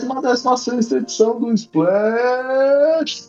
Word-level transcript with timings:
A 0.00 0.20
centésima 0.20 0.22
décima 0.22 0.56
sexta 0.56 0.96
edição 0.96 1.38
do 1.38 1.52
Splash 1.52 3.22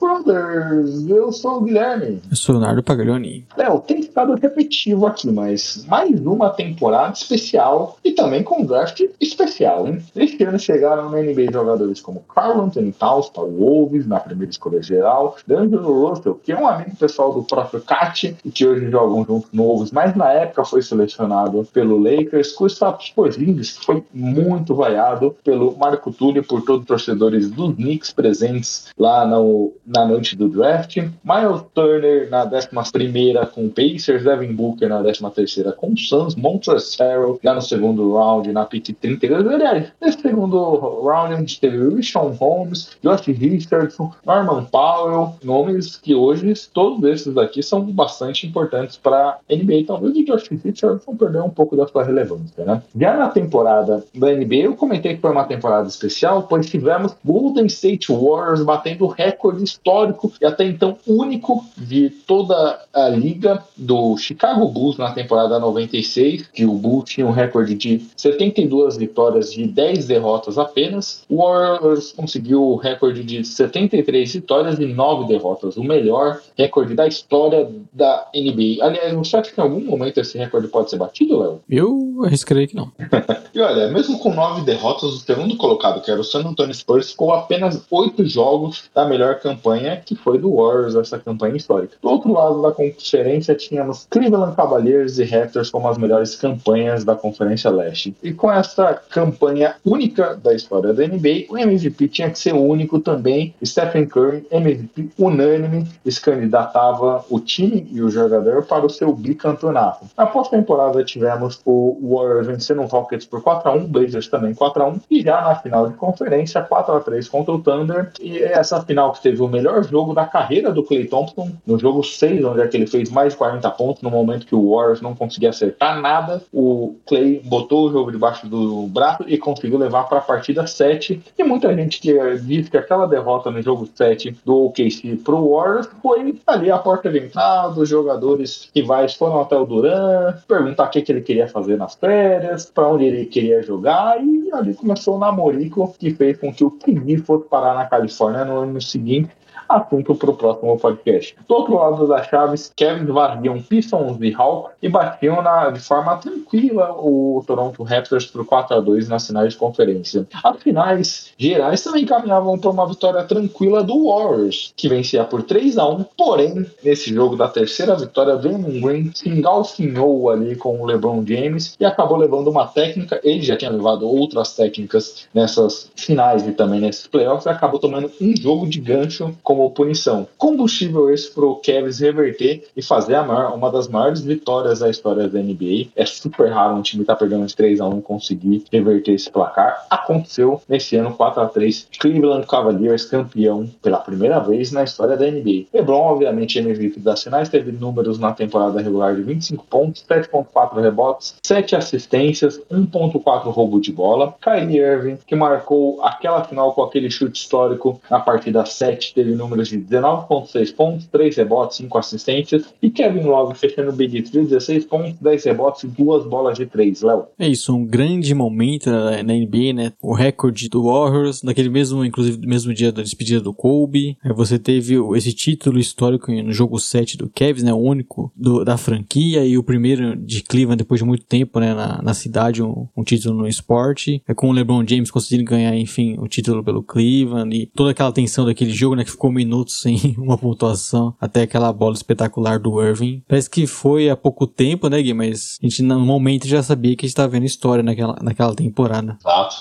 Eu 1.08 1.32
sou 1.32 1.58
o 1.58 1.62
Guilherme. 1.62 2.22
Eu 2.30 2.36
sou 2.36 2.56
o 2.56 2.58
Leonardo 2.58 2.84
Paglioni. 2.84 3.46
Léo, 3.58 3.80
tem 3.80 4.02
ficado 4.02 4.36
repetitivo 4.36 5.06
aqui, 5.06 5.30
mas 5.32 5.86
mais 5.88 6.20
uma 6.20 6.50
temporada 6.50 7.14
especial 7.14 7.98
e 8.04 8.12
também 8.12 8.44
com 8.44 8.62
um 8.62 8.66
draft 8.66 9.02
especial, 9.20 9.88
hein? 9.88 10.02
Este 10.16 10.44
ano 10.44 10.60
chegaram 10.60 11.10
na 11.10 11.22
NBA 11.22 11.52
jogadores 11.52 12.00
como 12.02 12.24
Carl 12.34 12.62
Anthony 12.62 12.92
Towns 12.92 13.30
para 13.30 13.44
o 13.44 13.52
Wolves, 13.52 14.08
na 14.08 14.20
primeira 14.20 14.52
escolha 14.52 14.82
geral, 14.82 15.36
D'Angelo 15.48 16.08
Russell, 16.08 16.40
que 16.44 16.52
é 16.52 16.60
um 16.60 16.68
amigo 16.68 16.96
pessoal 16.96 17.34
do 17.34 17.44
próprio 17.44 17.82
Cat 17.82 18.36
e 18.44 18.52
que 18.52 18.66
hoje 18.66 18.90
jogam 18.90 19.26
junto 19.26 19.48
no 19.52 19.64
Wolves, 19.64 19.92
mas 19.92 20.16
na 20.16 20.32
época 20.32 20.64
foi 20.66 20.82
selecionado 20.82 21.68
pelo 21.74 21.98
Lakers, 21.98 22.56
Kristaps 22.56 23.10
Porzingis, 23.10 23.78
que 23.78 23.86
foi 23.86 24.04
muito 24.14 24.76
vaiado 24.76 25.36
pelo 25.44 25.76
Marco 25.78 26.12
Túlio, 26.12 26.44
por 26.44 26.62
todos 26.62 26.82
os 26.82 26.88
torcedores 26.88 27.50
dos 27.50 27.76
Knicks 27.76 28.12
presentes 28.12 28.88
lá 28.98 29.26
no, 29.26 29.74
na 29.86 30.06
noite 30.12 30.36
do 30.36 30.50
draft, 30.50 30.98
Miles 30.98 31.64
Turner 31.74 32.30
na 32.30 32.46
11ª 32.46 33.48
com 33.48 33.70
Pacers, 33.70 34.24
Devin 34.24 34.54
Booker 34.54 34.90
na 34.90 35.02
13ª 35.02 35.74
com 35.74 35.96
Suns, 35.96 36.36
Montrezl 36.36 37.02
Harrell 37.02 37.40
já 37.42 37.54
no 37.54 37.62
segundo 37.62 38.14
round, 38.14 38.52
na 38.52 38.66
pick 38.66 38.94
32. 38.94 39.48
Aliás, 39.48 39.92
nesse 40.02 40.22
segundo 40.22 41.02
round 41.04 41.34
a 41.34 41.38
gente 41.38 41.60
teve 41.60 41.96
Rishon 41.96 42.36
Holmes, 42.40 42.98
Josh 43.04 43.28
Richardson, 43.28 44.12
Norman 44.26 44.66
Powell, 44.66 45.36
nomes 45.44 45.96
que 45.96 46.14
hoje 46.14 46.54
todos 46.74 47.04
esses 47.10 47.34
daqui 47.34 47.64
são 47.64 47.82
bastante 47.84 48.46
importantes 48.46 48.98
para 48.98 49.38
NBA. 49.50 49.86
Talvez 49.88 50.16
o 50.16 50.26
Josh 50.26 50.50
Richardson 50.50 51.16
perdeu 51.16 51.46
um 51.46 51.50
pouco 51.50 51.76
da 51.76 51.88
sua 51.88 52.04
relevância, 52.04 52.66
né? 52.66 52.82
Já 52.96 53.16
na 53.16 53.30
temporada 53.30 54.04
da 54.14 54.34
NBA, 54.34 54.56
eu 54.56 54.76
comentei 54.76 55.16
que 55.16 55.22
foi 55.22 55.32
uma 55.32 55.46
temporada 55.46 55.88
especial, 55.88 56.44
pois 56.44 56.70
tivemos 56.70 57.16
Golden 57.24 57.66
State 57.68 58.12
Warriors 58.12 58.64
batendo 58.64 59.08
recorde 59.08 59.64
histórico 59.64 60.01
e 60.40 60.46
até 60.46 60.66
então 60.66 60.98
único 61.08 61.66
de 61.78 62.10
toda 62.10 62.80
a 62.94 63.10
liga 63.10 63.64
do 63.76 64.18
Chicago 64.18 64.68
Bulls 64.68 64.98
na 64.98 65.12
temporada 65.12 65.60
96, 65.60 66.48
que 66.48 66.66
o 66.66 66.74
Bulls 66.74 67.10
tinha 67.10 67.26
um 67.26 67.32
recorde 67.32 67.76
de 67.76 68.02
72 68.16 68.98
vitórias 68.98 69.52
de 69.52 69.66
10 69.66 70.08
derrotas 70.08 70.58
apenas. 70.58 71.24
O 71.30 71.38
Warriors 71.38 72.12
conseguiu 72.12 72.64
o 72.64 72.76
recorde 72.76 73.24
de 73.24 73.44
73 73.44 74.34
vitórias 74.34 74.80
e 74.80 74.86
9 74.86 75.28
derrotas, 75.28 75.78
o 75.78 75.84
melhor 75.84 76.40
recorde 76.58 76.94
da 76.94 77.08
história 77.08 77.70
da 77.92 78.28
NBA. 78.34 78.84
Aliás, 78.84 79.14
você 79.14 79.38
acha 79.38 79.52
que 79.52 79.60
em 79.60 79.64
algum 79.64 79.82
momento 79.82 80.20
esse 80.20 80.38
recorde 80.38 80.68
pode 80.68 80.90
ser 80.90 80.98
batido, 80.98 81.40
Léo? 81.40 81.62
Eu 81.70 82.22
arriscaria 82.26 82.68
que 82.68 82.76
não. 82.76 82.92
e 83.54 83.60
olha, 83.60 83.90
mesmo 83.90 84.20
com 84.20 84.34
9 84.34 84.62
derrotas, 84.62 85.04
o 85.04 85.18
segundo 85.18 85.56
colocado, 85.58 86.02
que 86.02 86.12
era 86.12 86.20
o 86.20 86.24
San 86.24 86.42
Antonio 86.42 86.74
Spurs, 86.74 87.12
ficou 87.12 87.34
apenas 87.34 87.82
8 87.90 88.26
jogos 88.26 88.90
da 88.94 89.06
melhor 89.06 89.40
campanha, 89.40 89.91
que 89.98 90.16
foi 90.16 90.38
do 90.38 90.56
Warriors, 90.56 90.96
essa 90.96 91.20
campanha 91.20 91.56
histórica. 91.56 91.96
Do 92.02 92.10
outro 92.10 92.32
lado 92.32 92.62
da 92.62 92.72
conferência, 92.72 93.56
tínhamos 93.56 94.08
Cleveland 94.10 94.56
Cavaliers 94.56 95.18
e 95.20 95.24
Raptors 95.24 95.70
como 95.70 95.88
as 95.88 95.98
melhores 95.98 96.36
campanhas 96.36 97.04
da 97.04 97.16
Conferência 97.16 97.70
Leste. 97.70 98.16
E 98.22 98.34
com 98.34 98.52
essa 98.52 98.94
campanha 99.10 99.76
única 99.86 100.36
da 100.36 100.54
história 100.54 100.94
da 100.94 101.08
NBA, 101.08 101.46
o 101.50 101.58
MVP 101.58 102.08
tinha 102.08 102.30
que 102.30 102.40
ser 102.40 102.54
único 102.54 103.00
também. 103.00 103.54
Stephen 103.64 104.06
Curry, 104.06 104.46
MVP 104.52 105.10
unânime, 105.18 105.88
se 106.06 106.22
candidatava 106.22 107.26
o 107.30 107.40
time 107.40 107.88
e 107.92 108.02
o 108.02 108.10
jogador 108.10 108.64
para 108.64 108.86
o 108.86 108.90
seu 108.90 109.14
bicampeonato. 109.14 110.06
Na 110.18 110.26
pós-temporada 110.26 111.04
tivemos 111.04 111.60
o 111.66 111.98
Warriors 112.02 112.48
vencendo 112.48 112.82
o 112.82 112.86
Rockets 112.86 113.26
por 113.26 113.42
4x1, 113.42 113.88
Blazers 113.88 114.28
também 114.28 114.54
4x1, 114.54 115.02
e 115.10 115.22
já 115.22 115.42
na 115.42 115.56
final 115.56 115.88
de 115.90 115.96
conferência, 115.96 116.66
4x3 116.68 117.30
contra 117.30 117.54
o 117.54 117.62
Thunder. 117.62 118.12
E 118.20 118.40
essa 118.40 118.82
final 118.82 119.14
que 119.14 119.22
teve 119.22 119.42
o 119.42 119.48
melhor 119.48 119.81
jogo 119.84 120.14
da 120.14 120.26
carreira 120.26 120.72
do 120.72 120.84
Clay 120.84 121.06
Thompson, 121.06 121.52
no 121.66 121.78
jogo 121.78 122.04
6, 122.04 122.44
onde 122.44 122.62
é 122.62 122.68
que 122.68 122.78
ele 122.78 122.88
fez 122.88 123.10
mais 123.10 123.34
de 123.34 123.38
40 123.38 123.70
pontos, 123.72 124.02
no 124.02 124.10
momento 124.10 124.46
que 124.46 124.56
o 124.56 124.76
Warriors 124.76 125.02
não 125.02 125.16
conseguia 125.16 125.50
acertar 125.50 126.00
nada, 126.00 126.42
o 126.52 126.96
Clay 127.06 127.42
botou 127.44 127.88
o 127.88 127.92
jogo 127.92 128.12
debaixo 128.12 128.48
do 128.48 128.88
braço 128.88 129.24
e 129.28 129.38
conseguiu 129.38 129.78
levar 129.78 130.04
para 130.04 130.20
a 130.20 130.22
partida 130.22 130.66
7. 130.66 131.22
E 131.38 131.44
muita 131.44 131.74
gente 131.76 132.00
que 132.00 132.14
diz 132.40 132.70
que 132.70 132.78
aquela 132.78 133.06
derrota 133.06 133.52
no 133.52 133.62
jogo 133.62 133.88
7 133.94 134.38
do 134.46 134.66
OKC 134.66 135.18
para 135.24 135.36
o 135.36 135.56
Warriors 135.56 135.90
foi 136.02 136.36
ali 136.48 136.72
a 136.72 136.78
porta 136.78 137.10
de 137.10 137.20
entrada, 137.20 137.80
os 137.80 137.90
jogadores 137.90 138.70
rivais 138.76 139.14
foram 139.16 139.42
até 139.42 139.56
o 139.56 139.66
Duran, 139.66 140.34
perguntar 140.48 140.86
o 140.86 140.90
que, 140.90 141.02
que 141.02 141.12
ele 141.12 141.22
queria 141.22 141.48
fazer 141.48 141.78
nas 141.78 141.96
férias, 141.96 142.66
para 142.66 142.88
onde 142.88 143.06
ele 143.06 143.26
queria 143.26 143.62
jogar, 143.62 144.22
e 144.24 144.50
ali 144.54 144.74
começou 144.74 145.16
o 145.16 145.20
namorico 145.20 145.94
que 145.98 146.12
fez 146.12 146.38
com 146.38 146.54
que 146.54 146.64
o 146.64 146.72
KD 146.72 147.18
fosse 147.18 147.48
parar 147.48 147.76
na 147.76 147.86
Califórnia 147.86 148.46
no 148.46 148.60
ano 148.60 148.82
seguinte 148.82 149.30
assunto 149.78 150.16
para 150.16 150.32
o 150.32 150.36
próximo 150.36 150.78
podcast. 150.78 151.36
Do 151.48 151.56
outro 151.56 151.76
lado 151.76 152.08
das 152.08 152.28
chaves, 152.28 152.72
Kevin 152.76 153.06
varriam 153.06 153.62
Pistons 153.62 154.18
e 154.22 154.34
Hawks 154.34 154.72
e 154.82 154.90
batiam 154.90 155.42
na, 155.42 155.70
de 155.70 155.80
forma 155.80 156.18
tranquila 156.18 156.92
o 156.94 157.44
Toronto 157.46 157.84
Raptors 157.84 158.26
por 158.26 158.46
4 158.46 158.78
a 158.78 158.80
2 158.80 159.10
nas 159.10 159.28
finais 159.28 159.54
de 159.54 159.60
conferência. 159.60 160.28
As 160.44 160.62
finais 160.62 161.34
gerais 161.38 161.84
também 161.84 162.06
caminhavam 162.06 162.58
para 162.58 162.70
uma 162.70 162.88
vitória 162.88 163.24
tranquila 163.24 163.84
do 163.84 164.08
Warriors, 164.08 164.74
que 164.76 164.90
vencia 164.90 165.24
por 165.24 165.44
3 165.44 165.78
a 165.78 165.88
1 165.88 166.06
porém, 166.18 166.66
nesse 166.84 167.14
jogo 167.14 167.36
da 167.36 167.48
terceira 167.48 167.96
vitória, 167.96 168.36
Draymond 168.38 168.80
Green 168.80 169.12
se 169.14 169.30
engalfinhou 169.30 170.30
ali 170.30 170.56
com 170.56 170.80
o 170.80 170.86
LeBron 170.86 171.24
James 171.26 171.76
e 171.80 171.86
acabou 171.86 172.18
levando 172.18 172.50
uma 172.50 172.68
técnica, 172.68 173.20
ele 173.24 173.42
já 173.42 173.56
tinha 173.56 173.72
levado 173.72 174.08
outras 174.08 174.56
técnicas 174.56 175.28
nessas 175.34 175.92
finais 175.96 176.46
e 176.48 176.52
também 176.52 176.80
nesses 176.80 177.08
playoffs, 177.08 177.46
e 177.46 177.50
acabou 177.50 177.80
tomando 177.80 178.12
um 178.22 178.36
jogo 178.36 178.68
de 178.68 178.80
gancho 178.80 179.36
como 179.44 179.61
como 179.62 179.72
punição. 179.72 180.28
Combustível 180.38 181.10
esse 181.14 181.32
para 181.32 181.46
o 181.46 181.56
Cavs 181.58 182.00
reverter 182.00 182.64
e 182.76 182.82
fazer 182.82 183.22
maior, 183.22 183.54
uma 183.54 183.72
das 183.72 183.88
maiores 183.88 184.22
vitórias 184.22 184.80
da 184.80 184.90
história 184.90 185.28
da 185.28 185.40
NBA. 185.40 185.90
É 185.96 186.06
super 186.06 186.50
raro 186.50 186.76
um 186.76 186.82
time 186.82 187.04
estar 187.04 187.14
tá 187.14 187.20
perdendo 187.20 187.46
de 187.46 187.56
3 187.56 187.80
a 187.80 187.88
1 187.88 188.02
conseguir 188.02 188.64
reverter 188.72 189.14
esse 189.14 189.30
placar. 189.30 189.86
Aconteceu 189.90 190.62
nesse 190.68 190.96
ano 190.96 191.14
4 191.14 191.42
a 191.42 191.46
3 191.48 191.88
Cleveland 192.00 192.48
Cavaliers 192.48 193.06
campeão 193.06 193.70
pela 193.82 194.00
primeira 194.00 194.40
vez 194.40 194.72
na 194.72 194.84
história 194.84 195.16
da 195.16 195.30
NBA. 195.30 195.66
LeBron, 195.74 196.00
obviamente, 196.00 196.60
MVP 196.60 197.00
das 197.00 197.24
finais, 197.24 197.50
teve 197.50 197.72
números 197.72 198.18
na 198.18 198.32
temporada 198.32 198.82
regular 198.82 199.16
de 199.16 199.22
25 199.22 199.66
pontos, 199.66 200.04
7.4 200.10 200.82
rebotes, 200.82 201.36
7 201.44 201.76
assistências, 201.76 202.60
1.4 202.72 203.52
roubo 203.52 203.80
de 203.80 203.92
bola. 203.92 204.34
Kyrie 204.42 204.80
Irving, 204.80 205.18
que 205.26 205.36
marcou 205.36 206.02
aquela 206.04 206.44
final 206.44 206.74
com 206.74 206.84
aquele 206.84 207.10
chute 207.10 207.40
histórico 207.40 208.02
na 208.10 208.20
partida 208.20 208.66
7, 208.66 209.14
teve 209.14 209.36
números 209.36 209.51
números 209.52 209.68
de 209.68 209.78
19,6 209.78 210.74
pontos, 210.74 211.08
3 211.08 211.36
rebotes, 211.36 211.78
5 211.78 211.98
assistências. 211.98 212.66
E 212.82 212.90
Kevin 212.90 213.24
Love 213.24 213.58
fechando 213.58 213.90
o 213.90 213.94
Big 213.94 214.22
3, 214.22 214.48
16 214.50 214.86
pontos, 214.86 215.14
10 215.20 215.44
rebotes 215.44 215.84
e 215.84 215.88
2 215.88 216.26
bolas 216.26 216.58
de 216.58 216.66
3, 216.66 217.02
Léo. 217.02 217.26
É 217.38 217.48
isso, 217.48 217.76
um 217.76 217.86
grande 217.86 218.34
momento 218.34 218.90
na, 218.90 219.22
NBA, 219.22 219.74
né? 219.74 219.94
O 220.02 220.14
recorde 220.14 220.70
do 220.70 220.84
Warriors, 220.84 221.44
naquele 221.44 221.70
mesmo, 221.70 222.06
inclusive, 222.06 222.46
mesmo 222.46 222.74
dia 222.74 222.92
da 222.92 223.02
despedida 223.02 223.42
do 223.42 223.54
Kobe. 223.54 224.18
Você 224.36 224.58
teve 224.58 224.96
esse 225.16 225.34
título 225.34 225.80
histórico 225.80 226.32
no 226.32 226.54
jogo 226.54 226.80
7 226.80 227.18
do 227.18 227.30
Cavs, 227.30 227.64
né? 227.64 227.74
O 227.74 227.78
único 227.78 228.32
do, 228.36 228.64
da 228.64 228.78
franquia 228.78 229.46
e 229.46 229.58
o 229.58 229.64
primeiro 229.64 230.16
de 230.16 230.44
Cleveland 230.44 230.78
depois 230.78 231.00
de 231.00 231.06
muito 231.06 231.26
tempo, 231.26 231.60
né? 231.60 231.74
Na, 231.74 232.02
na 232.02 232.14
cidade, 232.14 232.64
um, 232.64 232.88
um 232.96 233.04
título 233.04 233.38
no 233.38 233.48
esporte. 233.48 234.22
É 234.28 234.34
com 234.34 234.50
o 234.50 234.54
LeBron 234.54 234.86
James 234.88 235.12
conseguindo 235.12 235.50
ganhar, 235.50 235.76
enfim, 235.76 236.16
o 236.20 236.28
título 236.28 236.64
pelo 236.64 236.84
Cleveland 236.84 237.56
e 237.56 237.66
toda 237.66 237.92
aquela 237.92 238.12
tensão 238.12 238.46
daquele 238.46 238.72
jogo, 238.72 238.96
né? 238.96 239.04
Que 239.04 239.12
ficou 239.12 239.31
ficou 239.32 239.34
minutos 239.34 239.80
sem 239.80 240.16
uma 240.20 240.38
pontuação 240.38 241.16
até 241.20 241.44
aquela 241.44 241.72
bola 241.72 241.94
espetacular 241.94 242.60
do 242.60 242.82
Irving. 242.82 243.24
Parece 243.28 243.50
que 243.50 243.66
foi 243.66 244.10
há 244.10 244.16
pouco 244.16 244.46
tempo, 244.46 244.90
né, 244.90 245.02
Gui? 245.02 245.14
Mas 245.14 245.58
a 245.62 245.66
gente 245.66 245.82
no 245.82 246.00
momento 246.00 246.48
já 246.48 246.62
sabia 246.62 246.96
que 246.96 247.06
a 247.06 247.08
gente 247.08 247.14
estava 247.14 247.30
vendo 247.30 247.46
história 247.46 247.84
naquela, 247.84 248.18
naquela 248.22 248.54
temporada. 248.54 249.18
Exato. 249.20 249.56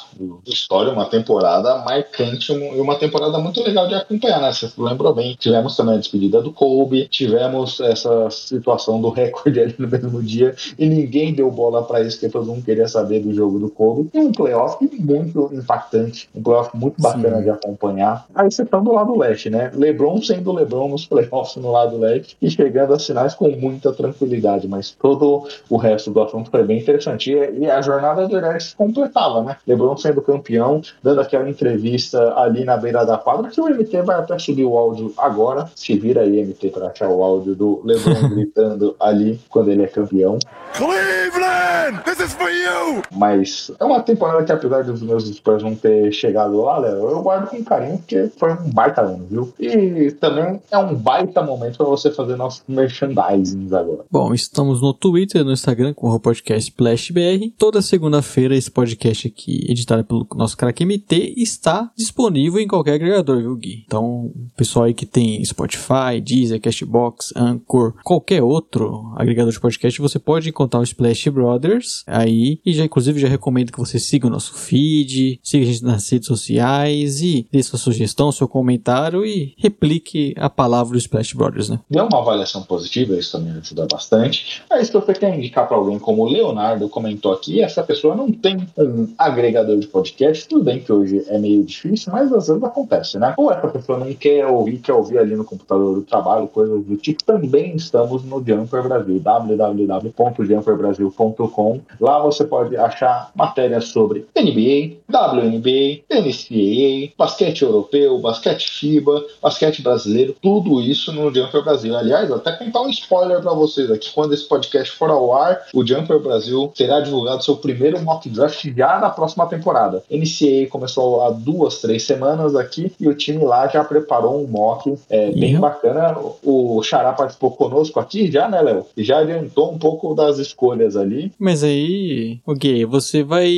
História, 0.47 0.93
uma 0.93 1.07
temporada 1.07 1.79
marcante 1.85 2.53
e 2.53 2.81
uma 2.81 2.97
temporada 2.97 3.39
muito 3.39 3.63
legal 3.63 3.87
de 3.87 3.95
acompanhar, 3.95 4.41
né? 4.41 4.53
Você 4.53 4.71
lembrou 4.77 5.15
bem. 5.15 5.37
Tivemos 5.39 5.77
também 5.77 5.95
a 5.95 5.99
despedida 5.99 6.43
do 6.43 6.53
Kobe, 6.53 7.09
tivemos 7.09 7.81
essa 7.81 8.29
situação 8.31 9.01
do 9.01 9.11
recorde 9.11 9.61
ali 9.61 9.75
no 9.79 9.89
mesmo 9.89 10.23
dia 10.23 10.55
e 10.79 10.87
ninguém 10.87 11.33
deu 11.33 11.51
bola 11.51 11.83
para 11.83 12.03
isso, 12.03 12.19
porque 12.19 12.33
todo 12.33 12.47
mundo 12.47 12.65
queria 12.65 12.89
saber 12.89 13.21
do 13.21 13.33
jogo 13.33 13.59
do 13.59 13.71
Kobe. 13.71 14.11
E 14.13 14.19
um 14.19 14.33
playoff 14.33 14.77
muito 14.99 15.51
impactante, 15.53 16.29
um 16.35 16.43
playoff 16.43 16.77
muito 16.77 17.01
bacana 17.01 17.39
Sim. 17.39 17.43
de 17.45 17.51
acompanhar. 17.51 18.27
Aí 18.35 18.51
você 18.51 18.65
tá 18.65 18.79
do 18.79 18.93
lado 18.93 19.17
leste, 19.21 19.51
né? 19.51 19.60
LeBron 19.69 20.23
sendo 20.23 20.53
LeBron 20.53 20.89
nos 20.89 21.07
playoffs 21.07 21.57
no 21.57 21.71
lado 21.71 21.99
leste 21.99 22.37
e 22.41 22.51
chegando 22.51 22.95
às 22.95 23.07
finais 23.07 23.35
com 23.35 23.49
muita 23.51 23.93
tranquilidade, 23.93 24.67
mas 24.69 24.91
todo 24.91 25.47
o 25.69 25.77
resto 25.77 26.11
do 26.11 26.23
assunto 26.23 26.51
foi 26.51 26.62
bem 26.62 26.79
interessante. 26.79 27.33
E, 27.33 27.61
e 27.61 27.71
a 27.71 27.83
jornada 27.83 28.27
do 28.27 28.37
Irã 28.37 28.59
se 28.59 28.75
completava, 28.75 29.43
né? 29.43 29.57
LeBron 29.67 29.97
sendo 29.97 30.23
campeão, 30.23 30.81
dando 31.03 31.21
aquela 31.21 31.49
entrevista 31.49 32.35
ali 32.37 32.65
na 32.65 32.77
beira 32.77 33.05
da 33.05 33.19
quadra, 33.19 33.51
que 33.51 33.61
o 33.61 33.69
MT 33.69 34.03
vai 34.03 34.17
até 34.17 34.39
subir 34.39 34.65
o 34.65 34.77
áudio 34.77 35.12
agora. 35.17 35.69
Se 35.75 35.99
vira 35.99 36.23
aí, 36.23 36.43
MT, 36.45 36.69
para 36.71 36.89
achar 36.89 37.09
o 37.09 37.23
áudio 37.23 37.55
do 37.55 37.81
LeBron 37.85 38.29
gritando 38.35 38.97
ali 39.01 39.41
quando 39.49 39.71
ele 39.71 39.83
é 39.83 39.87
campeão. 39.87 40.39
Cleveland, 40.75 42.03
this 42.05 42.21
is 42.21 42.33
for 42.35 42.51
you! 42.51 43.03
Mas 43.11 43.71
é 43.79 43.85
uma 43.85 44.03
temporada 44.03 44.45
que, 44.45 44.53
apesar 44.53 44.85
dos 44.85 45.03
meus 45.03 45.27
Spurs 45.27 45.62
não 45.62 45.75
ter 45.75 46.12
chegado 46.12 46.61
lá, 46.62 46.79
Léo, 46.79 47.11
eu 47.11 47.23
guardo 47.23 47.49
com 47.49 47.62
carinho, 47.65 47.99
porque 47.99 48.31
foi 48.39 48.53
um 48.53 48.71
baita 48.71 49.03
ano, 49.03 49.27
viu? 49.29 49.50
E 49.58 50.11
também 50.12 50.61
é 50.70 50.79
um 50.79 50.94
baita 50.94 51.43
momento 51.43 51.76
para 51.76 51.87
você 51.87 52.11
fazer 52.11 52.37
nossos 52.37 52.62
merchandising 52.69 53.67
agora. 53.67 54.05
Bom, 54.11 54.35
estamos 54.35 54.81
no 54.81 54.93
Twitter, 54.93 55.44
no 55.44 55.52
Instagram 55.52 55.94
com 55.94 56.11
o 56.11 56.20
podcast 56.20 56.73
BR. 56.73 57.50
Toda 57.58 57.82
segunda-feira 57.82 58.56
esse 58.56 58.70
podcast 58.70 59.29
aqui, 59.29 59.67
editado 59.69 60.05
pelo 60.05 60.26
nosso 60.35 60.56
craque 60.56 60.85
MT, 60.85 61.35
está 61.37 61.91
disponível 61.97 62.61
em 62.61 62.69
qualquer 62.69 62.94
agregador, 62.94 63.38
viu, 63.38 63.56
Gui? 63.56 63.85
Então, 63.87 64.32
pessoal 64.56 64.87
aí 64.87 64.94
que 64.94 65.06
tem 65.06 65.44
Spotify, 65.44 66.20
Deezer, 66.23 66.61
Castbox, 66.61 67.32
Anchor, 67.37 67.94
qualquer 68.05 68.43
outro 68.43 69.12
agregador 69.17 69.52
de 69.52 69.61
podcast, 69.61 70.00
você 70.00 70.19
pode 70.19 70.49
encontrar 70.49 70.81
o 70.81 70.85
Splash 70.85 71.29
Brothers 71.29 72.05
aí. 72.06 72.61
E 72.64 72.73
já, 72.73 72.85
inclusive, 72.85 73.20
já 73.20 73.29
recomendo 73.29 73.73
que 73.73 73.79
você 73.79 73.99
siga 73.99 74.26
o 74.26 74.31
nosso 74.31 74.55
feed, 74.55 75.41
siga 75.43 75.64
a 75.64 75.67
gente 75.67 75.85
nas 75.85 76.08
redes 76.08 76.26
sociais 76.26 77.20
e 77.23 77.47
dê 77.50 77.62
sua 77.62 77.79
sugestão, 77.79 78.32
seu 78.32 78.49
comentário 78.49 79.25
e 79.25 79.40
replique 79.57 80.35
a 80.37 80.49
palavra 80.49 80.93
do 80.93 80.99
Splash 80.99 81.35
Brothers, 81.35 81.69
né? 81.69 81.81
Dê 81.89 82.01
uma 82.01 82.19
avaliação 82.19 82.63
positiva, 82.63 83.17
isso 83.17 83.33
também 83.33 83.53
ajuda 83.53 83.87
bastante. 83.91 84.63
Aí, 84.71 84.85
se 84.85 84.93
você 84.93 85.13
quer 85.13 85.37
indicar 85.37 85.67
para 85.67 85.77
alguém 85.77 85.99
como 85.99 86.23
o 86.23 86.29
Leonardo 86.29 86.89
comentou 86.89 87.33
aqui, 87.33 87.61
essa 87.63 87.83
pessoa 87.83 88.15
não 88.15 88.31
tem 88.31 88.59
um 88.77 89.09
agregador 89.19 89.77
de 89.79 89.87
podcast, 89.87 90.47
tudo 90.49 90.65
bem 90.65 90.81
que 90.81 90.93
hoje 90.93 91.25
é 91.29 91.39
meio 91.39 91.65
difícil, 91.65 92.13
mas 92.13 92.31
às 92.33 92.49
vezes 92.49 92.63
acontece, 92.63 93.19
né? 93.19 93.35
Ou 93.37 93.53
essa 93.53 93.69
pessoa 93.69 93.99
não 93.99 94.13
quer 94.15 94.47
ouvir, 94.47 94.79
quer 94.79 94.95
ouvir 94.95 95.19
ali 95.19 95.37
no 95.37 95.45
computador 95.45 95.97
do 95.97 96.03
trabalho, 96.03 96.49
coisas 96.49 96.83
do 96.85 96.97
tipo, 96.97 97.23
também 97.25 97.77
estamos 97.77 98.25
no 98.25 98.43
Jumper 98.45 98.83
Brasil, 98.83 99.21
www.jumperbrasil.com. 99.21 101.81
Lá 102.01 102.19
você 102.21 102.45
pode 102.45 102.77
achar 102.77 103.31
matérias 103.35 103.87
sobre 103.87 104.27
NBA, 104.37 105.00
WNBA, 105.11 106.03
NCAA, 106.11 107.12
basquete 107.19 107.62
europeu, 107.62 108.19
basquete 108.19 108.71
FIBA, 108.71 109.25
basquete 109.43 109.83
brasileiro, 109.83 110.37
tudo 110.41 110.81
isso 110.81 111.12
no 111.12 111.33
Jumper 111.35 111.62
Brasil. 111.62 111.97
Aliás, 111.97 112.31
até 112.31 112.53
contar 112.53 112.83
um 112.83 112.91
spoiler 112.91 113.41
para 113.41 113.53
vocês 113.53 113.91
aqui, 113.91 114.11
quando 114.12 114.33
esse 114.33 114.47
podcast 114.47 114.97
for 114.97 115.11
ao 115.11 115.35
ar, 115.35 115.67
o 115.75 115.87
Jumper 115.87 116.21
Brasil 116.21 116.73
terá 116.77 117.01
divulgado 117.01 117.45
seu 117.45 117.57
primeiro 117.57 118.01
mock 118.03 118.29
draft 118.29 118.65
já 118.77 118.99
na 118.99 119.11
próxima 119.11 119.47
temporada. 119.47 120.03
NCAA 120.11 120.69
começou 120.71 121.23
há 121.23 121.31
duas, 121.31 121.81
três 121.81 122.05
semanas 122.05 122.55
aqui 122.55 122.93
e 123.01 123.09
o 123.09 123.15
time 123.15 123.45
lá 123.45 123.67
já 123.69 123.83
preparou 123.83 124.43
um 124.43 124.47
mock 124.47 124.95
é, 125.09 125.31
bem 125.33 125.55
uhum. 125.55 125.61
bacana. 125.61 126.17
O 126.43 126.83
Xará 126.83 127.12
participou 127.12 127.51
conosco 127.53 127.99
aqui 127.99 128.31
já, 128.31 128.49
né, 128.49 128.61
Léo? 128.61 128.87
E 128.97 129.03
já 129.03 129.19
adiantou 129.19 129.73
um 129.73 129.79
pouco 129.79 130.15
das 130.15 130.39
escolhas 130.39 130.97
ali. 130.97 131.33
Mas 131.39 131.65
aí, 131.65 132.41
ok, 132.47 132.85
você 132.85 133.23
vai 133.23 133.51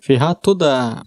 ferrar 0.00 0.34
todo 0.34 0.49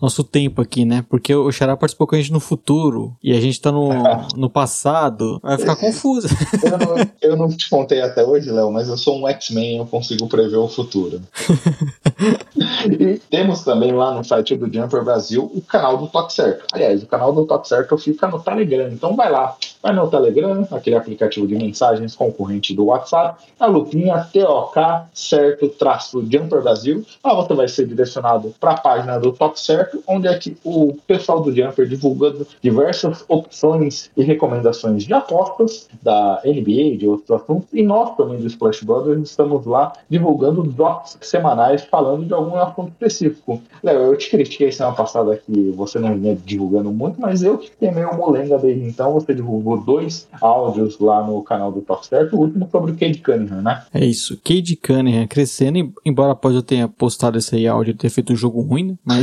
nosso 0.01 0.23
tempo 0.23 0.61
aqui, 0.61 0.85
né? 0.85 1.05
Porque 1.09 1.33
o 1.33 1.51
Xará 1.51 1.75
participou 1.75 2.07
com 2.07 2.15
a 2.15 2.17
gente 2.17 2.31
no 2.31 2.39
futuro 2.39 3.15
e 3.23 3.31
a 3.35 3.41
gente 3.41 3.59
tá 3.59 3.71
no, 3.71 3.89
no 4.35 4.49
passado. 4.49 5.39
Vai 5.41 5.57
ficar 5.57 5.75
confuso. 5.75 6.27
eu, 6.63 6.77
não, 6.77 7.09
eu 7.21 7.37
não 7.37 7.49
te 7.49 7.69
contei 7.69 8.01
até 8.01 8.23
hoje, 8.23 8.51
Léo, 8.51 8.71
mas 8.71 8.87
eu 8.87 8.97
sou 8.97 9.19
um 9.19 9.27
X-Men, 9.27 9.77
eu 9.77 9.85
consigo 9.85 10.27
prever 10.27 10.57
o 10.57 10.67
futuro. 10.67 11.21
e 12.99 13.19
temos 13.29 13.61
também 13.63 13.91
lá 13.91 14.13
no 14.13 14.23
site 14.23 14.55
do 14.55 14.71
Jumper 14.71 15.03
Brasil 15.03 15.51
o 15.53 15.61
canal 15.61 15.97
do 15.97 16.07
Toque 16.07 16.33
Certo. 16.33 16.65
Aliás, 16.73 17.03
o 17.03 17.07
canal 17.07 17.33
do 17.33 17.45
Toque 17.45 17.67
Certo 17.67 17.97
fica 17.97 18.27
no 18.27 18.39
Telegram, 18.39 18.89
então 18.89 19.15
vai 19.15 19.31
lá. 19.31 19.55
Vai 19.81 19.93
no 19.93 20.09
Telegram, 20.09 20.65
aquele 20.71 20.95
aplicativo 20.95 21.45
de 21.45 21.55
mensagens 21.55 22.15
concorrente 22.15 22.73
do 22.73 22.85
WhatsApp, 22.85 23.43
a 23.59 23.65
lupinha 23.65 24.25
TOK 24.31 24.79
certo 25.13 25.67
traço 25.69 26.25
Jumper 26.29 26.61
Brasil. 26.61 27.05
Lá 27.23 27.33
você 27.33 27.53
vai 27.53 27.67
ser 27.67 27.87
direcionado 27.87 28.53
para 28.59 28.71
a 28.71 28.77
página 28.77 29.19
do 29.19 29.32
Toque 29.33 29.59
Certo, 29.59 30.03
onde 30.07 30.27
é 30.27 30.37
que 30.37 30.55
o 30.63 30.93
pessoal 31.07 31.41
do 31.41 31.53
Jumper 31.53 31.87
divulgando 31.87 32.45
diversas 32.61 33.23
opções 33.27 34.09
e 34.15 34.23
recomendações 34.23 35.03
de 35.03 35.13
apostas 35.13 35.87
da 36.01 36.41
NBA, 36.45 36.97
de 36.97 37.07
outros 37.07 37.31
assuntos, 37.31 37.67
e 37.73 37.83
nós 37.83 38.15
também 38.15 38.37
do 38.37 38.47
Splash 38.47 38.83
Brothers 38.83 39.29
estamos 39.29 39.65
lá 39.65 39.93
divulgando 40.09 40.63
drops 40.63 41.17
semanais 41.21 41.83
falando 41.83 42.25
de 42.25 42.33
algum 42.33 42.55
assunto 42.55 42.89
específico. 42.89 43.61
Léo, 43.81 44.01
eu 44.01 44.17
te 44.17 44.29
critiquei 44.29 44.71
semana 44.71 44.95
passada 44.95 45.35
que 45.37 45.71
você 45.71 45.99
não 45.99 46.17
vinha 46.17 46.35
divulgando 46.35 46.91
muito, 46.91 47.19
mas 47.19 47.43
eu 47.43 47.57
que 47.57 47.69
fiquei 47.69 47.91
meio 47.91 48.15
molenga 48.15 48.57
desde 48.57 48.83
então, 48.85 49.13
você 49.13 49.33
divulgou 49.33 49.77
dois 49.77 50.27
áudios 50.41 50.99
lá 50.99 51.25
no 51.25 51.41
canal 51.43 51.71
do 51.71 51.81
Top 51.81 52.05
Certo, 52.05 52.35
o 52.35 52.39
último 52.39 52.67
sobre 52.71 52.91
o 52.91 52.95
Cade 52.95 53.19
Cunningham, 53.19 53.61
né? 53.61 53.83
É 53.93 54.05
isso, 54.05 54.39
Cade 54.43 54.75
Cunningham 54.75 55.27
crescendo, 55.27 55.93
embora 56.05 56.33
após 56.33 56.55
eu 56.55 56.63
tenha 56.63 56.87
postado 56.87 57.37
esse 57.37 57.67
áudio 57.67 57.95
ter 57.95 58.09
feito 58.09 58.33
um 58.33 58.35
jogo 58.35 58.61
ruim, 58.61 58.83
né? 58.83 58.97
Mas 59.03 59.22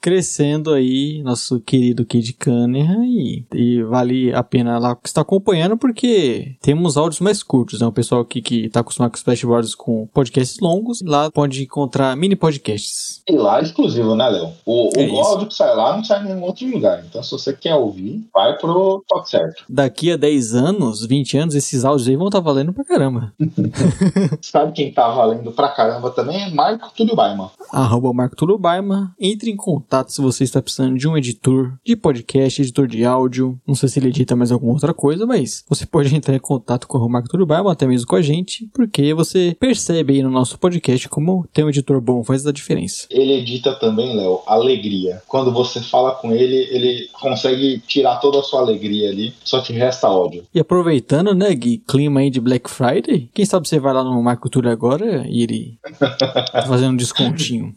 crescendo 0.00 0.72
aí, 0.72 1.22
nosso 1.22 1.60
querido 1.60 2.04
Kid 2.04 2.34
Cunningham, 2.34 3.04
e, 3.04 3.44
e 3.52 3.82
vale 3.82 4.32
a 4.32 4.42
pena 4.42 4.78
lá 4.78 4.96
estar 5.04 5.22
acompanhando, 5.22 5.76
porque 5.76 6.56
temos 6.60 6.96
áudios 6.96 7.20
mais 7.20 7.42
curtos, 7.42 7.80
né? 7.80 7.86
O 7.86 7.92
pessoal 7.92 8.20
aqui 8.20 8.40
que 8.40 8.66
está 8.66 8.80
acostumado 8.80 9.10
com 9.10 9.16
Splash 9.16 9.44
Brothers 9.44 9.74
com 9.74 10.06
podcasts 10.12 10.58
longos, 10.60 11.02
lá 11.02 11.30
pode 11.30 11.62
encontrar 11.62 12.16
mini 12.16 12.36
podcasts. 12.36 13.22
E 13.28 13.32
lá 13.36 13.58
é 13.58 13.62
exclusivo, 13.62 14.14
né, 14.14 14.28
Léo? 14.28 14.52
O, 14.64 14.90
é 14.96 15.08
o 15.08 15.20
áudio 15.20 15.48
que 15.48 15.54
sai 15.54 15.74
lá 15.74 15.96
não 15.96 16.04
sai 16.04 16.22
em 16.22 16.28
nenhum 16.28 16.42
outro 16.42 16.66
lugar. 16.66 17.04
Então, 17.04 17.22
se 17.22 17.30
você 17.30 17.52
quer 17.52 17.74
ouvir, 17.74 18.24
vai 18.32 18.56
pro 18.58 19.02
top 19.08 19.28
certo. 19.28 19.64
Daqui 19.68 20.12
a 20.12 20.16
10 20.16 20.54
anos, 20.54 21.04
20 21.06 21.38
anos, 21.38 21.54
esses 21.54 21.84
áudios 21.84 22.08
aí 22.08 22.16
vão 22.16 22.28
estar 22.28 22.38
tá 22.38 22.44
valendo 22.44 22.72
pra 22.72 22.84
caramba. 22.84 23.32
Sabe 24.40 24.72
quem 24.72 24.92
tá 24.92 25.08
valendo 25.10 25.52
pra 25.52 25.68
caramba 25.68 26.10
também? 26.10 26.42
É 26.42 26.50
Marco 26.50 26.90
Túlio 26.96 27.16
Baima. 27.16 27.50
Arroba 27.70 28.12
Marco 28.12 28.36
Túlio 28.36 28.58
Baima. 28.58 29.14
Entre 29.20 29.50
em 29.50 29.56
contato 29.56 29.71
se 30.08 30.20
você 30.20 30.44
está 30.44 30.60
precisando 30.60 30.98
de 30.98 31.08
um 31.08 31.16
editor 31.16 31.74
de 31.84 31.96
podcast, 31.96 32.60
editor 32.60 32.86
de 32.86 33.04
áudio. 33.04 33.60
Não 33.66 33.74
sei 33.74 33.88
se 33.88 33.98
ele 33.98 34.08
edita 34.08 34.34
mais 34.34 34.50
alguma 34.50 34.72
outra 34.72 34.92
coisa, 34.92 35.26
mas 35.26 35.64
você 35.68 35.86
pode 35.86 36.12
entrar 36.16 36.34
em 36.34 36.40
contato 36.40 36.86
com 36.86 36.98
o 36.98 37.08
Marco 37.08 37.28
Turbaio, 37.28 37.68
até 37.68 37.86
mesmo 37.86 38.06
com 38.06 38.16
a 38.16 38.22
gente, 38.22 38.68
porque 38.74 39.14
você 39.14 39.56
percebe 39.58 40.14
aí 40.14 40.22
no 40.22 40.30
nosso 40.30 40.58
podcast 40.58 41.08
como 41.08 41.46
ter 41.52 41.64
um 41.64 41.68
editor 41.68 42.00
bom 42.00 42.24
faz 42.24 42.46
a 42.46 42.52
diferença. 42.52 43.06
Ele 43.10 43.32
edita 43.34 43.74
também, 43.74 44.16
Léo, 44.16 44.40
alegria. 44.46 45.22
Quando 45.28 45.52
você 45.52 45.80
fala 45.80 46.12
com 46.12 46.32
ele, 46.32 46.68
ele 46.70 47.08
consegue 47.12 47.78
tirar 47.86 48.16
toda 48.16 48.40
a 48.40 48.42
sua 48.42 48.60
alegria 48.60 49.10
ali, 49.10 49.34
só 49.44 49.60
te 49.60 49.72
resta 49.72 50.06
áudio. 50.06 50.44
E 50.54 50.60
aproveitando, 50.60 51.34
né, 51.34 51.54
Gui, 51.54 51.78
clima 51.78 52.20
aí 52.20 52.30
de 52.30 52.40
Black 52.40 52.70
Friday, 52.70 53.28
quem 53.32 53.44
sabe 53.44 53.68
você 53.68 53.78
vai 53.78 53.92
lá 53.92 54.02
no 54.02 54.22
Marco 54.22 54.48
Túlio 54.48 54.70
agora 54.70 55.24
e 55.28 55.42
ele 55.42 55.78
tá 55.98 56.62
fazendo 56.66 56.92
um 56.92 56.96
descontinho. 56.96 57.74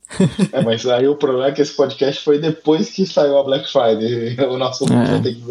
é, 0.51 0.61
mas 0.61 0.85
aí 0.85 1.07
o 1.07 1.15
problema 1.15 1.47
é 1.47 1.51
que 1.51 1.61
esse 1.61 1.75
podcast 1.85 2.23
foi 2.23 2.39
depois 2.39 2.89
que 2.89 3.05
saiu 3.05 3.37
a 3.37 3.43
Black 3.43 3.71
Friday. 3.71 4.35
O 4.49 4.57
nosso 4.57 4.85
é. 4.85 4.87
vai 4.87 5.21
ter 5.21 5.35
que 5.35 5.43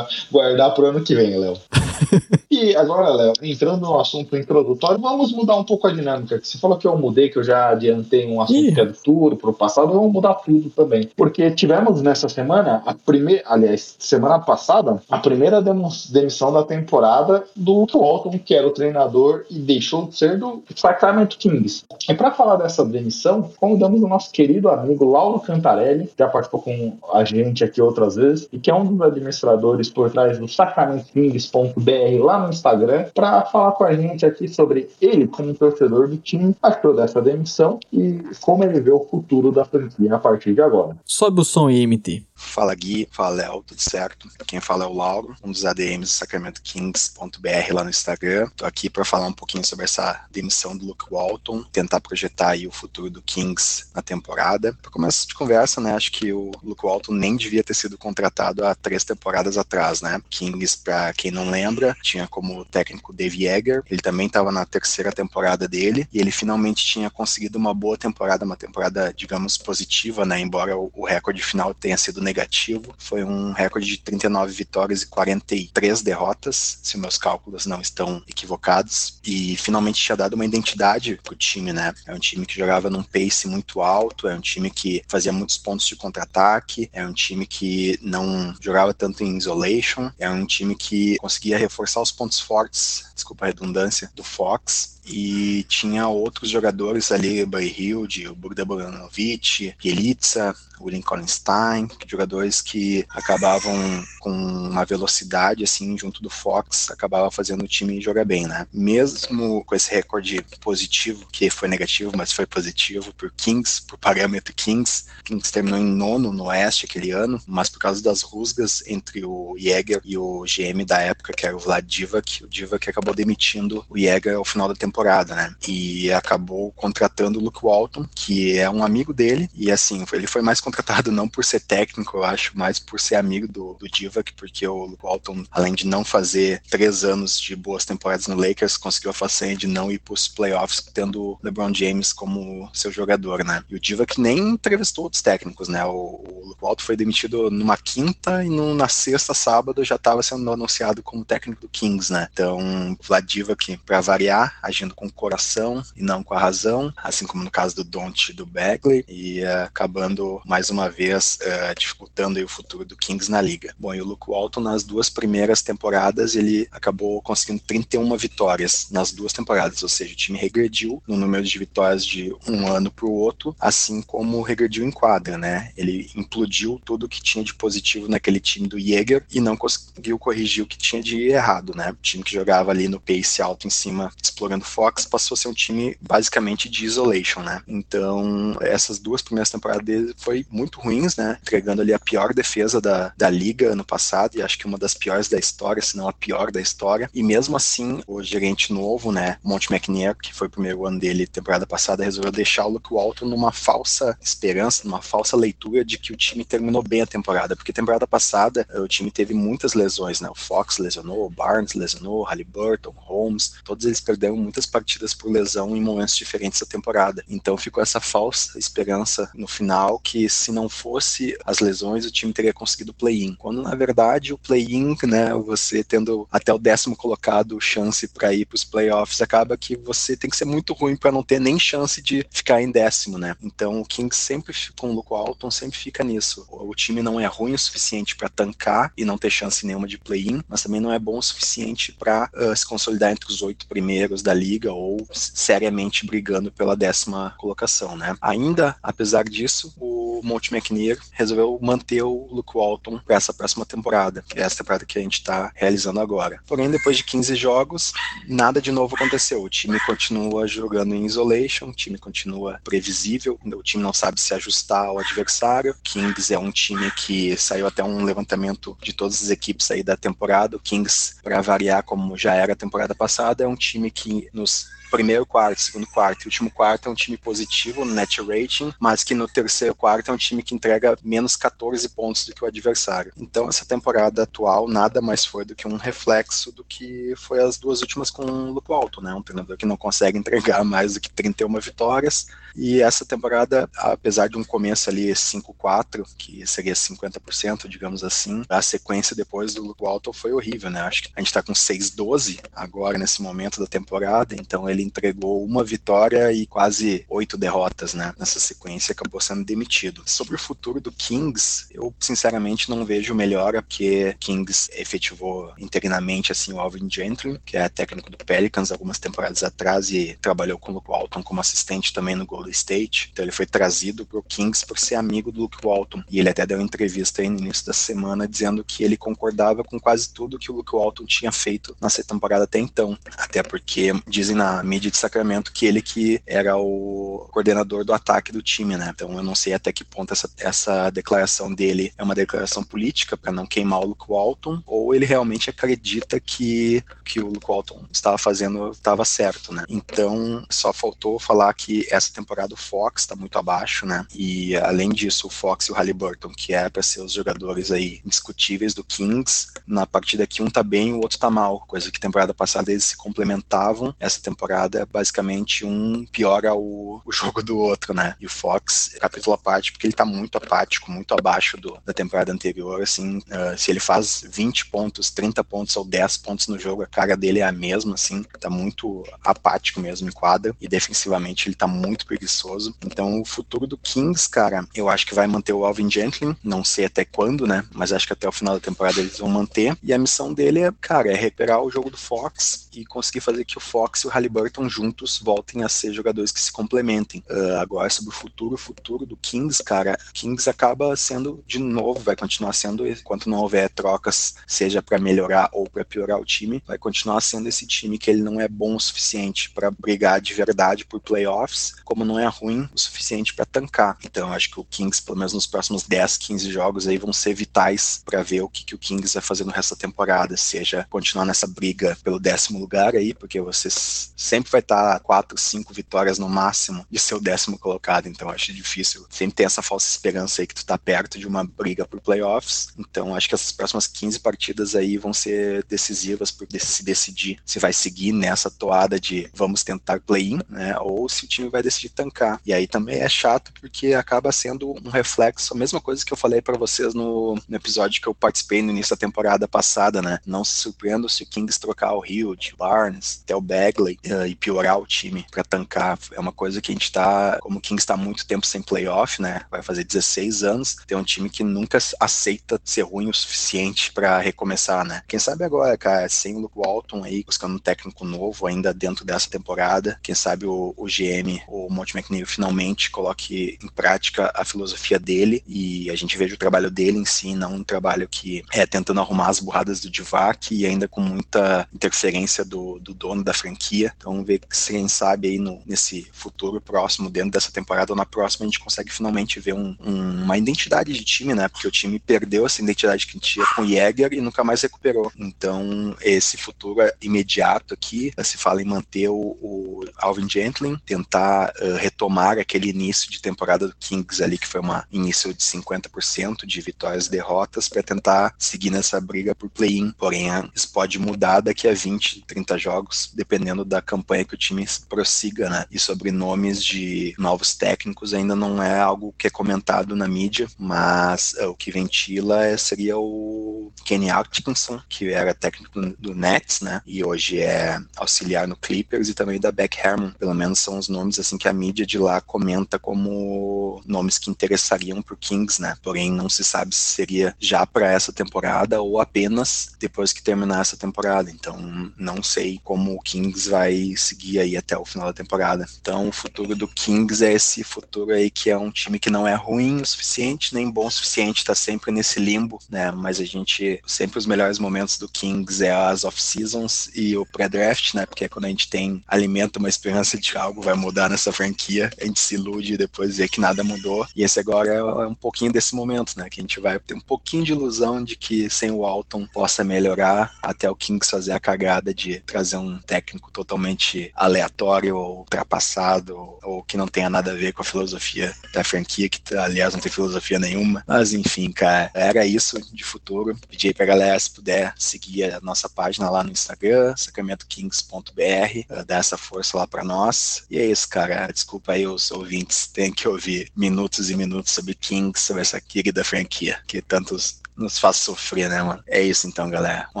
guardar 0.30 0.74
pro 0.74 0.86
ano 0.86 1.02
que 1.02 1.14
vem, 1.14 1.38
Léo. 1.38 1.56
E 2.56 2.74
agora, 2.74 3.10
Léo, 3.10 3.32
entrando 3.42 3.82
no 3.82 4.00
assunto 4.00 4.34
introdutório, 4.34 4.98
vamos 4.98 5.30
mudar 5.30 5.56
um 5.56 5.64
pouco 5.64 5.86
a 5.86 5.92
dinâmica. 5.92 6.40
Você 6.42 6.56
falou 6.56 6.78
que 6.78 6.86
eu 6.86 6.96
mudei, 6.96 7.28
que 7.28 7.38
eu 7.38 7.44
já 7.44 7.68
adiantei 7.68 8.26
um 8.26 8.40
assunto 8.40 8.58
Ih. 8.58 8.72
que 8.72 8.80
é 8.80 8.86
do 8.86 8.94
futuro, 8.94 9.36
pro 9.36 9.52
passado, 9.52 9.92
vamos 9.92 10.10
mudar 10.10 10.32
tudo 10.36 10.70
também. 10.70 11.06
Porque 11.14 11.50
tivemos 11.50 12.00
nessa 12.00 12.30
semana, 12.30 12.82
a 12.86 12.94
primeira, 12.94 13.42
aliás, 13.44 13.94
semana 13.98 14.38
passada, 14.38 15.02
a 15.10 15.18
primeira 15.18 15.60
demissão 15.60 16.50
da 16.50 16.62
temporada 16.62 17.44
do 17.54 17.86
Walton, 17.92 18.38
que 18.42 18.54
era 18.54 18.66
o 18.66 18.70
treinador 18.70 19.44
e 19.50 19.58
deixou 19.58 20.06
de 20.06 20.16
ser 20.16 20.38
do 20.38 20.62
Sacramento 20.74 21.36
Kings. 21.36 21.84
E 22.08 22.14
para 22.14 22.30
falar 22.30 22.56
dessa 22.56 22.82
demissão, 22.86 23.50
convidamos 23.60 24.02
o 24.02 24.08
nosso 24.08 24.32
querido 24.32 24.70
amigo 24.70 25.04
Laulo 25.10 25.40
Cantarelli, 25.40 26.06
que 26.06 26.14
já 26.18 26.28
participou 26.28 26.62
com 26.62 26.96
a 27.12 27.22
gente 27.22 27.62
aqui 27.62 27.82
outras 27.82 28.16
vezes, 28.16 28.48
e 28.50 28.58
que 28.58 28.70
é 28.70 28.74
um 28.74 28.86
dos 28.86 29.02
administradores 29.02 29.90
por 29.90 30.10
trás 30.10 30.38
do 30.38 30.48
sacramentkings.br 30.48 32.24
lá 32.24 32.45
no 32.45 32.45
Instagram, 32.50 33.06
para 33.14 33.44
falar 33.46 33.72
com 33.72 33.84
a 33.84 33.94
gente 33.94 34.24
aqui 34.24 34.48
sobre 34.48 34.88
ele, 35.00 35.26
como 35.26 35.54
torcedor 35.54 36.08
do 36.08 36.16
time, 36.16 36.54
achou 36.62 36.94
dessa 36.94 37.20
demissão 37.20 37.78
e 37.92 38.20
como 38.40 38.64
ele 38.64 38.80
vê 38.80 38.90
o 38.90 39.04
futuro 39.04 39.52
da 39.52 39.64
franquia 39.64 40.14
a 40.14 40.18
partir 40.18 40.54
de 40.54 40.60
agora. 40.60 40.96
Sobe 41.04 41.40
o 41.40 41.44
som 41.44 41.68
aí, 41.68 41.86
MT. 41.86 42.24
Fala 42.38 42.74
Gui, 42.74 43.08
fala 43.10 43.36
Léo, 43.36 43.64
tudo 43.66 43.80
certo? 43.80 44.28
Quem 44.46 44.60
fala 44.60 44.84
é 44.84 44.86
o 44.86 44.92
Lauro, 44.92 45.34
um 45.42 45.50
dos 45.50 45.64
ADMs 45.64 46.00
do 46.00 46.14
SacramentoKings.br 46.14 47.72
lá 47.72 47.82
no 47.82 47.88
Instagram. 47.88 48.48
Tô 48.54 48.66
aqui 48.66 48.90
para 48.90 49.06
falar 49.06 49.26
um 49.26 49.32
pouquinho 49.32 49.64
sobre 49.64 49.86
essa 49.86 50.26
demissão 50.30 50.76
do 50.76 50.84
Luke 50.84 51.06
Walton, 51.10 51.64
tentar 51.72 51.98
projetar 52.00 52.50
aí 52.50 52.66
o 52.66 52.70
futuro 52.70 53.08
do 53.08 53.22
Kings 53.22 53.86
na 53.94 54.02
temporada. 54.02 54.76
Para 54.82 54.90
começo 54.90 55.26
de 55.26 55.34
conversa, 55.34 55.80
né, 55.80 55.94
acho 55.94 56.12
que 56.12 56.30
o 56.30 56.52
Luke 56.62 56.84
Walton 56.84 57.14
nem 57.14 57.36
devia 57.36 57.64
ter 57.64 57.74
sido 57.74 57.96
contratado 57.96 58.66
há 58.66 58.74
três 58.74 59.02
temporadas 59.02 59.56
atrás, 59.56 60.02
né? 60.02 60.20
Kings, 60.28 60.78
para 60.78 61.12
quem 61.14 61.30
não 61.30 61.48
lembra, 61.48 61.96
tinha 62.02 62.26
como 62.36 62.66
técnico 62.66 63.14
Dave 63.14 63.44
Yeager, 63.44 63.82
ele 63.90 64.02
também 64.02 64.26
estava 64.26 64.52
na 64.52 64.66
terceira 64.66 65.10
temporada 65.10 65.66
dele 65.66 66.06
e 66.12 66.20
ele 66.20 66.30
finalmente 66.30 66.84
tinha 66.84 67.08
conseguido 67.08 67.56
uma 67.56 67.72
boa 67.72 67.96
temporada, 67.96 68.44
uma 68.44 68.58
temporada, 68.58 69.10
digamos, 69.16 69.56
positiva, 69.56 70.26
né? 70.26 70.38
Embora 70.38 70.76
o, 70.76 71.06
recorde 71.06 71.42
final 71.42 71.72
tenha 71.72 71.96
sido 71.96 72.20
negativo. 72.20 72.94
Foi 72.98 73.24
um 73.24 73.52
recorde 73.52 73.86
de 73.86 73.96
39 73.96 74.52
vitórias 74.52 75.00
e 75.00 75.06
43 75.06 76.02
derrotas, 76.02 76.78
se 76.82 76.98
meus 76.98 77.16
cálculos 77.16 77.64
não 77.64 77.80
estão 77.80 78.22
equivocados. 78.28 79.18
E 79.24 79.56
finalmente 79.56 80.02
tinha 80.02 80.14
dado 80.14 80.34
uma 80.34 80.44
identidade 80.44 81.18
pro 81.24 81.34
time, 81.34 81.72
né? 81.72 81.94
É 82.06 82.12
um 82.12 82.18
time 82.18 82.44
que 82.44 82.58
jogava 82.58 82.90
num 82.90 83.02
pace 83.02 83.48
muito 83.48 83.80
alto, 83.80 84.28
é 84.28 84.34
um 84.34 84.42
time 84.42 84.68
que 84.68 85.02
fazia 85.08 85.32
muitos 85.32 85.56
pontos 85.56 85.86
de 85.86 85.96
contra-ataque, 85.96 86.90
é 86.92 87.06
um 87.06 87.14
time 87.14 87.46
que 87.46 87.98
não 88.02 88.54
jogava 88.60 88.92
tanto 88.92 89.24
em 89.24 89.38
isolation, 89.38 90.10
é 90.18 90.28
um 90.28 90.44
time 90.44 90.74
que 90.74 91.16
conseguia 91.16 91.56
reforçar 91.56 92.02
os 92.02 92.12
pontos 92.12 92.25
fortes, 92.34 93.10
desculpa 93.14 93.44
a 93.44 93.48
redundância, 93.48 94.10
do 94.14 94.24
Fox 94.24 94.95
e 95.06 95.64
tinha 95.68 96.08
outros 96.08 96.50
jogadores 96.50 97.12
ali, 97.12 97.42
o 97.42 97.58
Hild, 97.58 98.28
o 98.28 98.34
Bogdan 98.34 98.66
Bogdanovic, 98.66 99.74
Bielitsa, 99.82 100.54
o 100.80 100.90
Lincoln 100.90 101.26
Stein, 101.26 101.88
jogadores 102.06 102.60
que 102.60 103.04
acabavam 103.08 103.74
com 104.20 104.30
uma 104.30 104.84
velocidade 104.84 105.64
assim 105.64 105.96
junto 105.96 106.22
do 106.22 106.28
Fox, 106.28 106.90
acabava 106.90 107.30
fazendo 107.30 107.64
o 107.64 107.68
time 107.68 108.00
jogar 108.00 108.24
bem, 108.24 108.46
né? 108.46 108.66
Mesmo 108.72 109.64
com 109.64 109.74
esse 109.74 109.90
recorde 109.90 110.44
positivo, 110.60 111.26
que 111.32 111.48
foi 111.48 111.68
negativo, 111.68 112.12
mas 112.14 112.32
foi 112.32 112.46
positivo 112.46 113.12
por 113.14 113.30
Kings, 113.32 113.82
por 113.86 113.98
parâmetro 113.98 114.54
Kings, 114.54 115.04
Kings 115.24 115.52
terminou 115.52 115.78
em 115.78 115.84
nono 115.84 116.32
no 116.32 116.44
Oeste 116.44 116.84
aquele 116.84 117.10
ano, 117.10 117.40
mas 117.46 117.68
por 117.68 117.78
causa 117.78 118.02
das 118.02 118.22
rusgas 118.22 118.82
entre 118.86 119.24
o 119.24 119.56
Jäger 119.58 120.00
e 120.04 120.18
o 120.18 120.44
GM 120.44 120.84
da 120.84 121.00
época, 121.00 121.32
que 121.32 121.46
era 121.46 121.56
o 121.56 121.58
Vlad 121.58 121.84
Divac, 121.86 122.44
o 122.44 122.48
Divac 122.48 122.88
acabou 122.88 123.14
demitindo 123.14 123.84
o 123.88 123.98
Jäger 123.98 124.36
ao 124.36 124.44
final 124.44 124.68
da 124.68 124.74
temporada 124.74 124.95
temporada, 124.96 125.34
né? 125.34 125.54
E 125.68 126.10
acabou 126.12 126.72
contratando 126.72 127.38
o 127.38 127.42
Luke 127.42 127.60
Walton, 127.62 128.06
que 128.14 128.56
é 128.58 128.68
um 128.70 128.82
amigo 128.82 129.12
dele, 129.12 129.50
e 129.54 129.70
assim, 129.70 130.04
ele 130.12 130.26
foi 130.26 130.40
mais 130.40 130.60
contratado 130.60 131.12
não 131.12 131.28
por 131.28 131.44
ser 131.44 131.60
técnico, 131.60 132.16
eu 132.16 132.24
acho, 132.24 132.52
mas 132.54 132.78
por 132.78 132.98
ser 132.98 133.16
amigo 133.16 133.46
do, 133.46 133.74
do 133.74 133.88
Divac, 133.88 134.32
porque 134.32 134.66
o 134.66 134.86
Luke 134.86 135.02
Walton, 135.02 135.44
além 135.50 135.74
de 135.74 135.86
não 135.86 136.04
fazer 136.04 136.62
três 136.70 137.04
anos 137.04 137.38
de 137.38 137.54
boas 137.54 137.84
temporadas 137.84 138.26
no 138.26 138.36
Lakers, 138.36 138.76
conseguiu 138.76 139.10
a 139.10 139.14
façanha 139.14 139.56
de 139.56 139.66
não 139.66 139.92
ir 139.92 139.98
para 139.98 140.14
os 140.14 140.28
playoffs, 140.28 140.80
tendo 140.94 141.22
o 141.22 141.38
LeBron 141.42 141.74
James 141.74 142.12
como 142.12 142.70
seu 142.72 142.90
jogador, 142.90 143.44
né? 143.44 143.62
E 143.68 143.74
o 143.74 143.80
Divac 143.80 144.18
nem 144.18 144.38
entrevistou 144.38 145.04
outros 145.04 145.22
técnicos, 145.22 145.68
né? 145.68 145.84
O, 145.84 145.90
o 145.90 146.42
Luke 146.46 146.62
Walton 146.62 146.84
foi 146.84 146.96
demitido 146.96 147.50
numa 147.50 147.76
quinta 147.76 148.44
e 148.44 148.48
no, 148.48 148.74
na 148.74 148.88
sexta, 148.88 149.34
sábado, 149.34 149.84
já 149.84 149.96
estava 149.96 150.22
sendo 150.22 150.50
anunciado 150.50 151.02
como 151.02 151.24
técnico 151.24 151.62
do 151.62 151.68
Kings, 151.68 152.12
né? 152.12 152.28
Então, 152.32 152.96
Vlad 153.02 153.26
Divac, 153.26 153.76
para 153.84 154.00
variar, 154.00 154.58
agindo 154.62 154.85
agindo 154.86 154.94
com 154.94 155.06
o 155.06 155.12
coração 155.12 155.82
e 155.96 156.02
não 156.02 156.22
com 156.22 156.34
a 156.34 156.38
razão, 156.38 156.92
assim 156.96 157.26
como 157.26 157.44
no 157.44 157.50
caso 157.50 157.74
do 157.76 157.84
Don't 157.84 158.32
do 158.32 158.46
Bagley, 158.46 159.04
e 159.08 159.42
uh, 159.42 159.64
acabando 159.64 160.40
mais 160.44 160.70
uma 160.70 160.88
vez 160.88 161.38
uh, 161.42 161.78
dificultando 161.78 162.42
o 162.42 162.48
futuro 162.48 162.84
do 162.84 162.96
Kings 162.96 163.30
na 163.30 163.40
liga. 163.40 163.74
Bom, 163.78 163.94
e 163.94 164.00
o 164.00 164.04
Luke 164.04 164.28
Walton 164.28 164.60
nas 164.60 164.84
duas 164.84 165.10
primeiras 165.10 165.62
temporadas 165.62 166.36
ele 166.36 166.68
acabou 166.70 167.20
conseguindo 167.22 167.62
31 167.66 168.16
vitórias 168.16 168.88
nas 168.90 169.12
duas 169.12 169.32
temporadas, 169.32 169.82
ou 169.82 169.88
seja, 169.88 170.12
o 170.12 170.16
time 170.16 170.38
regrediu 170.38 171.02
no 171.06 171.16
número 171.16 171.44
de 171.44 171.58
vitórias 171.58 172.04
de 172.04 172.34
um 172.46 172.66
ano 172.70 172.90
para 172.90 173.06
o 173.06 173.12
outro, 173.12 173.54
assim 173.58 174.02
como 174.02 174.42
regrediu 174.42 174.84
em 174.84 174.90
quadra, 174.90 175.36
né? 175.36 175.72
Ele 175.76 176.10
implodiu 176.14 176.80
tudo 176.84 177.08
que 177.08 177.22
tinha 177.22 177.44
de 177.44 177.54
positivo 177.54 178.08
naquele 178.08 178.40
time 178.40 178.68
do 178.68 178.78
Jäger 178.78 179.24
e 179.32 179.40
não 179.40 179.56
conseguiu 179.56 180.18
corrigir 180.18 180.62
o 180.62 180.66
que 180.66 180.78
tinha 180.78 181.02
de 181.02 181.28
errado, 181.28 181.74
né? 181.74 181.90
O 181.90 181.96
time 182.02 182.22
que 182.22 182.32
jogava 182.32 182.70
ali 182.70 182.88
no 182.88 183.00
pace 183.00 183.42
alto 183.42 183.66
em 183.66 183.70
cima, 183.70 184.12
explorando 184.22 184.64
Fox 184.76 185.06
passou 185.06 185.34
a 185.34 185.38
ser 185.38 185.48
um 185.48 185.54
time 185.54 185.96
basicamente 186.02 186.68
de 186.68 186.84
isolation, 186.84 187.40
né? 187.40 187.62
Então, 187.66 188.54
essas 188.60 188.98
duas 188.98 189.22
primeiras 189.22 189.48
temporadas 189.48 189.82
dele 189.86 190.14
foi 190.18 190.44
muito 190.50 190.78
ruins, 190.78 191.16
né? 191.16 191.38
Entregando 191.40 191.80
ali 191.80 191.94
a 191.94 191.98
pior 191.98 192.34
defesa 192.34 192.78
da, 192.78 193.10
da 193.16 193.30
liga 193.30 193.72
ano 193.72 193.84
passado 193.84 194.36
e 194.36 194.42
acho 194.42 194.58
que 194.58 194.66
uma 194.66 194.76
das 194.76 194.92
piores 194.92 195.30
da 195.30 195.38
história, 195.38 195.80
se 195.80 195.96
não 195.96 196.06
a 196.06 196.12
pior 196.12 196.52
da 196.52 196.60
história. 196.60 197.08
E 197.14 197.22
mesmo 197.22 197.56
assim, 197.56 198.02
o 198.06 198.22
gerente 198.22 198.70
novo, 198.70 199.10
né, 199.10 199.38
Monte 199.42 199.72
McNair, 199.72 200.14
que 200.14 200.34
foi 200.34 200.46
o 200.46 200.50
primeiro 200.50 200.84
ano 200.84 201.00
dele 201.00 201.26
temporada 201.26 201.66
passada, 201.66 202.04
resolveu 202.04 202.30
deixar 202.30 202.66
o 202.66 202.70
Luke 202.72 202.92
Walton 202.92 203.24
numa 203.24 203.52
falsa 203.52 204.18
esperança, 204.20 204.82
numa 204.84 205.00
falsa 205.00 205.36
leitura 205.38 205.82
de 205.82 205.96
que 205.96 206.12
o 206.12 206.16
time 206.16 206.44
terminou 206.44 206.82
bem 206.82 207.00
a 207.00 207.06
temporada, 207.06 207.56
porque 207.56 207.72
temporada 207.72 208.06
passada 208.06 208.66
o 208.74 208.86
time 208.86 209.10
teve 209.10 209.32
muitas 209.32 209.72
lesões, 209.72 210.20
né? 210.20 210.28
O 210.28 210.34
Fox 210.34 210.76
lesionou, 210.76 211.24
o 211.24 211.30
Barnes 211.30 211.72
lesionou, 211.72 212.24
Halliburton, 212.24 212.92
Holmes, 212.94 213.54
todos 213.64 213.86
eles 213.86 214.00
perderam 214.00 214.36
muitas 214.36 214.65
partidas 214.66 215.14
por 215.14 215.30
lesão 215.30 215.76
em 215.76 215.80
momentos 215.80 216.16
diferentes 216.16 216.60
da 216.60 216.66
temporada. 216.66 217.24
Então 217.28 217.56
ficou 217.56 217.82
essa 217.82 218.00
falsa 218.00 218.58
esperança 218.58 219.30
no 219.34 219.46
final 219.46 219.98
que 219.98 220.28
se 220.28 220.52
não 220.52 220.68
fosse 220.68 221.36
as 221.44 221.60
lesões 221.60 222.04
o 222.04 222.10
time 222.10 222.32
teria 222.32 222.52
conseguido 222.52 222.94
play-in. 222.94 223.34
Quando 223.36 223.62
na 223.62 223.74
verdade 223.74 224.32
o 224.32 224.38
play-in, 224.38 224.96
né, 225.04 225.32
você 225.34 225.82
tendo 225.82 226.26
até 226.30 226.52
o 226.52 226.58
décimo 226.58 226.96
colocado 226.96 227.60
chance 227.60 228.08
para 228.08 228.32
ir 228.34 228.46
para 228.46 228.56
os 228.56 228.64
playoffs, 228.64 229.20
acaba 229.20 229.56
que 229.56 229.76
você 229.76 230.16
tem 230.16 230.30
que 230.30 230.36
ser 230.36 230.44
muito 230.44 230.72
ruim 230.72 230.96
para 230.96 231.12
não 231.12 231.22
ter 231.22 231.40
nem 231.40 231.58
chance 231.58 232.00
de 232.02 232.26
ficar 232.30 232.62
em 232.62 232.70
décimo, 232.70 233.18
né? 233.18 233.36
Então 233.42 233.80
o 233.80 233.84
Kings 233.84 234.18
sempre 234.18 234.54
com 234.76 234.90
o 234.90 234.94
Luke 234.94 235.10
Walton 235.10 235.50
sempre 235.50 235.78
fica 235.78 236.02
nisso. 236.04 236.46
O 236.50 236.74
time 236.74 237.02
não 237.02 237.20
é 237.20 237.26
ruim 237.26 237.54
o 237.54 237.58
suficiente 237.58 238.16
para 238.16 238.28
tancar 238.28 238.92
e 238.96 239.04
não 239.04 239.18
ter 239.18 239.30
chance 239.30 239.66
nenhuma 239.66 239.86
de 239.86 239.98
play-in, 239.98 240.42
mas 240.48 240.62
também 240.62 240.80
não 240.80 240.92
é 240.92 240.98
bom 240.98 241.18
o 241.18 241.22
suficiente 241.22 241.92
para 241.92 242.30
uh, 242.34 242.56
se 242.56 242.66
consolidar 242.66 243.12
entre 243.12 243.30
os 243.30 243.42
oito 243.42 243.66
primeiros 243.66 244.22
da 244.22 244.34
liga 244.34 244.45
ou 244.72 245.06
seriamente 245.12 246.06
brigando 246.06 246.50
pela 246.50 246.76
décima 246.76 247.34
colocação, 247.38 247.96
né? 247.96 248.16
Ainda, 248.20 248.76
apesar 248.82 249.24
disso, 249.24 249.74
o 249.78 250.20
Monte 250.22 250.54
McNair 250.54 250.98
resolveu 251.12 251.58
manter 251.60 252.02
o 252.02 252.26
Luke 252.30 252.52
Walton 252.54 252.98
para 252.98 253.16
essa 253.16 253.32
próxima 253.32 253.64
temporada, 253.66 254.24
que 254.28 254.38
é 254.38 254.42
essa 254.42 254.58
temporada 254.58 254.86
que 254.86 254.98
a 254.98 255.02
gente 255.02 255.18
está 255.18 255.50
realizando 255.54 256.00
agora. 256.00 256.40
Porém, 256.46 256.70
depois 256.70 256.96
de 256.96 257.04
15 257.04 257.34
jogos, 257.34 257.92
nada 258.26 258.60
de 258.60 258.72
novo 258.72 258.94
aconteceu. 258.94 259.42
O 259.42 259.48
time 259.48 259.78
continua 259.80 260.46
jogando 260.46 260.94
em 260.94 261.04
isolation, 261.04 261.68
o 261.68 261.74
time 261.74 261.98
continua 261.98 262.60
previsível, 262.64 263.38
o 263.44 263.62
time 263.62 263.82
não 263.82 263.92
sabe 263.92 264.20
se 264.20 264.34
ajustar 264.34 264.86
ao 264.86 264.98
adversário. 264.98 265.74
Kings 265.82 266.32
é 266.32 266.38
um 266.38 266.50
time 266.50 266.90
que 266.92 267.36
saiu 267.36 267.66
até 267.66 267.82
um 267.82 268.04
levantamento 268.04 268.76
de 268.82 268.92
todas 268.92 269.22
as 269.22 269.30
equipes 269.30 269.70
aí 269.70 269.82
da 269.82 269.96
temporada. 269.96 270.56
O 270.56 270.60
Kings, 270.60 271.16
para 271.22 271.40
variar 271.40 271.82
como 271.82 272.16
já 272.16 272.34
era 272.34 272.52
a 272.52 272.56
temporada 272.56 272.94
passada, 272.94 273.44
é 273.44 273.46
um 273.46 273.56
time 273.56 273.90
que 273.90 274.28
nos 274.36 274.68
primeiro 274.90 275.26
quarto, 275.26 275.60
segundo 275.60 275.86
quarto 275.86 276.22
e 276.22 276.26
último 276.26 276.50
quarto 276.50 276.88
é 276.88 276.92
um 276.92 276.94
time 276.94 277.16
positivo 277.16 277.84
no 277.84 277.94
net 277.94 278.20
rating, 278.20 278.72
mas 278.78 279.02
que 279.02 279.14
no 279.14 279.28
terceiro 279.28 279.74
quarto 279.74 280.10
é 280.10 280.14
um 280.14 280.16
time 280.16 280.42
que 280.42 280.54
entrega 280.54 280.96
menos 281.02 281.36
14 281.36 281.88
pontos 281.90 282.26
do 282.26 282.34
que 282.34 282.44
o 282.44 282.46
adversário. 282.46 283.12
Então, 283.16 283.48
essa 283.48 283.64
temporada 283.64 284.22
atual 284.22 284.68
nada 284.68 285.00
mais 285.00 285.24
foi 285.24 285.44
do 285.44 285.54
que 285.54 285.66
um 285.66 285.76
reflexo 285.76 286.52
do 286.52 286.64
que 286.64 287.14
foi 287.16 287.42
as 287.42 287.56
duas 287.56 287.80
últimas 287.80 288.10
com 288.10 288.24
o 288.24 288.52
Luke 288.52 288.68
Walton, 288.68 289.00
né? 289.00 289.14
Um 289.14 289.22
treinador 289.22 289.56
que 289.56 289.66
não 289.66 289.76
consegue 289.76 290.18
entregar 290.18 290.64
mais 290.64 290.94
do 290.94 291.00
que 291.00 291.10
31 291.10 291.60
vitórias. 291.60 292.26
E 292.56 292.80
essa 292.80 293.04
temporada, 293.04 293.68
apesar 293.76 294.28
de 294.28 294.38
um 294.38 294.44
começo 294.44 294.88
ali 294.88 295.12
5-4, 295.12 296.06
que 296.16 296.46
seria 296.46 296.72
50%, 296.72 297.68
digamos 297.68 298.02
assim, 298.02 298.42
a 298.48 298.62
sequência 298.62 299.14
depois 299.14 299.52
do 299.52 299.62
Luke 299.62 299.82
Walton 299.82 300.12
foi 300.12 300.32
horrível, 300.32 300.70
né? 300.70 300.80
Acho 300.80 301.02
que 301.02 301.12
a 301.14 301.20
gente 301.20 301.32
tá 301.32 301.42
com 301.42 301.52
6-12 301.52 302.40
agora 302.54 302.96
nesse 302.96 303.20
momento 303.20 303.60
da 303.60 303.66
temporada, 303.66 304.34
então 304.34 304.68
ele 304.68 304.75
entregou 304.82 305.44
uma 305.44 305.64
vitória 305.64 306.32
e 306.32 306.46
quase 306.46 307.04
oito 307.08 307.36
derrotas, 307.36 307.94
né? 307.94 308.14
Nessa 308.18 308.40
sequência 308.40 308.92
acabou 308.92 309.20
sendo 309.20 309.44
demitido. 309.44 310.02
Sobre 310.06 310.34
o 310.34 310.38
futuro 310.38 310.80
do 310.80 310.92
Kings, 310.92 311.66
eu 311.70 311.94
sinceramente 311.98 312.70
não 312.70 312.84
vejo 312.84 313.14
melhora, 313.14 313.62
porque 313.62 314.16
Kings 314.20 314.70
efetivou 314.74 315.52
interinamente 315.58 316.32
assim 316.32 316.52
o 316.52 316.60
Alvin 316.60 316.88
Gentry, 316.90 317.40
que 317.44 317.56
é 317.56 317.68
técnico 317.68 318.10
do 318.10 318.16
Pelicans 318.18 318.72
algumas 318.72 318.98
temporadas 318.98 319.42
atrás 319.42 319.90
e 319.90 320.16
trabalhou 320.20 320.58
com 320.58 320.72
o 320.72 320.74
Luke 320.74 320.88
Walton 320.88 321.22
como 321.22 321.40
assistente 321.40 321.92
também 321.92 322.14
no 322.14 322.26
Golden 322.26 322.50
State. 322.50 323.10
Então 323.12 323.24
ele 323.24 323.32
foi 323.32 323.46
trazido 323.46 324.06
pro 324.06 324.22
Kings 324.22 324.64
por 324.66 324.78
ser 324.78 324.94
amigo 324.94 325.30
do 325.30 325.42
Luke 325.42 325.58
Walton. 325.62 326.02
E 326.10 326.18
ele 326.18 326.28
até 326.28 326.46
deu 326.46 326.58
uma 326.58 326.64
entrevista 326.64 327.22
aí 327.22 327.28
no 327.28 327.38
início 327.38 327.66
da 327.66 327.72
semana 327.72 328.26
dizendo 328.26 328.64
que 328.64 328.82
ele 328.82 328.96
concordava 328.96 329.64
com 329.64 329.78
quase 329.78 330.12
tudo 330.12 330.38
que 330.38 330.50
o 330.50 330.54
Luke 330.54 330.74
Walton 330.74 331.04
tinha 331.04 331.32
feito 331.32 331.76
nessa 331.80 332.02
temporada 332.02 332.44
até 332.44 332.58
então. 332.58 332.98
Até 333.16 333.42
porque 333.42 333.92
dizem 334.06 334.36
na 334.36 334.62
mídia 334.66 334.90
de 334.90 334.96
Sacramento 334.96 335.52
que 335.52 335.66
ele 335.66 335.80
que 335.80 336.20
era 336.26 336.56
o 336.56 337.28
coordenador 337.30 337.84
do 337.84 337.92
ataque 337.92 338.32
do 338.32 338.42
time, 338.42 338.76
né? 338.76 338.90
Então 338.94 339.12
eu 339.12 339.22
não 339.22 339.34
sei 339.34 339.54
até 339.54 339.72
que 339.72 339.84
ponto 339.84 340.12
essa, 340.12 340.28
essa 340.38 340.90
declaração 340.90 341.52
dele 341.54 341.92
é 341.96 342.02
uma 342.02 342.14
declaração 342.14 342.62
política 342.62 343.16
para 343.16 343.32
não 343.32 343.46
queimar 343.46 343.80
o 343.80 343.86
Luke 343.86 344.04
Walton 344.08 344.62
ou 344.66 344.94
ele 344.94 345.04
realmente 345.04 345.50
acredita 345.50 346.18
que 346.18 346.82
que 347.04 347.20
o 347.20 347.28
Luke 347.28 347.46
Walton 347.48 347.84
estava 347.92 348.18
fazendo 348.18 348.70
estava 348.70 349.04
certo, 349.04 349.52
né? 349.52 349.64
Então 349.68 350.44
só 350.50 350.72
faltou 350.72 351.18
falar 351.18 351.52
que 351.54 351.86
essa 351.90 352.12
temporada 352.12 352.54
o 352.54 352.56
Fox 352.56 353.02
está 353.02 353.14
muito 353.14 353.38
abaixo, 353.38 353.86
né? 353.86 354.04
E 354.14 354.56
além 354.56 354.90
disso 354.90 355.26
o 355.28 355.30
Fox 355.30 355.66
e 355.66 355.72
o 355.72 355.74
Halliburton, 355.74 356.30
que 356.30 356.52
é 356.52 356.68
para 356.68 356.82
ser 356.82 357.00
os 357.00 357.12
jogadores 357.12 357.70
aí 357.70 358.00
indiscutíveis 358.04 358.74
do 358.74 358.82
Kings, 358.84 359.48
na 359.66 359.86
partida 359.86 360.26
que 360.26 360.42
um 360.42 360.50
tá 360.50 360.62
bem, 360.62 360.92
o 360.92 361.00
outro 361.00 361.18
tá 361.18 361.30
mal, 361.30 361.60
coisa 361.66 361.90
que 361.90 362.00
temporada 362.00 362.34
passada 362.34 362.70
eles 362.70 362.84
se 362.84 362.96
complementavam. 362.96 363.94
Essa 364.00 364.20
temporada 364.20 364.55
é 364.64 364.86
basicamente 364.86 365.64
um 365.64 366.04
piora 366.06 366.54
o, 366.54 367.00
o 367.04 367.12
jogo 367.12 367.42
do 367.42 367.58
outro, 367.58 367.94
né? 367.94 368.14
E 368.20 368.26
o 368.26 368.30
Fox, 368.30 368.96
capítulo 369.00 369.34
à 369.34 369.38
parte, 369.38 369.72
porque 369.72 369.86
ele 369.86 369.94
tá 369.94 370.04
muito 370.04 370.36
apático, 370.38 370.90
muito 370.90 371.12
abaixo 371.14 371.56
do, 371.56 371.78
da 371.84 371.92
temporada 371.92 372.32
anterior, 372.32 372.82
assim, 372.82 373.18
uh, 373.18 373.56
se 373.56 373.70
ele 373.70 373.80
faz 373.80 374.24
20 374.28 374.66
pontos, 374.66 375.10
30 375.10 375.42
pontos 375.44 375.76
ou 375.76 375.84
10 375.84 376.16
pontos 376.18 376.46
no 376.48 376.58
jogo, 376.58 376.82
a 376.82 376.86
cara 376.86 377.16
dele 377.16 377.40
é 377.40 377.44
a 377.44 377.52
mesma, 377.52 377.94
assim, 377.94 378.22
tá 378.40 378.50
muito 378.50 379.04
apático 379.24 379.80
mesmo 379.80 380.08
em 380.08 380.12
quadra, 380.12 380.54
e 380.60 380.68
defensivamente 380.68 381.48
ele 381.48 381.54
tá 381.54 381.66
muito 381.66 382.06
preguiçoso. 382.06 382.74
Então 382.84 383.20
o 383.20 383.24
futuro 383.24 383.66
do 383.66 383.76
Kings, 383.76 384.28
cara, 384.28 384.66
eu 384.74 384.88
acho 384.88 385.06
que 385.06 385.14
vai 385.14 385.26
manter 385.26 385.52
o 385.52 385.64
Alvin 385.64 385.90
Gentry, 385.90 386.36
não 386.42 386.64
sei 386.64 386.86
até 386.86 387.04
quando, 387.04 387.46
né? 387.46 387.64
Mas 387.72 387.92
acho 387.92 388.06
que 388.06 388.12
até 388.12 388.28
o 388.28 388.32
final 388.32 388.54
da 388.54 388.60
temporada 388.60 389.00
eles 389.00 389.18
vão 389.18 389.28
manter. 389.28 389.76
E 389.82 389.92
a 389.92 389.98
missão 389.98 390.32
dele 390.32 390.60
é, 390.60 390.72
cara, 390.80 391.10
é 391.10 391.14
recuperar 391.14 391.62
o 391.62 391.70
jogo 391.70 391.90
do 391.90 391.96
Fox 391.96 392.68
e 392.72 392.84
conseguir 392.84 393.20
fazer 393.20 393.44
que 393.44 393.58
o 393.58 393.60
Fox 393.60 394.02
e 394.02 394.06
o 394.06 394.10
Halliburton 394.10 394.45
juntos 394.68 395.18
voltem 395.22 395.62
a 395.62 395.68
ser 395.68 395.92
jogadores 395.92 396.32
que 396.32 396.40
se 396.40 396.52
complementem. 396.52 397.22
Uh, 397.30 397.56
agora, 397.58 397.88
sobre 397.90 398.10
o 398.10 398.14
futuro, 398.14 398.54
o 398.54 398.58
futuro 398.58 399.06
do 399.06 399.16
Kings, 399.16 399.62
cara, 399.62 399.98
Kings 400.12 400.48
acaba 400.48 400.94
sendo, 400.96 401.42
de 401.46 401.58
novo, 401.58 402.00
vai 402.00 402.16
continuar 402.16 402.52
sendo, 402.52 402.86
enquanto 402.86 403.28
não 403.28 403.38
houver 403.38 403.68
trocas, 403.70 404.36
seja 404.46 404.82
para 404.82 404.98
melhorar 404.98 405.48
ou 405.52 405.68
para 405.68 405.84
piorar 405.84 406.18
o 406.20 406.24
time, 406.24 406.62
vai 406.66 406.78
continuar 406.78 407.20
sendo 407.20 407.48
esse 407.48 407.66
time 407.66 407.98
que 407.98 408.10
ele 408.10 408.22
não 408.22 408.40
é 408.40 408.48
bom 408.48 408.76
o 408.76 408.80
suficiente 408.80 409.50
para 409.50 409.70
brigar 409.70 410.20
de 410.20 410.34
verdade 410.34 410.84
por 410.84 411.00
playoffs, 411.00 411.74
como 411.84 412.04
não 412.04 412.18
é 412.18 412.26
ruim 412.26 412.68
o 412.74 412.78
suficiente 412.78 413.34
para 413.34 413.44
tancar. 413.44 413.98
Então, 414.04 414.32
acho 414.32 414.50
que 414.50 414.60
o 414.60 414.64
Kings, 414.64 415.02
pelo 415.02 415.18
menos 415.18 415.32
nos 415.32 415.46
próximos 415.46 415.82
10, 415.82 416.16
15 416.18 416.50
jogos 416.50 416.86
aí, 416.86 416.98
vão 416.98 417.12
ser 417.12 417.34
vitais 417.34 418.02
para 418.04 418.22
ver 418.22 418.42
o 418.42 418.48
que, 418.48 418.64
que 418.64 418.74
o 418.74 418.78
Kings 418.78 419.14
vai 419.14 419.22
fazer 419.22 419.44
no 419.44 419.52
resto 419.52 419.74
da 419.74 419.80
temporada, 419.80 420.36
seja 420.36 420.86
continuar 420.90 421.24
nessa 421.24 421.46
briga 421.46 421.96
pelo 422.02 422.20
décimo 422.20 422.58
lugar 422.58 422.94
aí, 422.94 423.14
porque 423.14 423.40
você 423.40 423.68
sempre 423.70 424.35
vai 424.50 424.60
estar 424.60 425.00
quatro, 425.00 425.38
cinco 425.38 425.72
vitórias 425.72 426.18
no 426.18 426.28
máximo 426.28 426.86
de 426.90 426.98
ser 426.98 427.14
o 427.14 427.20
décimo 427.20 427.58
colocado, 427.58 428.08
então 428.08 428.30
acho 428.30 428.52
difícil. 428.52 429.06
Sempre 429.10 429.36
tem 429.36 429.46
essa 429.46 429.62
falsa 429.62 429.88
esperança 429.88 430.42
aí 430.42 430.46
que 430.46 430.54
tu 430.54 430.64
tá 430.64 430.78
perto 430.78 431.18
de 431.18 431.26
uma 431.26 431.44
briga 431.44 431.86
por 431.86 432.00
playoffs, 432.00 432.68
então 432.78 433.14
acho 433.14 433.28
que 433.28 433.34
essas 433.34 433.52
próximas 433.52 433.86
15 433.86 434.20
partidas 434.20 434.74
aí 434.74 434.96
vão 434.96 435.12
ser 435.12 435.64
decisivas 435.64 436.30
por 436.30 436.46
se 436.58 436.84
decidir 436.84 437.40
se 437.44 437.58
vai 437.58 437.72
seguir 437.72 438.12
nessa 438.12 438.50
toada 438.50 438.98
de 438.98 439.30
vamos 439.34 439.62
tentar 439.62 440.00
play-in, 440.00 440.40
né, 440.48 440.76
ou 440.78 441.08
se 441.08 441.24
o 441.24 441.28
time 441.28 441.48
vai 441.48 441.62
decidir 441.62 441.90
tancar. 441.90 442.40
E 442.44 442.52
aí 442.52 442.66
também 442.66 443.00
é 443.00 443.08
chato 443.08 443.52
porque 443.60 443.94
acaba 443.94 444.32
sendo 444.32 444.72
um 444.72 444.90
reflexo, 444.90 445.54
a 445.54 445.56
mesma 445.56 445.80
coisa 445.80 446.04
que 446.04 446.12
eu 446.12 446.16
falei 446.16 446.40
para 446.40 446.56
vocês 446.56 446.94
no, 446.94 447.34
no, 447.48 447.56
episódio 447.56 448.00
que 448.00 448.06
eu 448.06 448.14
participei 448.14 448.62
no 448.62 448.70
início 448.70 448.94
da 448.94 449.00
temporada 449.00 449.48
passada, 449.48 450.02
né, 450.02 450.18
não 450.26 450.44
se 450.44 450.54
surpreendo 450.54 451.08
se 451.08 451.22
o 451.22 451.26
Kings 451.26 451.58
trocar 451.58 451.92
o 451.94 452.04
Hill, 452.04 452.36
Barnes, 452.58 453.20
até 453.22 453.34
o 453.34 453.40
Bagley 453.40 453.98
uh, 454.06 454.25
e 454.26 454.34
piorar 454.34 454.78
o 454.78 454.86
time 454.86 455.26
para 455.30 455.44
tancar. 455.44 455.98
É 456.12 456.20
uma 456.20 456.32
coisa 456.32 456.60
que 456.60 456.70
a 456.70 456.74
gente 456.74 456.90
tá, 456.90 457.38
como 457.40 457.58
o 457.58 457.60
Kings 457.60 457.82
está 457.82 457.96
muito 457.96 458.26
tempo 458.26 458.46
sem 458.46 458.62
playoff, 458.62 459.20
né? 459.20 459.42
Vai 459.50 459.62
fazer 459.62 459.84
16 459.84 460.42
anos, 460.42 460.76
tem 460.86 460.96
um 460.96 461.02
time 461.02 461.28
que 461.30 461.44
nunca 461.44 461.78
aceita 462.00 462.60
ser 462.64 462.82
ruim 462.82 463.08
o 463.08 463.14
suficiente 463.14 463.92
para 463.92 464.18
recomeçar, 464.18 464.84
né? 464.84 465.02
Quem 465.06 465.18
sabe 465.18 465.44
agora, 465.44 465.76
cara, 465.76 466.08
sem 466.08 466.34
o 466.34 466.40
Luke 466.40 466.58
Walton 466.58 467.04
aí, 467.04 467.24
buscando 467.24 467.56
um 467.56 467.58
técnico 467.58 468.04
novo 468.04 468.46
ainda 468.46 468.72
dentro 468.72 469.04
dessa 469.04 469.28
temporada, 469.28 469.98
quem 470.02 470.14
sabe 470.14 470.46
o, 470.46 470.74
o 470.76 470.86
GM, 470.86 471.40
o 471.48 471.68
Monte 471.70 471.96
McNeil, 471.96 472.26
finalmente 472.26 472.90
coloque 472.90 473.58
em 473.62 473.68
prática 473.68 474.32
a 474.34 474.44
filosofia 474.44 474.98
dele 474.98 475.42
e 475.46 475.90
a 475.90 475.96
gente 475.96 476.16
veja 476.16 476.34
o 476.34 476.38
trabalho 476.38 476.70
dele 476.70 476.98
em 476.98 477.04
si, 477.04 477.34
não 477.34 477.56
um 477.56 477.64
trabalho 477.64 478.08
que 478.08 478.44
é 478.52 478.66
tentando 478.66 479.00
arrumar 479.00 479.28
as 479.28 479.40
burradas 479.40 479.80
do 479.80 479.90
Divac 479.90 480.54
e 480.54 480.66
ainda 480.66 480.88
com 480.88 481.00
muita 481.00 481.68
interferência 481.72 482.44
do, 482.44 482.78
do 482.78 482.94
dono 482.94 483.22
da 483.22 483.32
franquia. 483.32 483.92
Então, 483.96 484.15
vamos 484.16 484.26
ver 484.26 484.40
se 484.50 484.72
quem 484.72 484.88
sabe 484.88 485.28
aí 485.28 485.38
no, 485.38 485.62
nesse 485.66 486.06
futuro 486.12 486.60
próximo, 486.60 487.10
dentro 487.10 487.30
dessa 487.30 487.52
temporada 487.52 487.92
ou 487.92 487.96
na 487.96 488.06
próxima, 488.06 488.44
a 488.44 488.48
gente 488.48 488.60
consegue 488.60 488.90
finalmente 488.90 489.38
ver 489.38 489.52
um, 489.52 489.76
um, 489.80 490.22
uma 490.22 490.38
identidade 490.38 490.92
de 490.92 491.04
time, 491.04 491.34
né? 491.34 491.48
Porque 491.48 491.68
o 491.68 491.70
time 491.70 491.98
perdeu 491.98 492.46
essa 492.46 492.62
identidade 492.62 493.06
que 493.06 493.18
tinha 493.18 493.44
com 493.54 493.62
o 493.62 493.68
Jäger 493.68 494.12
e 494.12 494.20
nunca 494.20 494.42
mais 494.42 494.62
recuperou. 494.62 495.12
Então, 495.16 495.96
esse 496.00 496.36
futuro 496.36 496.76
imediato 497.00 497.74
aqui, 497.74 498.12
se 498.22 498.38
fala 498.38 498.62
em 498.62 498.64
manter 498.64 499.08
o, 499.08 499.14
o 499.14 499.84
Alvin 499.98 500.28
Gentling, 500.28 500.78
tentar 500.84 501.52
uh, 501.60 501.76
retomar 501.76 502.38
aquele 502.38 502.70
início 502.70 503.10
de 503.10 503.20
temporada 503.20 503.68
do 503.68 503.76
Kings 503.76 504.22
ali, 504.22 504.38
que 504.38 504.46
foi 504.46 504.60
um 504.60 504.82
início 504.90 505.32
de 505.32 505.42
50% 505.42 506.46
de 506.46 506.60
vitórias 506.60 507.06
e 507.06 507.10
derrotas, 507.10 507.68
para 507.68 507.82
tentar 507.82 508.34
seguir 508.38 508.70
nessa 508.70 509.00
briga 509.00 509.34
por 509.34 509.50
play-in. 509.50 509.92
Porém, 509.92 510.28
isso 510.54 510.72
pode 510.72 510.98
mudar 510.98 511.40
daqui 511.40 511.68
a 511.68 511.74
20, 511.74 512.22
30 512.26 512.58
jogos, 512.58 513.10
dependendo 513.14 513.64
da 513.64 513.82
campanha 513.82 513.95
que 514.02 514.34
o 514.34 514.38
time 514.38 514.66
prossiga, 514.88 515.48
né? 515.48 515.64
E 515.70 515.78
sobre 515.78 516.10
nomes 516.10 516.64
de 516.64 517.14
novos 517.18 517.54
técnicos 517.54 518.14
ainda 518.14 518.34
não 518.34 518.62
é 518.62 518.78
algo 518.78 519.14
que 519.18 519.26
é 519.26 519.30
comentado 519.30 519.94
na 519.94 520.08
mídia, 520.08 520.48
mas 520.58 521.34
uh, 521.34 521.48
o 521.48 521.54
que 521.54 521.70
ventila 521.70 522.44
é, 522.44 522.56
seria 522.56 522.98
o 522.98 523.72
Kenny 523.84 524.10
Atkinson, 524.10 524.80
que 524.88 525.10
era 525.10 525.34
técnico 525.34 525.80
do 525.98 526.14
Nets, 526.14 526.60
né? 526.60 526.80
E 526.86 527.04
hoje 527.04 527.40
é 527.40 527.78
auxiliar 527.96 528.46
no 528.46 528.56
Clippers 528.56 529.08
e 529.08 529.14
também 529.14 529.40
da 529.40 529.52
Beck 529.52 529.78
Herman. 529.78 530.12
Pelo 530.18 530.34
menos 530.34 530.58
são 530.58 530.78
os 530.78 530.88
nomes 530.88 531.18
assim 531.18 531.38
que 531.38 531.48
a 531.48 531.52
mídia 531.52 531.86
de 531.86 531.98
lá 531.98 532.20
comenta 532.20 532.78
como 532.78 533.82
nomes 533.86 534.18
que 534.18 534.30
interessariam 534.30 535.02
pro 535.02 535.16
Kings, 535.16 535.60
né? 535.60 535.76
Porém 535.82 536.10
não 536.10 536.28
se 536.28 536.42
sabe 536.42 536.74
se 536.74 536.94
seria 536.94 537.34
já 537.38 537.66
para 537.66 537.90
essa 537.90 538.12
temporada 538.12 538.80
ou 538.80 539.00
apenas 539.00 539.72
depois 539.78 540.12
que 540.12 540.22
terminar 540.22 540.60
essa 540.60 540.76
temporada. 540.76 541.30
Então 541.30 541.56
não 541.96 542.22
sei 542.22 542.60
como 542.64 542.94
o 542.94 543.00
Kings 543.00 543.48
vai 543.48 543.85
seguir 543.94 544.38
aí 544.38 544.56
até 544.56 544.76
o 544.78 544.84
final 544.84 545.08
da 545.08 545.12
temporada. 545.12 545.66
Então, 545.80 546.08
o 546.08 546.12
futuro 546.12 546.56
do 546.56 546.66
Kings 546.66 547.22
é 547.22 547.34
esse 547.34 547.62
futuro 547.62 548.12
aí 548.12 548.30
que 548.30 548.48
é 548.48 548.56
um 548.56 548.70
time 548.70 548.98
que 548.98 549.10
não 549.10 549.28
é 549.28 549.34
ruim 549.34 549.82
o 549.82 549.86
suficiente, 549.86 550.54
nem 550.54 550.70
bom 550.70 550.86
o 550.86 550.90
suficiente, 550.90 551.44
tá 551.44 551.54
sempre 551.54 551.92
nesse 551.92 552.18
limbo, 552.18 552.58
né? 552.70 552.90
Mas 552.90 553.20
a 553.20 553.24
gente, 553.24 553.80
sempre 553.86 554.18
os 554.18 554.26
melhores 554.26 554.58
momentos 554.58 554.98
do 554.98 555.08
Kings 555.08 555.62
é 555.62 555.70
as 555.70 556.04
off-seasons 556.04 556.90
e 556.94 557.16
o 557.16 557.26
pré-draft, 557.26 557.94
né? 557.94 558.06
Porque 558.06 558.24
é 558.24 558.28
quando 558.28 558.46
a 558.46 558.48
gente 558.48 558.68
tem, 558.68 559.04
alimenta 559.06 559.58
uma 559.58 559.68
esperança 559.68 560.16
de 560.16 560.32
que 560.32 560.38
algo 560.38 560.62
vai 560.62 560.74
mudar 560.74 561.10
nessa 561.10 561.32
franquia, 561.32 561.90
a 562.00 562.04
gente 562.04 562.20
se 562.20 562.34
ilude 562.34 562.74
e 562.74 562.78
depois 562.78 563.16
vê 563.16 563.28
que 563.28 563.40
nada 563.40 563.62
mudou. 563.62 564.06
E 564.16 564.22
esse 564.22 564.40
agora 564.40 564.70
é 564.72 565.06
um 565.06 565.14
pouquinho 565.14 565.52
desse 565.52 565.74
momento, 565.74 566.14
né? 566.16 566.28
Que 566.30 566.40
a 566.40 566.42
gente 566.42 566.60
vai 566.60 566.78
ter 566.78 566.94
um 566.94 567.00
pouquinho 567.00 567.44
de 567.44 567.52
ilusão 567.52 568.02
de 568.02 568.16
que 568.16 568.48
sem 568.48 568.70
o 568.70 568.84
Alton 568.84 569.26
possa 569.26 569.64
melhorar 569.64 570.34
até 570.42 570.70
o 570.70 570.76
Kings 570.76 571.10
fazer 571.10 571.32
a 571.32 571.40
cagada 571.40 571.92
de 571.92 572.20
trazer 572.20 572.56
um 572.56 572.78
técnico 572.78 573.30
totalmente 573.30 573.75
totalmente 573.76 574.10
aleatório 574.14 574.96
ou 574.96 575.18
ultrapassado 575.18 576.16
ou 576.42 576.62
que 576.62 576.76
não 576.76 576.88
tenha 576.88 577.10
nada 577.10 577.32
a 577.32 577.34
ver 577.34 577.52
com 577.52 577.62
a 577.62 577.64
filosofia 577.64 578.34
da 578.52 578.64
franquia, 578.64 579.08
que 579.08 579.20
aliás 579.36 579.74
não 579.74 579.80
tem 579.80 579.92
filosofia 579.92 580.38
nenhuma. 580.38 580.82
Mas 580.86 581.12
enfim, 581.12 581.52
cara, 581.52 581.90
era 581.94 582.26
isso 582.26 582.58
de 582.74 582.82
futuro. 582.82 583.36
Pedi 583.48 583.68
aí 583.68 583.74
pra 583.74 583.86
galera 583.86 584.18
se 584.18 584.30
puder 584.30 584.74
seguir 584.78 585.24
a 585.24 585.40
nossa 585.40 585.68
página 585.68 586.10
lá 586.10 586.24
no 586.24 586.32
Instagram, 586.32 586.96
sacramentokings.br, 586.96 588.84
dar 588.86 588.98
essa 588.98 589.18
força 589.18 589.58
lá 589.58 589.66
para 589.66 589.84
nós. 589.84 590.44
E 590.50 590.58
é 590.58 590.66
isso, 590.66 590.88
cara. 590.88 591.30
Desculpa 591.32 591.72
aí 591.72 591.86
os 591.86 592.10
ouvintes, 592.10 592.66
tem 592.66 592.92
que 592.92 593.06
ouvir 593.06 593.50
minutos 593.54 594.10
e 594.10 594.16
minutos 594.16 594.52
sobre 594.52 594.74
Kings, 594.74 595.20
sobre 595.20 595.42
essa 595.42 595.60
querida 595.60 596.02
franquia 596.02 596.58
que 596.66 596.80
tantos 596.80 597.40
nos 597.56 597.78
faz 597.78 597.96
sofrer, 597.96 598.48
né, 598.48 598.62
mano? 598.62 598.82
É 598.86 599.02
isso 599.02 599.26
então, 599.26 599.48
galera. 599.48 599.88
Um 599.94 600.00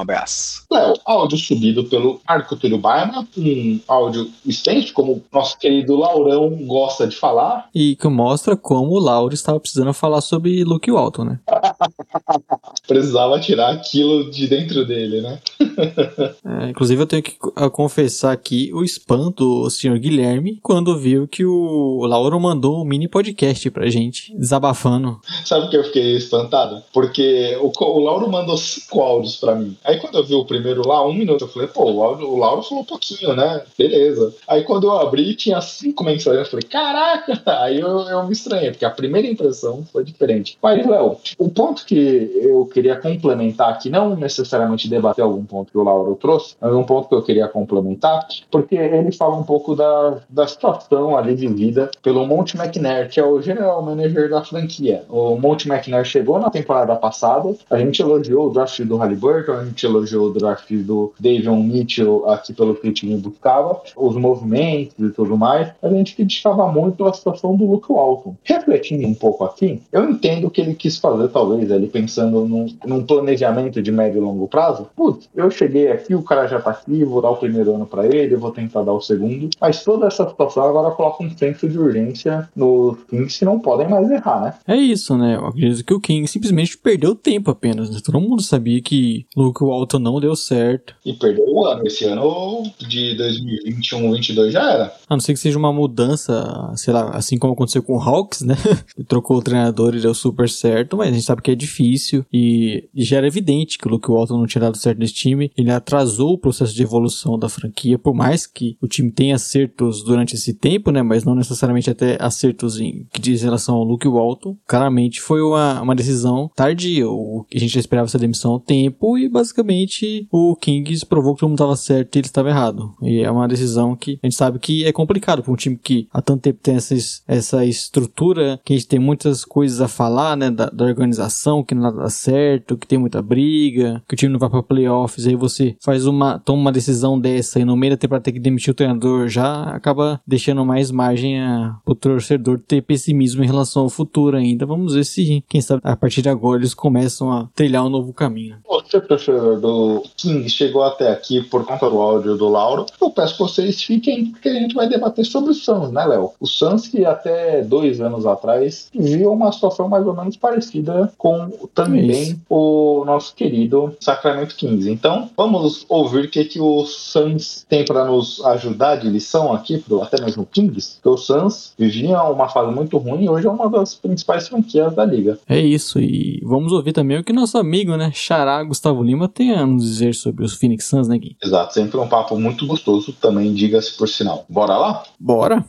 abraço. 0.00 0.64
Léo, 0.70 0.94
áudio 1.04 1.38
subido 1.38 1.84
pelo 1.84 2.20
Marco 2.28 2.56
Túlio 2.56 2.78
Baima, 2.78 3.26
um 3.36 3.80
áudio 3.88 4.30
extenso, 4.44 4.92
como 4.92 5.22
nosso 5.32 5.58
querido 5.58 5.96
Laurão 5.96 6.50
gosta 6.66 7.06
de 7.06 7.16
falar. 7.16 7.68
E 7.74 7.96
que 7.96 8.08
mostra 8.08 8.56
como 8.56 8.92
o 8.92 8.98
Lauro 8.98 9.34
estava 9.34 9.58
precisando 9.60 9.92
falar 9.92 10.20
sobre 10.20 10.64
Luke 10.64 10.90
Walton, 10.90 11.24
né? 11.24 11.40
Precisava 12.86 13.40
tirar 13.40 13.72
aquilo 13.72 14.30
de 14.30 14.46
dentro 14.46 14.84
dele, 14.84 15.20
né? 15.20 15.38
é, 16.66 16.70
inclusive, 16.70 17.02
eu 17.02 17.06
tenho 17.06 17.22
que 17.22 17.36
confessar 17.72 18.32
aqui 18.32 18.70
o 18.72 18.84
espanto 18.84 19.46
do 19.46 19.70
senhor 19.70 19.98
Guilherme 19.98 20.58
quando 20.62 20.98
viu 20.98 21.28
que 21.28 21.44
o 21.44 22.04
Lauro 22.06 22.38
mandou 22.40 22.80
um 22.80 22.84
mini 22.84 23.08
podcast 23.08 23.70
pra 23.70 23.88
gente, 23.88 24.36
desabafando. 24.36 25.20
Sabe 25.44 25.68
que 25.68 25.76
eu 25.76 25.84
fiquei 25.84 26.16
espantado? 26.16 26.82
Porque 26.92 27.45
o, 27.56 27.72
o 27.78 27.98
Lauro 28.00 28.30
mandou 28.30 28.56
cinco 28.56 29.00
áudios 29.00 29.36
pra 29.36 29.54
mim. 29.54 29.76
Aí 29.84 29.98
quando 29.98 30.16
eu 30.16 30.24
vi 30.24 30.34
o 30.34 30.44
primeiro 30.44 30.86
lá, 30.86 31.06
um 31.06 31.12
minuto, 31.12 31.44
eu 31.44 31.48
falei, 31.48 31.68
pô, 31.68 31.90
o, 31.90 32.02
áudio, 32.02 32.28
o 32.28 32.36
Lauro 32.36 32.62
falou 32.62 32.82
um 32.82 32.86
pouquinho, 32.86 33.34
né? 33.34 33.62
Beleza. 33.78 34.34
Aí 34.48 34.64
quando 34.64 34.86
eu 34.86 34.98
abri, 34.98 35.34
tinha 35.34 35.60
cinco 35.60 36.04
mensagens. 36.04 36.44
Eu 36.44 36.50
falei, 36.50 36.64
caraca! 36.68 37.42
Aí 37.60 37.80
eu, 37.80 38.00
eu 38.08 38.24
me 38.26 38.32
estranhei, 38.32 38.70
porque 38.70 38.84
a 38.84 38.90
primeira 38.90 39.28
impressão 39.28 39.84
foi 39.92 40.04
diferente. 40.04 40.58
Mas, 40.62 40.86
Léo, 40.86 41.16
o 41.38 41.48
ponto 41.48 41.84
que 41.84 42.30
eu 42.42 42.66
queria 42.66 42.96
complementar 42.96 43.70
aqui, 43.70 43.90
não 43.90 44.16
necessariamente 44.16 44.88
debater 44.88 45.22
algum 45.22 45.44
ponto 45.44 45.70
que 45.70 45.78
o 45.78 45.82
Lauro 45.82 46.16
trouxe, 46.16 46.56
mas 46.60 46.72
um 46.72 46.84
ponto 46.84 47.08
que 47.08 47.14
eu 47.14 47.22
queria 47.22 47.48
complementar, 47.48 48.26
porque 48.50 48.74
ele 48.74 49.12
fala 49.12 49.36
um 49.36 49.42
pouco 49.42 49.74
da, 49.74 50.18
da 50.28 50.46
situação 50.46 51.16
ali 51.16 51.34
vivida 51.34 51.90
pelo 52.02 52.26
Monte 52.26 52.56
McNair, 52.56 53.08
que 53.08 53.20
é 53.20 53.24
o 53.24 53.40
general 53.40 53.82
manager 53.82 54.28
da 54.28 54.42
franquia. 54.42 55.04
O 55.08 55.36
Monte 55.36 55.68
McNair 55.68 56.04
chegou 56.04 56.38
na 56.38 56.50
temporada 56.50 56.94
passada, 56.96 57.35
a 57.70 57.78
gente 57.78 58.00
elogiou 58.00 58.48
o 58.48 58.50
draft 58.50 58.80
do 58.82 58.96
Halliburton, 58.96 59.52
a 59.52 59.64
gente 59.64 59.84
elogiou 59.84 60.28
o 60.28 60.32
draft 60.32 60.70
do 60.72 61.12
Davion 61.18 61.62
Mitchell 61.62 62.28
aqui 62.28 62.52
pelo 62.52 62.74
que 62.74 62.88
o 62.88 62.92
time 62.92 63.16
buscava, 63.16 63.80
os 63.96 64.16
movimentos 64.16 64.94
e 64.98 65.10
tudo 65.10 65.36
mais, 65.36 65.72
a 65.82 65.88
gente 65.88 66.14
criticava 66.14 66.70
muito 66.70 67.04
a 67.04 67.12
situação 67.12 67.56
do 67.56 67.64
Luke 67.64 67.92
Walton. 67.92 68.36
Refletindo 68.44 69.06
um 69.06 69.14
pouco 69.14 69.44
aqui, 69.44 69.82
eu 69.92 70.08
entendo 70.08 70.46
o 70.46 70.50
que 70.50 70.60
ele 70.60 70.74
quis 70.74 70.96
fazer, 70.98 71.28
talvez, 71.28 71.70
ele 71.70 71.86
pensando 71.86 72.46
num, 72.46 72.66
num 72.84 73.04
planejamento 73.04 73.82
de 73.82 73.92
médio 73.92 74.18
e 74.18 74.20
longo 74.20 74.48
prazo. 74.48 74.88
Putz, 74.96 75.28
eu 75.34 75.50
cheguei 75.50 75.90
aqui, 75.90 76.14
o 76.14 76.22
cara 76.22 76.46
já 76.46 76.60
tá 76.60 76.70
aqui, 76.70 77.04
vou 77.04 77.20
dar 77.22 77.30
o 77.30 77.36
primeiro 77.36 77.74
ano 77.74 77.86
para 77.86 78.06
ele, 78.06 78.36
vou 78.36 78.50
tentar 78.50 78.82
dar 78.82 78.92
o 78.92 79.00
segundo, 79.00 79.50
mas 79.60 79.82
toda 79.84 80.06
essa 80.06 80.28
situação 80.28 80.64
agora 80.64 80.94
coloca 80.94 81.22
um 81.22 81.30
senso 81.30 81.68
de 81.68 81.78
urgência 81.78 82.48
nos 82.54 82.98
Kings 83.08 83.38
que 83.38 83.44
não 83.44 83.58
podem 83.58 83.88
mais 83.88 84.10
errar, 84.10 84.40
né? 84.40 84.54
É 84.66 84.76
isso, 84.76 85.16
né? 85.16 85.36
Eu 85.36 85.46
acredito 85.46 85.84
que 85.84 85.94
o 85.94 86.00
King 86.00 86.26
simplesmente 86.26 86.76
perdeu 86.78 87.14
tempo 87.26 87.50
apenas, 87.50 87.90
né? 87.90 87.98
Todo 88.04 88.20
mundo 88.20 88.40
sabia 88.40 88.80
que 88.80 89.26
Luke 89.36 89.64
Walton 89.64 89.98
não 89.98 90.20
deu 90.20 90.36
certo. 90.36 90.94
E 91.04 91.12
perdeu 91.12 91.44
o 91.44 91.66
ano. 91.66 91.84
Esse 91.84 92.04
ano 92.04 92.62
de 92.78 93.16
2021, 93.16 93.98
2022 94.10 94.52
já 94.52 94.72
era. 94.72 94.96
A 95.08 95.14
não 95.14 95.20
ser 95.20 95.32
que 95.32 95.40
seja 95.40 95.58
uma 95.58 95.72
mudança, 95.72 96.72
sei 96.76 96.94
lá, 96.94 97.10
assim 97.10 97.36
como 97.36 97.54
aconteceu 97.54 97.82
com 97.82 97.96
o 97.96 98.00
Hawks, 98.00 98.42
né? 98.42 98.54
Trocou 99.08 99.38
o 99.38 99.42
treinador 99.42 99.96
e 99.96 100.00
deu 100.00 100.14
super 100.14 100.48
certo, 100.48 100.96
mas 100.96 101.08
a 101.08 101.12
gente 101.12 101.24
sabe 101.24 101.42
que 101.42 101.50
é 101.50 101.56
difícil 101.56 102.24
e, 102.32 102.88
já 102.94 103.16
era 103.16 103.26
evidente 103.26 103.76
que 103.76 103.88
o 103.88 103.90
Luke 103.90 104.08
Walton 104.08 104.38
não 104.38 104.46
tinha 104.46 104.62
dado 104.62 104.76
certo 104.76 104.98
nesse 104.98 105.14
time. 105.14 105.50
Ele 105.56 105.72
atrasou 105.72 106.34
o 106.34 106.38
processo 106.38 106.74
de 106.74 106.82
evolução 106.82 107.36
da 107.36 107.48
franquia, 107.48 107.98
por 107.98 108.14
mais 108.14 108.46
que 108.46 108.76
o 108.80 108.86
time 108.86 109.10
tenha 109.10 109.34
acertos 109.34 110.04
durante 110.04 110.36
esse 110.36 110.54
tempo, 110.54 110.92
né? 110.92 111.02
Mas 111.02 111.24
não 111.24 111.34
necessariamente 111.34 111.90
até 111.90 112.16
acertos 112.20 112.78
em 112.78 113.04
que 113.12 113.20
diz 113.20 113.42
relação 113.42 113.74
ao 113.74 113.82
Luke 113.82 114.06
Walton. 114.06 114.56
Claramente 114.64 115.20
foi 115.20 115.42
uma, 115.42 115.82
uma 115.82 115.94
decisão 115.94 116.48
tardia. 116.54 117.15
O, 117.16 117.46
a 117.52 117.58
gente 117.58 117.78
esperava 117.78 118.06
essa 118.06 118.18
demissão 118.18 118.52
ao 118.52 118.60
tempo 118.60 119.16
e 119.16 119.28
basicamente 119.28 120.26
o 120.30 120.54
Kings 120.56 121.04
provou 121.06 121.34
que 121.34 121.40
todo 121.40 121.48
mundo 121.48 121.58
estava 121.58 121.76
certo 121.76 122.16
e 122.16 122.18
ele 122.18 122.26
estava 122.26 122.50
errado. 122.50 122.94
E 123.02 123.20
é 123.20 123.30
uma 123.30 123.48
decisão 123.48 123.96
que 123.96 124.18
a 124.22 124.26
gente 124.26 124.36
sabe 124.36 124.58
que 124.58 124.84
é 124.84 124.92
complicado 124.92 125.42
para 125.42 125.52
um 125.52 125.56
time 125.56 125.76
que 125.76 126.08
há 126.12 126.20
tanto 126.20 126.42
tempo 126.42 126.60
tem 126.62 126.76
essa, 126.76 126.94
essa 127.26 127.64
estrutura, 127.64 128.60
que 128.64 128.72
a 128.72 128.76
gente 128.76 128.88
tem 128.88 128.98
muitas 128.98 129.44
coisas 129.44 129.80
a 129.80 129.88
falar, 129.88 130.36
né? 130.36 130.50
Da, 130.50 130.66
da 130.66 130.84
organização, 130.84 131.62
que 131.62 131.74
nada 131.74 131.96
dá 131.96 132.10
certo, 132.10 132.76
que 132.76 132.86
tem 132.86 132.98
muita 132.98 133.22
briga, 133.22 134.02
que 134.08 134.14
o 134.14 134.16
time 134.16 134.32
não 134.32 134.38
vai 134.38 134.50
para 134.50 134.62
playoffs, 134.62 135.26
aí 135.26 135.34
você 135.34 135.76
faz 135.80 136.06
uma, 136.06 136.38
toma 136.38 136.60
uma 136.60 136.72
decisão 136.72 137.18
dessa 137.18 137.60
e 137.60 137.64
no 137.64 137.76
meio 137.76 137.92
da 137.92 137.96
temporada 137.96 138.24
ter 138.24 138.32
que 138.32 138.40
demitir 138.40 138.70
o 138.70 138.74
treinador, 138.74 139.28
já 139.28 139.64
acaba 139.64 140.20
deixando 140.26 140.64
mais 140.64 140.90
margem 140.90 141.40
a, 141.40 141.76
pro 141.84 141.94
torcedor 141.94 142.58
ter 142.60 142.82
pessimismo 142.82 143.42
em 143.42 143.46
relação 143.46 143.82
ao 143.82 143.90
futuro 143.90 144.36
ainda. 144.36 144.66
Vamos 144.66 144.94
ver 144.94 145.04
se, 145.04 145.44
quem 145.48 145.60
sabe, 145.60 145.80
a 145.84 145.96
partir 145.96 146.22
de 146.22 146.28
agora 146.28 146.60
eles 146.60 146.74
começam 146.74 146.95
a 147.30 147.48
trilhar 147.54 147.84
um 147.84 147.90
novo 147.90 148.12
caminho. 148.12 148.56
Você, 148.68 149.00
torcedor 149.00 149.60
do 149.60 150.02
King, 150.16 150.48
chegou 150.48 150.82
até 150.82 151.10
aqui 151.10 151.42
por 151.42 151.64
conta 151.64 151.88
do 151.90 152.00
áudio 152.00 152.36
do 152.36 152.48
Lauro. 152.48 152.86
Eu 153.00 153.10
peço 153.10 153.34
que 153.34 153.42
vocês 153.42 153.82
fiquem, 153.82 154.26
porque 154.26 154.48
a 154.48 154.54
gente 154.54 154.74
vai 154.74 154.88
debater 154.88 155.24
sobre 155.24 155.50
o 155.50 155.54
Suns, 155.54 155.90
né, 155.90 156.04
Léo? 156.04 156.32
O 156.40 156.46
Suns 156.46 156.88
que 156.88 157.04
até 157.04 157.62
dois 157.62 158.00
anos 158.00 158.26
atrás 158.26 158.88
viu 158.94 159.32
uma 159.32 159.50
situação 159.52 159.88
mais 159.88 160.06
ou 160.06 160.14
menos 160.14 160.36
parecida 160.36 161.12
com 161.18 161.50
também 161.74 162.40
o 162.48 163.04
nosso 163.04 163.34
querido 163.34 163.94
Sacramento 164.00 164.54
Kings. 164.54 164.90
Então, 164.90 165.30
vamos 165.36 165.84
ouvir 165.88 166.26
o 166.26 166.30
que, 166.30 166.44
que 166.44 166.60
o 166.60 166.84
Suns 166.84 167.66
tem 167.68 167.84
para 167.84 168.04
nos 168.04 168.44
ajudar 168.44 168.96
de 168.96 169.08
lição 169.08 169.52
aqui, 169.52 169.78
pro, 169.78 170.02
até 170.02 170.22
mesmo 170.22 170.46
Kings, 170.46 170.98
que 171.02 171.08
o 171.08 171.16
Suns 171.16 171.72
vivia 171.78 172.22
uma 172.22 172.48
fase 172.48 172.72
muito 172.72 172.96
ruim 172.98 173.24
e 173.24 173.28
hoje 173.28 173.46
é 173.46 173.50
uma 173.50 173.68
das 173.68 173.94
principais 173.94 174.48
franquias 174.48 174.94
da 174.94 175.04
liga. 175.04 175.38
É 175.48 175.58
isso, 175.58 175.98
e 175.98 176.40
vamos 176.44 176.72
ouvir 176.72 176.85
também 176.92 177.18
o 177.18 177.24
que 177.24 177.32
nosso 177.32 177.58
amigo, 177.58 177.96
né, 177.96 178.10
Xará 178.12 178.62
Gustavo 178.62 179.02
Lima 179.02 179.28
tem 179.28 179.52
a 179.52 179.66
nos 179.66 179.84
dizer 179.84 180.14
sobre 180.14 180.44
os 180.44 180.54
Phoenix 180.54 180.86
Suns, 180.86 181.08
né, 181.08 181.18
Gui? 181.18 181.36
Exato, 181.42 181.74
sempre 181.74 181.98
um 181.98 182.08
papo 182.08 182.38
muito 182.38 182.66
gostoso 182.66 183.12
também, 183.12 183.52
diga-se 183.54 183.96
por 183.96 184.08
sinal. 184.08 184.44
Bora 184.48 184.76
lá? 184.76 185.02
Bora! 185.18 185.64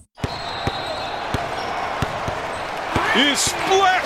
Splash! 3.34 3.96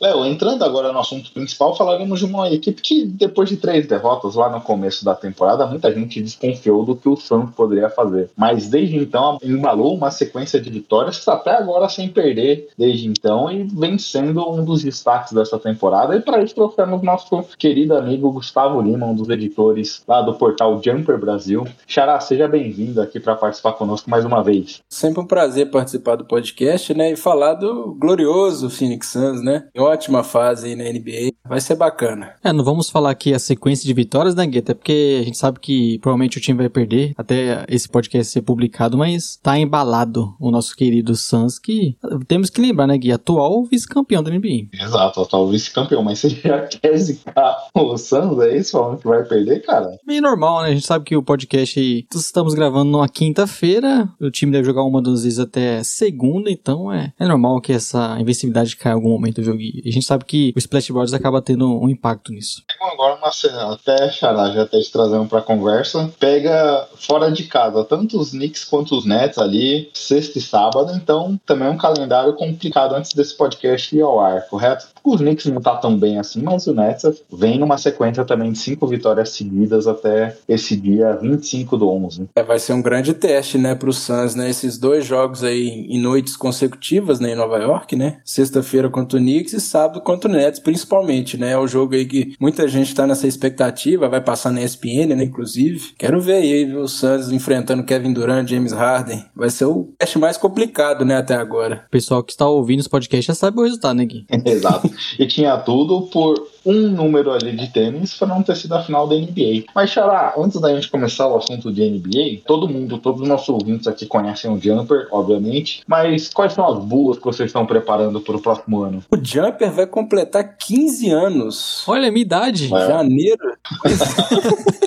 Léo, 0.00 0.24
entrando 0.24 0.64
agora 0.64 0.92
no 0.92 1.00
assunto 1.00 1.32
principal, 1.32 1.76
falaremos 1.76 2.20
de 2.20 2.24
uma 2.24 2.48
equipe 2.50 2.80
que, 2.80 3.04
depois 3.04 3.48
de 3.48 3.56
três 3.56 3.86
derrotas 3.86 4.36
lá 4.36 4.48
no 4.48 4.60
começo 4.60 5.04
da 5.04 5.14
temporada, 5.14 5.66
muita 5.66 5.92
gente 5.92 6.22
desconfiou 6.22 6.84
do 6.84 6.94
que 6.94 7.08
o 7.08 7.16
Santos 7.16 7.54
poderia 7.54 7.90
fazer. 7.90 8.30
Mas 8.36 8.68
desde 8.68 8.96
então 8.96 9.38
embalou 9.42 9.94
uma 9.94 10.10
sequência 10.10 10.60
de 10.60 10.70
vitórias, 10.70 11.26
até 11.26 11.50
agora 11.50 11.88
sem 11.88 12.08
perder 12.08 12.68
desde 12.78 13.08
então, 13.08 13.50
e 13.50 13.64
vem 13.64 13.98
sendo 13.98 14.48
um 14.48 14.64
dos 14.64 14.82
destaques 14.82 15.32
dessa 15.32 15.58
temporada. 15.58 16.14
E 16.14 16.20
para 16.20 16.42
isso 16.42 16.54
trouxemos 16.54 17.02
nosso 17.02 17.44
querido 17.58 17.96
amigo 17.96 18.30
Gustavo 18.30 18.80
Lima, 18.80 19.06
um 19.06 19.14
dos 19.14 19.28
editores 19.28 20.02
lá 20.06 20.22
do 20.22 20.34
portal 20.34 20.80
Jumper 20.82 21.18
Brasil. 21.18 21.66
Xará, 21.86 22.20
seja 22.20 22.46
bem-vindo 22.46 23.00
aqui 23.00 23.18
para 23.18 23.34
participar 23.34 23.72
conosco 23.72 24.08
mais 24.08 24.24
uma 24.24 24.42
vez. 24.42 24.80
Sempre 24.88 25.22
um 25.22 25.26
prazer 25.26 25.70
participar 25.70 26.16
do 26.16 26.24
podcast, 26.24 26.94
né? 26.94 27.12
E 27.12 27.16
falar 27.16 27.54
do 27.54 27.96
glorioso 27.98 28.70
Phoenix 28.70 29.08
Suns, 29.08 29.42
né? 29.42 29.66
Ótima 29.88 30.22
fase 30.22 30.76
na 30.76 30.84
NBA. 30.84 31.32
Vai 31.48 31.60
ser 31.60 31.76
bacana. 31.76 32.34
É, 32.44 32.52
não 32.52 32.64
vamos 32.64 32.90
falar 32.90 33.10
aqui 33.10 33.32
a 33.32 33.38
sequência 33.38 33.86
de 33.86 33.94
vitórias, 33.94 34.34
né, 34.34 34.46
Gui? 34.46 34.58
Até 34.58 34.74
porque 34.74 35.18
a 35.20 35.24
gente 35.24 35.38
sabe 35.38 35.58
que 35.58 35.98
provavelmente 36.00 36.38
o 36.38 36.40
time 36.40 36.58
vai 36.58 36.68
perder 36.68 37.12
até 37.16 37.64
esse 37.68 37.88
podcast 37.88 38.32
ser 38.32 38.42
publicado, 38.42 38.98
mas 38.98 39.36
tá 39.36 39.58
embalado 39.58 40.34
o 40.38 40.50
nosso 40.50 40.76
querido 40.76 41.16
Suns, 41.16 41.58
que 41.58 41.96
temos 42.26 42.50
que 42.50 42.60
lembrar, 42.60 42.86
né, 42.86 42.98
Gui? 42.98 43.12
Atual 43.12 43.64
vice-campeão 43.64 44.22
da 44.22 44.30
NBA. 44.30 44.68
Exato, 44.72 45.22
atual 45.22 45.48
vice-campeão. 45.48 46.02
Mas 46.02 46.18
você 46.18 46.30
já 46.30 46.60
quer 46.68 46.96
zicar 46.96 47.68
o 47.74 47.96
Suns, 47.96 48.38
é 48.40 48.56
isso? 48.56 48.72
Falando 48.72 48.98
que 48.98 49.06
vai 49.06 49.24
perder, 49.24 49.60
cara? 49.60 49.98
Bem 50.06 50.20
normal, 50.20 50.62
né? 50.62 50.68
A 50.68 50.74
gente 50.74 50.86
sabe 50.86 51.04
que 51.04 51.16
o 51.16 51.22
podcast 51.22 51.80
aí, 51.80 52.06
estamos 52.14 52.54
gravando 52.54 52.90
numa 52.90 53.08
quinta-feira, 53.08 54.08
o 54.20 54.30
time 54.30 54.52
deve 54.52 54.64
jogar 54.64 54.82
uma 54.82 55.00
das 55.00 55.22
vezes 55.22 55.38
até 55.38 55.82
segunda, 55.82 56.50
então 56.50 56.92
é, 56.92 57.12
é 57.18 57.26
normal 57.26 57.60
que 57.60 57.72
essa 57.72 58.18
invencibilidade 58.20 58.76
caia 58.76 58.92
em 58.92 58.96
algum 58.96 59.10
momento, 59.10 59.42
viu, 59.42 59.56
Gui? 59.56 59.77
E 59.84 59.88
a 59.88 59.92
gente 59.92 60.06
sabe 60.06 60.24
que 60.24 60.52
o 60.54 60.58
Splash 60.58 60.90
Brothers 60.90 61.14
acaba 61.14 61.42
tendo 61.42 61.66
um 61.80 61.88
impacto 61.88 62.32
nisso. 62.32 62.62
Agora 62.80 63.16
uma 63.16 63.32
cena, 63.32 63.72
até 63.72 64.10
Xará, 64.10 64.50
já 64.50 64.62
até 64.62 64.80
te 64.80 64.90
trazendo 64.90 65.26
pra 65.26 65.40
conversa, 65.40 66.10
pega 66.18 66.86
fora 66.96 67.30
de 67.30 67.44
casa 67.44 67.84
tanto 67.84 68.18
os 68.18 68.30
Knicks 68.30 68.64
quanto 68.64 68.96
os 68.96 69.04
Nets 69.04 69.38
ali, 69.38 69.90
sexta 69.92 70.38
e 70.38 70.42
sábado, 70.42 70.92
então 70.94 71.38
também 71.46 71.68
é 71.68 71.70
um 71.70 71.76
calendário 71.76 72.34
complicado 72.34 72.94
antes 72.94 73.12
desse 73.12 73.36
podcast 73.36 73.94
ir 73.94 74.00
ao 74.00 74.20
ar, 74.20 74.46
correto? 74.48 74.86
Os 75.04 75.20
Knicks 75.20 75.46
não 75.46 75.60
tá 75.60 75.76
tão 75.76 75.96
bem 75.96 76.18
assim, 76.18 76.42
mas 76.42 76.66
o 76.66 76.74
Nets 76.74 77.22
vem 77.32 77.58
numa 77.58 77.78
sequência 77.78 78.24
também 78.24 78.52
de 78.52 78.58
cinco 78.58 78.86
vitórias 78.86 79.30
seguidas 79.30 79.86
até 79.86 80.36
esse 80.48 80.76
dia 80.76 81.14
25 81.14 81.76
do 81.76 81.88
11. 81.88 82.28
É, 82.34 82.42
vai 82.42 82.58
ser 82.58 82.72
um 82.72 82.82
grande 82.82 83.14
teste, 83.14 83.58
né, 83.58 83.74
pro 83.74 83.92
Suns, 83.92 84.34
né, 84.34 84.50
esses 84.50 84.78
dois 84.78 85.06
jogos 85.06 85.42
aí 85.42 85.86
em 85.88 86.00
noites 86.00 86.36
consecutivas, 86.36 87.20
né, 87.20 87.32
em 87.32 87.36
Nova 87.36 87.58
York, 87.58 87.96
né, 87.96 88.20
sexta-feira 88.24 88.88
contra 88.88 89.18
o 89.18 89.20
Knicks 89.20 89.52
e 89.52 89.60
sábado 89.68 90.00
contra 90.00 90.30
o 90.30 90.32
Nets, 90.32 90.60
principalmente, 90.60 91.36
né, 91.36 91.52
é 91.52 91.58
o 91.58 91.66
jogo 91.66 91.94
aí 91.94 92.06
que 92.06 92.34
muita 92.40 92.66
gente 92.66 92.94
tá 92.94 93.06
nessa 93.06 93.26
expectativa, 93.26 94.08
vai 94.08 94.20
passar 94.20 94.50
na 94.50 94.62
ESPN, 94.62 95.14
né, 95.14 95.24
inclusive. 95.24 95.92
Quero 95.98 96.20
ver 96.20 96.34
aí 96.34 96.64
viu, 96.64 96.80
o 96.80 96.88
Suns 96.88 97.30
enfrentando 97.30 97.84
Kevin 97.84 98.12
Durant, 98.12 98.48
James 98.48 98.72
Harden. 98.72 99.24
Vai 99.34 99.50
ser 99.50 99.66
o 99.66 99.92
teste 99.98 100.18
mais 100.18 100.36
complicado, 100.36 101.04
né, 101.04 101.16
até 101.16 101.34
agora. 101.34 101.84
O 101.86 101.90
pessoal 101.90 102.22
que 102.22 102.32
está 102.32 102.48
ouvindo 102.48 102.80
esse 102.80 102.88
podcast 102.88 103.26
já 103.26 103.34
sabe 103.34 103.60
o 103.60 103.64
resultado, 103.64 103.96
né, 103.96 104.04
Gui? 104.04 104.26
Exato. 104.44 104.90
E 105.18 105.26
tinha 105.26 105.56
tudo 105.58 106.02
por 106.02 106.34
um 106.64 106.88
número 106.88 107.32
ali 107.32 107.52
de 107.52 107.68
tênis 107.72 108.14
para 108.14 108.28
não 108.28 108.42
ter 108.42 108.56
sido 108.56 108.74
a 108.74 108.82
final 108.82 109.06
da 109.06 109.14
NBA. 109.14 109.64
Mas, 109.74 109.90
Xará, 109.90 110.34
antes 110.36 110.60
da 110.60 110.74
gente 110.74 110.90
começar 110.90 111.26
o 111.26 111.36
assunto 111.36 111.72
de 111.72 111.88
NBA, 111.88 112.42
todo 112.46 112.68
mundo, 112.68 112.98
todos 112.98 113.22
os 113.22 113.28
nossos 113.28 113.48
ouvintes 113.48 113.86
aqui 113.86 114.06
conhecem 114.06 114.50
o 114.50 114.60
Jumper, 114.60 115.08
obviamente, 115.10 115.82
mas 115.86 116.28
quais 116.28 116.52
são 116.52 116.66
as 116.66 116.84
bulas 116.84 117.18
que 117.18 117.24
vocês 117.24 117.48
estão 117.48 117.66
preparando 117.66 118.20
para 118.20 118.36
o 118.36 118.40
próximo 118.40 118.82
ano? 118.82 119.02
O 119.10 119.16
Jumper 119.22 119.72
vai 119.72 119.86
completar 119.86 120.56
15 120.56 121.10
anos. 121.10 121.84
Olha 121.86 122.08
a 122.08 122.12
minha 122.12 122.24
idade. 122.24 122.66
É. 122.74 122.86
Janeiro. 122.88 123.38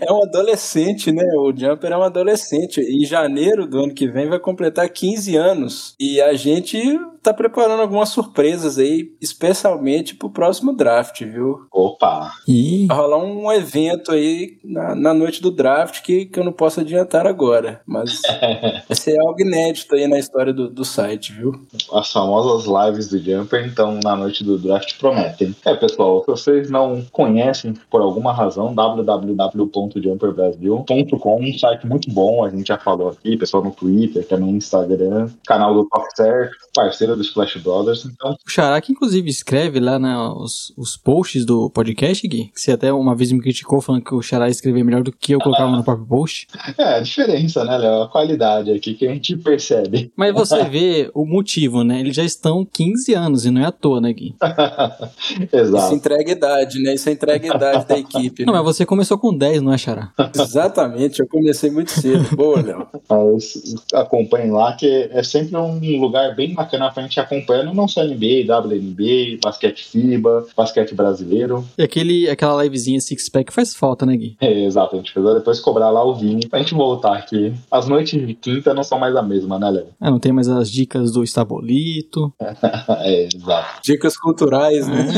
É 0.00 0.10
um 0.10 0.22
adolescente, 0.22 1.12
né? 1.12 1.24
O 1.36 1.52
Jumper 1.54 1.92
é 1.92 1.96
um 1.96 2.02
adolescente. 2.02 2.80
Em 2.80 3.04
janeiro 3.04 3.66
do 3.66 3.84
ano 3.84 3.94
que 3.94 4.06
vem 4.06 4.28
vai 4.28 4.38
completar 4.38 4.88
15 4.88 5.36
anos. 5.36 5.94
E 6.00 6.20
a 6.20 6.34
gente 6.34 6.98
tá 7.24 7.32
preparando 7.32 7.80
algumas 7.80 8.10
surpresas 8.10 8.78
aí, 8.78 9.14
especialmente 9.20 10.14
pro 10.14 10.28
próximo 10.28 10.76
draft, 10.76 11.22
viu? 11.22 11.66
Opa! 11.72 12.30
Ih, 12.46 12.86
Vai 12.86 12.98
rolar 12.98 13.24
um 13.24 13.50
evento 13.50 14.12
aí 14.12 14.58
na, 14.62 14.94
na 14.94 15.14
noite 15.14 15.40
do 15.40 15.50
draft 15.50 16.02
que, 16.02 16.26
que 16.26 16.38
eu 16.38 16.44
não 16.44 16.52
posso 16.52 16.80
adiantar 16.80 17.26
agora. 17.26 17.80
Mas 17.86 18.20
vai 18.86 18.94
ser 18.94 19.18
algo 19.18 19.40
inédito 19.40 19.94
aí 19.94 20.06
na 20.06 20.18
história 20.18 20.52
do, 20.52 20.68
do 20.68 20.84
site, 20.84 21.32
viu? 21.32 21.52
As 21.92 22.12
famosas 22.12 22.66
lives 22.66 23.08
do 23.08 23.18
Jumper, 23.18 23.66
então, 23.66 23.98
na 24.04 24.14
noite 24.14 24.44
do 24.44 24.58
draft 24.58 24.98
prometem. 24.98 25.56
É, 25.64 25.74
pessoal, 25.74 26.20
se 26.20 26.26
vocês 26.26 26.70
não 26.70 27.02
conhecem 27.10 27.72
por 27.90 28.02
alguma 28.02 28.34
razão, 28.34 28.74
www.jumperbrasil.com, 28.74 31.40
um 31.40 31.58
site 31.58 31.86
muito 31.86 32.10
bom, 32.10 32.44
a 32.44 32.50
gente 32.50 32.68
já 32.68 32.76
falou 32.76 33.08
aqui, 33.08 33.38
pessoal 33.38 33.64
no 33.64 33.70
Twitter, 33.70 34.26
também 34.26 34.50
no 34.50 34.58
Instagram, 34.58 35.30
canal 35.46 35.72
do 35.72 35.88
Top 35.88 36.04
Certo, 36.14 36.54
parceiro 36.74 37.13
dos 37.16 37.28
Flash 37.28 37.56
Brothers, 37.56 38.04
então, 38.04 38.32
o 38.32 38.50
Xará 38.50 38.80
que 38.80 38.92
inclusive 38.92 39.28
escreve 39.28 39.80
lá 39.80 39.98
né, 39.98 40.16
os, 40.36 40.72
os 40.76 40.96
posts 40.96 41.44
do 41.44 41.70
podcast, 41.70 42.26
Gui, 42.26 42.50
que 42.54 42.60
você 42.60 42.72
até 42.72 42.92
uma 42.92 43.14
vez 43.14 43.30
me 43.32 43.40
criticou 43.40 43.80
falando 43.80 44.02
que 44.04 44.14
o 44.14 44.22
Xará 44.22 44.48
escrevia 44.48 44.84
melhor 44.84 45.02
do 45.02 45.12
que 45.12 45.32
eu 45.32 45.38
colocava 45.40 45.70
no 45.70 45.84
próprio 45.84 46.06
post. 46.06 46.46
é 46.78 46.94
a 46.96 47.00
diferença, 47.00 47.64
né, 47.64 47.76
Léo? 47.78 48.02
A 48.02 48.08
qualidade 48.08 48.70
aqui 48.72 48.94
que 48.94 49.06
a 49.06 49.12
gente 49.12 49.36
percebe. 49.36 50.12
Mas 50.16 50.32
você 50.34 50.64
vê 50.64 51.10
o 51.14 51.24
motivo, 51.26 51.82
né? 51.84 52.00
Eles 52.00 52.16
já 52.16 52.24
estão 52.24 52.64
15 52.70 53.14
anos 53.14 53.44
e 53.46 53.50
não 53.50 53.60
é 53.62 53.66
à 53.66 53.72
toa, 53.72 54.00
né, 54.00 54.12
Gui? 54.12 54.34
Isso 55.40 55.56
Exato. 55.56 55.94
entrega 55.94 56.30
idade, 56.32 56.82
né? 56.82 56.94
Isso 56.94 57.08
entrega 57.10 57.54
idade 57.54 57.86
da 57.86 57.98
equipe. 57.98 58.44
Não, 58.44 58.52
Né? 58.52 58.58
mas 58.62 58.76
você 58.76 58.86
começou 58.86 59.18
com 59.18 59.36
10, 59.36 59.62
não 59.62 59.72
é, 59.72 59.78
Xará? 59.78 60.12
Exatamente, 60.34 61.20
eu 61.20 61.26
comecei 61.26 61.70
muito 61.70 61.90
cedo. 61.90 62.34
Boa, 62.36 62.60
Léo. 62.60 62.86
Mas 63.08 63.74
acompanhem 63.92 64.50
lá, 64.50 64.72
que 64.74 65.08
é 65.10 65.22
sempre 65.22 65.56
um 65.56 66.00
lugar 66.00 66.34
bem 66.34 66.54
bacana 66.54 66.90
pra 66.90 67.02
gente 67.04 67.20
acompanhando, 67.20 67.74
não 67.74 67.88
só 67.88 68.02
NBA, 68.04 68.44
WNBA, 68.46 69.38
basquete 69.42 69.84
FIBA, 69.84 70.46
basquete 70.56 70.94
brasileiro. 70.94 71.64
E 71.78 71.82
aquele, 71.82 72.28
aquela 72.28 72.62
livezinha 72.62 73.00
six-pack 73.00 73.52
faz 73.52 73.74
falta, 73.74 74.04
né, 74.04 74.16
Gui? 74.16 74.36
É, 74.40 74.64
exato, 74.64 74.94
a 74.94 74.98
gente 74.98 75.12
precisa 75.12 75.34
depois 75.34 75.60
cobrar 75.60 75.90
lá 75.90 76.04
o 76.04 76.14
Vini 76.14 76.46
pra 76.48 76.58
gente 76.58 76.74
voltar 76.74 77.16
aqui. 77.16 77.54
As 77.70 77.88
noites 77.88 78.26
de 78.26 78.34
quinta 78.34 78.74
não 78.74 78.82
são 78.82 78.98
mais 78.98 79.14
a 79.16 79.22
mesma, 79.22 79.58
né, 79.58 79.70
Léo? 79.70 79.86
Ah, 80.00 80.10
não 80.10 80.18
tem 80.18 80.32
mais 80.32 80.48
as 80.48 80.70
dicas 80.70 81.12
do 81.12 81.22
Estabolito. 81.22 82.32
é, 82.40 83.28
exato. 83.34 83.80
Dicas 83.82 84.16
culturais, 84.16 84.86
né? 84.88 85.08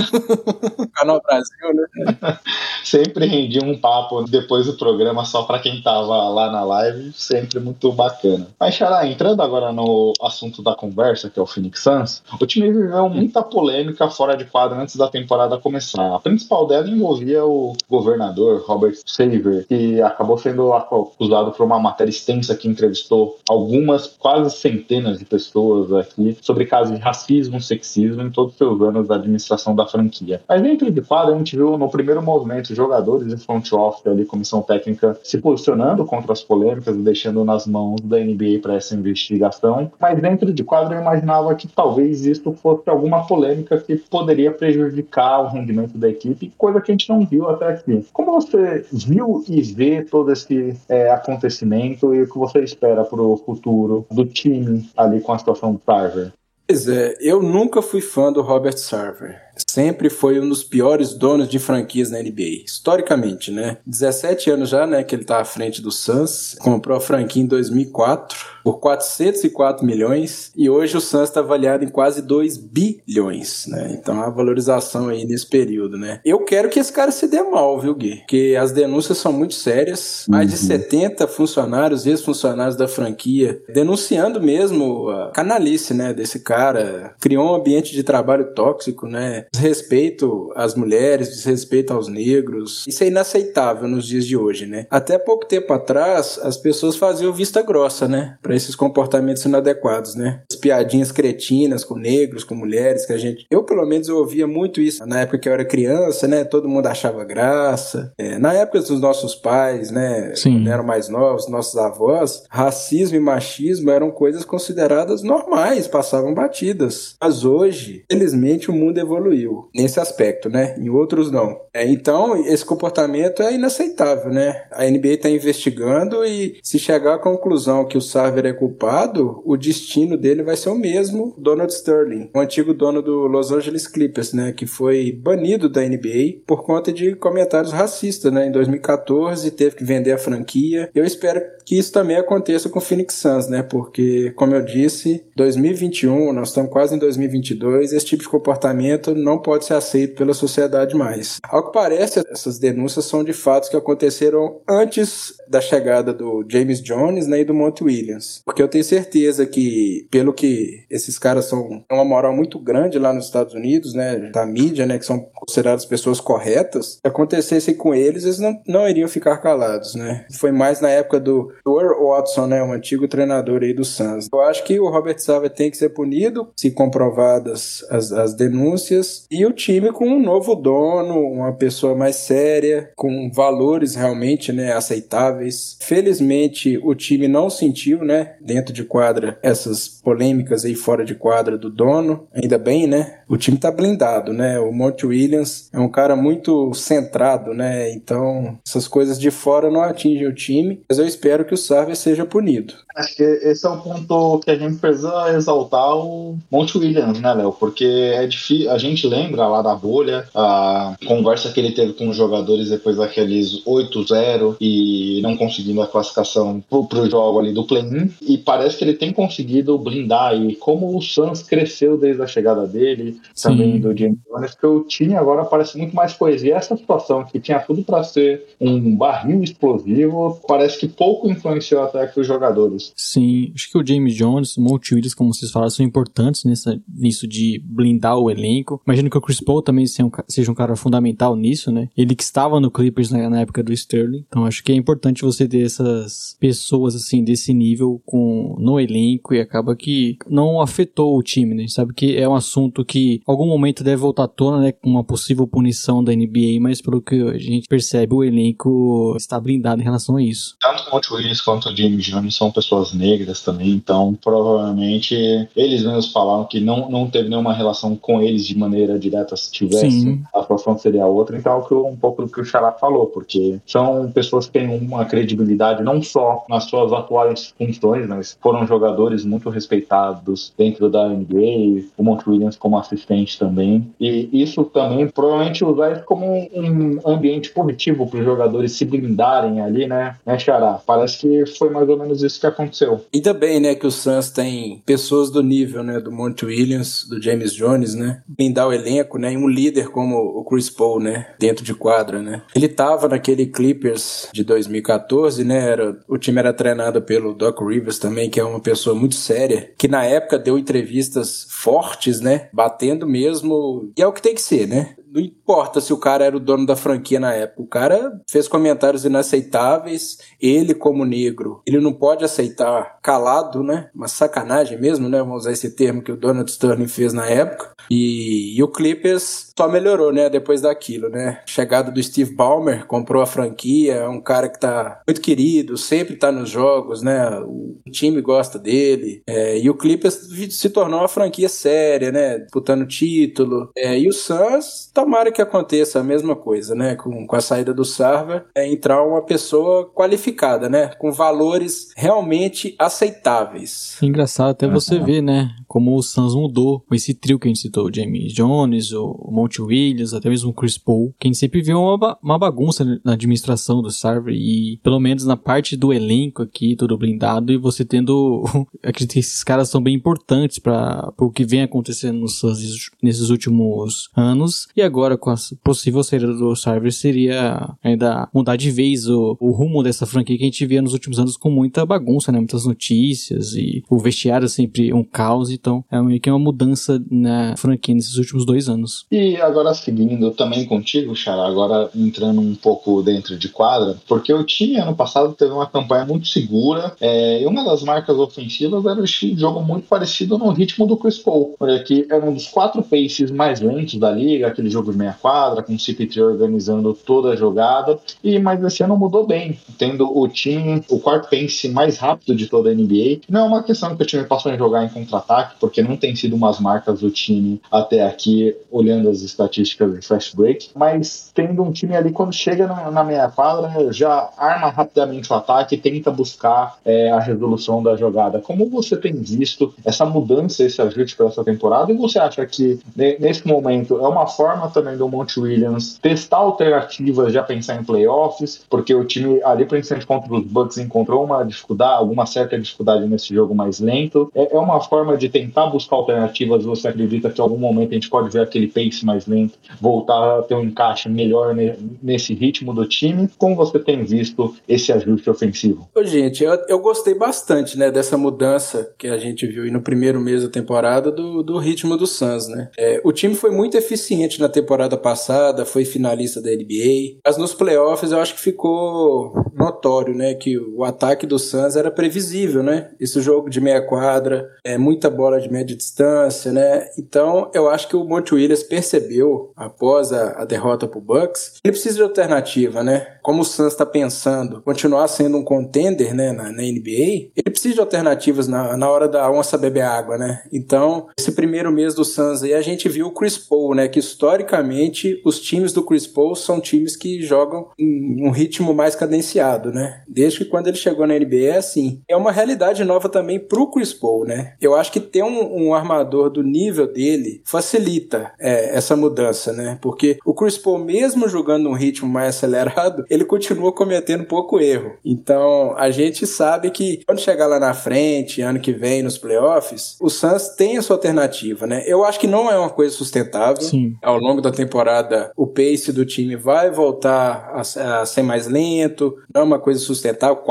Canal 0.94 1.20
Brasil, 1.22 1.74
né? 1.74 2.38
Sempre 2.84 3.26
rendi 3.26 3.58
um 3.64 3.76
papo 3.76 4.22
depois 4.24 4.66
do 4.66 4.74
programa 4.74 5.24
só 5.24 5.42
pra 5.42 5.58
quem 5.58 5.82
tava 5.82 6.28
lá 6.28 6.50
na 6.50 6.62
live, 6.62 7.12
sempre 7.12 7.58
muito 7.58 7.90
bacana. 7.90 8.46
Mas, 8.60 8.74
Xará, 8.74 9.06
entrando 9.06 9.42
agora 9.42 9.72
no 9.72 10.12
assunto 10.22 10.62
da 10.62 10.74
conversa, 10.74 11.28
que 11.28 11.38
é 11.38 11.42
o 11.42 11.46
Phoenix 11.46 11.75
Suns, 11.78 12.22
o 12.40 12.46
time 12.46 12.70
viveu 12.72 13.08
muita 13.08 13.42
polêmica 13.42 14.08
fora 14.08 14.36
de 14.36 14.44
quadra 14.44 14.78
antes 14.78 14.96
da 14.96 15.08
temporada 15.08 15.58
começar. 15.58 16.14
A 16.14 16.18
principal 16.18 16.66
dela 16.66 16.88
envolvia 16.88 17.44
o 17.44 17.74
governador 17.88 18.62
Robert 18.66 18.96
Saver, 19.04 19.66
que 19.66 20.00
acabou 20.00 20.38
sendo 20.38 20.72
acusado 20.72 21.52
por 21.52 21.64
uma 21.64 21.78
matéria 21.78 22.10
extensa 22.10 22.56
que 22.56 22.68
entrevistou 22.68 23.38
algumas, 23.48 24.06
quase 24.06 24.56
centenas 24.56 25.18
de 25.18 25.24
pessoas 25.24 25.92
aqui 25.92 26.36
sobre 26.40 26.66
casos 26.66 26.94
de 26.94 27.00
racismo, 27.00 27.60
sexismo 27.60 28.22
em 28.22 28.30
todos 28.30 28.52
os 28.52 28.58
seus 28.58 28.80
anos 28.80 29.08
da 29.08 29.16
administração 29.16 29.74
da 29.74 29.86
franquia. 29.86 30.42
Mas 30.48 30.62
dentro 30.62 30.90
de 30.90 31.00
quadra, 31.02 31.34
a 31.34 31.38
gente 31.38 31.56
viu 31.56 31.76
no 31.76 31.88
primeiro 31.88 32.22
movimento 32.22 32.74
jogadores 32.74 33.28
de 33.28 33.36
front 33.36 33.72
office 33.72 34.06
ali, 34.06 34.24
comissão 34.24 34.62
técnica, 34.62 35.18
se 35.22 35.38
posicionando 35.38 36.04
contra 36.04 36.32
as 36.32 36.42
polêmicas 36.42 36.96
e 36.96 37.00
deixando 37.00 37.44
nas 37.44 37.66
mãos 37.66 38.00
da 38.00 38.18
NBA 38.18 38.60
para 38.62 38.74
essa 38.74 38.94
investigação. 38.94 39.90
Mas 40.00 40.20
dentro 40.20 40.52
de 40.52 40.64
quadra, 40.64 40.96
eu 40.96 41.00
imaginava 41.00 41.54
que 41.54 41.65
talvez 41.74 42.24
isso 42.24 42.52
fosse 42.52 42.88
alguma 42.88 43.26
polêmica 43.26 43.78
que 43.78 43.96
poderia 43.96 44.50
prejudicar 44.50 45.40
o 45.40 45.48
rendimento 45.48 45.96
da 45.98 46.08
equipe, 46.08 46.52
coisa 46.56 46.80
que 46.80 46.90
a 46.90 46.94
gente 46.94 47.08
não 47.08 47.24
viu 47.24 47.48
até 47.48 47.68
aqui. 47.68 48.06
Como 48.12 48.32
você 48.32 48.84
viu 48.92 49.44
e 49.48 49.62
vê 49.62 50.02
todo 50.02 50.32
esse 50.32 50.76
é, 50.88 51.10
acontecimento 51.10 52.14
e 52.14 52.22
o 52.22 52.30
que 52.30 52.38
você 52.38 52.60
espera 52.60 53.04
para 53.04 53.20
o 53.20 53.36
futuro 53.36 54.06
do 54.10 54.24
time 54.24 54.88
ali 54.96 55.20
com 55.20 55.32
a 55.32 55.38
situação 55.38 55.72
do 55.72 55.78
Tarver? 55.78 56.32
Pois 56.66 56.88
é, 56.88 57.16
eu 57.20 57.40
nunca 57.40 57.80
fui 57.80 58.00
fã 58.00 58.32
do 58.32 58.42
Robert 58.42 58.76
Sarver. 58.76 59.45
Sempre 59.68 60.10
foi 60.10 60.40
um 60.40 60.48
dos 60.48 60.62
piores 60.62 61.14
donos 61.14 61.48
de 61.48 61.58
franquias 61.58 62.10
na 62.10 62.20
NBA, 62.20 62.64
historicamente, 62.64 63.50
né? 63.50 63.78
17 63.86 64.50
anos 64.50 64.68
já, 64.68 64.86
né, 64.86 65.02
que 65.02 65.14
ele 65.14 65.24
tá 65.24 65.40
à 65.40 65.44
frente 65.44 65.80
do 65.80 65.90
Suns. 65.90 66.56
Comprou 66.60 66.96
a 66.96 67.00
franquia 67.00 67.42
em 67.42 67.46
2004 67.46 68.56
por 68.62 68.80
404 68.80 69.86
milhões 69.86 70.50
e 70.56 70.68
hoje 70.68 70.96
o 70.96 71.00
Suns 71.00 71.28
está 71.28 71.40
avaliado 71.40 71.84
em 71.84 71.88
quase 71.88 72.20
2 72.20 72.56
bilhões, 72.56 73.66
né? 73.68 73.96
Então 73.98 74.20
a 74.20 74.28
valorização 74.28 75.08
aí 75.08 75.24
nesse 75.24 75.46
período, 75.46 75.96
né? 75.96 76.20
Eu 76.24 76.40
quero 76.40 76.68
que 76.68 76.80
esse 76.80 76.92
cara 76.92 77.12
se 77.12 77.28
dê 77.28 77.42
mal, 77.42 77.80
viu, 77.80 77.94
Gui? 77.94 78.16
Porque 78.16 78.56
as 78.60 78.72
denúncias 78.72 79.18
são 79.18 79.32
muito 79.32 79.54
sérias. 79.54 80.26
Mais 80.28 80.50
de 80.50 80.56
70 80.56 81.28
funcionários, 81.28 82.06
ex-funcionários 82.06 82.76
da 82.76 82.88
franquia, 82.88 83.62
denunciando 83.72 84.40
mesmo 84.40 85.08
a 85.10 85.30
canalice, 85.30 85.94
né, 85.94 86.12
desse 86.12 86.40
cara. 86.40 87.14
Criou 87.20 87.52
um 87.52 87.54
ambiente 87.54 87.92
de 87.92 88.02
trabalho 88.02 88.52
tóxico, 88.52 89.06
né? 89.06 89.45
Desrespeito 89.52 90.52
às 90.54 90.74
mulheres, 90.74 91.28
desrespeito 91.28 91.92
aos 91.92 92.08
negros. 92.08 92.84
Isso 92.86 93.04
é 93.04 93.08
inaceitável 93.08 93.88
nos 93.88 94.06
dias 94.06 94.24
de 94.24 94.36
hoje, 94.36 94.66
né? 94.66 94.86
Até 94.90 95.18
pouco 95.18 95.46
tempo 95.46 95.72
atrás, 95.72 96.38
as 96.42 96.56
pessoas 96.56 96.96
faziam 96.96 97.32
vista 97.32 97.62
grossa, 97.62 98.08
né? 98.08 98.36
Para 98.42 98.54
esses 98.54 98.74
comportamentos 98.74 99.44
inadequados, 99.44 100.14
né? 100.14 100.42
As 100.50 100.56
piadinhas 100.56 101.12
cretinas 101.12 101.84
com 101.84 101.96
negros, 101.96 102.44
com 102.44 102.54
mulheres, 102.54 103.06
que 103.06 103.12
a 103.12 103.18
gente. 103.18 103.46
Eu, 103.50 103.64
pelo 103.64 103.86
menos, 103.86 104.08
eu 104.08 104.16
ouvia 104.16 104.46
muito 104.46 104.80
isso 104.80 105.04
na 105.06 105.20
época 105.20 105.38
que 105.38 105.48
eu 105.48 105.52
era 105.52 105.64
criança, 105.64 106.26
né? 106.26 106.44
Todo 106.44 106.68
mundo 106.68 106.86
achava 106.86 107.24
graça. 107.24 108.12
É, 108.18 108.38
na 108.38 108.52
época 108.52 108.80
dos 108.80 109.00
nossos 109.00 109.34
pais, 109.34 109.90
né? 109.90 110.34
Sim. 110.34 110.54
Quando 110.54 110.70
eram 110.70 110.84
mais 110.84 111.08
novos, 111.08 111.48
nossos 111.48 111.76
avós, 111.76 112.44
racismo 112.50 113.16
e 113.16 113.20
machismo 113.20 113.90
eram 113.90 114.10
coisas 114.10 114.44
consideradas 114.44 115.22
normais, 115.22 115.86
passavam 115.86 116.34
batidas. 116.34 117.16
Mas 117.20 117.44
hoje, 117.44 118.04
felizmente, 118.10 118.70
o 118.70 118.74
mundo 118.74 118.98
evoluiu 119.36 119.68
nesse 119.74 120.00
aspecto, 120.00 120.48
né? 120.48 120.74
Em 120.78 120.88
outros 120.88 121.30
não. 121.30 121.60
É, 121.72 121.86
então, 121.86 122.36
esse 122.46 122.64
comportamento 122.64 123.42
é 123.42 123.54
inaceitável, 123.54 124.32
né? 124.32 124.64
A 124.72 124.84
NBA 124.84 125.08
está 125.08 125.28
investigando 125.28 126.24
e 126.24 126.58
se 126.62 126.78
chegar 126.78 127.14
à 127.14 127.18
conclusão 127.18 127.84
que 127.84 127.98
o 127.98 128.00
Sarver 128.00 128.46
é 128.46 128.52
culpado, 128.52 129.42
o 129.44 129.56
destino 129.56 130.16
dele 130.16 130.42
vai 130.42 130.56
ser 130.56 130.70
o 130.70 130.74
mesmo 130.74 131.34
Donald 131.36 131.72
Sterling, 131.72 132.30
o 132.34 132.40
antigo 132.40 132.72
dono 132.72 133.02
do 133.02 133.26
Los 133.26 133.52
Angeles 133.52 133.86
Clippers, 133.86 134.32
né? 134.32 134.52
Que 134.52 134.66
foi 134.66 135.12
banido 135.12 135.68
da 135.68 135.82
NBA 135.82 136.40
por 136.46 136.64
conta 136.64 136.92
de 136.92 137.14
comentários 137.14 137.72
racistas, 137.72 138.32
né? 138.32 138.46
Em 138.46 138.52
2014 138.52 139.50
teve 139.50 139.76
que 139.76 139.84
vender 139.84 140.12
a 140.12 140.18
franquia. 140.18 140.90
Eu 140.94 141.04
espero 141.04 141.40
que 141.66 141.76
isso 141.76 141.92
também 141.92 142.16
aconteça 142.16 142.68
com 142.68 142.78
o 142.78 142.82
Phoenix 142.82 143.14
Suns, 143.14 143.48
né? 143.48 143.60
Porque, 143.60 144.30
como 144.36 144.54
eu 144.54 144.64
disse, 144.64 145.24
2021, 145.34 146.32
nós 146.32 146.48
estamos 146.48 146.70
quase 146.70 146.94
em 146.94 146.98
2022, 146.98 147.92
esse 147.92 148.06
tipo 148.06 148.22
de 148.22 148.28
comportamento 148.28 149.16
não 149.16 149.38
pode 149.42 149.64
ser 149.64 149.74
aceito 149.74 150.14
pela 150.14 150.32
sociedade 150.32 150.94
mais. 150.94 151.38
Ao 151.42 151.66
que 151.66 151.72
parece, 151.72 152.22
essas 152.30 152.60
denúncias 152.60 153.06
são 153.06 153.24
de 153.24 153.32
fatos 153.32 153.68
que 153.68 153.76
aconteceram 153.76 154.60
antes 154.68 155.34
da 155.48 155.60
chegada 155.60 156.14
do 156.14 156.44
James 156.48 156.80
Jones 156.80 157.26
né, 157.26 157.40
e 157.40 157.44
do 157.44 157.52
Monte 157.52 157.82
Williams. 157.82 158.42
Porque 158.44 158.62
eu 158.62 158.68
tenho 158.68 158.84
certeza 158.84 159.44
que, 159.44 160.06
pelo 160.08 160.32
que 160.32 160.84
esses 160.88 161.18
caras 161.18 161.46
são 161.46 161.84
uma 161.90 162.04
moral 162.04 162.32
muito 162.32 162.60
grande 162.60 162.98
lá 162.98 163.12
nos 163.12 163.26
Estados 163.26 163.54
Unidos, 163.54 163.92
né, 163.92 164.30
da 164.32 164.46
mídia, 164.46 164.86
né, 164.86 164.98
que 164.98 165.06
são 165.06 165.18
consideradas 165.34 165.84
pessoas 165.84 166.20
corretas, 166.20 167.00
se 167.02 167.08
acontecesse 167.08 167.74
com 167.74 167.92
eles, 167.92 168.24
eles 168.24 168.38
não, 168.38 168.60
não 168.68 168.88
iriam 168.88 169.08
ficar 169.08 169.38
calados, 169.38 169.96
né? 169.96 170.26
Foi 170.38 170.52
mais 170.52 170.80
na 170.80 170.90
época 170.90 171.18
do, 171.18 171.52
do 171.64 171.80
Earl 171.80 172.08
Watson, 172.08 172.46
né, 172.46 172.62
um 172.62 172.72
antigo 172.72 173.08
treinador 173.08 173.62
aí 173.62 173.72
do 173.72 173.84
Suns. 173.84 174.28
Eu 174.32 174.40
acho 174.40 174.64
que 174.64 174.78
o 174.78 174.88
Robert 174.88 175.18
Sava 175.18 175.48
tem 175.48 175.70
que 175.70 175.76
ser 175.76 175.90
punido, 175.90 176.48
se 176.56 176.70
comprovadas 176.70 177.84
as, 177.90 178.12
as 178.12 178.34
denúncias, 178.34 179.26
e 179.30 179.44
o 179.44 179.52
time 179.52 179.92
com 179.92 180.06
um 180.06 180.22
novo 180.22 180.54
dono, 180.54 181.18
uma 181.20 181.52
pessoa 181.52 181.94
mais 181.94 182.16
séria, 182.16 182.90
com 182.96 183.30
valores 183.32 183.94
realmente, 183.94 184.52
né, 184.52 184.72
aceitáveis. 184.72 185.76
Felizmente, 185.80 186.78
o 186.82 186.94
time 186.94 187.28
não 187.28 187.48
sentiu, 187.50 188.04
né, 188.04 188.36
dentro 188.40 188.72
de 188.72 188.84
quadra, 188.84 189.38
essas 189.42 189.88
polêmicas 189.88 190.64
aí 190.64 190.74
fora 190.74 191.04
de 191.04 191.14
quadra 191.14 191.56
do 191.58 191.70
dono. 191.70 192.26
Ainda 192.32 192.58
bem, 192.58 192.86
né? 192.86 193.20
O 193.28 193.36
time 193.36 193.58
tá 193.58 193.70
blindado, 193.70 194.32
né? 194.32 194.58
O 194.60 194.72
Monte 194.72 195.04
Williams 195.04 195.68
é 195.72 195.80
um 195.80 195.88
cara 195.88 196.14
muito 196.14 196.72
centrado, 196.74 197.52
né? 197.52 197.90
Então, 197.90 198.58
essas 198.66 198.86
coisas 198.86 199.18
de 199.18 199.30
fora 199.30 199.70
não 199.70 199.82
atingem 199.82 200.26
o 200.26 200.34
time, 200.34 200.80
mas 200.88 200.98
eu 200.98 201.06
espero 201.06 201.44
que 201.44 201.54
o 201.54 201.56
Sarver 201.56 201.96
seja 201.96 202.24
punido. 202.24 202.74
Acho 202.96 203.14
que 203.14 203.22
esse 203.22 203.66
é 203.66 203.68
o 203.68 203.76
ponto 203.76 204.40
que 204.40 204.50
a 204.50 204.56
gente 204.56 204.76
precisa 204.78 205.30
exaltar 205.34 205.96
o 205.96 206.38
Monte 206.50 206.78
Williams, 206.78 207.20
né, 207.20 207.34
Léo? 207.34 207.52
Porque 207.52 207.84
é 207.84 208.26
difícil. 208.26 208.70
A 208.70 208.78
gente 208.78 209.06
lembra 209.06 209.46
lá 209.46 209.60
da 209.60 209.74
bolha, 209.74 210.26
a 210.34 210.96
conversa 211.06 211.52
que 211.52 211.60
ele 211.60 211.72
teve 211.72 211.92
com 211.92 212.08
os 212.08 212.16
jogadores 212.16 212.70
depois 212.70 212.96
daqueles 212.96 213.62
8-0 213.64 214.56
e 214.58 215.20
não 215.22 215.36
conseguindo 215.36 215.82
a 215.82 215.86
classificação 215.86 216.64
pro, 216.70 216.86
pro 216.86 217.10
jogo 217.10 217.38
ali 217.38 217.52
do 217.52 217.64
play-in. 217.64 218.10
E 218.22 218.38
parece 218.38 218.78
que 218.78 218.84
ele 218.84 218.94
tem 218.94 219.12
conseguido 219.12 219.78
blindar 219.78 220.30
aí 220.30 220.56
como 220.56 220.96
o 220.96 221.02
Suns 221.02 221.42
cresceu 221.42 221.98
desde 221.98 222.22
a 222.22 222.26
chegada 222.26 222.66
dele, 222.66 223.20
Sim. 223.34 223.50
também 223.50 223.78
do 223.78 223.94
James 223.94 224.18
Jones, 224.26 224.54
que 224.54 224.66
o 224.66 224.84
time 224.84 225.14
agora 225.14 225.44
parece 225.44 225.76
muito 225.76 225.94
mais 225.94 226.14
coeso. 226.14 226.46
E 226.46 226.50
essa 226.50 226.74
situação 226.74 227.24
que 227.24 227.38
tinha 227.38 227.60
tudo 227.60 227.82
para 227.82 228.02
ser 228.02 228.46
um 228.58 228.96
barril 228.96 229.42
explosivo, 229.42 230.40
parece 230.48 230.78
que 230.78 230.88
pouco 230.88 231.28
influenciou 231.28 231.82
até 231.82 232.06
que 232.06 232.18
os 232.18 232.26
jogadores. 232.26 232.85
Sim, 232.94 233.52
acho 233.54 233.70
que 233.70 233.78
o 233.78 233.86
James 233.86 234.14
Jones, 234.14 234.56
o 234.56 234.60
Monte 234.60 234.94
Williams, 234.94 235.14
como 235.14 235.32
vocês 235.32 235.50
falaram, 235.50 235.70
são 235.70 235.84
importantes 235.84 236.44
nessa, 236.44 236.80
nisso 236.88 237.26
de 237.26 237.62
blindar 237.64 238.18
o 238.18 238.30
elenco. 238.30 238.80
Imagino 238.86 239.10
que 239.10 239.18
o 239.18 239.20
Chris 239.20 239.40
Paul 239.40 239.62
também 239.62 239.86
seja 239.86 240.04
um, 240.04 240.10
seja 240.28 240.52
um 240.52 240.54
cara 240.54 240.76
fundamental 240.76 241.36
nisso, 241.36 241.70
né? 241.70 241.88
Ele 241.96 242.14
que 242.14 242.22
estava 242.22 242.60
no 242.60 242.70
Clippers 242.70 243.10
na, 243.10 243.28
na 243.30 243.40
época 243.40 243.62
do 243.62 243.72
Sterling. 243.72 244.24
Então 244.26 244.44
acho 244.44 244.62
que 244.62 244.72
é 244.72 244.74
importante 244.74 245.22
você 245.22 245.48
ter 245.48 245.64
essas 245.64 246.36
pessoas 246.38 246.94
assim 246.94 247.24
desse 247.24 247.52
nível 247.52 248.00
com 248.04 248.56
no 248.58 248.78
elenco 248.78 249.34
e 249.34 249.40
acaba 249.40 249.74
que 249.74 250.16
não 250.28 250.60
afetou 250.60 251.16
o 251.16 251.22
time, 251.22 251.54
né? 251.54 251.66
Sabe 251.68 251.94
que 251.94 252.16
é 252.16 252.28
um 252.28 252.34
assunto 252.34 252.84
que 252.84 253.20
algum 253.26 253.46
momento 253.46 253.82
deve 253.82 253.96
voltar 253.96 254.24
à 254.24 254.28
tona, 254.28 254.60
né? 254.60 254.72
Com 254.72 254.90
uma 254.90 255.04
possível 255.04 255.46
punição 255.46 256.02
da 256.02 256.14
NBA, 256.14 256.60
mas 256.60 256.80
pelo 256.80 257.00
que 257.00 257.16
a 257.22 257.38
gente 257.38 257.68
percebe, 257.68 258.14
o 258.14 258.24
elenco 258.24 259.14
está 259.16 259.40
blindado 259.40 259.80
em 259.80 259.84
relação 259.84 260.16
a 260.16 260.22
isso. 260.22 260.56
Tanto 260.60 260.88
o 260.88 260.92
Monte 260.92 261.12
Williams 261.12 261.40
quanto 261.40 261.68
o 261.68 261.76
James 261.76 262.04
Jones 262.04 262.34
são 262.34 262.50
pessoas 262.50 262.75
negras 262.94 263.42
também, 263.42 263.70
então 263.70 264.16
provavelmente 264.22 265.14
eles 265.54 265.84
mesmos 265.84 266.12
falaram 266.12 266.44
que 266.44 266.60
não, 266.60 266.90
não 266.90 267.08
teve 267.08 267.28
nenhuma 267.28 267.52
relação 267.52 267.96
com 267.96 268.20
eles 268.20 268.46
de 268.46 268.56
maneira 268.56 268.98
direta 268.98 269.36
se 269.36 269.50
tivesse, 269.50 269.90
Sim. 269.90 270.22
a 270.34 270.42
situação 270.42 270.78
seria 270.78 271.06
outra. 271.06 271.36
Então, 271.36 271.52
é 271.52 271.74
um 271.74 271.96
pouco 271.96 272.22
do 272.22 272.28
que 272.28 272.40
o 272.40 272.44
Xará 272.44 272.72
falou, 272.72 273.06
porque 273.06 273.58
são 273.66 274.10
pessoas 274.12 274.46
que 274.46 274.52
têm 274.52 274.68
uma 274.68 275.04
credibilidade 275.04 275.82
não 275.82 276.02
só 276.02 276.44
nas 276.48 276.64
suas 276.64 276.92
atuais 276.92 277.54
funções, 277.56 278.06
mas 278.06 278.36
foram 278.40 278.66
jogadores 278.66 279.24
muito 279.24 279.48
respeitados 279.48 279.76
respeitados 279.76 280.52
dentro 280.56 280.88
da 280.88 281.08
NBA, 281.08 281.84
o 281.96 282.02
Monte 282.02 282.28
Williams 282.28 282.56
como 282.56 282.78
assistente 282.78 283.38
também. 283.38 283.88
E 284.00 284.28
isso 284.32 284.64
também 284.64 285.08
provavelmente 285.08 285.64
usar 285.64 285.92
isso 285.92 286.04
como 286.04 286.26
um 286.26 286.98
ambiente 287.06 287.50
positivo 287.50 288.06
para 288.08 288.20
os 288.20 288.24
jogadores 288.24 288.72
se 288.72 288.84
blindarem 288.84 289.60
ali, 289.60 289.86
né? 289.86 290.16
Né, 290.24 290.38
Xará? 290.38 290.80
Parece 290.86 291.20
que 291.20 291.46
foi 291.56 291.70
mais 291.70 291.88
ou 291.88 291.96
menos 291.96 292.22
isso 292.22 292.40
que 292.40 292.46
aconteceu. 292.46 292.65
E 293.12 293.20
também, 293.20 293.60
né, 293.60 293.74
que 293.74 293.86
o 293.86 293.90
Suns 293.90 294.30
tem 294.30 294.82
pessoas 294.84 295.30
do 295.30 295.42
nível, 295.42 295.82
né, 295.82 296.00
do 296.00 296.12
Monte 296.12 296.44
Williams, 296.44 297.06
do 297.08 297.20
James 297.20 297.52
Jones, 297.52 297.94
né? 297.94 298.22
Blindar 298.26 298.68
o 298.68 298.72
elenco, 298.72 299.18
né? 299.18 299.32
E 299.32 299.36
um 299.36 299.48
líder 299.48 299.88
como 299.88 300.16
o 300.16 300.44
Chris 300.44 300.70
Paul, 300.70 301.00
né? 301.00 301.26
Dentro 301.38 301.64
de 301.64 301.74
quadra, 301.74 302.22
né? 302.22 302.42
Ele 302.54 302.68
tava 302.68 303.08
naquele 303.08 303.46
Clippers 303.46 304.28
de 304.32 304.44
2014, 304.44 305.44
né? 305.44 305.70
Era, 305.70 305.98
o 306.08 306.18
time 306.18 306.38
era 306.38 306.52
treinado 306.52 307.02
pelo 307.02 307.34
Doc 307.34 307.60
Rivers 307.60 307.98
também, 307.98 308.30
que 308.30 308.40
é 308.40 308.44
uma 308.44 308.60
pessoa 308.60 308.94
muito 308.94 309.14
séria 309.14 309.56
que 309.76 309.88
na 309.88 310.04
época 310.04 310.38
deu 310.38 310.58
entrevistas 310.58 311.46
fortes, 311.50 312.20
né? 312.20 312.48
Batendo 312.52 313.06
mesmo. 313.06 313.90
E 313.96 314.02
é 314.02 314.06
o 314.06 314.12
que 314.12 314.22
tem 314.22 314.34
que 314.34 314.42
ser, 314.42 314.66
né? 314.66 314.96
Não 315.16 315.20
importa 315.22 315.80
se 315.80 315.92
o 315.92 315.96
cara 315.96 316.24
era 316.24 316.36
o 316.36 316.40
dono 316.40 316.66
da 316.66 316.76
franquia 316.76 317.18
na 317.18 317.32
época. 317.32 317.62
O 317.62 317.66
cara 317.66 318.20
fez 318.28 318.46
comentários 318.46 319.04
inaceitáveis. 319.04 320.18
Ele, 320.40 320.74
como 320.74 321.06
negro, 321.06 321.62
ele 321.64 321.80
não 321.80 321.92
pode 321.92 322.24
aceitar 322.24 322.55
calado, 323.02 323.62
né? 323.62 323.90
Uma 323.94 324.08
sacanagem 324.08 324.80
mesmo, 324.80 325.08
né? 325.08 325.18
Vamos 325.18 325.42
usar 325.42 325.52
esse 325.52 325.70
termo 325.70 326.02
que 326.02 326.12
o 326.12 326.16
Donald 326.16 326.50
Sterling 326.50 326.88
fez 326.88 327.12
na 327.12 327.26
época. 327.26 327.70
E, 327.90 328.56
e 328.56 328.62
o 328.62 328.68
Clippers 328.68 329.52
só 329.56 329.68
melhorou, 329.68 330.12
né? 330.12 330.28
Depois 330.28 330.60
daquilo, 330.60 331.08
né? 331.08 331.40
Chegada 331.46 331.90
do 331.90 332.02
Steve 332.02 332.34
Ballmer, 332.34 332.86
comprou 332.86 333.22
a 333.22 333.26
franquia. 333.26 333.94
É 333.94 334.08
um 334.08 334.20
cara 334.20 334.48
que 334.48 334.58
tá 334.58 335.00
muito 335.06 335.20
querido, 335.20 335.76
sempre 335.76 336.16
tá 336.16 336.32
nos 336.32 336.50
jogos, 336.50 337.02
né? 337.02 337.38
O 337.40 337.76
time 337.90 338.20
gosta 338.20 338.58
dele. 338.58 339.22
É, 339.26 339.58
e 339.58 339.70
o 339.70 339.74
Clippers 339.74 340.28
se 340.50 340.70
tornou 340.70 341.00
uma 341.00 341.08
franquia 341.08 341.48
séria, 341.48 342.10
né? 342.10 342.38
Disputando 342.38 342.86
título. 342.86 343.70
É, 343.76 343.98
e 343.98 344.08
o 344.08 344.12
Suns 344.12 344.90
tomara 344.92 345.30
que 345.30 345.42
aconteça 345.42 346.00
a 346.00 346.04
mesma 346.04 346.36
coisa, 346.36 346.74
né? 346.74 346.96
Com, 346.96 347.26
com 347.26 347.36
a 347.36 347.40
saída 347.40 347.72
do 347.72 347.84
Sarva, 347.84 348.46
é 348.54 348.66
entrar 348.66 349.02
uma 349.02 349.22
pessoa 349.22 349.86
qualificada, 349.86 350.68
né? 350.68 350.90
Com 350.98 351.12
valores 351.12 351.92
realmente 351.96 352.35
aceitáveis. 352.78 353.98
Engraçado 354.02 354.50
até 354.50 354.68
você 354.68 354.98
ver, 354.98 355.22
né? 355.22 355.54
Como 355.66 355.96
o 355.96 356.02
Suns 356.02 356.34
mudou 356.34 356.80
com 356.80 356.94
esse 356.94 357.14
trio 357.14 357.38
que 357.38 357.48
a 357.48 357.50
gente 357.50 357.60
citou, 357.60 357.86
o 357.86 357.94
James 357.94 358.32
Jones, 358.32 358.92
o 358.92 359.28
Monte 359.30 359.60
Williams, 359.60 360.14
até 360.14 360.28
mesmo 360.28 360.50
o 360.50 360.54
Chris 360.54 360.78
Paul, 360.78 361.14
que 361.18 361.26
a 361.26 361.28
gente 361.28 361.38
sempre 361.38 361.62
viu 361.62 361.78
uma, 361.78 362.18
uma 362.22 362.38
bagunça 362.38 362.84
na 363.04 363.12
administração 363.12 363.82
do 363.82 363.90
Sarver 363.90 364.34
e 364.34 364.78
pelo 364.82 365.00
menos 365.00 365.24
na 365.24 365.36
parte 365.36 365.76
do 365.76 365.92
elenco 365.92 366.42
aqui, 366.42 366.76
tudo 366.76 366.96
blindado, 366.96 367.52
e 367.52 367.56
você 367.56 367.84
tendo. 367.84 368.44
acredito 368.82 369.12
que 369.12 369.18
esses 369.18 369.42
caras 369.42 369.68
são 369.68 369.82
bem 369.82 369.94
importantes 369.94 370.58
para 370.58 371.12
o 371.18 371.30
que 371.30 371.44
vem 371.44 371.62
acontecendo 371.62 372.18
no 372.18 372.28
Suns 372.28 372.90
nesses 373.02 373.30
últimos 373.30 374.08
anos. 374.16 374.68
E 374.76 374.82
agora, 374.82 375.16
com 375.16 375.30
a 375.30 375.36
possível 375.62 376.02
saída 376.02 376.26
do 376.28 376.54
Sarver, 376.54 376.92
seria 376.92 377.74
ainda 377.82 378.28
mudar 378.32 378.56
de 378.56 378.70
vez 378.70 379.08
o, 379.08 379.36
o 379.40 379.50
rumo 379.50 379.82
dessa 379.82 380.06
franquia 380.06 380.36
que 380.36 380.42
a 380.42 380.46
gente 380.46 380.66
via 380.66 380.82
nos 380.82 380.92
últimos 380.92 381.18
anos 381.18 381.36
com 381.36 381.50
muita 381.50 381.84
bagunça, 381.84 382.25
né? 382.32 382.38
Muitas 382.38 382.64
notícias 382.64 383.54
e 383.54 383.82
o 383.88 383.98
vestiário 383.98 384.48
sempre 384.48 384.92
um 384.92 385.04
caos. 385.04 385.50
Então, 385.50 385.84
é 385.90 386.00
meio 386.00 386.20
que 386.20 386.30
uma 386.30 386.38
mudança 386.38 387.02
na 387.10 387.56
franquia 387.56 387.94
nesses 387.94 388.16
últimos 388.16 388.44
dois 388.44 388.68
anos. 388.68 389.06
E 389.10 389.36
agora, 389.36 389.72
seguindo 389.74 390.30
também 390.32 390.64
contigo, 390.64 391.14
Xará, 391.14 391.46
agora 391.46 391.90
entrando 391.94 392.40
um 392.40 392.54
pouco 392.54 393.02
dentro 393.02 393.36
de 393.36 393.48
quadra, 393.48 393.96
porque 394.08 394.32
o 394.32 394.44
time 394.44 394.76
ano 394.76 394.94
passado 394.94 395.34
teve 395.34 395.52
uma 395.52 395.66
campanha 395.66 396.04
muito 396.04 396.26
segura 396.26 396.94
é, 397.00 397.42
e 397.42 397.46
uma 397.46 397.64
das 397.64 397.82
marcas 397.82 398.16
ofensivas 398.18 398.84
era 398.84 399.00
um 399.00 399.06
jogo 399.06 399.62
muito 399.62 399.86
parecido 399.86 400.38
no 400.38 400.50
ritmo 400.50 400.86
do 400.86 400.96
Chris 400.96 401.18
Paul, 401.18 401.56
que 401.86 402.06
era 402.10 402.24
um 402.24 402.34
dos 402.34 402.46
quatro 402.48 402.82
paces 402.82 403.30
mais 403.30 403.60
lentos 403.60 403.98
da 403.98 404.10
liga, 404.10 404.46
aquele 404.46 404.70
jogo 404.70 404.92
de 404.92 404.98
meia 404.98 405.16
quadra, 405.20 405.62
com 405.62 405.72
o 405.72 405.76
CP3 405.76 406.22
organizando 406.22 406.92
toda 406.94 407.30
a 407.30 407.36
jogada. 407.36 407.98
E 408.22 408.38
mas 408.38 408.62
esse 408.62 408.82
ano 408.82 408.96
mudou 408.96 409.26
bem, 409.26 409.58
tendo 409.78 410.16
o 410.16 410.28
time, 410.28 410.82
o 410.88 410.98
quarto 410.98 411.28
pace 411.28 411.68
mais 411.68 411.98
rápido 411.98 412.15
rápido 412.16 412.34
de 412.34 412.46
toda 412.46 412.70
a 412.70 412.74
NBA. 412.74 413.20
Não 413.28 413.40
é 413.40 413.44
uma 413.44 413.62
questão 413.62 413.94
que 413.94 414.02
o 414.02 414.06
time 414.06 414.24
passou 414.24 414.56
jogar 414.56 414.84
em 414.84 414.88
contra-ataque, 414.88 415.56
porque 415.60 415.82
não 415.82 415.96
tem 415.96 416.14
sido 416.16 416.34
umas 416.34 416.58
marcas 416.58 417.00
do 417.00 417.10
time 417.10 417.60
até 417.70 418.06
aqui, 418.06 418.56
olhando 418.70 419.08
as 419.08 419.20
estatísticas 419.20 419.94
de 419.94 420.06
fast 420.06 420.36
break, 420.36 420.70
mas 420.74 421.30
tendo 421.34 421.62
um 421.62 421.72
time 421.72 421.96
ali, 421.96 422.12
quando 422.12 422.32
chega 422.32 422.66
na, 422.66 422.90
na 422.90 423.04
meia 423.04 423.28
quadra, 423.28 423.92
já 423.92 424.30
arma 424.36 424.68
rapidamente 424.68 425.30
o 425.32 425.36
ataque 425.36 425.74
e 425.74 425.78
tenta 425.78 426.10
buscar 426.10 426.78
é, 426.84 427.10
a 427.10 427.20
resolução 427.20 427.82
da 427.82 427.96
jogada. 427.96 428.40
Como 428.40 428.68
você 428.68 428.96
tem 428.96 429.12
visto 429.12 429.74
essa 429.84 430.04
mudança, 430.04 430.64
esse 430.64 430.80
ajuste 430.80 431.16
para 431.16 431.26
essa 431.26 431.44
temporada, 431.44 431.92
e 431.92 431.96
você 431.96 432.18
acha 432.18 432.44
que 432.46 432.78
nesse 432.94 433.46
momento 433.46 433.98
é 433.98 434.08
uma 434.08 434.26
forma 434.26 434.68
também 434.70 434.96
do 434.96 435.08
Monte 435.08 435.38
Williams 435.38 435.98
testar 436.00 436.38
alternativas, 436.38 437.32
já 437.32 437.42
pensar 437.42 437.76
em 437.76 437.84
playoffs, 437.84 438.64
porque 438.68 438.94
o 438.94 439.04
time 439.04 439.42
ali, 439.42 439.64
principalmente 439.64 440.06
contra 440.06 440.34
os 440.34 440.44
Bucks, 440.44 440.78
encontrou 440.78 441.24
uma 441.24 441.44
dificuldade, 441.44 442.05
alguma 442.06 442.26
certa 442.26 442.58
dificuldade 442.58 443.06
nesse 443.06 443.34
jogo 443.34 443.54
mais 443.54 443.80
lento. 443.80 444.30
É, 444.34 444.54
é 444.54 444.58
uma 444.58 444.80
forma 444.80 445.16
de 445.16 445.28
tentar 445.28 445.66
buscar 445.66 445.96
alternativas. 445.96 446.64
Você 446.64 446.88
acredita 446.88 447.30
que 447.30 447.40
em 447.40 447.42
algum 447.42 447.58
momento 447.58 447.90
a 447.90 447.94
gente 447.94 448.08
pode 448.08 448.30
ver 448.30 448.40
aquele 448.40 448.68
pace 448.68 449.04
mais 449.04 449.26
lento, 449.26 449.58
voltar 449.80 450.38
a 450.38 450.42
ter 450.42 450.54
um 450.54 450.64
encaixe 450.64 451.08
melhor 451.08 451.54
nesse 452.02 452.34
ritmo 452.34 452.72
do 452.72 452.86
time? 452.86 453.28
Como 453.38 453.54
você 453.56 453.78
tem 453.78 454.04
visto 454.04 454.54
esse 454.68 454.92
ajuste 454.92 455.28
ofensivo? 455.28 455.88
Ô, 455.94 456.04
gente, 456.04 456.42
eu, 456.42 456.54
eu 456.68 456.78
gostei 456.78 457.14
bastante 457.14 457.78
né, 457.78 457.90
dessa 457.90 458.16
mudança 458.16 458.92
que 458.98 459.08
a 459.08 459.18
gente 459.18 459.46
viu 459.46 459.70
no 459.72 459.80
primeiro 459.80 460.20
mês 460.20 460.42
da 460.42 460.48
temporada 460.48 461.10
do, 461.10 461.42
do 461.42 461.58
ritmo 461.58 461.96
do 461.96 462.06
Suns. 462.06 462.48
Né? 462.48 462.70
É, 462.78 463.00
o 463.04 463.12
time 463.12 463.34
foi 463.34 463.50
muito 463.50 463.76
eficiente 463.76 464.40
na 464.40 464.48
temporada 464.48 464.96
passada, 464.96 465.64
foi 465.64 465.84
finalista 465.84 466.40
da 466.40 466.50
NBA, 466.50 467.18
mas 467.24 467.36
nos 467.36 467.54
playoffs 467.54 468.12
eu 468.12 468.20
acho 468.20 468.34
que 468.34 468.40
ficou 468.40 469.34
notório 469.54 470.14
né, 470.14 470.34
que 470.34 470.58
o 470.58 470.84
ataque 470.84 471.26
do 471.26 471.38
Suns 471.38 471.76
era 471.76 471.90
previsível. 471.96 472.62
Né? 472.62 472.90
Esse 473.00 473.20
jogo 473.20 473.50
de 473.50 473.60
meia 473.60 473.80
quadra, 473.80 474.48
é, 474.62 474.78
muita 474.78 475.10
bola 475.10 475.40
de 475.40 475.50
média 475.50 475.74
distância. 475.74 476.52
Né? 476.52 476.86
Então 476.96 477.50
eu 477.52 477.68
acho 477.68 477.88
que 477.88 477.96
o 477.96 478.04
Monte 478.04 478.34
Williams 478.34 478.62
percebeu, 478.62 479.50
após 479.56 480.12
a, 480.12 480.42
a 480.42 480.44
derrota 480.44 480.86
para 480.86 480.98
o 480.98 481.02
Bucks, 481.02 481.54
ele 481.64 481.72
precisa 481.72 481.96
de 481.96 482.02
alternativa. 482.02 482.84
Né? 482.84 483.06
Como 483.22 483.42
o 483.42 483.44
Suns 483.44 483.72
está 483.72 483.86
pensando 483.86 484.62
continuar 484.62 485.08
sendo 485.08 485.38
um 485.38 485.44
contender 485.44 486.14
né, 486.14 486.32
na, 486.32 486.44
na 486.52 486.62
NBA, 486.62 487.30
ele 487.34 487.50
precisa 487.50 487.74
de 487.74 487.80
alternativas 487.80 488.46
na, 488.46 488.76
na 488.76 488.90
hora 488.90 489.08
da 489.08 489.30
onça 489.30 489.56
beber 489.56 489.82
água. 489.82 490.18
Né? 490.18 490.42
Então, 490.52 491.08
esse 491.18 491.32
primeiro 491.32 491.72
mês 491.72 491.94
do 491.94 492.04
Suns 492.04 492.42
aí, 492.42 492.52
a 492.54 492.62
gente 492.62 492.88
viu 492.88 493.06
o 493.06 493.12
Chris 493.12 493.38
Paul, 493.38 493.74
né, 493.74 493.88
que 493.88 493.98
historicamente 493.98 495.20
os 495.24 495.40
times 495.40 495.72
do 495.72 495.82
Chris 495.82 496.06
Paul 496.06 496.34
são 496.34 496.60
times 496.60 496.96
que 496.96 497.22
jogam 497.22 497.68
em 497.78 498.26
um 498.26 498.30
ritmo 498.30 498.74
mais 498.74 498.94
cadenciado, 498.94 499.72
né? 499.72 500.02
Desde 500.08 500.40
que 500.40 500.44
quando 500.44 500.68
ele 500.68 500.76
chegou 500.76 501.06
na 501.06 501.18
NBA 501.18 501.36
é 501.36 501.56
assim. 501.86 502.02
É 502.08 502.16
uma 502.16 502.32
realidade 502.32 502.84
nova 502.84 503.08
também 503.08 503.38
pro 503.38 503.70
Chris 503.70 503.92
Paul, 503.92 504.24
né? 504.24 504.54
Eu 504.60 504.74
acho 504.74 504.92
que 504.92 505.00
ter 505.00 505.22
um, 505.22 505.68
um 505.68 505.74
armador 505.74 506.30
do 506.30 506.42
nível 506.42 506.90
dele 506.90 507.42
facilita 507.44 508.32
é, 508.38 508.76
essa 508.76 508.96
mudança, 508.96 509.52
né? 509.52 509.78
Porque 509.80 510.18
o 510.24 510.34
Chris 510.34 510.58
Paul, 510.58 510.78
mesmo 510.78 511.28
jogando 511.28 511.68
um 511.68 511.74
ritmo 511.74 512.08
mais 512.08 512.36
acelerado, 512.36 513.04
ele 513.10 513.24
continua 513.24 513.72
cometendo 513.72 514.24
pouco 514.24 514.60
erro. 514.60 514.92
Então, 515.04 515.74
a 515.76 515.90
gente 515.90 516.26
sabe 516.26 516.70
que 516.70 517.02
quando 517.06 517.20
chegar 517.20 517.46
lá 517.46 517.60
na 517.60 517.74
frente, 517.74 518.42
ano 518.42 518.60
que 518.60 518.72
vem, 518.72 519.02
nos 519.02 519.18
playoffs, 519.18 519.96
o 520.00 520.08
Suns 520.08 520.48
tem 520.50 520.76
a 520.76 520.82
sua 520.82 520.96
alternativa, 520.96 521.66
né? 521.66 521.82
Eu 521.86 522.04
acho 522.04 522.18
que 522.18 522.26
não 522.26 522.50
é 522.50 522.58
uma 522.58 522.70
coisa 522.70 522.94
sustentável. 522.94 523.62
Sim. 523.62 523.94
Ao 524.02 524.18
longo 524.18 524.40
da 524.40 524.50
temporada, 524.50 525.32
o 525.36 525.46
pace 525.46 525.92
do 525.92 526.04
time 526.04 526.36
vai 526.36 526.70
voltar 526.70 527.50
a, 527.52 528.00
a 528.00 528.06
ser 528.06 528.22
mais 528.22 528.46
lento, 528.46 529.16
não 529.32 529.42
é 529.42 529.44
uma 529.44 529.58
coisa 529.58 529.80
sustentável. 529.80 530.42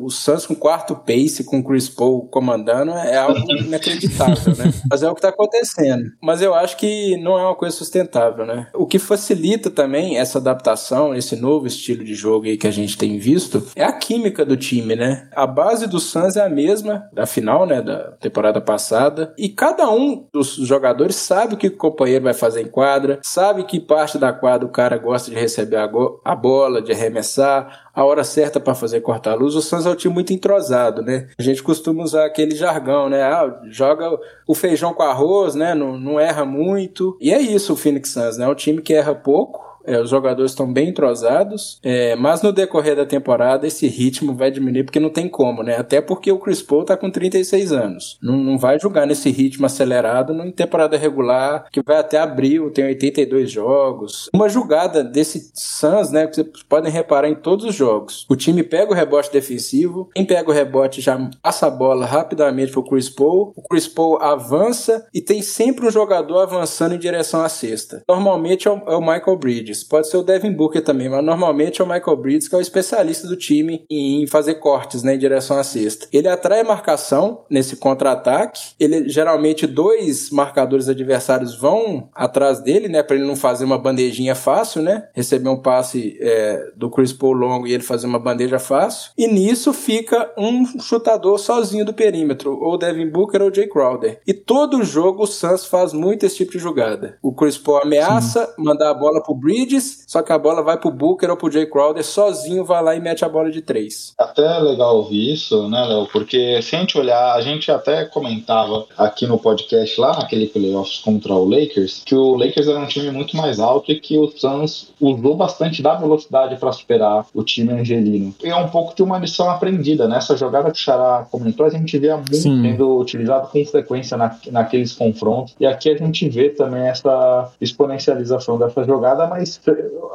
O 0.00 0.10
Suns 0.10 0.46
com 0.46 0.54
quarto 0.54 0.79
pace, 0.96 1.44
com 1.44 1.60
o 1.60 1.64
Chris 1.64 1.88
Paul 1.88 2.26
comandando, 2.28 2.92
é 2.92 3.16
algo 3.16 3.40
inacreditável, 3.52 4.56
né? 4.56 4.72
Mas 4.90 5.02
é 5.02 5.08
o 5.08 5.14
que 5.14 5.18
está 5.18 5.28
acontecendo. 5.28 6.10
Mas 6.22 6.42
eu 6.42 6.54
acho 6.54 6.76
que 6.76 7.16
não 7.18 7.38
é 7.38 7.44
uma 7.44 7.54
coisa 7.54 7.76
sustentável, 7.76 8.44
né? 8.44 8.68
O 8.74 8.86
que 8.86 8.98
facilita 8.98 9.70
também 9.70 10.18
essa 10.18 10.38
adaptação, 10.38 11.14
esse 11.14 11.36
novo 11.36 11.66
estilo 11.66 12.04
de 12.04 12.14
jogo 12.14 12.46
aí 12.46 12.56
que 12.56 12.66
a 12.66 12.70
gente 12.70 12.96
tem 12.96 13.18
visto, 13.18 13.66
é 13.74 13.84
a 13.84 13.92
química 13.92 14.44
do 14.44 14.56
time, 14.56 14.96
né? 14.96 15.28
A 15.32 15.46
base 15.46 15.86
do 15.86 16.00
Suns 16.00 16.36
é 16.36 16.44
a 16.44 16.48
mesma 16.48 17.08
da 17.12 17.26
final, 17.26 17.66
né, 17.66 17.82
da 17.82 18.12
temporada 18.12 18.60
passada, 18.60 19.34
e 19.36 19.48
cada 19.48 19.88
um 19.90 20.26
dos 20.32 20.54
jogadores 20.54 21.16
sabe 21.16 21.54
o 21.54 21.56
que 21.56 21.68
o 21.68 21.76
companheiro 21.76 22.24
vai 22.24 22.34
fazer 22.34 22.62
em 22.62 22.68
quadra, 22.68 23.20
sabe 23.22 23.64
que 23.64 23.80
parte 23.80 24.18
da 24.18 24.32
quadra 24.32 24.66
o 24.66 24.70
cara 24.70 24.98
gosta 24.98 25.30
de 25.30 25.36
receber 25.36 25.76
a, 25.76 25.90
a 26.24 26.34
bola, 26.34 26.82
de 26.82 26.92
arremessar, 26.92 27.89
a 28.00 28.04
hora 28.04 28.24
certa 28.24 28.58
para 28.58 28.74
fazer 28.74 29.02
cortar 29.02 29.32
a 29.32 29.34
luz. 29.34 29.54
O 29.54 29.60
Suns 29.60 29.84
é 29.84 29.90
um 29.90 29.94
time 29.94 30.14
muito 30.14 30.32
entrosado, 30.32 31.02
né? 31.02 31.28
A 31.38 31.42
gente 31.42 31.62
costuma 31.62 32.02
usar 32.02 32.24
aquele 32.24 32.54
jargão, 32.54 33.10
né? 33.10 33.22
Ah, 33.22 33.60
joga 33.66 34.18
o 34.46 34.54
feijão 34.54 34.94
com 34.94 35.02
arroz, 35.02 35.54
né? 35.54 35.74
Não, 35.74 35.98
não 35.98 36.18
erra 36.18 36.46
muito. 36.46 37.18
E 37.20 37.30
é 37.30 37.38
isso 37.38 37.74
o 37.74 37.76
Phoenix 37.76 38.08
Suns, 38.08 38.38
né? 38.38 38.46
É 38.46 38.48
um 38.48 38.54
time 38.54 38.80
que 38.80 38.94
erra 38.94 39.14
pouco 39.14 39.69
é, 39.90 40.00
os 40.00 40.10
jogadores 40.10 40.52
estão 40.52 40.72
bem 40.72 40.88
entrosados, 40.88 41.80
é, 41.82 42.14
mas 42.14 42.42
no 42.42 42.52
decorrer 42.52 42.94
da 42.94 43.04
temporada 43.04 43.66
esse 43.66 43.88
ritmo 43.88 44.34
vai 44.34 44.50
diminuir 44.50 44.84
porque 44.84 45.00
não 45.00 45.10
tem 45.10 45.28
como, 45.28 45.62
né? 45.62 45.76
Até 45.76 46.00
porque 46.00 46.30
o 46.30 46.38
Chris 46.38 46.62
Paul 46.62 46.84
tá 46.84 46.96
com 46.96 47.10
36 47.10 47.72
anos. 47.72 48.18
Não, 48.22 48.36
não 48.36 48.56
vai 48.56 48.78
jogar 48.78 49.06
nesse 49.06 49.30
ritmo 49.30 49.66
acelerado 49.66 50.32
em 50.32 50.52
temporada 50.52 50.96
regular, 50.96 51.66
que 51.72 51.82
vai 51.82 51.98
até 51.98 52.18
abril, 52.18 52.70
tem 52.70 52.84
82 52.84 53.50
jogos. 53.50 54.30
Uma 54.32 54.48
jogada 54.48 55.02
desse 55.02 55.50
Suns, 55.54 56.10
né? 56.10 56.26
Que 56.26 56.36
vocês 56.36 56.62
podem 56.68 56.92
reparar 56.92 57.28
em 57.28 57.34
todos 57.34 57.64
os 57.64 57.74
jogos. 57.74 58.26
O 58.28 58.36
time 58.36 58.62
pega 58.62 58.92
o 58.92 58.94
rebote 58.94 59.32
defensivo, 59.32 60.08
quem 60.14 60.24
pega 60.24 60.48
o 60.48 60.54
rebote 60.54 61.00
já 61.00 61.18
passa 61.42 61.66
a 61.66 61.70
bola 61.70 62.06
rapidamente 62.06 62.72
pro 62.72 62.84
Chris 62.84 63.08
Paul. 63.08 63.52
O 63.56 63.62
Chris 63.62 63.88
Paul 63.88 64.22
avança 64.22 65.06
e 65.12 65.20
tem 65.20 65.42
sempre 65.42 65.86
um 65.86 65.90
jogador 65.90 66.40
avançando 66.40 66.94
em 66.94 66.98
direção 66.98 67.42
à 67.42 67.48
cesta. 67.48 68.02
Normalmente 68.08 68.68
é 68.68 68.70
o, 68.70 68.76
é 68.86 68.96
o 68.96 69.00
Michael 69.00 69.36
Bridges. 69.36 69.79
Pode 69.84 70.08
ser 70.08 70.16
o 70.16 70.22
Devin 70.22 70.52
Booker 70.52 70.82
também, 70.82 71.08
mas 71.08 71.24
normalmente 71.24 71.80
é 71.80 71.84
o 71.84 71.88
Michael 71.88 72.16
Bridges 72.16 72.48
que 72.48 72.54
é 72.54 72.58
o 72.58 72.60
especialista 72.60 73.26
do 73.26 73.36
time 73.36 73.84
em 73.90 74.26
fazer 74.26 74.54
cortes 74.54 75.02
né, 75.02 75.14
em 75.14 75.18
direção 75.18 75.58
à 75.58 75.64
cesta. 75.64 76.06
Ele 76.12 76.28
atrai 76.28 76.62
marcação 76.62 77.44
nesse 77.48 77.76
contra-ataque, 77.76 78.72
ele 78.78 79.08
geralmente 79.08 79.66
dois 79.66 80.30
marcadores 80.30 80.88
adversários 80.88 81.54
vão 81.54 82.08
atrás 82.14 82.60
dele, 82.60 82.88
né, 82.88 83.02
para 83.02 83.16
ele 83.16 83.26
não 83.26 83.36
fazer 83.36 83.64
uma 83.64 83.78
bandejinha 83.78 84.34
fácil, 84.34 84.82
né, 84.82 85.08
receber 85.14 85.48
um 85.48 85.60
passe 85.60 86.16
é, 86.20 86.70
do 86.76 86.90
Chris 86.90 87.12
Paul 87.12 87.32
longo 87.32 87.66
e 87.66 87.72
ele 87.72 87.82
fazer 87.82 88.06
uma 88.06 88.18
bandeja 88.18 88.58
fácil. 88.58 89.12
E 89.16 89.26
nisso 89.26 89.72
fica 89.72 90.32
um 90.36 90.64
chutador 90.80 91.38
sozinho 91.38 91.84
do 91.84 91.94
perímetro, 91.94 92.58
ou 92.60 92.78
Devin 92.78 93.08
Booker 93.08 93.42
ou 93.42 93.52
Jay 93.52 93.68
Crowder. 93.68 94.20
E 94.26 94.34
todo 94.34 94.82
jogo 94.82 95.24
o 95.24 95.26
Suns 95.26 95.64
faz 95.64 95.92
muito 95.92 96.24
esse 96.24 96.36
tipo 96.36 96.52
de 96.52 96.58
jogada. 96.58 97.18
O 97.22 97.32
Chris 97.32 97.58
Paul 97.58 97.82
ameaça 97.82 98.46
Sim. 98.46 98.52
mandar 98.58 98.90
a 98.90 98.94
bola 98.94 99.22
pro 99.22 99.34
Bridges 99.34 99.59
Só 100.06 100.22
que 100.22 100.32
a 100.32 100.38
bola 100.38 100.62
vai 100.62 100.76
pro 100.76 100.90
Booker 100.90 101.30
ou 101.30 101.36
pro 101.36 101.50
Jay 101.50 101.66
Crowder, 101.66 102.04
sozinho 102.04 102.64
vai 102.64 102.82
lá 102.82 102.96
e 102.96 103.00
mete 103.00 103.24
a 103.24 103.28
bola 103.28 103.50
de 103.50 103.60
três. 103.60 104.12
Até 104.18 104.42
é 104.42 104.60
legal 104.60 104.96
ouvir 104.96 105.32
isso, 105.32 105.68
né, 105.68 105.84
Léo? 105.84 106.06
Porque 106.12 106.60
se 106.62 106.74
a 106.74 106.80
gente 106.80 106.98
olhar, 106.98 107.34
a 107.34 107.40
gente 107.40 107.70
até 107.70 108.04
comentava 108.04 108.86
aqui 108.96 109.26
no 109.26 109.38
podcast 109.38 110.00
lá, 110.00 110.16
naquele 110.16 110.46
playoffs 110.46 110.98
contra 110.98 111.34
o 111.34 111.48
Lakers, 111.48 112.02
que 112.04 112.14
o 112.14 112.34
Lakers 112.34 112.68
era 112.68 112.80
um 112.80 112.86
time 112.86 113.10
muito 113.10 113.36
mais 113.36 113.60
alto 113.60 113.92
e 113.92 114.00
que 114.00 114.18
o 114.18 114.28
Suns 114.30 114.92
usou 115.00 115.36
bastante 115.36 115.82
da 115.82 115.94
velocidade 115.94 116.56
para 116.56 116.72
superar 116.72 117.26
o 117.34 117.42
time 117.42 117.72
angelino. 117.72 118.34
E 118.42 118.48
é 118.48 118.56
um 118.56 118.68
pouco 118.68 118.94
de 118.94 119.02
uma 119.02 119.18
lição 119.18 119.48
aprendida, 119.50 120.08
né? 120.08 120.16
Essa 120.16 120.36
jogada 120.36 120.70
que 120.70 120.78
o 120.78 120.80
Xará 120.80 121.26
comentou, 121.30 121.66
a 121.66 121.70
gente 121.70 121.98
vê 121.98 122.14
muito 122.14 122.36
Sim. 122.36 122.62
sendo 122.62 122.98
utilizado 122.98 123.48
com 123.48 123.64
frequência 123.64 124.16
na, 124.16 124.36
naqueles 124.50 124.92
confrontos. 124.92 125.54
E 125.58 125.66
aqui 125.66 125.90
a 125.90 125.96
gente 125.96 126.28
vê 126.28 126.50
também 126.50 126.82
essa 126.82 127.50
exponencialização 127.60 128.58
dessa 128.58 128.84
jogada, 128.84 129.26
mas 129.26 129.49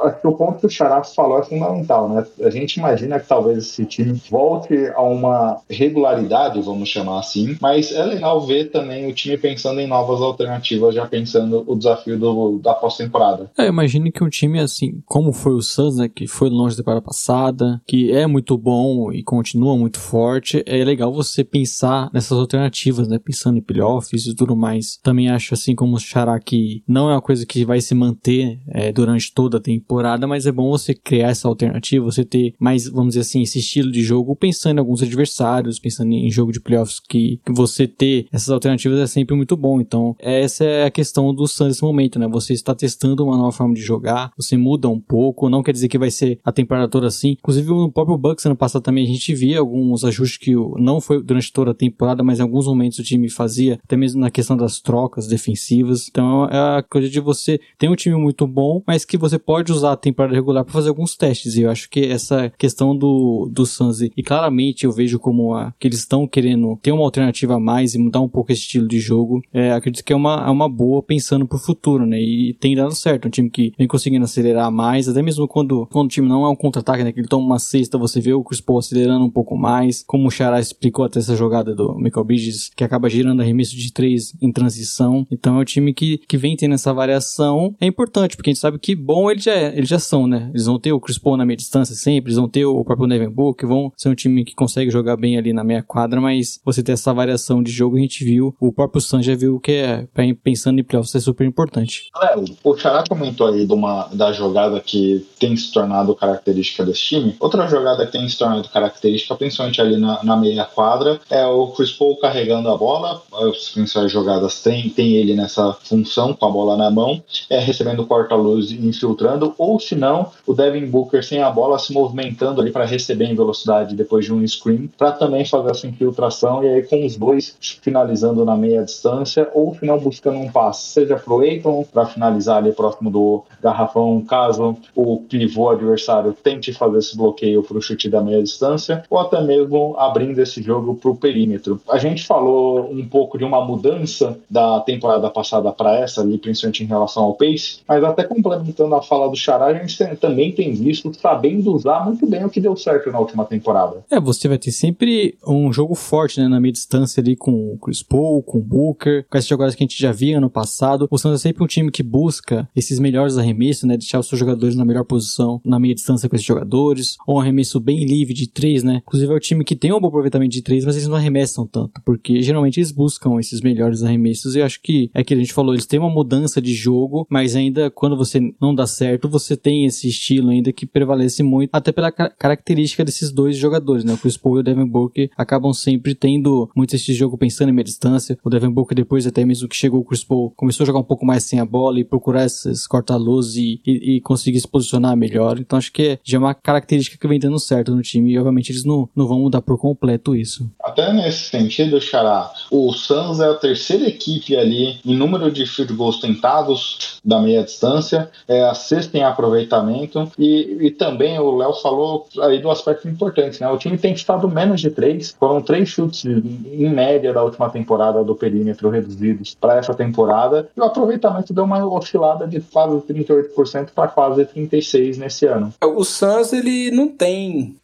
acho 0.03 0.21
que 0.21 0.27
o 0.27 0.33
ponto 0.33 0.59
que 0.59 0.67
o 0.67 0.69
Xará 0.69 1.03
falou 1.03 1.39
é 1.39 1.43
fundamental, 1.43 2.09
né? 2.09 2.25
A 2.41 2.49
gente 2.49 2.77
imagina 2.77 3.19
que 3.19 3.27
talvez 3.27 3.57
esse 3.59 3.86
time 3.86 4.19
volte 4.29 4.88
a 4.95 5.01
uma 5.01 5.61
regularidade, 5.69 6.61
vamos 6.61 6.89
chamar 6.89 7.19
assim, 7.19 7.57
mas 7.61 7.91
é 7.91 8.03
legal 8.05 8.45
ver 8.45 8.71
também 8.71 9.09
o 9.09 9.13
time 9.13 9.38
pensando 9.38 9.79
em 9.79 9.88
novas 9.88 10.21
alternativas, 10.21 10.95
já 10.95 11.05
pensando 11.05 11.63
o 11.67 11.75
desafio 11.75 12.17
do, 12.17 12.59
da 12.59 12.73
pós-temporada. 12.73 13.51
É, 13.57 13.67
imagine 13.67 14.11
que 14.11 14.23
um 14.23 14.29
time 14.29 14.59
assim, 14.59 15.01
como 15.05 15.31
foi 15.31 15.53
o 15.53 15.61
Suns, 15.61 15.97
né, 15.97 16.09
que 16.09 16.27
foi 16.27 16.49
longe 16.49 16.75
da 16.75 16.81
temporada 16.81 17.01
passada, 17.01 17.81
que 17.86 18.11
é 18.11 18.27
muito 18.27 18.57
bom 18.57 19.11
e 19.11 19.23
continua 19.23 19.77
muito 19.77 19.99
forte, 19.99 20.63
é 20.65 20.83
legal 20.83 21.13
você 21.13 21.43
pensar 21.43 22.09
nessas 22.13 22.38
alternativas, 22.38 23.07
né, 23.07 23.19
pensando 23.19 23.57
em 23.57 23.61
playoffs 23.61 24.25
e 24.25 24.36
tudo 24.36 24.55
mais. 24.55 24.97
Também 25.01 25.29
acho 25.29 25.53
assim 25.53 25.75
como 25.75 25.95
o 25.95 25.99
Xará 25.99 26.39
que 26.39 26.83
não 26.88 27.09
é 27.09 27.13
uma 27.13 27.21
coisa 27.21 27.45
que 27.45 27.65
vai 27.65 27.81
se 27.81 27.95
manter 27.95 28.59
é, 28.67 28.91
durante 28.91 29.24
durante 29.26 29.34
toda 29.34 29.57
a 29.57 29.61
temporada, 29.61 30.28
mas 30.28 30.45
é 30.45 30.51
bom 30.51 30.69
você 30.69 30.93
criar 30.93 31.30
essa 31.30 31.47
alternativa, 31.47 32.05
você 32.05 32.23
ter 32.23 32.53
mais, 32.59 32.88
vamos 32.88 33.09
dizer 33.09 33.21
assim, 33.21 33.41
esse 33.41 33.59
estilo 33.59 33.91
de 33.91 34.01
jogo 34.01 34.36
pensando 34.36 34.78
em 34.78 34.80
alguns 34.80 35.01
adversários, 35.01 35.80
pensando 35.80 36.11
em 36.13 36.30
jogo 36.30 36.51
de 36.51 36.59
playoffs 36.59 36.99
que, 36.99 37.39
que 37.45 37.51
você 37.51 37.88
ter 37.88 38.28
essas 38.32 38.49
alternativas 38.49 38.99
é 38.99 39.07
sempre 39.07 39.36
muito 39.36 39.55
bom. 39.55 39.80
Então, 39.80 40.15
essa 40.19 40.63
é 40.63 40.86
a 40.86 40.91
questão 40.91 41.34
do 41.34 41.47
Suns 41.47 41.69
nesse 41.69 41.84
momento, 41.84 42.19
né? 42.19 42.28
Você 42.28 42.53
está 42.53 42.76
testando 42.76 43.23
uma 43.23 43.38
nova 43.38 43.51
forma 43.51 43.73
de 43.73 43.82
jogar, 43.82 44.32
você 44.38 44.57
muda 44.57 44.88
um 44.89 44.99
pouco, 44.99 45.49
não 45.49 45.63
quer 45.63 45.71
dizer 45.71 45.88
que 45.88 45.97
vai 45.97 46.11
ser 46.11 46.39
a 46.43 46.51
temporada 46.51 46.88
toda 46.88 47.07
assim. 47.07 47.32
Inclusive, 47.32 47.67
no 47.69 47.91
próprio 47.91 48.17
Bucks 48.17 48.45
ano 48.45 48.55
passado 48.55 48.84
também 48.84 49.03
a 49.03 49.07
gente 49.07 49.34
via 49.34 49.59
alguns 49.59 50.03
ajustes 50.03 50.38
que 50.38 50.53
não 50.78 50.99
foi 50.99 51.23
durante 51.23 51.51
toda 51.51 51.71
a 51.71 51.73
temporada, 51.73 52.23
mas 52.23 52.39
em 52.39 52.43
alguns 52.43 52.67
momentos 52.67 52.99
o 52.99 53.03
time 53.03 53.30
fazia, 53.30 53.80
até 53.84 53.95
mesmo 53.95 54.19
na 54.19 54.30
questão 54.30 54.57
das 54.57 54.80
trocas 54.80 55.28
defensivas. 55.28 56.07
Então, 56.09 56.45
é 56.45 56.78
a 56.78 56.84
coisa 56.84 57.09
de 57.09 57.19
você 57.19 57.59
ter 57.78 57.89
um 57.89 57.95
time 57.95 58.15
muito 58.15 58.47
bom, 58.47 58.82
mas 58.86 59.05
que 59.05 59.14
você 59.18 59.38
pode 59.38 59.72
usar 59.72 59.93
a 59.93 59.97
temporada 59.97 60.36
regular 60.36 60.63
para 60.63 60.74
fazer 60.74 60.89
alguns 60.89 61.16
testes. 61.16 61.55
E 61.55 61.63
eu 61.63 61.70
acho 61.70 61.89
que 61.89 62.01
essa 62.01 62.51
questão 62.57 62.95
do, 62.95 63.49
do 63.51 63.66
Suns, 63.66 64.01
e 64.01 64.24
claramente 64.24 64.86
eu 64.86 64.91
vejo 64.91 65.20
como 65.20 65.53
a, 65.53 65.74
que 65.80 65.88
eles 65.88 65.99
estão 65.99 66.28
querendo 66.28 66.78
ter 66.82 66.91
uma 66.91 67.03
alternativa 67.03 67.55
a 67.55 67.59
mais 67.59 67.95
e 67.95 67.99
mudar 67.99 68.22
um 68.22 68.30
pouco 68.30 68.51
esse 68.51 68.61
estilo 68.61 68.88
de 68.88 68.99
jogo, 68.99 69.41
é, 69.53 69.72
acredito 69.72 70.03
que 70.03 70.13
é 70.13 70.16
uma, 70.16 70.45
é 70.45 70.49
uma 70.49 70.70
boa 70.70 71.01
pensando 71.01 71.47
pro 71.47 71.57
futuro, 71.57 72.05
né? 72.05 72.22
E 72.22 72.53
tem 72.59 72.76
dado 72.76 72.93
certo. 72.93 73.28
Um 73.28 73.32
time 73.32 73.49
que 73.49 73.74
vem 73.78 73.88
conseguindo 73.88 74.26
acelerar 74.26 74.72
mais, 74.72 75.07
até 75.07 75.22
mesmo 75.22 75.47
quando, 75.47 75.88
quando 75.91 76.07
o 76.07 76.09
time 76.09 76.28
não 76.28 76.45
é 76.45 76.49
um 76.49 76.55
contra-ataque, 76.55 77.03
né? 77.03 77.11
Que 77.11 77.20
ele 77.20 77.28
toma 77.28 77.45
uma 77.45 77.59
cesta, 77.59 77.97
você 77.97 78.20
vê 78.20 78.34
o 78.34 78.43
Chris 78.43 78.61
Paul 78.61 78.80
acelerando 78.80 79.26
um 79.26 79.30
pouco 79.30 79.57
mais, 79.57 80.03
como 80.05 80.28
o 80.28 80.32
Xará 80.32 80.59
explicou 80.59 81.05
até 81.05 81.20
essa 81.20 81.36
jogada 81.36 81.76
do 81.76 81.95
Michael 81.95 82.26
Bridges, 82.26 82.70
que 82.76 82.84
acaba 82.84 83.09
girando 83.09 83.41
arremesso 83.41 83.76
de 83.76 83.91
três 83.91 84.34
em 84.41 84.51
transição. 84.51 85.26
Então 85.32 85.57
é 85.57 85.61
um 85.61 85.66
time 85.66 85.93
que, 85.93 86.20
que 86.28 86.38
vem 86.38 86.55
tendo 86.55 86.76
essa 86.76 86.93
variação. 86.93 87.76
É 87.80 87.86
importante, 87.86 88.36
porque 88.36 88.49
a 88.49 88.53
gente 88.53 88.61
sabe 88.61 88.80
que 88.80 88.95
bom 89.05 89.29
eles 89.29 89.43
já, 89.43 89.53
eles 89.53 89.87
já 89.87 89.99
são, 89.99 90.27
né? 90.27 90.49
Eles 90.49 90.65
vão 90.65 90.79
ter 90.79 90.91
o 90.91 90.99
Chris 90.99 91.17
Paul 91.17 91.37
na 91.37 91.45
meia 91.45 91.55
distância 91.55 91.95
sempre, 91.95 92.29
eles 92.29 92.37
vão 92.37 92.49
ter 92.49 92.65
o 92.65 92.83
próprio 92.83 93.07
Devin 93.07 93.29
Booker, 93.29 93.67
vão 93.67 93.91
ser 93.95 94.09
um 94.09 94.15
time 94.15 94.43
que 94.43 94.55
consegue 94.55 94.89
jogar 94.89 95.15
bem 95.15 95.37
ali 95.37 95.53
na 95.53 95.63
meia 95.63 95.83
quadra, 95.83 96.19
mas 96.19 96.59
você 96.65 96.81
ter 96.81 96.93
essa 96.93 97.13
variação 97.13 97.61
de 97.61 97.71
jogo, 97.71 97.97
a 97.97 97.99
gente 97.99 98.25
viu, 98.25 98.55
o 98.59 98.73
próprio 98.73 99.01
San 99.01 99.21
já 99.21 99.35
viu 99.35 99.59
que 99.59 99.71
é, 99.71 100.07
pensando 100.43 100.79
em 100.79 100.83
playoffs, 100.83 101.13
é 101.13 101.19
super 101.19 101.45
importante. 101.45 102.09
É, 102.21 102.35
o 102.63 102.75
Xará 102.75 103.03
comentou 103.07 103.47
aí 103.47 103.65
de 103.65 103.73
uma, 103.73 104.07
da 104.11 104.31
jogada 104.31 104.79
que 104.79 105.25
tem 105.39 105.55
se 105.55 105.71
tornado 105.71 106.15
característica 106.15 106.83
desse 106.83 107.01
time. 107.01 107.35
Outra 107.39 107.67
jogada 107.67 108.05
que 108.05 108.11
tem 108.11 108.27
se 108.27 108.37
tornado 108.37 108.67
característica, 108.69 109.35
principalmente 109.35 109.79
ali 109.79 109.97
na, 109.97 110.23
na 110.23 110.35
meia 110.35 110.65
quadra, 110.65 111.19
é 111.29 111.45
o 111.45 111.67
Chris 111.67 111.91
Paul 111.91 112.17
carregando 112.17 112.69
a 112.69 112.77
bola. 112.77 113.21
As 113.33 113.69
principais 113.69 114.11
jogadas 114.11 114.61
tem, 114.61 114.89
tem 114.89 115.13
ele 115.13 115.35
nessa 115.35 115.73
função, 115.73 116.33
com 116.33 116.45
a 116.45 116.49
bola 116.49 116.75
na 116.75 116.89
mão, 116.89 117.23
é, 117.49 117.59
recebendo 117.59 118.05
corta-luz 118.05 118.71
e 118.71 118.94
infiltrando, 118.95 119.53
ou 119.57 119.79
se 119.79 119.95
não, 119.95 120.31
o 120.45 120.53
Devin 120.53 120.85
Booker 120.85 121.23
sem 121.23 121.41
a 121.41 121.49
bola 121.49 121.79
se 121.79 121.93
movimentando 121.93 122.61
ali 122.61 122.71
para 122.71 122.85
receber 122.85 123.25
em 123.25 123.35
velocidade 123.35 123.95
depois 123.95 124.25
de 124.25 124.33
um 124.33 124.45
screen, 124.47 124.89
para 124.97 125.11
também 125.11 125.45
fazer 125.45 125.71
essa 125.71 125.87
infiltração 125.87 126.63
e 126.63 126.67
aí 126.67 126.83
com 126.83 127.05
os 127.05 127.15
dois 127.15 127.55
finalizando 127.81 128.45
na 128.45 128.55
meia 128.55 128.83
distância, 128.83 129.49
ou 129.53 129.73
final 129.73 129.99
buscando 129.99 130.37
um 130.37 130.51
passe, 130.51 130.87
seja 130.87 131.15
pro 131.15 131.39
Aiton 131.39 131.85
para 131.91 132.05
finalizar 132.05 132.57
ali 132.57 132.71
próximo 132.71 133.09
do 133.09 133.43
garrafão, 133.61 134.21
caso 134.21 134.77
o 134.95 135.17
pivô 135.17 135.69
adversário 135.69 136.33
tente 136.33 136.73
fazer 136.73 136.99
esse 136.99 137.17
bloqueio 137.17 137.63
para 137.63 137.77
o 137.77 137.81
chute 137.81 138.09
da 138.09 138.21
meia 138.21 138.41
distância, 138.41 139.03
ou 139.09 139.19
até 139.19 139.41
mesmo 139.41 139.95
abrindo 139.97 140.39
esse 140.39 140.61
jogo 140.61 140.95
para 140.95 141.11
o 141.11 141.15
perímetro. 141.15 141.81
A 141.89 141.97
gente 141.97 142.25
falou 142.25 142.91
um 142.91 143.07
pouco 143.07 143.37
de 143.37 143.43
uma 143.43 143.63
mudança 143.63 144.37
da 144.49 144.79
temporada 144.81 145.29
passada 145.29 145.71
para 145.71 145.95
essa, 145.95 146.21
ali, 146.21 146.37
principalmente 146.37 146.83
em 146.83 146.87
relação 146.87 147.23
ao 147.23 147.33
pace, 147.33 147.79
mas 147.87 148.03
até 148.03 148.23
complementando 148.23 148.84
a 148.93 149.01
fala 149.01 149.29
do 149.29 149.36
Xará, 149.36 149.65
a 149.65 149.73
gente 149.73 149.97
tem, 149.97 150.15
também 150.15 150.51
tem 150.51 150.73
visto 150.73 151.11
sabendo 151.13 151.73
usar 151.73 152.05
muito 152.05 152.27
bem 152.27 152.45
o 152.45 152.49
que 152.49 152.61
deu 152.61 152.75
certo 152.75 153.11
na 153.11 153.19
última 153.19 153.45
temporada. 153.45 154.03
É, 154.11 154.19
você 154.19 154.47
vai 154.47 154.57
ter 154.57 154.71
sempre 154.71 155.38
um 155.47 155.71
jogo 155.71 155.95
forte 155.95 156.39
né, 156.39 156.47
na 156.47 156.59
meia 156.59 156.71
distância 156.71 157.21
ali 157.21 157.36
com 157.36 157.73
o 157.73 157.77
Chris 157.77 158.03
Paul, 158.03 158.43
com 158.43 158.59
o 158.59 158.61
Booker, 158.61 159.25
com 159.29 159.38
esses 159.38 159.49
jogadores 159.49 159.75
que 159.75 159.83
a 159.83 159.88
gente 159.88 159.99
já 159.99 160.11
via 160.11 160.39
no 160.39 160.49
passado. 160.49 161.07
O 161.09 161.17
Santos 161.17 161.41
é 161.41 161.43
sempre 161.43 161.63
um 161.63 161.67
time 161.67 161.91
que 161.91 162.03
busca 162.03 162.67
esses 162.75 162.99
melhores 162.99 163.38
arremessos, 163.38 163.83
né, 163.83 163.97
deixar 163.97 164.19
os 164.19 164.27
seus 164.27 164.39
jogadores 164.39 164.75
na 164.75 164.86
melhor 164.86 165.05
posição 165.05 165.61
na 165.63 165.79
meia 165.79 165.95
distância 165.95 166.29
com 166.29 166.36
esses 166.36 166.45
jogadores, 166.45 167.17
ou 167.27 167.38
um 167.38 167.39
arremesso 167.39 167.79
bem 167.79 168.05
livre 168.05 168.33
de 168.33 168.47
três, 168.47 168.83
né? 168.83 169.01
Inclusive 169.05 169.31
é 169.31 169.36
o 169.36 169.39
time 169.39 169.63
que 169.63 169.75
tem 169.75 169.93
um 169.93 169.99
bom 169.99 170.07
aproveitamento 170.07 170.51
de 170.51 170.61
três, 170.61 170.86
mas 170.86 170.95
eles 170.95 171.07
não 171.07 171.15
arremessam 171.15 171.65
tanto, 171.65 172.01
porque 172.03 172.41
geralmente 172.41 172.79
eles 172.79 172.91
buscam 172.91 173.39
esses 173.39 173.61
melhores 173.61 174.03
arremessos 174.03 174.55
e 174.55 174.61
acho 174.61 174.81
que 174.81 175.09
é 175.13 175.23
que 175.23 175.33
a 175.33 175.38
gente 175.38 175.53
falou, 175.53 175.73
eles 175.73 175.86
têm 175.86 175.99
uma 175.99 176.09
mudança 176.09 176.61
de 176.61 176.73
jogo, 176.73 177.25
mas 177.29 177.55
ainda 177.55 177.89
quando 177.89 178.17
você 178.17 178.39
não 178.61 178.74
dá 178.76 178.86
certo, 178.86 179.30
você 179.30 179.55
tem 179.55 179.86
esse 179.86 180.07
estilo 180.07 180.49
ainda 180.49 180.71
que 180.71 180.86
prevalece 180.86 181.41
muito, 181.43 181.69
até 181.71 181.91
pela 181.91 182.11
característica 182.11 183.03
desses 183.03 183.32
dois 183.32 183.57
jogadores, 183.57 184.03
né? 184.03 184.13
O 184.13 184.17
Chris 184.17 184.38
Paul 184.38 184.57
e 184.57 184.59
o 184.59 184.63
Devin 184.63 184.86
Booker 184.86 185.30
acabam 185.38 185.73
sempre 185.73 186.13
tendo 186.13 186.69
muito 186.76 186.95
esse 186.95 187.13
jogo 187.13 187.38
pensando 187.38 187.69
em 187.69 187.73
meia 187.73 187.84
distância. 187.84 188.38
O 188.43 188.49
Devin 188.49 188.69
Booker 188.69 188.95
depois 188.95 189.26
até 189.26 189.43
mesmo 189.45 189.67
que 189.67 189.76
chegou 189.76 190.01
o 190.01 190.05
Chris 190.05 190.23
Paul 190.23 190.51
começou 190.55 190.84
a 190.84 190.88
jogar 190.88 190.99
um 190.99 191.03
pouco 191.03 191.26
mais 191.26 191.43
sem 191.43 191.59
a 191.59 191.65
bola 191.65 191.99
e 191.99 192.03
procurar 192.03 192.45
esses 192.45 192.86
corta-luz 192.88 193.55
e, 193.55 193.82
e, 193.86 194.15
e, 194.15 194.21
conseguir 194.21 194.59
se 194.59 194.67
posicionar 194.67 195.15
melhor. 195.15 195.59
Então 195.59 195.78
acho 195.78 195.91
que 195.91 196.01
é, 196.01 196.19
já 196.23 196.38
é 196.38 196.39
uma 196.39 196.53
característica 196.53 197.17
que 197.17 197.28
vem 197.28 197.39
dando 197.39 197.59
certo 197.59 197.95
no 197.95 198.01
time 198.01 198.32
e 198.32 198.38
obviamente 198.38 198.71
eles 198.71 198.84
não, 198.84 199.09
não 199.15 199.28
vão 199.28 199.39
mudar 199.39 199.61
por 199.61 199.78
completo 199.78 200.36
isso. 200.36 200.69
Até 200.82 201.11
nesse 201.13 201.49
sentido, 201.49 201.99
Xará, 201.99 202.51
o 202.71 202.91
Suns 202.93 203.39
é 203.39 203.45
a 203.45 203.55
terceira 203.55 204.07
equipe 204.07 204.55
ali 204.55 204.99
em 205.05 205.15
número 205.15 205.51
de 205.51 205.65
field 205.65 205.93
goals 205.93 206.19
tentados 206.19 207.19
da 207.23 207.39
meia 207.41 207.63
distância, 207.63 208.30
é 208.47 208.63
a 208.70 208.74
sexta 208.74 209.18
em 209.18 209.24
aproveitamento 209.24 210.32
e, 210.38 210.88
e 210.88 210.91
também 210.91 211.39
o 211.39 211.55
Léo 211.55 211.74
falou 211.74 212.28
aí 212.41 212.61
do 212.61 212.70
aspecto 212.70 213.07
importante, 213.07 213.61
né? 213.61 213.70
O 213.70 213.78
time 213.78 213.97
tem 213.97 214.13
estado 214.13 214.47
menos 214.47 214.82
de 214.82 214.89
três, 214.89 215.36
foram 215.39 215.61
três 215.61 215.89
chutes 215.89 216.26
em 216.26 216.89
média 216.89 217.34
da 217.34 217.43
última 217.43 217.70
temporada 217.70 218.24
do 218.24 218.36
perímetro 218.36 218.89
reduzidos 218.89 219.55
para 219.59 219.78
essa 219.78 219.93
temporada 219.93 220.70
e 220.76 220.80
o 220.80 220.84
aproveitamento 220.84 221.53
deu 221.53 221.63
uma 221.63 221.86
oscilada 221.86 222.47
de 222.47 222.59
quase 222.61 222.97
38% 223.01 223.89
para 223.93 224.07
quase 224.07 224.45
36% 224.45 225.18
nesse 225.18 225.45
ano. 225.45 225.74
O 225.82 226.03
Suns 226.03 226.53
ele 226.53 226.91
não 226.91 227.07
tem 227.07 227.76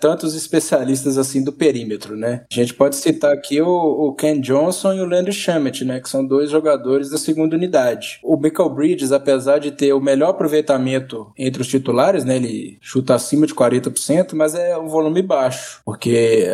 tantos 0.00 0.34
especialistas 0.34 1.16
assim 1.16 1.42
do 1.42 1.52
perímetro, 1.52 2.16
né? 2.16 2.42
A 2.50 2.54
gente 2.54 2.74
pode 2.74 2.96
citar 2.96 3.32
aqui 3.32 3.60
o, 3.60 3.68
o 3.68 4.12
Ken 4.14 4.40
Johnson 4.40 4.94
e 4.94 5.00
o 5.00 5.06
Landry 5.06 5.32
Shamet, 5.32 5.84
né? 5.84 6.00
Que 6.00 6.08
são 6.08 6.26
dois 6.26 6.50
jogadores 6.50 7.10
da 7.10 7.18
segunda 7.18 7.54
unidade. 7.54 8.18
O 8.22 8.36
Michael 8.36 8.70
Bridges, 8.70 9.12
apesar 9.12 9.58
de 9.58 9.70
ter 9.70 9.92
o 9.92 10.00
melhor 10.04 10.30
aproveitamento 10.30 11.32
entre 11.36 11.62
os 11.62 11.68
titulares, 11.68 12.24
né? 12.24 12.36
Ele 12.36 12.78
chuta 12.80 13.14
acima 13.14 13.46
de 13.46 13.54
40%, 13.54 14.34
mas 14.34 14.54
é 14.54 14.76
um 14.76 14.88
volume 14.88 15.22
baixo, 15.22 15.80
porque 15.84 16.46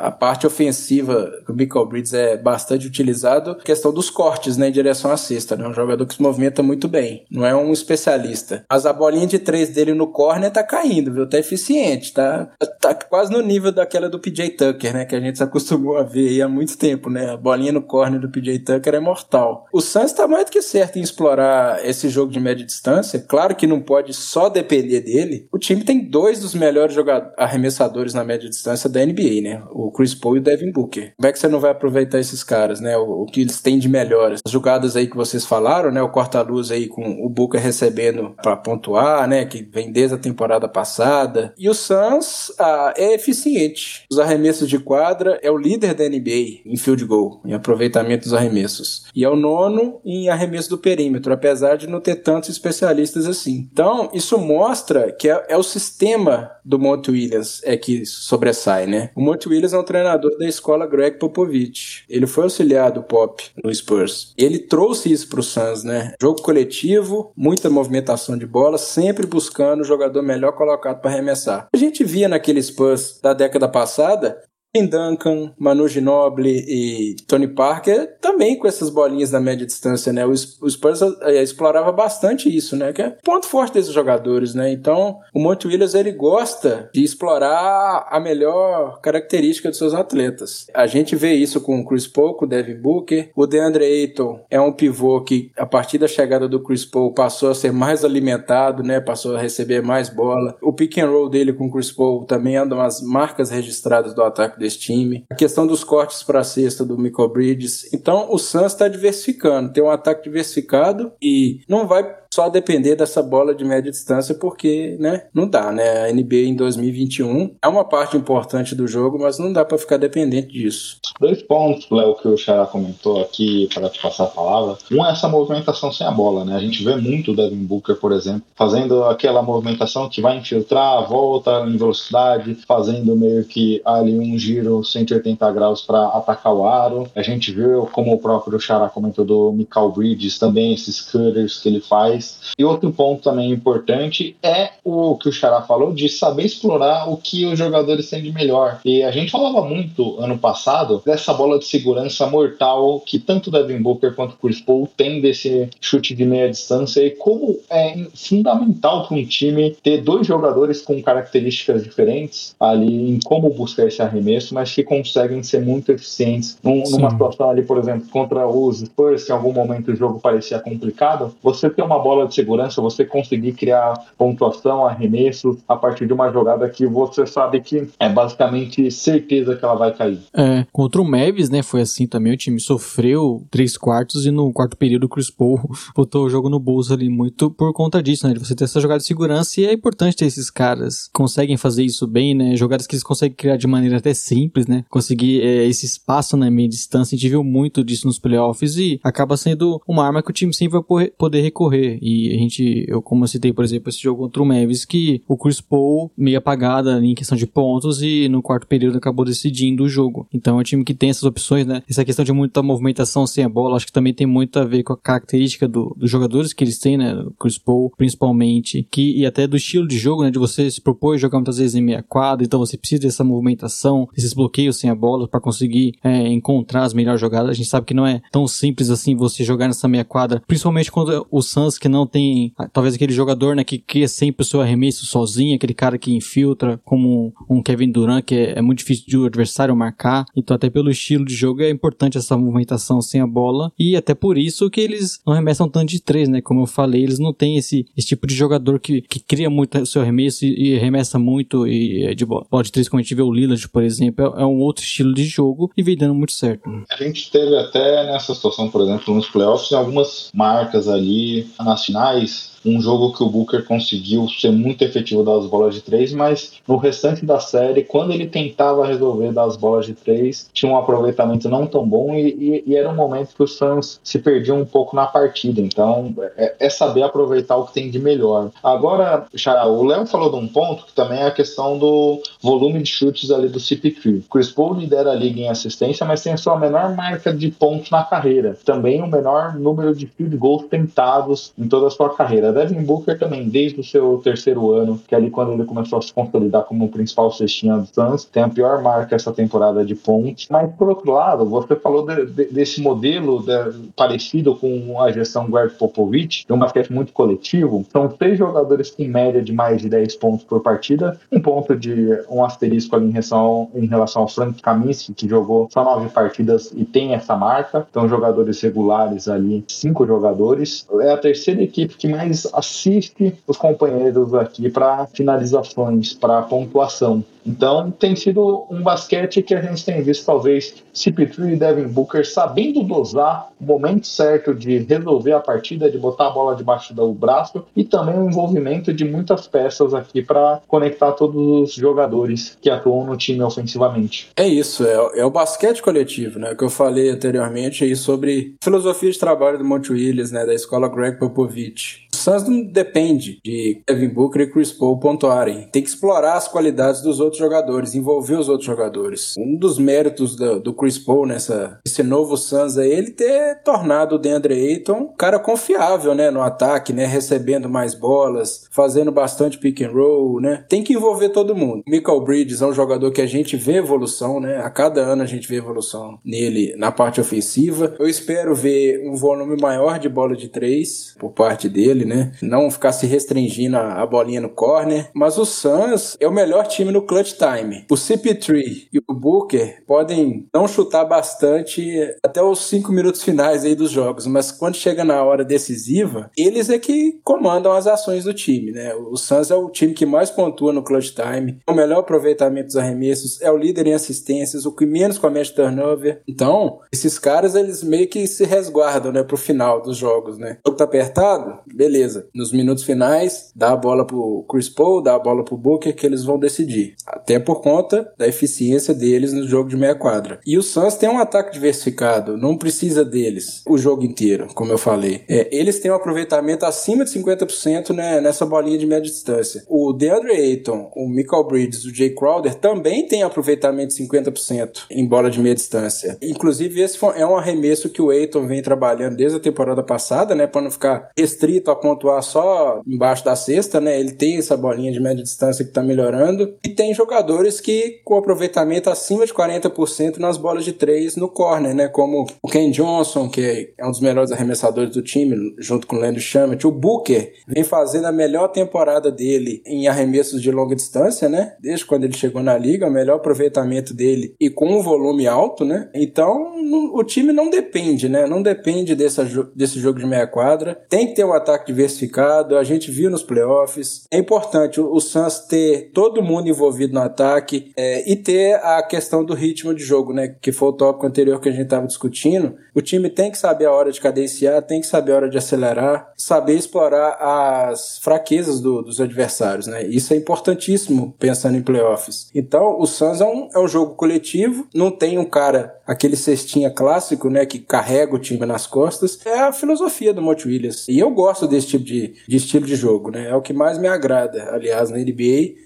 a 0.00 0.10
parte 0.10 0.46
ofensiva 0.46 1.30
do 1.46 1.54
Michael 1.54 1.86
Bridges 1.86 2.14
é 2.14 2.36
bastante 2.36 2.86
utilizado, 2.86 3.56
questão 3.56 3.92
dos 3.92 4.10
cortes, 4.10 4.56
né? 4.56 4.68
Em 4.68 4.72
direção 4.72 5.10
à 5.10 5.16
cesta, 5.16 5.56
né? 5.56 5.66
Um 5.66 5.74
jogador 5.74 6.06
que 6.06 6.14
se 6.14 6.22
movimenta 6.22 6.62
muito 6.62 6.88
bem, 6.88 7.24
não 7.30 7.46
é 7.46 7.54
um 7.54 7.72
especialista. 7.72 8.64
Mas 8.70 8.86
a 8.86 8.92
bolinha 8.92 9.26
de 9.26 9.38
três 9.38 9.70
dele 9.70 9.94
no 9.94 10.06
corner 10.08 10.50
tá 10.50 10.62
caindo, 10.62 11.12
viu? 11.12 11.28
Tá 11.28 11.38
eficiente, 11.38 12.12
tá? 12.12 12.50
Tá 12.80 12.94
quase 12.94 13.32
no 13.32 13.40
nível 13.40 13.72
daquela 13.72 14.08
do 14.08 14.18
PJ 14.18 14.50
Tucker, 14.50 14.92
né? 14.92 15.04
Que 15.04 15.16
a 15.16 15.20
gente 15.20 15.38
se 15.38 15.44
acostumou 15.44 15.96
a 15.96 16.02
ver 16.02 16.28
aí 16.28 16.42
há 16.42 16.48
muito 16.48 16.76
tempo, 16.76 17.08
né? 17.08 17.30
A 17.30 17.36
bolinha 17.36 17.72
no 17.72 17.82
corner 17.82 18.20
do 18.20 18.28
PJ 18.28 18.58
Tucker 18.60 18.94
é 18.94 19.00
mortal. 19.00 19.66
O 19.72 19.80
Suns 19.80 20.12
tá 20.12 20.26
mais 20.26 20.44
do 20.46 20.50
que 20.50 20.62
certo 20.62 20.98
em 20.98 21.02
explorar 21.02 21.84
esse 21.84 22.08
jogo 22.08 22.32
de 22.32 22.40
média 22.40 22.64
distância. 22.64 22.97
Claro 23.26 23.54
que 23.54 23.66
não 23.66 23.80
pode 23.80 24.12
só 24.14 24.48
depender 24.48 25.00
dele. 25.00 25.48
O 25.52 25.58
time 25.58 25.84
tem 25.84 26.04
dois 26.04 26.40
dos 26.40 26.54
melhores 26.54 26.96
arremessadores 27.36 28.14
na 28.14 28.24
média 28.24 28.48
distância 28.48 28.88
da 28.88 29.04
NBA, 29.04 29.42
né? 29.42 29.62
O 29.70 29.90
Chris 29.90 30.14
Paul 30.14 30.36
e 30.36 30.38
o 30.40 30.42
Devin 30.42 30.72
Booker. 30.72 31.12
Como 31.16 31.28
é 31.28 31.32
que 31.32 31.38
você 31.38 31.48
não 31.48 31.60
vai 31.60 31.70
aproveitar 31.70 32.18
esses 32.18 32.42
caras, 32.42 32.80
né? 32.80 32.96
O, 32.96 33.22
o 33.22 33.26
que 33.26 33.40
eles 33.40 33.60
têm 33.60 33.78
de 33.78 33.88
melhores. 33.88 34.40
As 34.44 34.50
jogadas 34.50 34.96
aí 34.96 35.06
que 35.06 35.16
vocês 35.16 35.44
falaram, 35.44 35.90
né? 35.90 36.02
O 36.02 36.10
corta-luz 36.10 36.70
aí 36.70 36.88
com 36.88 37.24
o 37.24 37.28
Booker 37.28 37.60
recebendo 37.60 38.34
para 38.42 38.56
pontuar, 38.56 39.28
né? 39.28 39.44
Que 39.44 39.62
vem 39.62 39.92
desde 39.92 40.14
a 40.14 40.18
temporada 40.18 40.68
passada. 40.68 41.54
E 41.58 41.68
o 41.68 41.74
Suns 41.74 42.52
ah, 42.58 42.94
é 42.96 43.14
eficiente. 43.14 44.04
Os 44.10 44.18
arremessos 44.18 44.68
de 44.68 44.78
quadra 44.78 45.38
é 45.42 45.50
o 45.50 45.56
líder 45.56 45.94
da 45.94 46.08
NBA 46.08 46.62
em 46.64 46.76
field 46.76 47.04
goal, 47.04 47.40
em 47.44 47.52
aproveitamento 47.52 48.24
dos 48.24 48.34
arremessos. 48.34 49.06
E 49.14 49.24
é 49.24 49.28
o 49.28 49.36
nono 49.36 50.00
em 50.04 50.28
arremesso 50.28 50.70
do 50.70 50.78
perímetro, 50.78 51.32
apesar 51.32 51.76
de 51.76 51.86
não 51.86 52.00
ter 52.00 52.16
tantos 52.16 52.48
especialistas 52.48 52.87
assim. 53.26 53.68
Então, 53.72 54.10
isso 54.12 54.38
mostra 54.38 55.12
que 55.12 55.28
é, 55.28 55.46
é 55.48 55.56
o 55.56 55.62
sistema 55.62 56.50
do 56.64 56.78
Monte 56.78 57.10
Williams 57.10 57.62
é 57.64 57.76
que 57.76 58.04
sobressai, 58.04 58.86
né? 58.86 59.10
O 59.16 59.22
Monte 59.22 59.48
Williams 59.48 59.72
é 59.72 59.78
um 59.78 59.82
treinador 59.82 60.36
da 60.36 60.46
escola 60.46 60.86
Greg 60.86 61.18
Popovich. 61.18 62.04
Ele 62.08 62.26
foi 62.26 62.44
auxiliar 62.44 62.92
do 62.92 63.02
Pop 63.02 63.42
no 63.64 63.74
Spurs. 63.74 64.34
Ele 64.36 64.58
trouxe 64.58 65.10
isso 65.10 65.28
pro 65.28 65.42
Suns, 65.42 65.82
né? 65.82 66.12
Jogo 66.20 66.42
coletivo, 66.42 67.32
muita 67.34 67.70
movimentação 67.70 68.36
de 68.36 68.46
bola, 68.46 68.76
sempre 68.76 69.26
buscando 69.26 69.80
o 69.80 69.84
jogador 69.84 70.22
melhor 70.22 70.52
colocado 70.52 71.00
para 71.00 71.10
arremessar. 71.10 71.68
A 71.72 71.76
gente 71.76 72.04
via 72.04 72.28
naquele 72.28 72.62
Spurs 72.62 73.18
da 73.22 73.32
década 73.32 73.68
passada 73.68 74.38
Tim 74.74 74.86
Duncan, 74.86 75.54
Manu 75.58 75.88
Ginobili 75.88 76.64
e 76.68 77.16
Tony 77.26 77.48
Parker 77.48 78.18
também 78.20 78.58
com 78.58 78.68
essas 78.68 78.90
bolinhas 78.90 79.30
da 79.30 79.40
média 79.40 79.66
distância, 79.66 80.12
né? 80.12 80.26
O, 80.26 80.36
Spurs 80.36 81.00
é, 81.22 81.42
explorava 81.42 81.90
bastante 81.90 82.54
isso, 82.54 82.76
né? 82.76 82.92
Que 82.92 83.02
é 83.02 83.16
ponto 83.24 83.46
forte 83.46 83.74
desses 83.74 83.92
jogadores, 83.92 84.54
né? 84.54 84.70
Então, 84.70 85.18
o 85.32 85.40
Monte 85.40 85.66
Williams 85.66 85.94
ele 85.94 86.12
gosta 86.12 86.90
de 86.92 87.02
explorar 87.02 88.06
a 88.10 88.20
melhor 88.20 89.00
característica 89.00 89.70
dos 89.70 89.78
seus 89.78 89.94
atletas. 89.94 90.66
A 90.74 90.86
gente 90.86 91.16
vê 91.16 91.32
isso 91.32 91.60
com 91.62 91.80
o 91.80 91.86
Chris 91.86 92.06
Paul, 92.06 92.34
com 92.34 92.44
o 92.44 92.48
Devin 92.48 92.76
Booker. 92.76 93.30
O 93.34 93.46
DeAndre 93.46 93.84
Ayton 93.84 94.44
é 94.50 94.60
um 94.60 94.72
pivô 94.72 95.22
que, 95.22 95.50
a 95.56 95.64
partir 95.64 95.96
da 95.96 96.06
chegada 96.06 96.46
do 96.46 96.62
Chris 96.62 96.84
Paul, 96.84 97.14
passou 97.14 97.50
a 97.50 97.54
ser 97.54 97.72
mais 97.72 98.04
alimentado, 98.04 98.82
né? 98.82 99.00
Passou 99.00 99.34
a 99.34 99.40
receber 99.40 99.82
mais 99.82 100.10
bola. 100.10 100.56
O 100.60 100.72
pick 100.74 100.98
and 100.98 101.08
roll 101.08 101.30
dele 101.30 101.54
com 101.54 101.66
o 101.66 101.72
Chris 101.72 101.90
Paul 101.90 102.26
também 102.26 102.58
uma 102.58 102.66
das 102.66 103.00
marcas 103.00 103.50
registradas 103.50 104.12
do 104.12 104.22
ataque 104.22 104.57
desse 104.58 104.78
time. 104.78 105.24
A 105.30 105.34
questão 105.34 105.66
dos 105.66 105.84
cortes 105.84 106.22
para 106.22 106.40
a 106.40 106.44
cesta 106.44 106.84
do 106.84 106.98
Michael 106.98 107.28
Bridges. 107.28 107.92
Então, 107.92 108.28
o 108.30 108.38
Suns 108.38 108.72
está 108.72 108.88
diversificando. 108.88 109.72
Tem 109.72 109.82
um 109.82 109.90
ataque 109.90 110.24
diversificado 110.24 111.12
e 111.20 111.60
não 111.68 111.86
vai 111.86 112.18
só 112.38 112.48
depender 112.48 112.94
dessa 112.94 113.20
bola 113.20 113.52
de 113.52 113.64
média 113.64 113.90
distância, 113.90 114.32
porque, 114.32 114.96
né, 115.00 115.24
não 115.34 115.48
dá, 115.48 115.72
né? 115.72 116.08
A 116.08 116.12
NBA 116.12 116.46
em 116.46 116.54
2021 116.54 117.56
é 117.60 117.66
uma 117.66 117.84
parte 117.84 118.16
importante 118.16 118.76
do 118.76 118.86
jogo, 118.86 119.18
mas 119.18 119.40
não 119.40 119.52
dá 119.52 119.64
para 119.64 119.76
ficar 119.76 119.96
dependente 119.96 120.52
disso. 120.52 120.98
Dois 121.18 121.42
pontos, 121.42 121.90
Léo, 121.90 122.14
que 122.14 122.28
o 122.28 122.36
Xará 122.36 122.64
comentou 122.64 123.20
aqui 123.20 123.68
para 123.74 123.88
te 123.88 124.00
passar 124.00 124.24
a 124.24 124.28
palavra. 124.28 124.78
Um 124.92 125.04
é 125.04 125.10
essa 125.10 125.26
movimentação 125.26 125.92
sem 125.92 126.06
a 126.06 126.12
bola, 126.12 126.44
né? 126.44 126.54
A 126.54 126.60
gente 126.60 126.84
vê 126.84 126.94
muito 126.94 127.32
o 127.32 127.34
Devin 127.34 127.64
Booker, 127.64 127.96
por 127.96 128.12
exemplo, 128.12 128.44
fazendo 128.54 129.02
aquela 129.02 129.42
movimentação 129.42 130.08
que 130.08 130.20
vai 130.20 130.38
infiltrar, 130.38 131.08
volta 131.08 131.66
em 131.66 131.76
velocidade, 131.76 132.56
fazendo 132.68 133.16
meio 133.16 133.44
que 133.44 133.82
ali 133.84 134.16
um 134.16 134.38
giro 134.38 134.84
180 134.84 135.50
graus 135.50 135.82
para 135.82 136.06
atacar 136.06 136.54
o 136.54 136.64
aro. 136.64 137.10
A 137.16 137.22
gente 137.22 137.50
viu, 137.50 137.88
como 137.90 138.14
o 138.14 138.18
próprio 138.18 138.60
Xará 138.60 138.88
comentou 138.88 139.24
do 139.24 139.50
Michael 139.50 139.90
Bridges, 139.90 140.38
também 140.38 140.72
esses 140.72 141.00
cutters 141.00 141.58
que 141.58 141.68
ele 141.68 141.80
faz 141.80 142.27
e 142.58 142.64
outro 142.64 142.90
ponto 142.92 143.22
também 143.22 143.50
importante 143.50 144.36
é 144.42 144.70
o 144.84 145.16
que 145.16 145.28
o 145.28 145.32
Xará 145.32 145.62
falou 145.62 145.92
de 145.92 146.08
saber 146.08 146.44
explorar 146.44 147.08
o 147.10 147.16
que 147.16 147.46
os 147.46 147.58
jogadores 147.58 148.08
têm 148.10 148.22
de 148.22 148.32
melhor. 148.32 148.80
E 148.84 149.02
a 149.02 149.10
gente 149.10 149.30
falava 149.30 149.62
muito 149.62 150.18
ano 150.20 150.38
passado 150.38 151.02
dessa 151.04 151.32
bola 151.32 151.58
de 151.58 151.64
segurança 151.64 152.26
mortal 152.26 153.00
que 153.00 153.18
tanto 153.18 153.50
Devin 153.50 153.82
Booker 153.82 154.14
quanto 154.14 154.36
Chris 154.36 154.60
Paul 154.60 154.88
tem 154.96 155.20
desse 155.20 155.68
chute 155.80 156.14
de 156.14 156.24
meia 156.24 156.50
distância 156.50 157.00
e 157.04 157.10
como 157.10 157.58
é 157.70 158.06
fundamental 158.14 159.06
para 159.06 159.16
um 159.16 159.24
time 159.24 159.76
ter 159.82 160.02
dois 160.02 160.26
jogadores 160.26 160.80
com 160.82 161.00
características 161.02 161.84
diferentes 161.84 162.54
ali 162.58 163.10
em 163.10 163.20
como 163.24 163.50
buscar 163.50 163.86
esse 163.86 164.02
arremesso, 164.02 164.54
mas 164.54 164.74
que 164.74 164.82
conseguem 164.82 165.42
ser 165.42 165.60
muito 165.60 165.92
eficientes 165.92 166.58
num, 166.62 166.82
numa 166.90 167.10
situação 167.10 167.50
ali, 167.50 167.62
por 167.62 167.78
exemplo, 167.78 168.08
contra 168.10 168.48
os 168.48 168.80
Spurs, 168.80 169.24
que 169.24 169.32
em 169.32 169.34
algum 169.34 169.52
momento 169.52 169.92
o 169.92 169.96
jogo 169.96 170.20
parecia 170.20 170.58
complicado, 170.58 171.34
você 171.42 171.68
ter 171.68 171.82
uma 171.82 171.98
bola 171.98 172.07
de 172.26 172.34
segurança, 172.34 172.80
você 172.80 173.04
conseguir 173.04 173.52
criar 173.52 173.94
pontuação, 174.16 174.86
arremesso 174.86 175.58
a 175.68 175.76
partir 175.76 176.06
de 176.06 176.12
uma 176.12 176.30
jogada 176.30 176.68
que 176.68 176.86
você 176.86 177.26
sabe 177.26 177.60
que 177.60 177.88
é 177.98 178.08
basicamente 178.08 178.90
certeza 178.90 179.56
que 179.56 179.64
ela 179.64 179.74
vai 179.74 179.94
cair. 179.94 180.20
É, 180.34 180.66
contra 180.72 181.00
o 181.00 181.04
Mavis, 181.04 181.50
né, 181.50 181.62
foi 181.62 181.82
assim 181.82 182.06
também, 182.06 182.32
o 182.32 182.36
time 182.36 182.60
sofreu 182.60 183.42
três 183.50 183.76
quartos 183.76 184.26
e 184.26 184.30
no 184.30 184.52
quarto 184.52 184.76
período 184.76 185.04
o 185.04 185.08
Chris 185.08 185.30
Paul 185.30 185.60
botou 185.94 186.24
o 186.24 186.30
jogo 186.30 186.48
no 186.48 186.58
bolso 186.58 186.92
ali 186.92 187.08
muito 187.08 187.50
por 187.50 187.72
conta 187.72 188.02
disso, 188.02 188.26
né, 188.26 188.34
de 188.34 188.38
você 188.38 188.54
ter 188.54 188.64
essa 188.64 188.80
jogada 188.80 188.98
de 188.98 189.06
segurança 189.06 189.60
e 189.60 189.66
é 189.66 189.72
importante 189.72 190.16
ter 190.16 190.26
esses 190.26 190.50
caras 190.50 191.08
conseguem 191.12 191.56
fazer 191.56 191.84
isso 191.84 192.06
bem, 192.06 192.34
né, 192.34 192.56
jogadas 192.56 192.86
que 192.86 192.94
eles 192.94 193.02
conseguem 193.02 193.36
criar 193.36 193.56
de 193.56 193.66
maneira 193.66 193.98
até 193.98 194.14
simples, 194.14 194.66
né, 194.66 194.84
conseguir 194.88 195.42
é, 195.42 195.66
esse 195.66 195.86
espaço 195.86 196.36
na 196.36 196.50
meia 196.50 196.68
distância, 196.68 197.14
a 197.14 197.18
gente 197.18 197.28
viu 197.28 197.44
muito 197.44 197.84
disso 197.84 198.06
nos 198.06 198.18
playoffs 198.18 198.76
e 198.76 199.00
acaba 199.02 199.36
sendo 199.36 199.80
uma 199.86 200.06
arma 200.06 200.22
que 200.22 200.30
o 200.30 200.34
time 200.34 200.52
sempre 200.52 200.78
vai 200.78 201.08
poder 201.10 201.40
recorrer. 201.40 201.97
E 202.00 202.34
a 202.34 202.38
gente, 202.38 202.84
eu 202.88 203.02
como 203.02 203.24
eu 203.24 203.28
citei, 203.28 203.52
por 203.52 203.64
exemplo, 203.64 203.88
esse 203.88 204.00
jogo 204.00 204.22
contra 204.22 204.42
o 204.42 204.46
Mavis, 204.46 204.84
que 204.84 205.22
o 205.26 205.36
Chris 205.36 205.60
Paul 205.60 206.10
meio 206.16 206.38
apagada 206.38 207.04
em 207.04 207.14
questão 207.14 207.36
de 207.36 207.46
pontos 207.46 208.02
e 208.02 208.28
no 208.28 208.42
quarto 208.42 208.66
período 208.66 208.98
acabou 208.98 209.24
decidindo 209.24 209.84
o 209.84 209.88
jogo. 209.88 210.26
Então 210.32 210.58
é 210.58 210.60
um 210.60 210.64
time 210.64 210.84
que 210.84 210.94
tem 210.94 211.10
essas 211.10 211.24
opções, 211.24 211.66
né? 211.66 211.82
Essa 211.88 212.04
questão 212.04 212.24
de 212.24 212.32
muita 212.32 212.62
movimentação 212.62 213.26
sem 213.26 213.44
a 213.44 213.48
bola, 213.48 213.76
acho 213.76 213.86
que 213.86 213.92
também 213.92 214.14
tem 214.14 214.26
muito 214.26 214.58
a 214.58 214.64
ver 214.64 214.82
com 214.82 214.92
a 214.92 214.96
característica 214.96 215.66
do, 215.66 215.94
dos 215.96 216.10
jogadores 216.10 216.52
que 216.52 216.64
eles 216.64 216.78
têm, 216.78 216.96
né? 216.96 217.14
O 217.14 217.30
Chris 217.32 217.58
Paul, 217.58 217.92
principalmente, 217.96 218.86
que, 218.90 219.18
e 219.18 219.26
até 219.26 219.46
do 219.46 219.56
estilo 219.56 219.86
de 219.86 219.98
jogo, 219.98 220.22
né? 220.22 220.30
De 220.30 220.38
você 220.38 220.70
se 220.70 220.80
propor 220.80 221.18
jogar 221.18 221.38
muitas 221.38 221.58
vezes 221.58 221.74
em 221.74 221.82
meia 221.82 222.02
quadra, 222.02 222.44
então 222.44 222.58
você 222.58 222.76
precisa 222.76 223.02
dessa 223.02 223.24
movimentação, 223.24 224.08
desses 224.14 224.32
bloqueios 224.32 224.76
sem 224.76 224.90
a 224.90 224.94
bola 224.94 225.28
para 225.28 225.40
conseguir 225.40 225.94
é, 226.02 226.28
encontrar 226.28 226.84
as 226.84 226.94
melhores 226.94 227.20
jogadas. 227.20 227.50
A 227.50 227.54
gente 227.54 227.68
sabe 227.68 227.86
que 227.86 227.94
não 227.94 228.06
é 228.06 228.20
tão 228.30 228.46
simples 228.46 228.90
assim 228.90 229.14
você 229.14 229.44
jogar 229.44 229.66
nessa 229.66 229.88
meia 229.88 230.04
quadra, 230.04 230.42
principalmente 230.46 230.90
quando 230.90 231.26
o 231.30 231.42
Suns 231.42 231.78
que 231.78 231.87
não 231.88 232.06
tem 232.06 232.52
talvez 232.72 232.94
aquele 232.94 233.12
jogador, 233.12 233.54
né, 233.56 233.64
que 233.64 233.78
cria 233.78 234.08
sempre 234.08 234.42
o 234.42 234.44
seu 234.44 234.60
arremesso 234.60 235.06
sozinho, 235.06 235.56
aquele 235.56 235.74
cara 235.74 235.98
que 235.98 236.14
infiltra, 236.14 236.80
como 236.84 237.32
um 237.48 237.62
Kevin 237.62 237.90
Durant, 237.90 238.24
que 238.24 238.34
é, 238.34 238.58
é 238.58 238.62
muito 238.62 238.78
difícil 238.78 239.04
de 239.06 239.16
o 239.16 239.26
adversário 239.26 239.74
marcar. 239.76 240.24
Então, 240.36 240.54
até 240.54 240.70
pelo 240.70 240.90
estilo 240.90 241.24
de 241.24 241.34
jogo, 241.34 241.62
é 241.62 241.70
importante 241.70 242.18
essa 242.18 242.36
movimentação 242.36 243.00
sem 243.00 243.20
a 243.20 243.26
bola. 243.26 243.72
E 243.78 243.96
até 243.96 244.14
por 244.14 244.38
isso 244.38 244.70
que 244.70 244.80
eles 244.80 245.20
não 245.26 245.32
arremessam 245.32 245.68
tanto 245.68 245.88
de 245.90 246.00
três, 246.00 246.28
né? 246.28 246.40
Como 246.40 246.62
eu 246.62 246.66
falei, 246.66 247.02
eles 247.02 247.18
não 247.18 247.32
têm 247.32 247.56
esse, 247.56 247.86
esse 247.96 248.08
tipo 248.08 248.26
de 248.26 248.34
jogador 248.34 248.78
que, 248.80 249.02
que 249.02 249.20
cria 249.20 249.50
muito 249.50 249.78
o 249.78 249.86
seu 249.86 250.02
arremesso 250.02 250.44
e, 250.44 250.72
e 250.72 250.76
arremessa 250.76 251.18
muito 251.18 251.66
e 251.66 252.04
é 252.04 252.14
de 252.14 252.24
bola. 252.24 252.46
de 252.62 252.72
três, 252.72 252.88
como 252.88 253.00
a 253.00 253.02
gente 253.02 253.14
vê 253.14 253.22
o 253.22 253.32
Lillard, 253.32 253.68
por 253.68 253.82
exemplo, 253.82 254.34
é, 254.36 254.42
é 254.42 254.46
um 254.46 254.58
outro 254.60 254.84
estilo 254.84 255.14
de 255.14 255.24
jogo 255.24 255.70
e 255.76 255.82
vem 255.82 255.96
dando 255.96 256.14
muito 256.14 256.32
certo. 256.32 256.68
A 256.90 257.02
gente 257.02 257.30
teve 257.30 257.56
até 257.56 258.06
nessa 258.06 258.34
situação, 258.34 258.70
por 258.70 258.80
exemplo, 258.82 259.14
nos 259.14 259.28
playoffs, 259.28 259.72
algumas 259.72 260.30
marcas 260.34 260.88
ali 260.88 261.48
nas 261.78 261.84
finais 261.84 262.50
um 262.64 262.80
jogo 262.80 263.12
que 263.12 263.22
o 263.22 263.28
Booker 263.28 263.64
conseguiu 263.64 264.28
ser 264.28 264.50
muito 264.50 264.82
efetivo 264.82 265.22
das 265.22 265.46
bolas 265.46 265.74
de 265.74 265.80
três, 265.80 266.12
mas 266.12 266.54
no 266.66 266.76
restante 266.76 267.24
da 267.24 267.40
série, 267.40 267.84
quando 267.84 268.12
ele 268.12 268.26
tentava 268.26 268.86
resolver 268.86 269.32
das 269.32 269.56
bolas 269.56 269.86
de 269.86 269.94
três, 269.94 270.48
tinha 270.52 270.70
um 270.70 270.76
aproveitamento 270.76 271.48
não 271.48 271.66
tão 271.66 271.86
bom 271.86 272.14
e, 272.14 272.28
e, 272.28 272.64
e 272.66 272.76
era 272.76 272.88
um 272.88 272.94
momento 272.94 273.34
que 273.34 273.42
o 273.42 273.46
Suns 273.46 274.00
se 274.02 274.18
perdia 274.18 274.54
um 274.54 274.64
pouco 274.64 274.94
na 274.94 275.06
partida. 275.06 275.60
Então, 275.60 276.14
é, 276.36 276.54
é 276.60 276.70
saber 276.70 277.02
aproveitar 277.02 277.56
o 277.56 277.66
que 277.66 277.74
tem 277.74 277.90
de 277.90 277.98
melhor. 277.98 278.50
Agora, 278.62 279.26
Xará, 279.34 279.66
o 279.66 279.84
Léo 279.84 280.06
falou 280.06 280.30
de 280.30 280.36
um 280.36 280.48
ponto 280.48 280.86
que 280.86 280.94
também 280.94 281.20
é 281.20 281.26
a 281.26 281.30
questão 281.30 281.78
do 281.78 282.20
volume 282.42 282.82
de 282.82 282.90
chutes 282.90 283.30
ali 283.30 283.48
do 283.48 283.58
CP3. 283.58 284.24
Chris 284.30 284.50
Paul 284.50 284.74
lidera 284.74 285.12
a 285.12 285.14
liga 285.14 285.40
em 285.40 285.48
assistência, 285.48 286.06
mas 286.06 286.22
tem 286.22 286.32
a 286.32 286.36
sua 286.36 286.58
menor 286.58 286.94
marca 286.94 287.32
de 287.32 287.50
pontos 287.50 287.90
na 287.90 288.02
carreira. 288.02 288.56
Também 288.64 289.02
o 289.02 289.06
menor 289.06 289.54
número 289.54 289.94
de 289.94 290.06
field 290.06 290.36
goals 290.36 290.64
tentados 290.68 291.52
em 291.58 291.68
toda 291.68 291.86
a 291.86 291.90
sua 291.90 292.14
carreira. 292.14 292.47
Devin 292.52 292.82
Booker 292.82 293.18
também, 293.18 293.48
desde 293.48 293.80
o 293.80 293.84
seu 293.84 294.18
terceiro 294.18 294.72
ano, 294.72 295.00
que 295.06 295.14
é 295.14 295.18
ali 295.18 295.30
quando 295.30 295.52
ele 295.52 295.64
começou 295.64 295.98
a 295.98 296.02
se 296.02 296.12
consolidar 296.12 296.64
como 296.64 296.84
o 296.84 296.88
principal 296.88 297.30
cestinha 297.30 297.78
do 297.78 297.86
Suns, 297.86 298.24
tem 298.24 298.42
a 298.42 298.48
pior 298.48 298.82
marca 298.82 299.16
essa 299.16 299.32
temporada 299.32 299.84
de 299.84 299.94
pontos. 299.94 300.46
Mas, 300.50 300.70
por 300.74 300.88
outro 300.88 301.12
lado, 301.12 301.44
você 301.44 301.76
falou 301.76 302.06
de, 302.06 302.26
de, 302.26 302.44
desse 302.46 302.80
modelo 302.80 303.42
de, 303.42 303.88
parecido 303.96 304.54
com 304.54 305.00
a 305.00 305.10
gestão 305.12 305.50
Greg 305.50 305.74
Popovich, 305.74 306.46
de 306.46 306.52
um 306.52 306.58
basquete 306.58 306.92
muito 306.92 307.12
coletivo. 307.12 307.84
São 307.90 308.08
três 308.08 308.38
jogadores 308.38 308.90
com 308.90 309.04
média 309.04 309.42
de 309.42 309.52
mais 309.52 309.80
de 309.80 309.88
10 309.88 310.16
pontos 310.16 310.44
por 310.44 310.60
partida, 310.60 311.18
um 311.30 311.40
ponto 311.40 311.74
de 311.74 312.08
um 312.30 312.44
asterisco 312.44 312.94
ali 312.96 313.06
em 313.06 313.10
relação, 313.10 313.68
em 313.74 313.86
relação 313.86 314.22
ao 314.22 314.28
Frank 314.28 314.60
Kaminsky, 314.62 315.14
que 315.14 315.28
jogou 315.28 315.68
só 315.70 315.82
nove 315.84 316.08
partidas 316.08 316.72
e 316.74 316.84
tem 316.84 317.14
essa 317.14 317.36
marca. 317.36 317.86
Então, 317.90 318.08
jogadores 318.08 318.60
regulares 318.60 319.28
ali, 319.28 319.64
cinco 319.68 320.06
jogadores. 320.06 320.86
É 321.00 321.12
a 321.12 321.16
terceira 321.16 321.62
equipe 321.62 321.96
que 321.96 322.08
mais 322.08 322.37
assiste 322.52 323.34
os 323.46 323.56
companheiros 323.56 324.34
aqui 324.34 324.70
para 324.70 325.06
finalizações, 325.06 326.14
para 326.14 326.42
pontuação. 326.42 327.24
Então 327.48 327.90
tem 327.90 328.14
sido 328.14 328.66
um 328.70 328.82
basquete 328.82 329.42
que 329.42 329.54
a 329.54 329.62
gente 329.62 329.84
tem 329.84 330.02
visto 330.02 330.26
talvez 330.26 330.74
CP3 330.94 331.54
e 331.54 331.56
Devin 331.56 331.88
Booker 331.88 332.26
sabendo 332.26 332.82
dosar 332.82 333.48
o 333.58 333.64
momento 333.64 334.06
certo 334.06 334.54
de 334.54 334.78
resolver 334.78 335.32
a 335.32 335.40
partida, 335.40 335.90
de 335.90 335.96
botar 335.96 336.26
a 336.26 336.30
bola 336.30 336.54
debaixo 336.54 336.94
do 336.94 337.12
braço 337.12 337.64
e 337.74 337.84
também 337.84 338.18
o 338.18 338.28
envolvimento 338.28 338.92
de 338.92 339.04
muitas 339.04 339.46
peças 339.46 339.94
aqui 339.94 340.22
para 340.22 340.60
conectar 340.68 341.12
todos 341.12 341.70
os 341.70 341.74
jogadores 341.74 342.56
que 342.60 342.68
atuam 342.68 343.06
no 343.06 343.16
time 343.16 343.42
ofensivamente. 343.42 344.28
É 344.36 344.46
isso, 344.46 344.84
é, 344.84 345.20
é 345.20 345.24
o 345.24 345.30
basquete 345.30 345.82
coletivo, 345.82 346.38
né? 346.38 346.54
Que 346.54 346.64
eu 346.64 346.70
falei 346.70 347.10
anteriormente 347.10 347.84
aí 347.84 347.96
sobre 347.96 348.54
filosofia 348.62 349.10
de 349.10 349.18
trabalho 349.18 349.58
do 349.58 349.64
Monte 349.64 349.92
Williams, 349.92 350.30
né? 350.30 350.44
Da 350.44 350.54
escola 350.54 350.88
Greg 350.88 351.18
Popovich 351.18 352.08
Suns 352.18 352.46
não 352.48 352.62
depende 352.62 353.38
de 353.44 353.80
Kevin 353.86 354.08
Booker 354.08 354.42
e 354.42 354.46
Chris 354.50 354.72
Paul 354.72 354.98
pontuarem. 354.98 355.68
Tem 355.72 355.82
que 355.82 355.88
explorar 355.88 356.34
as 356.34 356.48
qualidades 356.48 357.00
dos 357.00 357.20
outros 357.20 357.37
jogadores, 357.38 357.94
envolver 357.94 358.36
os 358.36 358.48
outros 358.48 358.66
jogadores. 358.66 359.34
Um 359.38 359.56
dos 359.56 359.78
méritos 359.78 360.36
do, 360.36 360.60
do 360.60 360.74
Chris 360.74 360.98
Paul 360.98 361.26
nessa 361.26 361.78
esse 361.86 362.02
novo 362.02 362.36
Suns 362.36 362.76
é 362.76 362.86
ele 362.86 363.10
ter 363.10 363.62
tornado 363.62 364.16
o 364.16 364.18
DeAndre 364.18 364.54
Ayton 364.54 364.98
um 364.98 365.16
cara 365.16 365.38
confiável, 365.38 366.14
né, 366.14 366.30
no 366.30 366.42
ataque, 366.42 366.92
né, 366.92 367.06
recebendo 367.06 367.68
mais 367.68 367.94
bolas, 367.94 368.66
fazendo 368.70 369.12
bastante 369.12 369.58
pick 369.58 369.80
and 369.82 369.90
roll, 369.90 370.40
né? 370.40 370.64
Tem 370.68 370.82
que 370.82 370.92
envolver 370.92 371.28
todo 371.30 371.54
mundo. 371.54 371.82
Michael 371.86 372.20
Bridges 372.20 372.62
é 372.62 372.66
um 372.66 372.72
jogador 372.72 373.10
que 373.10 373.20
a 373.20 373.26
gente 373.26 373.56
vê 373.56 373.76
evolução, 373.76 374.40
né? 374.40 374.58
A 374.58 374.70
cada 374.70 375.00
ano 375.00 375.22
a 375.22 375.26
gente 375.26 375.48
vê 375.48 375.56
evolução 375.56 376.18
nele 376.24 376.74
na 376.76 376.90
parte 376.90 377.20
ofensiva. 377.20 377.94
Eu 377.98 378.08
espero 378.08 378.54
ver 378.54 379.08
um 379.08 379.14
volume 379.14 379.56
maior 379.60 379.98
de 379.98 380.08
bola 380.08 380.36
de 380.36 380.48
três 380.48 381.14
por 381.18 381.30
parte 381.30 381.68
dele, 381.68 382.04
né? 382.04 382.32
Não 382.42 382.70
ficar 382.70 382.92
se 382.92 383.06
restringindo 383.06 383.76
a, 383.76 384.02
a 384.02 384.06
bolinha 384.06 384.40
no 384.40 384.48
corner. 384.48 385.10
Mas 385.14 385.38
o 385.38 385.44
Suns 385.44 386.16
é 386.20 386.26
o 386.26 386.32
melhor 386.32 386.66
time 386.66 386.90
no 386.92 387.02
clutch 387.02 387.27
time. 387.36 387.84
O 387.90 387.94
CP3 387.94 388.88
e 388.92 388.98
o 389.06 389.14
Booker 389.14 389.82
podem 389.86 390.46
não 390.54 390.68
chutar 390.68 391.04
bastante 391.04 392.16
até 392.22 392.42
os 392.42 392.66
cinco 392.66 392.92
minutos 392.92 393.22
finais 393.22 393.64
aí 393.64 393.74
dos 393.74 393.90
jogos, 393.90 394.26
mas 394.26 394.52
quando 394.52 394.76
chega 394.76 395.04
na 395.04 395.22
hora 395.22 395.44
decisiva, 395.44 396.30
eles 396.36 396.70
é 396.70 396.78
que 396.78 397.20
comandam 397.24 397.72
as 397.72 397.86
ações 397.86 398.24
do 398.24 398.34
time, 398.34 398.72
né? 398.72 398.94
O 398.94 399.16
Suns 399.16 399.50
é 399.50 399.54
o 399.54 399.70
time 399.70 399.94
que 399.94 400.06
mais 400.06 400.30
pontua 400.30 400.72
no 400.72 400.82
clutch 400.82 401.10
time, 401.10 401.58
o 401.68 401.72
melhor 401.72 402.00
aproveitamento 402.00 402.66
dos 402.66 402.76
arremessos, 402.76 403.40
é 403.42 403.50
o 403.50 403.56
líder 403.56 403.86
em 403.86 403.94
assistências, 403.94 404.66
o 404.66 404.72
que 404.72 404.86
menos 404.86 405.18
comete 405.18 405.54
turnover. 405.54 406.22
Então, 406.26 406.80
esses 406.92 407.18
caras 407.18 407.54
eles 407.54 407.82
meio 407.82 408.08
que 408.08 408.26
se 408.26 408.44
resguardam, 408.44 409.12
né, 409.12 409.22
pro 409.22 409.36
final 409.36 409.82
dos 409.82 409.96
jogos, 409.96 410.38
né? 410.38 410.58
O 410.64 410.68
jogo 410.68 410.78
tá 410.78 410.84
apertado, 410.84 411.58
beleza. 411.66 412.28
Nos 412.34 412.52
minutos 412.52 412.84
finais, 412.84 413.52
dá 413.54 413.72
a 413.72 413.76
bola 413.76 414.06
pro 414.06 414.44
Chris 414.48 414.68
Paul, 414.68 415.02
dá 415.02 415.14
a 415.14 415.18
bola 415.18 415.44
pro 415.44 415.56
Booker 415.56 415.94
que 415.94 416.06
eles 416.06 416.24
vão 416.24 416.38
decidir. 416.38 416.94
Até 417.08 417.38
por 417.38 417.60
conta 417.60 418.12
da 418.16 418.26
eficiência 418.26 418.94
deles 418.94 419.32
no 419.32 419.46
jogo 419.46 419.68
de 419.68 419.76
meia 419.76 419.94
quadra. 419.94 420.40
E 420.46 420.58
o 420.58 420.62
Suns 420.62 420.94
tem 420.94 421.08
um 421.08 421.18
ataque 421.18 421.52
diversificado, 421.52 422.36
não 422.36 422.56
precisa 422.56 423.04
deles 423.04 423.62
o 423.66 423.78
jogo 423.78 424.04
inteiro, 424.04 424.48
como 424.54 424.72
eu 424.72 424.78
falei. 424.78 425.24
É, 425.28 425.48
eles 425.50 425.80
têm 425.80 425.90
um 425.90 425.94
aproveitamento 425.94 426.64
acima 426.64 427.04
de 427.04 427.10
50% 427.10 427.94
né, 427.94 428.20
nessa 428.20 428.44
bolinha 428.44 428.78
de 428.78 428.86
média 428.86 429.10
distância. 429.10 429.64
O 429.68 429.92
DeAndre 429.92 430.32
Ayton, 430.32 430.90
o 430.94 431.08
Michael 431.08 431.44
Bridges, 431.44 431.84
o 431.84 431.94
Jay 431.94 432.10
Crowder 432.10 432.54
também 432.54 433.06
têm 433.06 433.22
aproveitamento 433.22 433.94
de 433.94 434.02
50% 434.02 434.86
em 434.90 435.06
bola 435.06 435.30
de 435.30 435.40
meia 435.40 435.54
distância. 435.54 436.16
Inclusive, 436.22 436.80
esse 436.80 436.98
é 437.16 437.26
um 437.26 437.36
arremesso 437.36 437.88
que 437.88 438.02
o 438.02 438.10
Ayton 438.10 438.46
vem 438.46 438.62
trabalhando 438.62 439.16
desde 439.16 439.36
a 439.36 439.40
temporada 439.40 439.82
passada, 439.82 440.34
né, 440.34 440.46
para 440.46 440.62
não 440.62 440.70
ficar 440.70 441.10
restrito 441.16 441.70
a 441.70 441.76
pontuar 441.76 442.22
só 442.22 442.80
embaixo 442.86 443.24
da 443.24 443.36
cesta, 443.36 443.80
né? 443.80 443.98
Ele 443.98 444.12
tem 444.12 444.36
essa 444.36 444.56
bolinha 444.56 444.92
de 444.92 445.00
média 445.00 445.22
distância 445.22 445.64
que 445.64 445.70
está 445.70 445.82
melhorando. 445.82 446.56
E 446.64 446.68
tem 446.68 446.94
jogadores 446.98 447.60
que 447.60 448.00
com 448.04 448.18
aproveitamento 448.18 448.90
acima 448.90 449.24
de 449.24 449.32
40% 449.32 450.18
nas 450.18 450.36
bolas 450.36 450.64
de 450.64 450.72
três 450.72 451.16
no 451.16 451.28
corner, 451.28 451.74
né? 451.74 451.88
Como 451.88 452.26
o 452.42 452.48
Ken 452.48 452.70
Johnson, 452.70 453.28
que 453.28 453.72
é 453.78 453.86
um 453.86 453.90
dos 453.90 454.00
melhores 454.00 454.32
arremessadores 454.32 454.92
do 454.92 455.00
time, 455.00 455.54
junto 455.58 455.86
com 455.86 455.96
o 455.96 456.00
Landry 456.00 456.20
Shamet. 456.20 456.66
O 456.66 456.72
Booker 456.72 457.32
vem 457.46 457.62
fazendo 457.62 458.06
a 458.06 458.12
melhor 458.12 458.48
temporada 458.48 459.10
dele 459.10 459.62
em 459.64 459.86
arremessos 459.86 460.42
de 460.42 460.50
longa 460.50 460.74
distância, 460.74 461.28
né? 461.28 461.54
Desde 461.60 461.86
quando 461.86 462.04
ele 462.04 462.16
chegou 462.16 462.42
na 462.42 462.58
liga, 462.58 462.86
o 462.86 462.90
melhor 462.90 463.16
aproveitamento 463.16 463.94
dele 463.94 464.34
e 464.40 464.50
com 464.50 464.68
um 464.68 464.82
volume 464.82 465.26
alto, 465.26 465.64
né? 465.64 465.88
Então, 465.94 466.52
o 466.92 467.04
time 467.04 467.32
não 467.32 467.48
depende, 467.48 468.08
né? 468.08 468.26
Não 468.26 468.42
depende 468.42 468.94
desse, 468.94 469.78
jogo 469.78 470.00
de 470.00 470.06
meia 470.06 470.26
quadra. 470.26 470.80
Tem 470.88 471.06
que 471.06 471.14
ter 471.14 471.24
um 471.24 471.32
ataque 471.32 471.66
diversificado. 471.66 472.56
A 472.56 472.64
gente 472.64 472.90
viu 472.90 473.10
nos 473.10 473.22
playoffs. 473.22 474.04
É 474.10 474.18
importante 474.18 474.80
o, 474.80 474.92
o 474.92 475.00
Suns 475.00 475.40
ter 475.40 475.90
todo 475.94 476.22
mundo 476.22 476.48
envolvido 476.48 476.87
no 476.92 477.00
ataque 477.00 477.72
é, 477.76 478.10
e 478.10 478.16
ter 478.16 478.54
a 478.56 478.82
questão 478.82 479.24
do 479.24 479.34
ritmo 479.34 479.74
de 479.74 479.82
jogo, 479.82 480.12
né? 480.12 480.36
Que 480.40 480.52
foi 480.52 480.68
o 480.68 480.72
tópico 480.72 481.06
anterior 481.06 481.40
que 481.40 481.48
a 481.48 481.52
gente 481.52 481.64
estava 481.64 481.86
discutindo. 481.86 482.56
O 482.74 482.80
time 482.80 483.10
tem 483.10 483.30
que 483.30 483.38
saber 483.38 483.66
a 483.66 483.72
hora 483.72 483.90
de 483.90 484.00
cadenciar, 484.00 484.62
tem 484.62 484.80
que 484.80 484.86
saber 484.86 485.12
a 485.12 485.16
hora 485.16 485.30
de 485.30 485.38
acelerar, 485.38 486.12
saber 486.16 486.54
explorar 486.54 487.16
as 487.20 487.98
fraquezas 487.98 488.60
do, 488.60 488.82
dos 488.82 489.00
adversários, 489.00 489.66
né? 489.66 489.84
Isso 489.84 490.12
é 490.12 490.16
importantíssimo 490.16 491.14
pensando 491.18 491.56
em 491.56 491.62
playoffs. 491.62 492.30
Então, 492.34 492.78
o 492.78 492.86
Suns 492.86 493.20
é 493.20 493.24
um, 493.24 493.48
é 493.54 493.58
um 493.58 493.68
jogo 493.68 493.94
coletivo, 493.94 494.66
não 494.74 494.90
tem 494.90 495.18
um 495.18 495.24
cara, 495.24 495.76
aquele 495.86 496.16
cestinha 496.16 496.70
clássico, 496.70 497.28
né, 497.30 497.46
que 497.46 497.58
carrega 497.58 498.14
o 498.14 498.18
time 498.18 498.44
nas 498.46 498.66
costas. 498.66 499.18
É 499.24 499.40
a 499.40 499.52
filosofia 499.52 500.12
do 500.12 500.22
Monte 500.22 500.46
Williams. 500.46 500.86
E 500.88 500.98
eu 500.98 501.10
gosto 501.10 501.46
desse 501.46 501.68
tipo 501.68 501.84
de, 501.84 502.14
de 502.26 502.36
estilo 502.36 502.66
de 502.66 502.76
jogo, 502.76 503.10
né? 503.10 503.28
É 503.28 503.34
o 503.34 503.42
que 503.42 503.52
mais 503.52 503.78
me 503.78 503.88
agrada, 503.88 504.50
aliás, 504.52 504.90
na 504.90 504.98
NBA, 504.98 505.22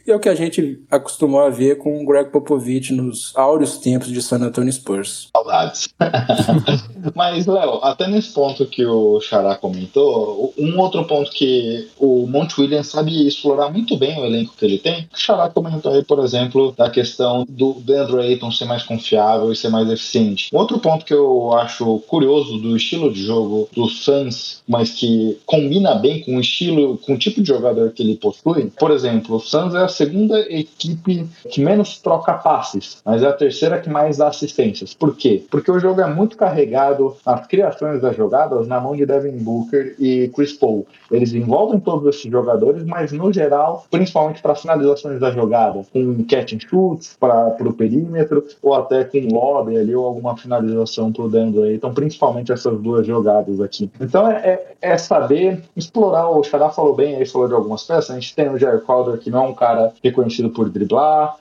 e 0.06 0.10
é 0.10 0.16
o 0.16 0.20
que 0.20 0.28
a 0.28 0.34
gente 0.34 0.82
acostumou 1.12 1.42
a 1.42 1.50
ver 1.50 1.78
com 1.78 2.02
o 2.02 2.06
Greg 2.06 2.30
Popovich 2.30 2.92
nos 2.92 3.32
áureos 3.36 3.76
tempos 3.78 4.08
de 4.08 4.22
San 4.22 4.38
Antonio 4.38 4.72
Spurs. 4.72 5.28
Saudades. 5.34 5.88
Mas, 7.14 7.46
Léo, 7.46 7.80
até 7.82 8.06
nesse 8.06 8.32
ponto 8.32 8.64
que 8.66 8.84
o 8.84 9.20
Xará 9.20 9.56
comentou, 9.56 10.54
um 10.58 10.78
outro 10.78 11.04
ponto 11.04 11.30
que 11.30 11.88
o 11.98 12.26
Monte 12.26 12.60
Williams 12.60 12.88
sabe 12.88 13.26
explorar 13.26 13.70
muito 13.70 13.96
bem 13.96 14.18
o 14.18 14.24
elenco 14.24 14.54
que 14.56 14.64
ele 14.64 14.78
tem, 14.78 15.08
o 15.12 15.18
Xará 15.18 15.48
comentou 15.50 15.92
aí, 15.92 16.02
por 16.02 16.20
exemplo, 16.20 16.72
da 16.76 16.88
questão 16.88 17.44
do 17.48 17.82
Andrew 17.88 18.20
Ayton 18.20 18.50
ser 18.50 18.64
mais 18.64 18.82
confiável 18.82 19.52
e 19.52 19.56
ser 19.56 19.68
mais 19.68 19.90
eficiente. 19.90 20.48
Um 20.52 20.58
outro 20.58 20.78
ponto 20.78 21.04
que 21.04 21.14
eu 21.14 21.52
acho 21.54 21.98
curioso 22.06 22.58
do 22.58 22.76
estilo 22.76 23.12
de 23.12 23.22
jogo 23.22 23.68
do 23.74 23.88
Suns, 23.88 24.62
mas 24.66 24.90
que 24.90 25.38
combina 25.44 25.94
bem 25.94 26.22
com 26.22 26.36
o 26.36 26.40
estilo, 26.40 26.98
com 26.98 27.14
o 27.14 27.18
tipo 27.18 27.42
de 27.42 27.48
jogador 27.48 27.90
que 27.90 28.02
ele 28.02 28.16
possui, 28.16 28.70
por 28.78 28.90
exemplo, 28.90 29.36
o 29.36 29.40
Suns 29.40 29.74
é 29.74 29.82
a 29.82 29.88
segunda 29.88 30.40
equipe 30.40 31.01
que 31.04 31.60
menos 31.60 31.98
troca 31.98 32.34
passes, 32.34 33.00
mas 33.04 33.22
é 33.22 33.26
a 33.26 33.32
terceira 33.32 33.80
que 33.80 33.90
mais 33.90 34.16
dá 34.16 34.28
assistências. 34.28 34.94
Por 34.94 35.16
quê? 35.16 35.44
Porque 35.50 35.70
o 35.70 35.78
jogo 35.78 36.00
é 36.00 36.06
muito 36.06 36.36
carregado, 36.36 37.16
as 37.24 37.46
criações 37.46 38.00
das 38.00 38.16
jogadas 38.16 38.66
na 38.66 38.80
mão 38.80 38.96
de 38.96 39.06
Devin 39.06 39.36
Booker 39.38 39.94
e 39.98 40.28
Chris 40.34 40.52
Paul. 40.52 40.86
Eles 41.10 41.32
envolvem 41.32 41.80
todos 41.80 42.14
esses 42.14 42.30
jogadores, 42.30 42.84
mas 42.84 43.12
no 43.12 43.32
geral, 43.32 43.86
principalmente 43.90 44.40
para 44.40 44.54
finalizações 44.54 45.20
da 45.20 45.30
jogada, 45.30 45.82
com 45.92 46.24
catch 46.24 46.54
and 46.54 46.60
shoots 46.60 47.16
para 47.18 47.56
o 47.60 47.72
perímetro, 47.72 48.44
ou 48.62 48.74
até 48.74 49.04
com 49.04 49.18
lobby 49.32 49.76
ali, 49.76 49.94
ou 49.94 50.06
alguma 50.06 50.36
finalização 50.36 51.12
para 51.12 51.24
o 51.24 51.30
Denver. 51.30 51.74
Então, 51.74 51.92
principalmente 51.92 52.52
essas 52.52 52.78
duas 52.80 53.06
jogadas 53.06 53.60
aqui. 53.60 53.90
Então, 54.00 54.30
é, 54.30 54.36
é, 54.36 54.92
é 54.92 54.98
saber 54.98 55.62
explorar. 55.76 56.30
O 56.30 56.42
Xará 56.42 56.70
falou 56.70 56.94
bem, 56.94 57.16
aí 57.16 57.26
falou 57.26 57.48
de 57.48 57.54
algumas 57.54 57.84
peças. 57.84 58.10
A 58.10 58.14
gente 58.14 58.34
tem 58.34 58.48
o 58.48 58.58
Jair 58.58 58.80
Crowder, 58.80 59.18
que 59.18 59.30
não 59.30 59.44
é 59.44 59.48
um 59.48 59.54
cara 59.54 59.92
reconhecido 60.02 60.50
por 60.50 60.68
driblar, 60.68 60.91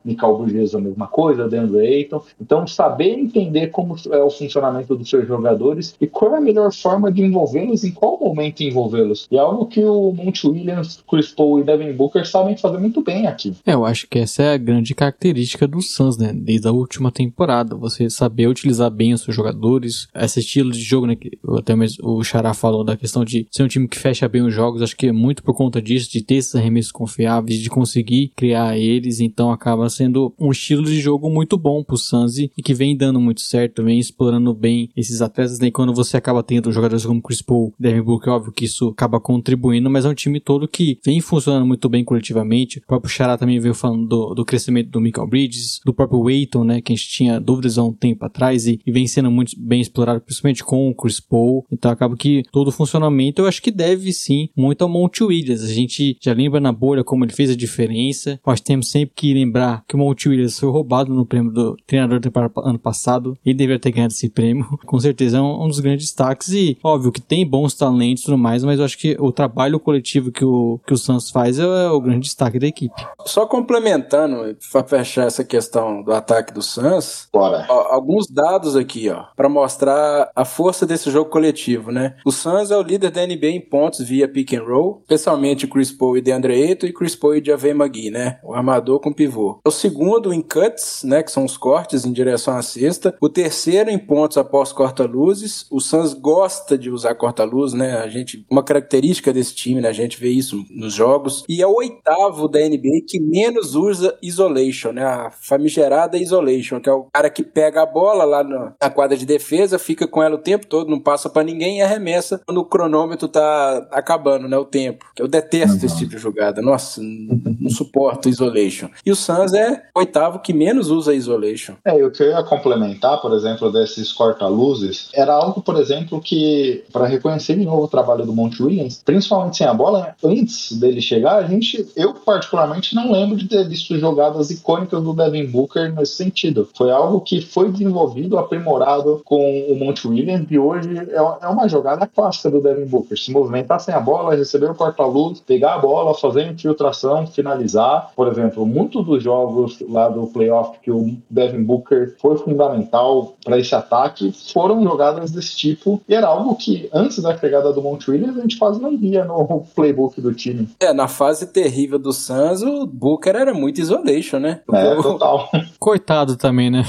Michael 0.04 0.38
Bridges 0.38 0.76
a 0.76 0.80
mesma 0.80 1.08
coisa, 1.08 1.48
Denver 1.48 1.82
Ayton. 1.82 2.22
Então, 2.40 2.66
saber 2.68 3.14
entender 3.20 3.68
como 3.68 3.96
é 4.12 4.24
o 4.24 4.30
funcionamento 4.30 4.96
dos 4.96 5.10
seus 5.10 5.28
jogadores 5.28 5.96
e 6.00 6.08
qual 6.08 6.36
é 6.36 6.38
a 6.38 6.42
melhor 6.42 6.74
forma 6.74 7.12
de 7.12 7.22
envolvê-los, 7.22 7.84
em 7.84 7.92
qual 7.92 8.20
momento 8.20 8.62
envolvê-los. 8.62 9.28
E 9.32 9.38
é 9.38 9.40
algo 9.40 9.66
que 9.66 9.84
o 9.84 10.12
Monte 10.12 10.48
Williams, 10.48 11.04
Chris 11.10 11.32
Paul 11.32 11.60
e 11.60 11.64
Devin 11.64 11.94
Booker 11.94 12.26
sabem 12.28 12.58
fazer 12.58 12.78
muito 12.78 13.02
bem 13.02 13.28
aqui. 13.28 13.54
É, 13.66 13.74
eu 13.74 13.86
acho 13.86 14.08
que 14.08 14.20
essa 14.20 14.44
é 14.44 14.54
a 14.54 14.58
grande 14.58 14.94
característica 14.94 15.68
do 15.68 15.82
Suns, 15.82 16.18
né? 16.18 16.32
Desde 16.34 16.68
a 16.68 16.72
última 16.72 17.12
temporada. 17.12 17.76
Você 17.76 18.10
saber 18.10 18.48
utilizar 18.48 18.90
bem 18.90 19.14
os 19.14 19.22
seus 19.22 19.36
jogadores, 19.36 20.08
esse 20.16 20.40
estilo 20.40 20.72
de 20.72 20.82
jogo, 20.82 21.08
né? 21.08 21.18
Até 21.58 21.76
mesmo 21.76 22.08
o 22.08 22.24
Xará 22.24 22.54
falou 22.54 22.84
da 22.84 22.98
questão 22.98 23.24
de 23.26 23.48
ser 23.50 23.64
um 23.64 23.68
time 23.68 23.88
que 23.88 23.98
fecha 23.98 24.28
bem 24.28 24.42
os 24.42 24.54
jogos. 24.54 24.82
Acho 24.82 24.96
que 24.96 25.08
é 25.08 25.12
muito 25.12 25.44
por 25.44 25.56
conta 25.56 25.82
disso, 25.82 26.12
de 26.12 26.24
ter 26.24 26.36
esses 26.36 26.56
arremessos 26.56 26.92
confiáveis, 26.92 27.60
de 27.60 27.70
conseguir 27.70 28.32
criar 28.36 28.78
eles. 28.78 29.20
Então 29.20 29.41
acaba 29.50 29.90
sendo 29.90 30.34
um 30.40 30.52
estilo 30.52 30.84
de 30.84 31.00
jogo 31.00 31.30
muito 31.30 31.58
bom 31.58 31.84
pro 31.84 31.98
Suns 31.98 32.38
e 32.38 32.50
que 32.50 32.74
vem 32.74 32.96
dando 32.96 33.20
muito 33.20 33.42
certo, 33.42 33.84
vem 33.84 33.98
explorando 33.98 34.54
bem 34.54 34.90
esses 34.96 35.22
atletas. 35.22 35.60
Né? 35.60 35.68
E 35.68 35.72
quando 35.72 35.94
você 35.94 36.18
acaba 36.18 36.44
tendo 36.44 36.72
jogadores 36.72 37.06
como 37.06 37.22
Chris 37.22 37.42
Paul, 37.42 37.74
Devin 37.80 38.02
Booker, 38.02 38.34
óbvio 38.34 38.52
que 38.52 38.66
isso 38.66 38.90
acaba 38.90 39.20
contribuindo, 39.20 39.90
mas 39.90 40.06
é 40.06 40.10
um 40.10 40.14
time 40.14 40.40
todo 40.40 40.68
que 40.68 41.00
vem 41.04 41.22
funcionando 41.22 41.66
muito 41.66 41.88
bem 41.90 42.04
coletivamente. 42.04 42.80
O 42.80 42.88
próprio 42.88 43.12
Xará 43.12 43.38
também 43.38 43.60
veio 43.60 43.74
falando 43.74 44.08
do, 44.08 44.34
do 44.34 44.46
crescimento 44.46 44.90
do 44.90 45.02
Michael 45.02 45.28
Bridges, 45.28 45.80
do 45.86 45.94
próprio 45.94 46.24
Waiton, 46.24 46.64
né, 46.64 46.82
que 46.82 46.92
a 46.92 46.96
gente 46.96 47.10
tinha 47.10 47.40
dúvidas 47.40 47.78
há 47.78 47.84
um 47.84 47.94
tempo 47.94 48.26
atrás 48.26 48.68
e, 48.68 48.80
e 48.86 48.92
vem 48.92 49.08
sendo 49.08 49.32
muito 49.32 49.54
bem 49.58 49.82
explorado, 49.82 50.22
principalmente 50.22 50.64
com 50.64 50.90
o 50.90 50.96
Chris 50.96 51.20
Paul. 51.20 51.66
Então 51.72 51.92
acaba 51.92 52.16
que 52.16 52.44
todo 52.52 52.68
o 52.68 52.72
funcionamento 52.72 53.42
eu 53.42 53.48
acho 53.48 53.62
que 53.62 53.72
deve 53.72 54.12
sim 54.14 54.50
muito 54.56 54.82
ao 54.84 54.90
Monte 54.90 55.24
Williams. 55.24 55.64
A 55.64 55.74
gente 55.74 56.18
já 56.22 56.34
lembra 56.34 56.60
na 56.60 56.72
bolha 56.72 57.04
como 57.04 57.24
ele 57.26 57.34
fez 57.34 57.50
a 57.50 57.56
diferença. 57.56 58.40
Nós 58.46 58.62
temos 58.62 58.90
sempre 58.90 59.16
que 59.16 59.31
lembrar 59.34 59.84
que 59.88 59.96
o 59.96 59.98
Monte 59.98 60.30
Williams 60.30 60.60
foi 60.60 60.70
roubado 60.70 61.14
no 61.14 61.26
prêmio 61.26 61.52
do 61.52 61.78
treinador 61.86 62.20
do 62.20 62.32
ano 62.64 62.80
passado. 62.80 63.38
Ele 63.46 63.56
deveria 63.56 63.80
ter 63.80 63.92
ganhado 63.92 64.14
esse 64.14 64.30
prêmio. 64.30 64.66
Com 64.86 65.00
certeza 65.00 65.38
é 65.38 65.42
um, 65.42 65.64
um 65.64 65.68
dos 65.68 65.80
grandes 65.80 66.06
destaques 66.06 66.50
e 66.50 66.78
óbvio 66.84 67.12
que 67.12 67.22
tem 67.22 67.46
bons 67.46 67.74
talentos 67.74 68.24
e 68.24 68.26
tudo 68.26 68.38
mais, 68.38 68.64
mas 68.64 68.80
eu 68.80 68.86
acho 68.86 68.98
que 68.98 69.16
o 69.20 69.32
trabalho 69.32 69.80
coletivo 69.80 70.32
que 70.32 70.44
o, 70.44 70.80
que 70.86 70.94
o 70.94 70.98
Santos 70.98 71.30
faz 71.30 71.60
é, 71.60 71.64
é 71.64 71.90
o 71.90 72.02
grande 72.02 72.26
destaque 72.26 72.60
da 72.60 72.68
equipe. 72.68 72.94
Só 73.26 73.46
complementando, 73.46 74.56
para 74.72 74.84
fechar 74.84 75.28
essa 75.28 75.44
questão 75.44 76.04
do 76.04 76.12
ataque 76.12 76.54
do 76.54 76.62
Suns, 76.62 77.28
Bora. 77.32 77.66
ó, 77.70 77.94
alguns 77.94 78.28
dados 78.28 78.76
aqui, 78.76 79.10
ó, 79.10 79.26
para 79.36 79.50
mostrar 79.50 80.32
a 80.36 80.46
força 80.46 80.86
desse 80.86 81.10
jogo 81.12 81.30
coletivo, 81.30 81.92
né? 81.92 82.16
O 82.26 82.32
Suns 82.32 82.72
é 82.72 82.78
o 82.78 82.82
líder 82.82 83.12
da 83.12 83.26
NBA 83.26 83.48
em 83.48 83.62
pontos, 83.62 84.02
via 84.02 84.28
pick 84.28 84.54
and 84.54 84.64
roll, 84.64 85.00
especialmente 85.02 85.68
Chris 85.68 85.92
Paul 85.92 86.18
e 86.18 86.22
DeAndre 86.22 86.54
Ayton 86.54 86.88
e 86.88 86.94
Chris 86.94 87.16
Paul 87.16 87.36
e 87.36 87.44
Javier 87.44 87.76
McGee, 87.76 88.12
né? 88.12 88.40
O 88.44 88.54
armador 88.54 89.00
com 89.00 89.11
pivô. 89.14 89.60
O 89.66 89.72
segundo 89.72 90.34
em 90.34 90.42
cuts, 90.42 91.04
né, 91.04 91.24
que 91.24 91.32
são 91.32 91.46
os 91.46 91.58
cortes 91.58 92.06
em 92.06 92.12
direção 92.12 92.58
à 92.58 92.62
cesta. 92.62 93.16
O 93.22 93.30
terceiro 93.30 93.90
em 93.90 93.98
pontos 93.98 94.38
após 94.38 94.72
corta-luzes. 94.72 95.66
O 95.72 95.80
Suns 95.80 96.14
gosta 96.14 96.78
de 96.78 96.90
usar 96.90 97.16
corta-luz, 97.16 97.74
né? 97.74 97.98
A 97.98 98.08
gente 98.08 98.46
uma 98.50 98.64
característica 98.64 99.32
desse 99.34 99.54
time, 99.56 99.82
né? 99.82 99.90
A 99.90 99.94
gente 99.94 100.20
vê 100.20 100.30
isso 100.30 100.66
nos 100.70 100.94
jogos. 100.94 101.44
E 101.48 101.62
é 101.62 101.68
o 101.68 101.76
oitavo 101.76 102.48
da 102.48 102.60
NBA 102.60 103.06
que 103.08 103.20
menos 103.20 103.76
usa 103.76 104.18
isolation, 104.22 104.92
né? 104.92 105.04
A 105.04 105.32
famigerada 105.32 106.18
isolation, 106.18 106.80
que 106.80 106.90
é 106.90 106.94
o 106.94 107.06
cara 107.14 107.30
que 107.30 107.44
pega 107.44 107.82
a 107.82 107.86
bola 107.86 108.24
lá 108.24 108.44
na 108.44 108.90
quadra 108.90 109.18
de 109.18 109.26
defesa, 109.26 109.80
fica 109.80 110.08
com 110.08 110.22
ela 110.22 110.36
o 110.36 110.40
tempo 110.40 110.68
todo, 110.68 110.90
não 110.90 111.00
passa 111.00 111.30
para 111.30 111.44
ninguém 111.44 111.80
e 111.80 111.82
arremessa 111.82 112.42
quando 112.46 112.60
o 112.60 112.66
cronômetro 112.66 113.28
tá 113.28 113.88
acabando, 113.92 114.48
né? 114.48 114.58
O 114.58 114.66
tempo. 114.66 115.06
Eu 115.18 115.28
detesto 115.28 115.78
uhum. 115.78 115.86
esse 115.86 115.98
tipo 115.98 116.12
de 116.12 116.18
jogada. 116.18 116.62
Nossa, 116.62 117.02
não 117.02 117.70
suporto 117.70 118.30
isolation. 118.30 118.90
E 119.06 119.12
o 119.12 119.16
Suns 119.16 119.54
é 119.54 119.84
o 119.96 120.00
oitavo 120.00 120.40
que 120.40 120.54
menos 120.54 120.90
usa 120.90 121.14
isolation. 121.14 121.74
É, 121.84 121.94
o 122.06 122.12
que 122.12 122.24
eu 122.24 122.30
ia 122.30 122.44
complementar, 122.44 123.20
por 123.22 123.34
exemplo, 123.34 123.72
desses 123.72 124.12
corta-luzes, 124.12 125.10
era 125.14 125.34
algo, 125.34 125.62
por 125.62 125.78
exemplo, 125.78 126.22
que, 126.22 126.84
para 126.92 127.08
reconhecer 127.08 127.56
de 127.56 127.66
novo 127.66 127.84
o 127.84 127.88
trabalho 127.88 128.26
do 128.26 128.34
Monte 128.34 128.62
Williams, 128.62 129.02
principalmente 129.04 129.58
sem 129.58 129.68
a 129.68 129.74
bola, 129.74 130.16
antes 130.24 130.72
dele 130.74 131.02
chegar, 131.02 131.38
a 131.38 131.44
gente, 131.44 131.88
eu 131.96 132.14
particularmente 132.14 132.96
não 132.96 133.12
lembro 133.12 133.36
de 133.36 133.48
ter 133.48 133.68
visto 133.68 133.98
jogadas 133.98 134.52
icônicas 134.52 135.02
do 135.04 135.14
Devin 135.14 135.48
Booker 135.48 135.94
nesse 135.94 136.14
sentido. 136.14 136.70
Foi 136.76 136.92
algo 136.92 137.22
que 137.22 137.42
foi 137.42 137.72
desenvolvido, 137.72 138.38
aprimorado 138.38 139.22
com 139.26 139.66
o 139.70 139.76
Monte 139.76 140.08
Williams 140.08 140.46
e 140.50 140.60
hoje 140.60 140.98
é, 140.98 141.16
é 141.16 141.48
uma 141.48 141.68
jogada 141.68 142.08
clássica 142.08 142.50
do 142.50 142.62
Devin 142.62 142.86
Booker. 142.86 143.18
Se 143.18 143.32
movimentar 143.32 143.80
sem 143.80 143.94
a 143.94 144.00
bola, 144.00 144.36
receber 144.36 144.70
o 144.70 144.76
corta-luz, 144.76 145.40
pegar 145.40 145.76
a 145.76 145.80
bola, 145.80 146.14
fazer 146.14 146.48
infiltração, 146.52 147.26
finalizar. 147.28 148.12
Por 148.16 148.28
exemplo, 148.28 148.66
muitos 148.92 149.06
dos 149.06 149.24
jogos 149.24 149.78
lá 149.88 150.10
do 150.10 150.28
playoff 150.28 150.78
que 150.82 150.92
o 150.92 151.16
Devin 151.30 151.64
Booker 151.64 152.16
foi 152.20 152.38
fundamental 152.38 153.36
para 153.44 153.58
esse 153.58 153.74
ataque 153.74 154.34
foram 154.54 154.84
jogadas 154.84 155.32
desse 155.32 155.56
tipo 155.56 156.02
e 156.08 156.14
era 156.14 156.28
algo 156.28 156.56
que 156.56 156.90
antes 156.94 157.22
da 157.22 157.38
chegada 157.38 157.72
do 157.72 157.82
Monte 157.82 158.12
Williams 158.12 158.38
a 158.38 158.42
gente 158.42 158.58
quase 158.58 158.82
não 158.82 158.98
via 158.98 159.24
no 159.24 159.64
playbook 159.74 160.20
do 160.20 160.34
time. 160.34 160.68
É, 160.80 160.94
na 160.94 161.08
fase 161.08 161.48
terrível 161.48 161.98
do 161.98 162.12
Suns, 162.12 162.62
o 162.62 162.86
Booker 162.86 163.36
era 163.36 163.54
muito 163.54 163.80
isolation, 163.80 164.40
né? 164.40 164.62
É, 164.74 164.96
total. 164.96 165.50
Coitado 165.80 166.36
também, 166.36 166.70
né? 166.70 166.84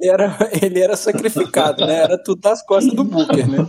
Ele 0.00 0.10
era, 0.10 0.50
ele 0.60 0.80
era 0.80 0.96
sacrificado, 0.96 1.86
né? 1.86 2.02
Era 2.02 2.18
tudo 2.18 2.40
das 2.42 2.64
costas 2.64 2.94
do 2.94 3.04
Booker, 3.04 3.48
né? 3.48 3.66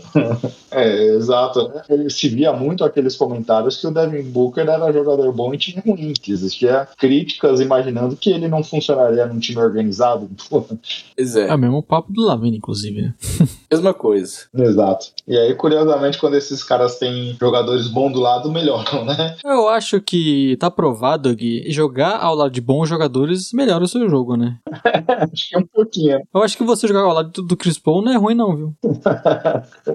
É, 0.72 1.16
exato. 1.16 1.72
Ele 1.90 2.10
se 2.10 2.28
via 2.28 2.52
muito 2.52 2.84
aqueles 2.84 3.16
comentários 3.16 3.78
que 3.78 3.88
o 3.88 3.92
Devin 3.92 4.24
Booker 4.24 4.68
era 4.68 4.92
jogador 4.92 5.32
bom 5.32 5.54
e 5.54 5.58
time 5.58 5.82
ruim, 5.86 6.14
que 6.14 6.32
existia 6.32 6.88
críticas 6.98 7.60
imaginando 7.70 8.16
que 8.16 8.32
ele 8.32 8.48
não 8.48 8.64
funcionaria 8.64 9.28
num 9.28 9.40
time 9.40 9.60
organizado. 9.60 10.30
Pois 11.16 11.36
é. 11.36 11.48
É 11.48 11.56
o 11.56 11.58
mesmo 11.58 11.84
papo 11.84 12.12
do 12.12 12.26
Lavine, 12.26 12.58
inclusive, 12.58 13.02
né? 13.02 13.14
Mesma 13.72 13.94
coisa. 13.94 14.48
Exato. 14.54 15.08
E 15.28 15.38
aí, 15.38 15.54
curiosamente, 15.54 16.18
quando 16.18 16.36
esses 16.36 16.64
caras 16.64 16.98
têm 16.98 17.36
jogadores 17.40 17.88
bons 17.88 18.14
do 18.14 18.20
lado, 18.20 18.52
melhoram, 18.52 19.06
né? 19.06 19.36
Eu 19.44 19.68
acho 19.68 20.02
que 20.02 20.58
tá 20.60 20.72
provado 20.72 21.36
que 21.36 21.70
jogar 21.72 22.20
ao 22.20 22.36
lado 22.36 22.52
de 22.52 22.62
bons 22.62 22.88
jogadores 22.88 23.52
melhora 23.54 23.84
o 23.84 23.88
seu 23.88 24.10
jogo, 24.10 24.36
né? 24.36 24.58
acho 25.32 25.50
que 25.50 25.56
é 25.56 25.60
um 25.60 25.66
pouquinho. 25.66 26.20
Eu 26.34 26.44
acho 26.44 26.58
que 26.58 26.64
você 26.64 26.88
jogar 26.88 27.02
ao 27.02 27.14
lado 27.14 27.42
do 27.42 27.58
Chris 27.58 27.78
Paul 27.78 28.02
não 28.02 28.12
é 28.12 28.18
ruim, 28.18 28.36
não, 28.36 28.56
viu? 28.56 28.76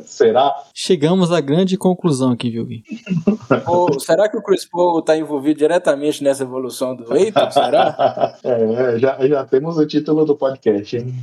Será? 0.03 0.55
Chegamos 0.75 1.33
à 1.33 1.41
grande 1.41 1.77
conclusão 1.77 2.33
aqui, 2.33 2.51
viu, 2.51 2.67
Gui? 2.67 2.85
Ou, 3.67 3.99
será 3.99 4.29
que 4.29 4.37
o 4.37 4.43
Chris 4.43 4.69
Paul 4.69 5.03
tá 5.03 5.17
envolvido 5.17 5.59
diretamente 5.59 6.23
nessa 6.23 6.43
evolução 6.43 6.95
do 6.95 7.15
Eiton? 7.17 7.41
Será? 7.65 8.35
É, 8.45 8.99
já, 8.99 9.27
já 9.27 9.45
temos 9.45 9.79
o 9.79 9.87
título 9.87 10.25
do 10.25 10.37
podcast, 10.37 10.97
hein? 10.97 11.15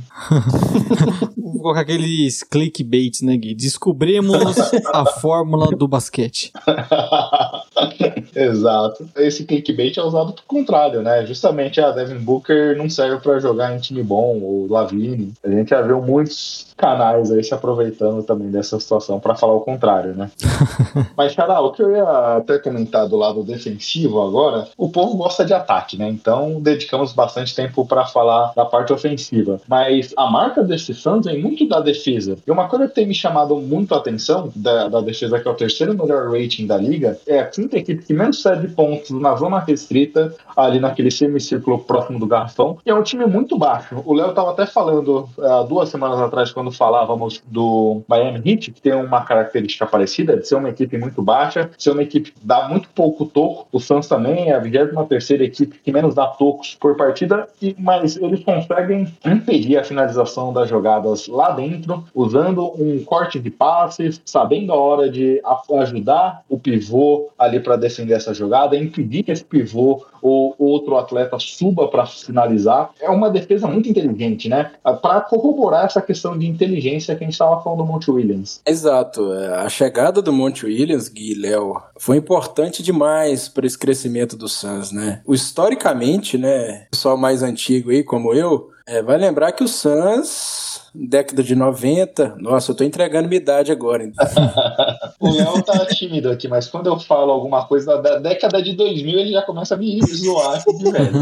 Vou 1.36 1.60
colocar 1.60 1.80
aqueles 1.82 2.42
clickbaits, 2.42 3.22
né, 3.22 3.36
Gui? 3.36 3.54
Descobrimos 3.54 4.56
a 4.92 5.06
fórmula 5.06 5.68
do 5.76 5.86
basquete. 5.86 6.52
Exato. 8.34 9.08
Esse 9.16 9.44
clickbait 9.44 9.96
é 9.98 10.02
usado 10.02 10.32
pro 10.32 10.44
contrário, 10.46 11.02
né? 11.02 11.24
Justamente 11.26 11.80
a 11.80 11.90
Devin 11.90 12.18
Booker 12.18 12.76
não 12.76 12.88
serve 12.88 13.18
para 13.18 13.38
jogar 13.38 13.74
em 13.74 13.78
time 13.78 14.02
bom, 14.02 14.40
ou 14.40 14.66
Lavine. 14.68 15.32
A 15.44 15.50
gente 15.50 15.70
já 15.70 15.82
viu 15.82 16.00
muitos 16.00 16.72
canais 16.76 17.30
aí 17.30 17.44
se 17.44 17.54
aproveitando 17.54 18.22
também 18.22 18.50
dessa 18.50 18.78
situação 18.80 19.20
para 19.20 19.34
falar 19.34 19.54
o 19.54 19.60
contrário, 19.60 20.14
né? 20.14 20.30
Mas, 21.16 21.34
cara, 21.34 21.60
o 21.60 21.72
que 21.72 21.82
eu 21.82 21.94
ia 21.94 22.36
até 22.36 22.58
comentar 22.58 23.08
do 23.08 23.16
lado 23.16 23.42
defensivo 23.42 24.20
agora, 24.22 24.68
o 24.76 24.88
povo 24.88 25.16
gosta 25.16 25.44
de 25.44 25.54
ataque, 25.54 25.96
né? 25.96 26.08
Então 26.08 26.60
dedicamos 26.60 27.12
bastante 27.12 27.54
tempo 27.54 27.86
para 27.86 28.06
falar 28.06 28.52
da 28.56 28.64
parte 28.64 28.92
ofensiva. 28.92 29.60
Mas 29.68 30.12
a 30.16 30.30
marca 30.30 30.62
desse 30.62 30.94
Suns 30.94 31.26
vem 31.26 31.40
muito 31.40 31.68
da 31.68 31.80
defesa. 31.80 32.36
E 32.46 32.50
uma 32.50 32.68
coisa 32.68 32.88
que 32.88 32.94
tem 32.94 33.06
me 33.06 33.14
chamado 33.14 33.56
muito 33.56 33.94
a 33.94 33.98
atenção 33.98 34.50
da, 34.54 34.88
da 34.88 35.00
defesa, 35.00 35.38
que 35.38 35.46
é 35.46 35.50
o 35.50 35.54
terceiro 35.54 35.94
melhor 35.94 36.30
rating 36.30 36.66
da 36.66 36.76
liga, 36.76 37.18
é 37.26 37.38
a 37.38 37.46
quinta 37.46 37.76
equipe 37.76 38.04
que 38.04 38.14
menos 38.22 38.40
cede 38.40 38.68
pontos 38.68 39.10
na 39.10 39.34
zona 39.34 39.58
restrita, 39.58 40.34
ali 40.56 40.78
naquele 40.78 41.10
semicírculo 41.10 41.78
próximo 41.80 42.18
do 42.18 42.26
garrafão. 42.26 42.78
E 42.86 42.90
é 42.90 42.94
um 42.94 43.02
time 43.02 43.26
muito 43.26 43.58
baixo. 43.58 44.02
O 44.04 44.14
Léo 44.14 44.32
tava 44.32 44.50
até 44.50 44.64
falando 44.64 45.28
há 45.38 45.62
duas 45.62 45.88
semanas 45.88 46.20
atrás, 46.20 46.52
quando 46.52 46.70
falávamos 46.70 47.42
do 47.46 48.02
Miami 48.08 48.40
Heat, 48.44 48.70
que 48.70 48.80
tem 48.80 48.94
uma 48.94 49.22
característica 49.22 49.86
parecida, 49.86 50.36
de 50.36 50.46
ser 50.46 50.54
uma 50.54 50.68
equipe 50.68 50.96
muito 50.96 51.22
baixa, 51.22 51.70
ser 51.76 51.90
uma 51.90 52.02
equipe 52.02 52.32
que 52.32 52.46
dá 52.46 52.68
muito 52.68 52.88
pouco 52.94 53.26
toco. 53.26 53.66
O 53.72 53.80
Suns 53.80 54.06
também 54.06 54.50
é 54.50 54.54
a 54.54 54.58
23 54.58 55.40
equipe 55.40 55.78
que 55.82 55.92
menos 55.92 56.14
dá 56.14 56.26
tocos 56.26 56.76
por 56.80 56.96
partida, 56.96 57.48
e, 57.60 57.74
mas 57.78 58.16
eles 58.16 58.44
conseguem 58.44 59.12
impedir 59.24 59.78
a 59.78 59.84
finalização 59.84 60.52
das 60.52 60.68
jogadas 60.68 61.26
lá 61.26 61.50
dentro, 61.50 62.04
usando 62.14 62.72
um 62.80 63.02
corte 63.04 63.38
de 63.38 63.50
passes, 63.50 64.20
sabendo 64.24 64.72
a 64.72 64.76
hora 64.76 65.10
de 65.10 65.40
ajudar 65.80 66.42
o 66.48 66.58
pivô 66.58 67.30
ali 67.38 67.58
para 67.58 67.76
defender 67.76 68.11
essa 68.12 68.34
jogada, 68.34 68.76
impedir 68.76 69.22
que 69.22 69.32
esse 69.32 69.44
pivô 69.44 70.04
ou 70.20 70.54
outro 70.58 70.96
atleta 70.96 71.36
suba 71.38 71.88
para 71.88 72.06
finalizar. 72.06 72.90
É 73.00 73.10
uma 73.10 73.28
defesa 73.28 73.66
muito 73.66 73.88
inteligente, 73.88 74.48
né? 74.48 74.72
Para 74.82 75.20
corroborar 75.20 75.86
essa 75.86 76.00
questão 76.00 76.38
de 76.38 76.46
inteligência 76.46 77.14
que 77.16 77.24
a 77.24 77.26
gente 77.26 77.34
estava 77.34 77.60
falando 77.62 77.78
do 77.78 77.86
Monte 77.86 78.10
Williams. 78.10 78.60
Exato. 78.64 79.32
É, 79.34 79.56
a 79.56 79.68
chegada 79.68 80.22
do 80.22 80.32
Monte 80.32 80.66
Williams, 80.66 81.08
Gui 81.08 81.34
Léo, 81.34 81.82
foi 81.98 82.16
importante 82.16 82.82
demais 82.82 83.48
para 83.48 83.66
esse 83.66 83.78
crescimento 83.78 84.36
do 84.36 84.48
Suns, 84.48 84.92
né? 84.92 85.20
Historicamente, 85.28 86.38
né, 86.38 86.86
pessoal 86.90 87.16
mais 87.16 87.42
antigo 87.42 87.90
aí, 87.90 88.04
como 88.04 88.32
eu, 88.32 88.70
é, 88.86 89.02
vai 89.02 89.18
lembrar 89.18 89.52
que 89.52 89.64
o 89.64 89.68
Suns 89.68 90.82
década 90.94 91.42
de 91.42 91.54
90. 91.54 92.36
Nossa, 92.38 92.72
eu 92.72 92.76
tô 92.76 92.84
entregando 92.84 93.28
minha 93.28 93.40
idade 93.40 93.72
agora. 93.72 94.04
O 95.22 95.30
Léo 95.30 95.62
tá 95.62 95.86
tímido 95.86 96.28
aqui, 96.28 96.48
mas 96.48 96.66
quando 96.66 96.88
eu 96.88 96.98
falo 96.98 97.30
alguma 97.30 97.64
coisa 97.64 97.96
da 98.02 98.18
década 98.18 98.60
de 98.60 98.72
2000, 98.74 99.20
ele 99.20 99.32
já 99.32 99.42
começa 99.42 99.76
a 99.76 99.78
me 99.78 100.00
zoar 100.04 100.60
velho. 100.90 101.12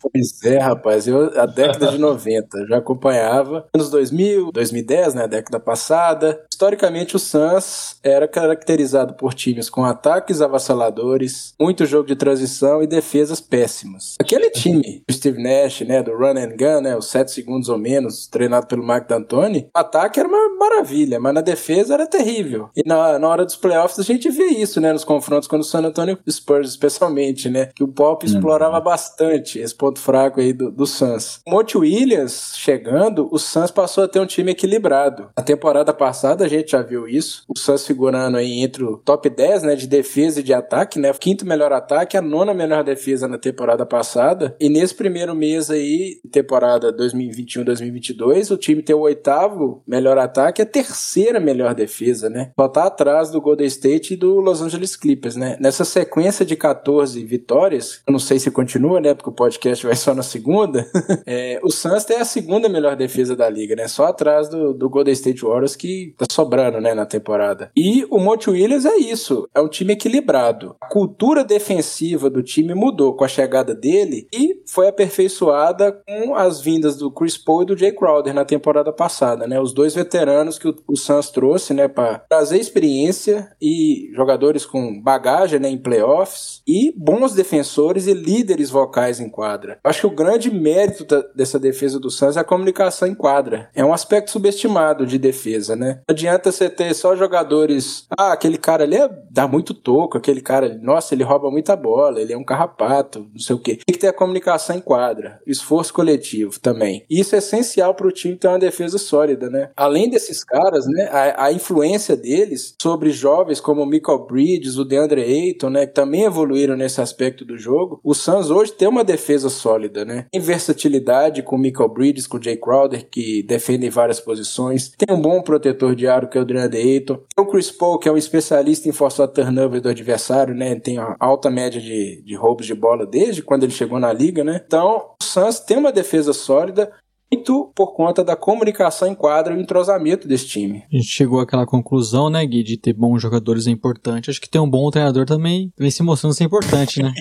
Pois 0.00 0.44
é, 0.44 0.58
rapaz, 0.58 1.08
eu, 1.08 1.38
a 1.38 1.44
década 1.44 1.88
de 1.88 1.98
90 1.98 2.66
já 2.68 2.76
acompanhava. 2.76 3.66
Anos 3.74 3.90
2000, 3.90 4.52
2010, 4.52 5.14
né, 5.14 5.24
a 5.24 5.26
década 5.26 5.58
passada. 5.58 6.40
Historicamente, 6.58 7.14
o 7.14 7.20
Suns 7.20 7.94
era 8.02 8.26
caracterizado 8.26 9.14
por 9.14 9.32
times 9.32 9.70
com 9.70 9.84
ataques 9.84 10.42
avassaladores, 10.42 11.54
muito 11.56 11.86
jogo 11.86 12.08
de 12.08 12.16
transição 12.16 12.82
e 12.82 12.86
defesas 12.88 13.40
péssimas. 13.40 14.16
Aquele 14.18 14.50
time, 14.50 15.04
o 15.08 15.12
Steve 15.12 15.40
Nash, 15.40 15.82
né, 15.82 16.02
do 16.02 16.16
run 16.16 16.36
and 16.36 16.56
gun, 16.56 16.80
né, 16.80 16.96
os 16.96 17.06
7 17.06 17.30
segundos 17.30 17.68
ou 17.68 17.78
menos, 17.78 18.26
treinado 18.26 18.66
pelo 18.66 18.84
Mike 18.84 19.06
D'Antoni, 19.06 19.68
o 19.72 19.78
ataque 19.78 20.18
era 20.18 20.28
uma 20.28 20.56
maravilha, 20.56 21.20
mas 21.20 21.32
na 21.32 21.40
defesa 21.42 21.94
era 21.94 22.08
terrível. 22.08 22.70
E 22.74 22.82
na, 22.84 23.20
na 23.20 23.28
hora 23.28 23.44
dos 23.44 23.54
playoffs 23.54 24.00
a 24.00 24.02
gente 24.02 24.28
vê 24.28 24.46
isso, 24.46 24.80
né, 24.80 24.92
nos 24.92 25.04
confrontos 25.04 25.46
com 25.46 25.58
o 25.58 25.62
San 25.62 25.84
Antonio 25.84 26.18
Spurs, 26.28 26.70
especialmente, 26.70 27.48
né, 27.48 27.66
que 27.72 27.84
o 27.84 27.88
Pop 27.88 28.26
uhum. 28.26 28.34
explorava 28.34 28.80
bastante 28.80 29.60
esse 29.60 29.76
ponto 29.76 30.00
fraco 30.00 30.40
aí 30.40 30.52
do, 30.52 30.72
do 30.72 30.86
Suns. 30.88 31.38
Monte 31.46 31.78
Williams 31.78 32.54
chegando, 32.56 33.28
o 33.30 33.38
Suns 33.38 33.70
passou 33.70 34.02
a 34.02 34.08
ter 34.08 34.18
um 34.18 34.26
time 34.26 34.50
equilibrado. 34.50 35.30
A 35.36 35.42
temporada 35.42 35.94
passada 35.94 36.47
gente 36.48 36.72
já 36.72 36.82
viu 36.82 37.08
isso. 37.08 37.44
O 37.48 37.58
Suns 37.58 37.86
figurando 37.86 38.36
aí 38.36 38.60
entre 38.60 38.84
o 38.84 38.98
top 38.98 39.30
10, 39.30 39.62
né, 39.62 39.74
de 39.74 39.86
defesa 39.86 40.40
e 40.40 40.42
de 40.42 40.52
ataque, 40.52 40.98
né? 40.98 41.12
Quinto 41.14 41.46
melhor 41.46 41.72
ataque, 41.72 42.16
a 42.16 42.22
nona 42.22 42.52
melhor 42.52 42.84
defesa 42.84 43.26
na 43.26 43.38
temporada 43.38 43.86
passada. 43.86 44.54
E 44.60 44.68
nesse 44.68 44.94
primeiro 44.94 45.34
mês 45.34 45.70
aí, 45.70 46.20
temporada 46.30 46.92
2021-2022, 46.92 48.50
o 48.50 48.56
time 48.56 48.82
tem 48.82 48.94
o 48.94 49.00
oitavo 49.00 49.82
melhor 49.86 50.18
ataque 50.18 50.60
a 50.60 50.66
terceira 50.66 51.40
melhor 51.40 51.74
defesa, 51.74 52.28
né? 52.28 52.52
Só 52.58 52.68
tá 52.68 52.86
atrás 52.86 53.30
do 53.30 53.38
do 53.38 53.40
Golden 53.40 53.66
State 53.66 54.14
e 54.14 54.16
do 54.16 54.40
Los 54.40 54.60
Angeles 54.60 54.96
Clippers, 54.96 55.36
né? 55.36 55.56
Nessa 55.60 55.84
sequência 55.84 56.44
de 56.44 56.56
14 56.56 57.24
vitórias, 57.24 58.02
eu 58.06 58.12
não 58.12 58.18
sei 58.18 58.38
se 58.38 58.50
continua, 58.50 59.00
né? 59.00 59.14
Porque 59.14 59.30
o 59.30 59.32
podcast 59.32 59.86
vai 59.86 59.94
só 59.94 60.12
na 60.12 60.22
segunda. 60.22 60.86
é, 61.24 61.60
o 61.62 61.70
Suns 61.70 62.04
tem 62.04 62.18
a 62.18 62.24
segunda 62.24 62.68
melhor 62.68 62.96
defesa 62.96 63.36
da 63.36 63.48
liga, 63.48 63.76
né? 63.76 63.86
Só 63.86 64.06
atrás 64.06 64.48
do, 64.48 64.74
do 64.74 64.90
Golden 64.90 65.14
State 65.14 65.42
Warriors 65.42 65.76
que 65.76 66.14
tá 66.18 66.26
sobrando, 66.38 66.80
né? 66.80 66.94
Na 66.94 67.04
temporada. 67.04 67.72
E 67.76 68.06
o 68.10 68.18
Monte 68.20 68.48
Williams 68.48 68.86
é 68.86 68.96
isso. 68.96 69.48
É 69.52 69.60
um 69.60 69.68
time 69.68 69.94
equilibrado. 69.94 70.76
A 70.80 70.86
cultura 70.86 71.42
defensiva 71.42 72.30
do 72.30 72.44
time 72.44 72.74
mudou 72.74 73.14
com 73.14 73.24
a 73.24 73.28
chegada 73.28 73.74
dele 73.74 74.28
e 74.32 74.62
foi 74.64 74.86
aperfeiçoada 74.86 75.90
com 76.06 76.36
as 76.36 76.60
vindas 76.60 76.96
do 76.96 77.10
Chris 77.10 77.36
Paul 77.36 77.62
e 77.62 77.66
do 77.66 77.76
Jay 77.76 77.90
Crowder 77.90 78.32
na 78.32 78.44
temporada 78.44 78.92
passada, 78.92 79.48
né? 79.48 79.60
Os 79.60 79.72
dois 79.72 79.94
veteranos 79.94 80.58
que 80.58 80.68
o, 80.68 80.76
o 80.86 80.96
Suns 80.96 81.30
trouxe, 81.30 81.74
né? 81.74 81.88
Para 81.88 82.20
trazer 82.28 82.58
experiência 82.58 83.50
e 83.60 84.10
jogadores 84.14 84.64
com 84.64 85.00
bagagem 85.02 85.58
né, 85.58 85.68
em 85.68 85.78
playoffs 85.78 86.62
e 86.66 86.94
bons 86.96 87.34
defensores 87.34 88.06
e 88.06 88.14
líderes 88.14 88.70
vocais 88.70 89.18
em 89.18 89.28
quadra. 89.28 89.78
Acho 89.82 90.02
que 90.02 90.06
o 90.06 90.16
grande 90.16 90.50
mérito 90.52 91.04
da, 91.04 91.20
dessa 91.34 91.58
defesa 91.58 91.98
do 91.98 92.10
Suns 92.10 92.36
é 92.36 92.40
a 92.40 92.44
comunicação 92.44 93.08
em 93.08 93.14
quadra. 93.14 93.68
É 93.74 93.84
um 93.84 93.92
aspecto 93.92 94.30
subestimado 94.30 95.04
de 95.04 95.18
defesa, 95.18 95.74
né? 95.74 96.00
Adianta 96.28 96.52
você 96.52 96.68
ter 96.68 96.94
só 96.94 97.16
jogadores. 97.16 98.06
Ah, 98.16 98.32
aquele 98.32 98.58
cara 98.58 98.84
ali 98.84 98.96
é, 98.96 99.08
dá 99.30 99.48
muito 99.48 99.74
toco, 99.74 100.18
aquele 100.18 100.40
cara, 100.40 100.78
nossa, 100.82 101.14
ele 101.14 101.24
rouba 101.24 101.50
muita 101.50 101.74
bola, 101.74 102.20
ele 102.20 102.32
é 102.32 102.36
um 102.36 102.44
carrapato, 102.44 103.26
não 103.32 103.40
sei 103.40 103.56
o 103.56 103.58
quê. 103.58 103.76
Tem 103.76 103.94
que 103.94 103.98
ter 103.98 104.08
a 104.08 104.12
comunicação 104.12 104.76
em 104.76 104.80
quadra, 104.80 105.40
esforço 105.46 105.92
coletivo 105.92 106.58
também. 106.60 107.04
Isso 107.10 107.34
é 107.34 107.38
essencial 107.38 107.94
para 107.94 108.06
o 108.06 108.12
time 108.12 108.36
ter 108.36 108.48
uma 108.48 108.58
defesa 108.58 108.98
sólida, 108.98 109.48
né? 109.48 109.70
Além 109.76 110.10
desses 110.10 110.44
caras, 110.44 110.86
né, 110.86 111.08
a, 111.10 111.46
a 111.46 111.52
influência 111.52 112.16
deles 112.16 112.74
sobre 112.80 113.10
jovens 113.10 113.60
como 113.60 113.82
o 113.82 113.86
Michael 113.86 114.26
Bridges, 114.26 114.76
o 114.76 114.84
DeAndre 114.84 115.22
Ayton, 115.22 115.70
né, 115.70 115.86
que 115.86 115.94
também 115.94 116.24
evoluíram 116.24 116.76
nesse 116.76 117.00
aspecto 117.00 117.44
do 117.44 117.56
jogo. 117.56 118.00
O 118.04 118.14
Suns 118.14 118.50
hoje 118.50 118.72
tem 118.72 118.88
uma 118.88 119.04
defesa 119.04 119.48
sólida, 119.48 120.04
né? 120.04 120.26
Tem 120.30 120.40
versatilidade 120.40 121.42
com 121.42 121.56
o 121.56 121.58
Michael 121.58 121.88
Bridges, 121.88 122.26
com 122.26 122.38
o 122.38 122.42
Jay 122.42 122.56
Crowder, 122.56 123.08
que 123.10 123.42
defendem 123.42 123.90
várias 123.90 124.20
posições. 124.20 124.92
Tem 124.96 125.14
um 125.14 125.20
bom 125.20 125.40
protetor 125.40 125.94
de 125.94 126.06
aro, 126.18 126.28
que 126.28 126.36
é 126.36 126.40
o 126.40 126.44
DeAndre 126.44 126.80
Ayton. 126.80 127.16
Tem 127.34 127.44
o 127.44 127.48
Chris 127.48 127.70
Paul, 127.70 127.98
que 127.98 128.08
é 128.08 128.12
um 128.12 128.16
especialista 128.16 128.88
em 128.88 128.92
forçar 128.92 129.28
turnover 129.28 129.80
do 129.80 129.88
adversário, 129.88 130.54
né? 130.54 130.74
Tem 130.76 130.98
uma 130.98 131.16
alta 131.18 131.50
média 131.50 131.80
de, 131.80 132.22
de 132.22 132.34
roubos 132.34 132.66
de 132.66 132.74
bola 132.74 133.06
desde 133.06 133.42
quando 133.42 133.64
ele 133.64 133.72
chegou 133.72 133.98
na 133.98 134.12
liga, 134.12 134.44
né? 134.44 134.60
Então, 134.64 135.12
o 135.20 135.24
Suns 135.24 135.60
tem 135.60 135.76
uma 135.76 135.92
defesa 135.92 136.32
sólida, 136.32 136.90
muito 137.32 137.70
por 137.74 137.94
conta 137.94 138.24
da 138.24 138.34
comunicação 138.34 139.06
em 139.08 139.14
quadra 139.14 139.52
e 139.52 139.56
o 139.56 139.60
entrosamento 139.60 140.26
desse 140.26 140.46
time. 140.46 140.82
A 140.92 140.96
gente 140.96 141.08
chegou 141.08 141.40
àquela 141.40 141.66
conclusão, 141.66 142.30
né, 142.30 142.44
Gui, 142.46 142.62
de 142.62 142.76
ter 142.76 142.94
bons 142.94 143.20
jogadores 143.20 143.66
é 143.66 143.70
importante. 143.70 144.30
Acho 144.30 144.40
que 144.40 144.48
ter 144.48 144.58
um 144.58 144.68
bom 144.68 144.90
treinador 144.90 145.26
também 145.26 145.70
vem 145.78 145.90
se 145.90 146.02
mostrando 146.02 146.34
ser 146.34 146.44
importante, 146.44 147.02
né? 147.02 147.12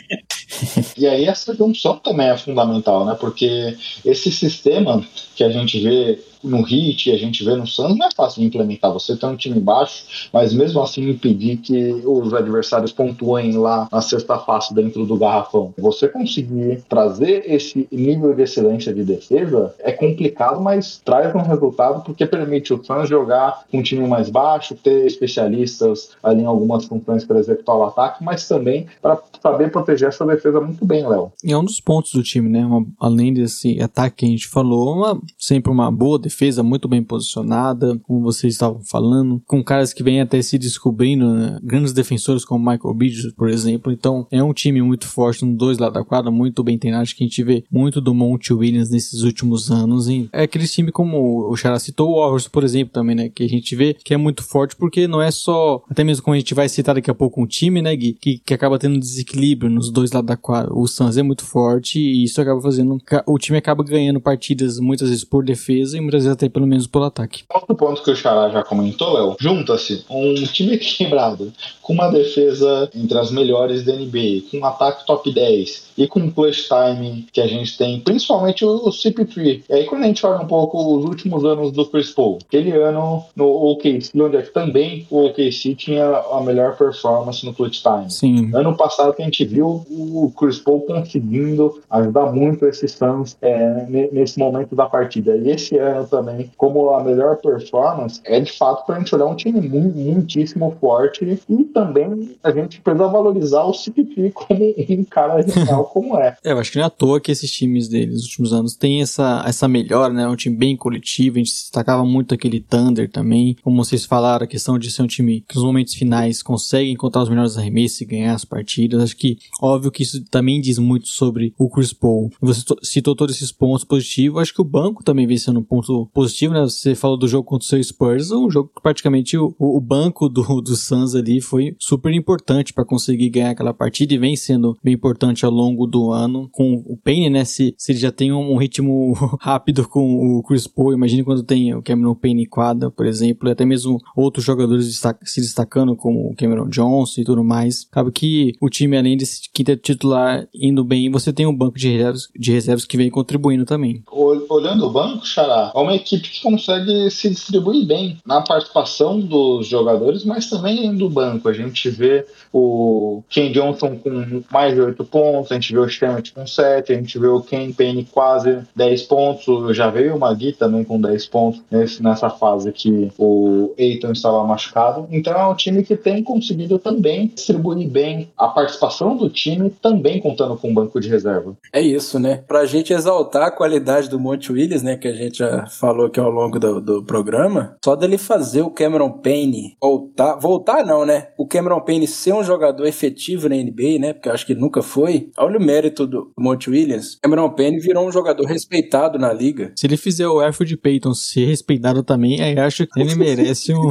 e 0.98 1.06
aí 1.06 1.26
essa 1.26 1.54
junção 1.54 2.00
também 2.00 2.30
é 2.30 2.38
fundamental, 2.38 3.06
né? 3.06 3.16
Porque 3.20 3.76
esse 4.06 4.32
sistema 4.32 5.06
que 5.36 5.44
a 5.44 5.50
gente 5.50 5.80
vê 5.80 6.20
no 6.44 6.60
Heat, 6.60 7.12
a 7.12 7.18
gente 7.18 7.44
vê 7.44 7.56
no 7.56 7.68
Suns, 7.68 7.98
não 7.98 8.08
é 8.08 8.10
fácil 8.16 8.42
de 8.42 8.48
implementar. 8.48 8.92
Você 8.94 9.16
tem 9.16 9.30
um 9.30 9.36
time 9.36 9.60
baixo, 9.60 10.30
mas 10.32 10.54
mesmo 10.54 10.82
assim 10.82 11.10
impedir 11.10 11.58
que 11.58 12.02
os 12.06 12.34
adversários 12.34 12.92
pontuem 12.92 13.54
lá 13.54 13.88
na 13.92 14.02
sexta 14.02 14.38
face 14.40 14.74
dentro 14.74 15.06
do 15.06 15.18
garrafão. 15.18 15.74
Você 15.78 16.08
conseguir 16.08 16.84
trazer 16.90 17.44
esse 17.46 17.88
nível 17.92 18.34
de 18.34 18.44
excelência 18.44 18.94
de 18.94 19.04
defesa 19.04 19.74
é 19.80 19.92
complicado, 19.92 20.62
mas 20.62 21.02
traz 21.04 21.34
um 21.36 21.42
resultado 21.42 22.04
porque 22.04 22.26
permite 22.26 22.74
o 22.74 22.84
Suns 22.84 23.10
jogar 23.10 23.66
com 23.72 23.80
um 23.80 23.84
time 23.84 24.08
mais 24.08 24.30
baixo, 24.30 24.76
ter 24.76 25.06
especialistas 25.06 26.10
ali 26.24 26.42
em 26.42 26.46
algumas 26.46 26.86
funções 26.86 27.26
para 27.26 27.40
executar 27.40 27.76
o 27.76 27.84
ataque, 27.84 28.24
mas 28.24 28.48
também 28.48 28.88
para 29.02 29.20
saber 29.42 29.72
proteger 29.72 30.10
essa 30.10 30.26
defesa 30.26 30.60
muito 30.60 30.86
bem, 30.86 31.08
Léo. 31.08 31.32
E 31.44 31.52
é 31.52 31.58
um 31.58 31.64
dos 31.64 31.80
pontos 31.80 32.12
do 32.14 32.24
time, 32.24 32.50
né? 32.50 32.66
Uma, 32.66 32.86
além 33.00 33.34
desse 33.34 33.82
ataque 33.82 34.18
que 34.18 34.26
a 34.26 34.30
gente 34.30 34.48
falou, 34.48 34.94
uma, 34.96 35.20
sempre 35.38 35.72
uma 35.72 35.92
boa 35.92 36.20
defesa 36.28 36.62
muito 36.62 36.88
bem 36.88 37.02
posicionada, 37.02 37.98
como 38.04 38.22
vocês 38.22 38.54
estavam 38.54 38.82
falando, 38.84 39.42
com 39.46 39.64
caras 39.64 39.94
que 39.94 40.04
vêm 40.04 40.22
até 40.22 40.42
se 40.42 40.58
descobrindo, 40.58 41.34
né? 41.34 41.60
grandes 41.64 41.94
defensores 41.94 42.44
como 42.44 42.70
Michael 42.70 42.94
Bridges, 42.94 43.34
por 43.34 43.50
exemplo. 43.50 43.92
Então 43.92 44.28
é 44.30 44.44
um 44.44 44.54
time 44.54 44.82
muito 44.82 45.08
forte 45.08 45.46
nos 45.46 45.58
dois 45.58 45.78
lados 45.78 45.96
da 45.96 46.04
quadra, 46.04 46.30
muito 46.30 46.64
bem 46.64 46.78
treinado, 46.78 47.08
que 47.08 47.24
a 47.24 47.28
gente 47.28 47.44
vê 47.44 47.64
muito 47.72 48.02
do 48.02 48.14
Monte 48.14 48.54
Williams 48.54 48.90
nesses 48.90 49.24
últimos 49.24 49.72
anos. 49.72 50.08
E 50.10 50.30
é 50.34 50.44
aquele 50.44 50.68
time 50.68 50.92
como 50.92 51.50
o 51.50 51.56
Xará 51.56 51.80
citou, 51.80 52.12
o 52.12 52.20
Warriors, 52.20 52.48
por 52.48 52.64
exemplo, 52.64 52.94
também, 52.94 53.16
né? 53.16 53.30
Que 53.30 53.44
a 53.44 53.50
gente 53.50 53.76
vê 53.76 53.94
que 53.94 54.14
é 54.14 54.18
muito 54.18 54.44
forte 54.44 54.76
porque 54.76 55.08
não 55.08 55.22
é 55.22 55.32
só, 55.32 55.84
até 55.90 56.04
mesmo 56.04 56.24
como 56.24 56.36
a 56.36 56.40
gente 56.40 56.54
vai 56.54 56.68
citar 56.68 56.96
daqui 56.96 57.10
a 57.10 57.16
pouco, 57.16 57.42
um 57.42 57.48
time, 57.48 57.82
né, 57.82 57.96
Gui, 57.96 58.14
que, 58.14 58.40
que 58.40 58.54
acaba 58.54 58.78
tendo 58.78 59.00
desequilíbrio 59.00 59.70
nos 59.70 59.90
dois 59.90 60.12
lados 60.12 60.28
da 60.28 60.38
quadra. 60.38 60.74
O 60.74 60.88
Suns 60.88 61.18
é 61.18 61.24
muito 61.24 61.44
forte 61.44 62.00
e 62.00 62.24
isso 62.24 62.42
acaba 62.42 62.62
fazendo, 62.62 62.98
o 63.26 63.38
time 63.38 63.58
acaba 63.58 63.84
ganhando 63.84 64.20
partidas 64.20 64.80
muitas 64.80 65.10
vezes 65.10 65.24
por 65.24 65.44
defesa 65.44 65.98
e 65.98 66.02
muitas 66.02 66.17
vezes 66.24 66.30
até 66.30 66.50
pelo 66.50 66.68
menos 66.68 66.88
pelo 66.88 67.06
ataque. 67.06 67.44
Outro 67.54 67.76
ponto 67.76 68.04
que 68.04 68.12
o 68.12 68.16
Xará 68.16 68.50
já 68.50 68.64
comentou, 68.64 69.14
Léo, 69.14 69.36
junta-se 69.40 70.06
um 70.10 70.34
time 70.46 70.76
equilibrado, 70.76 71.54
com 71.82 71.94
uma 71.94 72.10
defesa 72.10 72.90
entre 72.94 73.18
as 73.18 73.32
melhores 73.32 73.84
da 73.84 73.94
NBA, 73.94 74.50
com 74.52 74.60
um 74.60 74.66
ataque 74.66 75.06
top 75.06 75.32
10 75.32 75.87
e 75.98 76.08
com 76.08 76.20
um 76.20 76.32
clutch 76.32 76.68
time 76.68 77.28
que 77.32 77.42
a 77.42 77.48
gente 77.48 77.78
tem, 77.78 78.00
principalmente 78.02 78.64
o, 78.64 78.90
CP3. 78.90 79.64
E 79.70 79.74
aí 79.74 79.86
quando 79.86 80.04
a 80.04 80.08
gente 80.08 80.26
olha 80.26 80.42
um 80.42 80.48
pouco 80.48 80.78
os 80.98 81.06
últimos 81.06 81.44
anos 81.44 81.72
do 81.72 81.86
Chris 81.86 82.12
Paul, 82.12 82.40
aquele 82.48 82.72
ano 82.72 83.24
no 83.36 83.72
OKC, 83.72 84.12
onde 84.22 84.38
é 84.38 84.42
também 84.42 85.06
o 85.10 85.26
OKC 85.26 85.76
tinha 85.76 86.06
a 86.06 86.42
melhor 86.42 86.78
performance 86.78 87.46
no 87.46 87.54
clutch 87.54 87.82
time. 87.82 88.10
Sim. 88.10 88.52
Ano 88.54 88.76
passado 88.76 89.14
que 89.14 89.22
a 89.22 89.26
gente 89.26 89.44
viu 89.46 89.86
o 89.90 90.32
Chris 90.38 90.60
Paul 90.60 90.82
conseguindo 90.82 91.82
ajudar 91.90 92.32
muito 92.32 92.66
esses 92.66 92.92
Suns 92.92 93.38
é, 93.42 93.86
nesse 94.12 94.40
momento 94.40 94.76
da 94.76 94.86
partida. 94.86 95.36
E 95.38 95.52
esse 95.52 95.78
ano 95.78 96.08
também, 96.08 96.52
como 96.58 96.90
a 96.92 97.04
melhor 97.04 97.38
performance, 97.38 98.22
é 98.26 98.40
de 98.40 98.52
fato 98.52 98.86
para 98.86 98.96
a 98.96 99.00
gente 99.00 99.14
olhar 99.14 99.26
um 99.26 99.36
time 99.36 99.62
muito, 99.62 99.98
muitíssimo 99.98 100.76
forte 100.80 101.40
e 101.50 101.64
também 101.66 102.36
a 102.44 102.52
gente 102.52 102.82
precisa 102.82 103.08
valorizar 103.08 103.64
o 103.64 103.74
CPP 103.74 104.32
como 104.32 104.74
um 104.90 105.04
cara 105.04 105.42
genial 105.42 105.87
como 105.88 106.18
é. 106.20 106.36
é. 106.44 106.52
Eu 106.52 106.60
acho 106.60 106.72
que 106.72 106.78
não 106.78 106.84
é 106.84 106.88
à 106.88 106.90
toa 106.90 107.20
que 107.20 107.32
esses 107.32 107.52
times 107.52 107.88
deles 107.88 108.14
nos 108.14 108.24
últimos 108.24 108.54
anos 108.54 108.76
têm 108.76 109.02
essa, 109.02 109.44
essa 109.46 109.68
melhora, 109.68 110.14
né? 110.14 110.28
Um 110.28 110.36
time 110.36 110.56
bem 110.56 110.76
coletivo, 110.76 111.38
a 111.38 111.40
gente 111.40 111.52
destacava 111.52 112.06
muito 112.06 112.34
aquele 112.34 112.60
Thunder 112.60 113.10
também, 113.10 113.56
como 113.62 113.84
vocês 113.84 114.06
falaram, 114.06 114.44
a 114.44 114.48
questão 114.48 114.78
de 114.78 114.92
ser 114.92 115.02
um 115.02 115.08
time 115.08 115.44
que 115.48 115.56
nos 115.56 115.64
momentos 115.64 115.94
finais 115.94 116.42
consegue 116.42 116.92
encontrar 116.92 117.24
os 117.24 117.30
melhores 117.30 117.58
arremessos 117.58 118.02
e 118.02 118.06
ganhar 118.06 118.34
as 118.34 118.46
partidas. 118.46 119.02
Acho 119.02 119.18
que, 119.18 119.38
óbvio 119.62 119.92
que 119.92 120.04
isso 120.04 120.24
também 120.26 120.62
diz 120.62 120.78
muito 120.78 121.08
sobre 121.08 121.54
o 121.58 121.70
Chris 121.70 121.94
Paul. 121.94 122.30
Você 122.42 122.64
citou 122.84 123.16
todos 123.16 123.36
esses 123.36 123.52
pontos 123.52 123.84
positivos, 123.84 124.42
acho 124.42 124.54
que 124.54 124.62
o 124.62 124.66
banco 124.66 125.04
também 125.04 125.28
vem 125.28 125.38
sendo 125.38 125.60
um 125.60 125.64
ponto 125.64 126.10
positivo, 126.14 126.54
né? 126.54 126.62
Você 126.62 126.96
falou 126.96 127.18
do 127.18 127.28
jogo 127.28 127.48
contra 127.48 127.66
o 127.66 127.70
seu 127.70 127.84
Spurs, 127.84 128.32
um 128.32 128.50
jogo 128.50 128.72
que 128.76 128.82
praticamente 128.82 129.38
o, 129.38 129.56
o 129.60 129.80
banco 129.80 130.30
do, 130.30 130.62
do 130.62 130.76
Suns 130.76 131.16
ali 131.16 131.42
foi 131.42 131.76
super 131.80 132.14
importante 132.14 132.74
para 132.74 132.86
conseguir 132.86 133.30
ganhar 133.30 133.52
aquela 133.52 133.74
partida 133.74 134.14
e 134.14 134.18
vem 134.18 134.36
sendo 134.36 134.78
bem 134.84 134.94
importante 134.94 135.46
ao 135.46 135.52
longo 135.52 135.77
do 135.86 136.12
ano. 136.12 136.50
Com 136.52 136.84
o 136.86 136.98
Payne, 136.98 137.30
né? 137.30 137.46
Se, 137.46 137.76
se 137.78 137.92
ele 137.92 138.00
já 138.00 138.12
tem 138.12 138.32
um, 138.32 138.54
um 138.54 138.58
ritmo 138.58 139.14
rápido 139.40 139.88
com 139.88 140.38
o 140.38 140.44
Chris 140.44 140.68
Paul, 140.68 140.94
imagine 140.94 141.24
quando 141.24 141.44
tem 141.44 141.74
o 141.76 141.84
Cameron 141.84 142.16
Payne 142.16 142.46
quadra, 142.46 142.90
por 142.90 143.06
exemplo, 143.06 143.48
e 143.48 143.52
até 143.52 143.66
mesmo 143.66 144.00
outros 144.16 144.46
jogadores 144.46 145.02
se 145.24 145.42
destacando, 145.42 145.96
como 145.96 146.30
o 146.30 146.36
Cameron 146.36 146.70
Johnson 146.70 147.22
e 147.22 147.24
tudo 147.26 147.44
mais. 147.44 147.86
Acaba 147.92 148.12
que 148.12 148.54
o 148.62 148.70
time, 148.70 148.98
além 148.98 149.18
desse 149.18 149.50
quinteto 149.52 149.82
titular 149.82 150.48
indo 150.54 150.84
bem, 150.84 151.12
você 151.12 151.34
tem 151.34 151.46
um 151.46 151.56
banco 151.56 151.78
de 151.78 151.90
reservas, 151.90 152.30
de 152.36 152.52
reservas 152.52 152.86
que 152.86 152.98
vem 152.98 153.10
contribuindo 153.10 153.66
também. 153.66 154.04
Olhando 154.12 154.86
o 154.86 154.90
banco, 154.90 155.26
Xará, 155.26 155.72
é 155.76 155.80
uma 155.80 155.96
equipe 155.96 156.30
que 156.30 156.42
consegue 156.42 157.10
se 157.12 157.30
distribuir 157.30 157.86
bem 157.86 158.18
na 158.26 158.42
participação 158.42 159.20
dos 159.20 159.68
jogadores, 159.68 160.24
mas 160.24 160.50
também 160.50 160.96
do 160.96 161.10
banco. 161.10 161.50
A 161.50 161.54
gente 161.54 161.90
vê 161.90 162.26
o 162.54 163.24
Ken 163.30 163.52
Johnson 163.52 163.98
com 163.98 164.44
mais 164.52 164.74
de 164.74 164.82
8 164.82 165.04
pontos, 165.06 165.52
a 165.52 165.56
gente 165.56 165.67
vê 165.74 165.80
o 165.80 165.88
Stammet 165.88 166.34
com 166.34 166.46
7, 166.46 166.92
a 166.92 166.96
gente 166.96 167.18
vê 167.20 167.28
o 167.28 167.42
Ken 167.42 167.72
Payne 167.72 168.08
quase 168.12 168.60
10 168.76 169.04
pontos, 169.04 169.76
já 169.76 169.90
veio 169.90 170.16
o 170.16 170.20
Magui 170.20 170.54
também 170.54 170.84
com 170.84 171.00
10 171.00 171.26
pontos 171.28 171.62
nesse, 171.70 172.02
nessa 172.02 172.30
fase 172.30 172.72
que 172.72 173.12
o 173.18 173.74
Eiton 173.78 174.12
estava 174.12 174.44
machucado. 174.44 175.08
Então 175.12 175.34
é 175.34 175.48
um 175.48 175.56
time 175.56 175.84
que 175.84 175.96
tem 175.96 176.24
conseguido 176.24 176.80
também 176.80 177.28
distribuir 177.28 177.90
bem 177.90 178.32
a 178.38 178.48
participação 178.48 179.16
do 179.16 179.30
time, 179.30 179.70
também 179.70 180.20
contando 180.20 180.58
com 180.58 180.70
um 180.70 180.74
banco 180.74 181.00
de 181.00 181.10
reserva. 181.10 181.56
É 181.74 181.82
isso, 181.82 182.20
né? 182.20 182.44
Pra 182.48 182.66
gente 182.66 182.94
exaltar 182.94 183.48
a 183.48 183.52
qualidade 183.52 184.10
do 184.10 184.20
Monte 184.20 184.52
Williams, 184.52 184.84
né, 184.84 184.96
que 184.96 185.08
a 185.08 185.14
gente 185.14 185.40
já 185.40 185.66
falou 185.68 186.08
aqui 186.08 186.20
ao 186.20 186.30
longo 186.30 186.60
do, 186.60 186.82
do 186.82 187.04
programa, 187.04 187.76
só 187.84 187.96
dele 187.96 188.18
fazer 188.18 188.62
o 188.62 188.70
Cameron 188.70 189.12
Payne 189.12 189.76
voltar, 189.82 190.36
voltar 190.36 190.86
não, 190.86 191.06
né? 191.06 191.30
O 191.38 191.48
Cameron 191.48 191.82
Payne 191.82 192.08
ser 192.08 192.34
um 192.34 192.44
jogador 192.44 192.86
efetivo 192.86 193.50
na 193.50 193.56
NBA, 193.56 194.00
né? 194.00 194.14
Porque 194.14 194.30
eu 194.30 194.34
acho 194.34 194.46
que 194.46 194.56
nunca 194.56 194.82
foi. 194.82 195.30
Olha 195.58 195.64
o 195.64 195.66
mérito 195.66 196.06
do 196.06 196.32
Monte 196.38 196.70
Williams. 196.70 197.18
Cameron 197.22 197.50
Payne 197.50 197.80
virou 197.80 198.08
um 198.08 198.12
jogador 198.12 198.46
respeitado 198.46 199.18
na 199.18 199.34
liga. 199.34 199.72
Se 199.76 199.88
ele 199.88 199.98
fizer 199.98 200.28
o 200.28 200.40
Alfred 200.40 200.78
Payton 200.78 201.16
ser 201.16 201.46
respeitado 201.46 202.04
também, 202.04 202.40
aí 202.42 202.58
acho 202.60 202.86
que 202.86 203.00
ele 203.00 203.16
merece 203.18 203.74
um, 203.74 203.90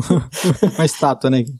uma 0.76 0.84
estátua, 0.84 1.28
né? 1.30 1.44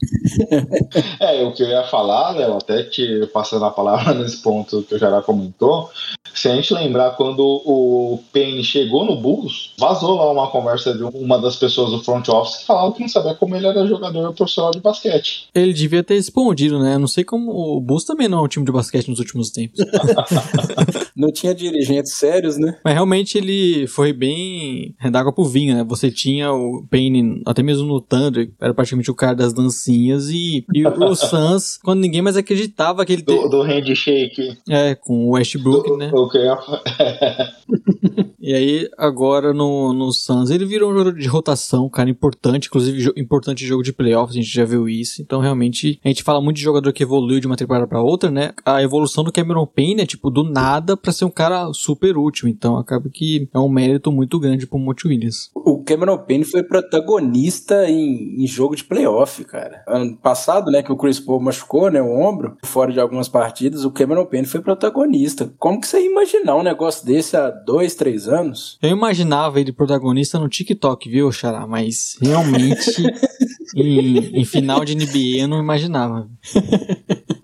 É, 1.19 1.43
o 1.43 1.51
que 1.51 1.63
eu 1.63 1.67
ia 1.67 1.83
falar, 1.83 2.31
Léo, 2.31 2.53
até 2.53 2.83
te 2.83 3.27
passando 3.33 3.65
a 3.65 3.71
palavra 3.71 4.13
nesse 4.15 4.37
ponto 4.41 4.83
que 4.83 4.95
o 4.95 4.99
Jará 4.99 5.21
comentou, 5.21 5.89
se 6.33 6.47
a 6.47 6.55
gente 6.55 6.73
lembrar 6.73 7.11
quando 7.11 7.41
o 7.41 8.19
Payne 8.31 8.63
chegou 8.63 9.05
no 9.05 9.15
Bulls, 9.15 9.73
vazou 9.77 10.15
lá 10.15 10.31
uma 10.31 10.49
conversa 10.49 10.93
de 10.93 11.03
uma 11.03 11.39
das 11.39 11.55
pessoas 11.55 11.91
do 11.91 12.03
front 12.03 12.27
office 12.29 12.57
que 12.57 12.65
falava 12.65 12.93
que 12.93 13.01
não 13.01 13.09
sabia 13.09 13.33
como 13.33 13.55
ele 13.55 13.67
era 13.67 13.85
jogador 13.87 14.33
profissional 14.33 14.71
de 14.71 14.79
basquete. 14.79 15.47
Ele 15.53 15.73
devia 15.73 16.03
ter 16.03 16.15
respondido, 16.15 16.79
né? 16.79 16.97
Não 16.97 17.07
sei 17.07 17.23
como 17.23 17.51
o 17.51 17.81
Bulls 17.81 18.05
também 18.05 18.27
não 18.27 18.39
é 18.39 18.41
um 18.41 18.47
time 18.47 18.65
de 18.65 18.71
basquete 18.71 19.09
nos 19.09 19.19
últimos 19.19 19.49
tempos. 19.49 19.79
não 21.15 21.31
tinha 21.31 21.53
dirigentes 21.53 22.13
sérios, 22.13 22.57
né? 22.57 22.77
Mas 22.83 22.93
realmente 22.93 23.37
ele 23.37 23.87
foi 23.87 24.13
bem 24.13 24.95
d'água 25.11 25.33
pro 25.33 25.45
vinho, 25.45 25.75
né? 25.75 25.83
Você 25.87 26.11
tinha 26.11 26.51
o 26.51 26.85
Payne, 26.89 27.41
até 27.45 27.63
mesmo 27.63 27.87
no 27.87 28.01
Thunder, 28.01 28.51
era 28.59 28.73
praticamente 28.73 29.11
o 29.11 29.15
cara 29.15 29.35
das 29.35 29.53
dancinhas 29.53 30.29
e, 30.29 30.65
e 30.73 30.85
o 30.85 31.15
Suns, 31.15 31.77
quando 31.83 32.01
ninguém 32.01 32.21
mais 32.21 32.37
acreditava 32.37 33.05
que 33.05 33.13
ele... 33.13 33.21
Do, 33.23 33.43
te... 33.43 33.49
do 33.49 33.61
handshake. 33.61 34.57
É, 34.69 34.95
com 34.95 35.27
o 35.27 35.31
Westbrook, 35.31 35.89
do, 35.89 35.97
né? 35.97 36.11
O 36.13 36.29
que 36.29 36.37
eu... 36.37 36.57
E 38.47 38.53
aí, 38.53 38.89
agora 38.97 39.53
no, 39.53 39.91
no 39.91 40.09
Suns, 40.13 40.49
ele 40.49 40.65
virou 40.65 40.89
um 40.89 40.93
jogador 40.93 41.19
de 41.19 41.27
rotação, 41.27 41.89
cara, 41.89 42.09
importante, 42.09 42.67
inclusive 42.67 42.97
jo 43.01 43.11
importante 43.17 43.65
jogo 43.65 43.83
de 43.83 43.91
playoffs, 43.91 44.37
a 44.37 44.41
gente 44.41 44.53
já 44.53 44.63
viu 44.63 44.87
isso. 44.87 45.21
Então, 45.21 45.41
realmente, 45.41 45.99
a 46.01 46.07
gente 46.07 46.23
fala 46.23 46.41
muito 46.41 46.55
de 46.55 46.63
jogador 46.63 46.93
que 46.93 47.03
evoluiu 47.03 47.41
de 47.41 47.47
uma 47.47 47.57
temporada 47.57 47.85
para 47.85 48.01
outra, 48.01 48.31
né? 48.31 48.53
A 48.63 48.81
evolução 48.81 49.21
do 49.21 49.33
Cameron 49.33 49.67
Payne 49.77 50.01
é, 50.01 50.05
tipo, 50.07 50.31
do 50.31 50.43
nada 50.43 50.97
para 50.97 51.13
ser 51.13 51.25
um 51.25 51.29
cara 51.29 51.71
super 51.71 52.17
útil. 52.17 52.47
Então, 52.47 52.77
acaba 52.77 53.07
que 53.13 53.47
é 53.53 53.59
um 53.59 53.69
mérito 53.69 54.11
muito 54.11 54.39
grande 54.39 54.65
pro 54.65 54.79
Monte 54.79 55.07
Williams. 55.07 55.51
O 55.53 55.83
Cameron 55.83 56.17
Payne 56.17 56.43
foi 56.43 56.63
protagonista 56.63 57.87
em, 57.87 58.43
em 58.43 58.47
jogo 58.47 58.75
de 58.75 58.83
playoff, 58.83 59.43
cara. 59.43 59.83
Ano 59.87 60.17
passado, 60.17 60.71
né, 60.71 60.81
que 60.81 60.91
o 60.91 60.97
Chris 60.97 61.19
Paul 61.19 61.39
machucou, 61.39 61.91
né, 61.91 62.01
o 62.01 62.19
ombro, 62.19 62.57
fora 62.63 62.91
de 62.91 62.99
algumas 62.99 63.29
partidas, 63.29 63.85
o 63.85 63.91
Cameron 63.91 64.25
Payne 64.25 64.47
foi 64.47 64.61
protagonista. 64.61 65.53
Como 65.59 65.79
que 65.79 65.87
você 65.87 65.99
ia 65.99 66.09
imaginar 66.09 66.55
um 66.55 66.63
negócio 66.63 67.05
desse 67.05 67.37
há 67.37 67.51
dois, 67.51 67.93
três 67.93 68.27
anos? 68.27 68.79
Eu 68.81 68.89
imaginava 68.89 69.59
ele 69.59 69.71
protagonista 69.71 70.39
no 70.39 70.49
TikTok, 70.49 71.07
viu, 71.07 71.31
Xará? 71.31 71.67
Mas 71.67 72.17
realmente 72.19 73.03
em, 73.75 74.39
em, 74.39 74.45
final 74.45 74.83
de 74.83 74.95
NBA 74.95 75.41
eu 75.41 75.47
não 75.47 75.59
imaginava. 75.59 76.27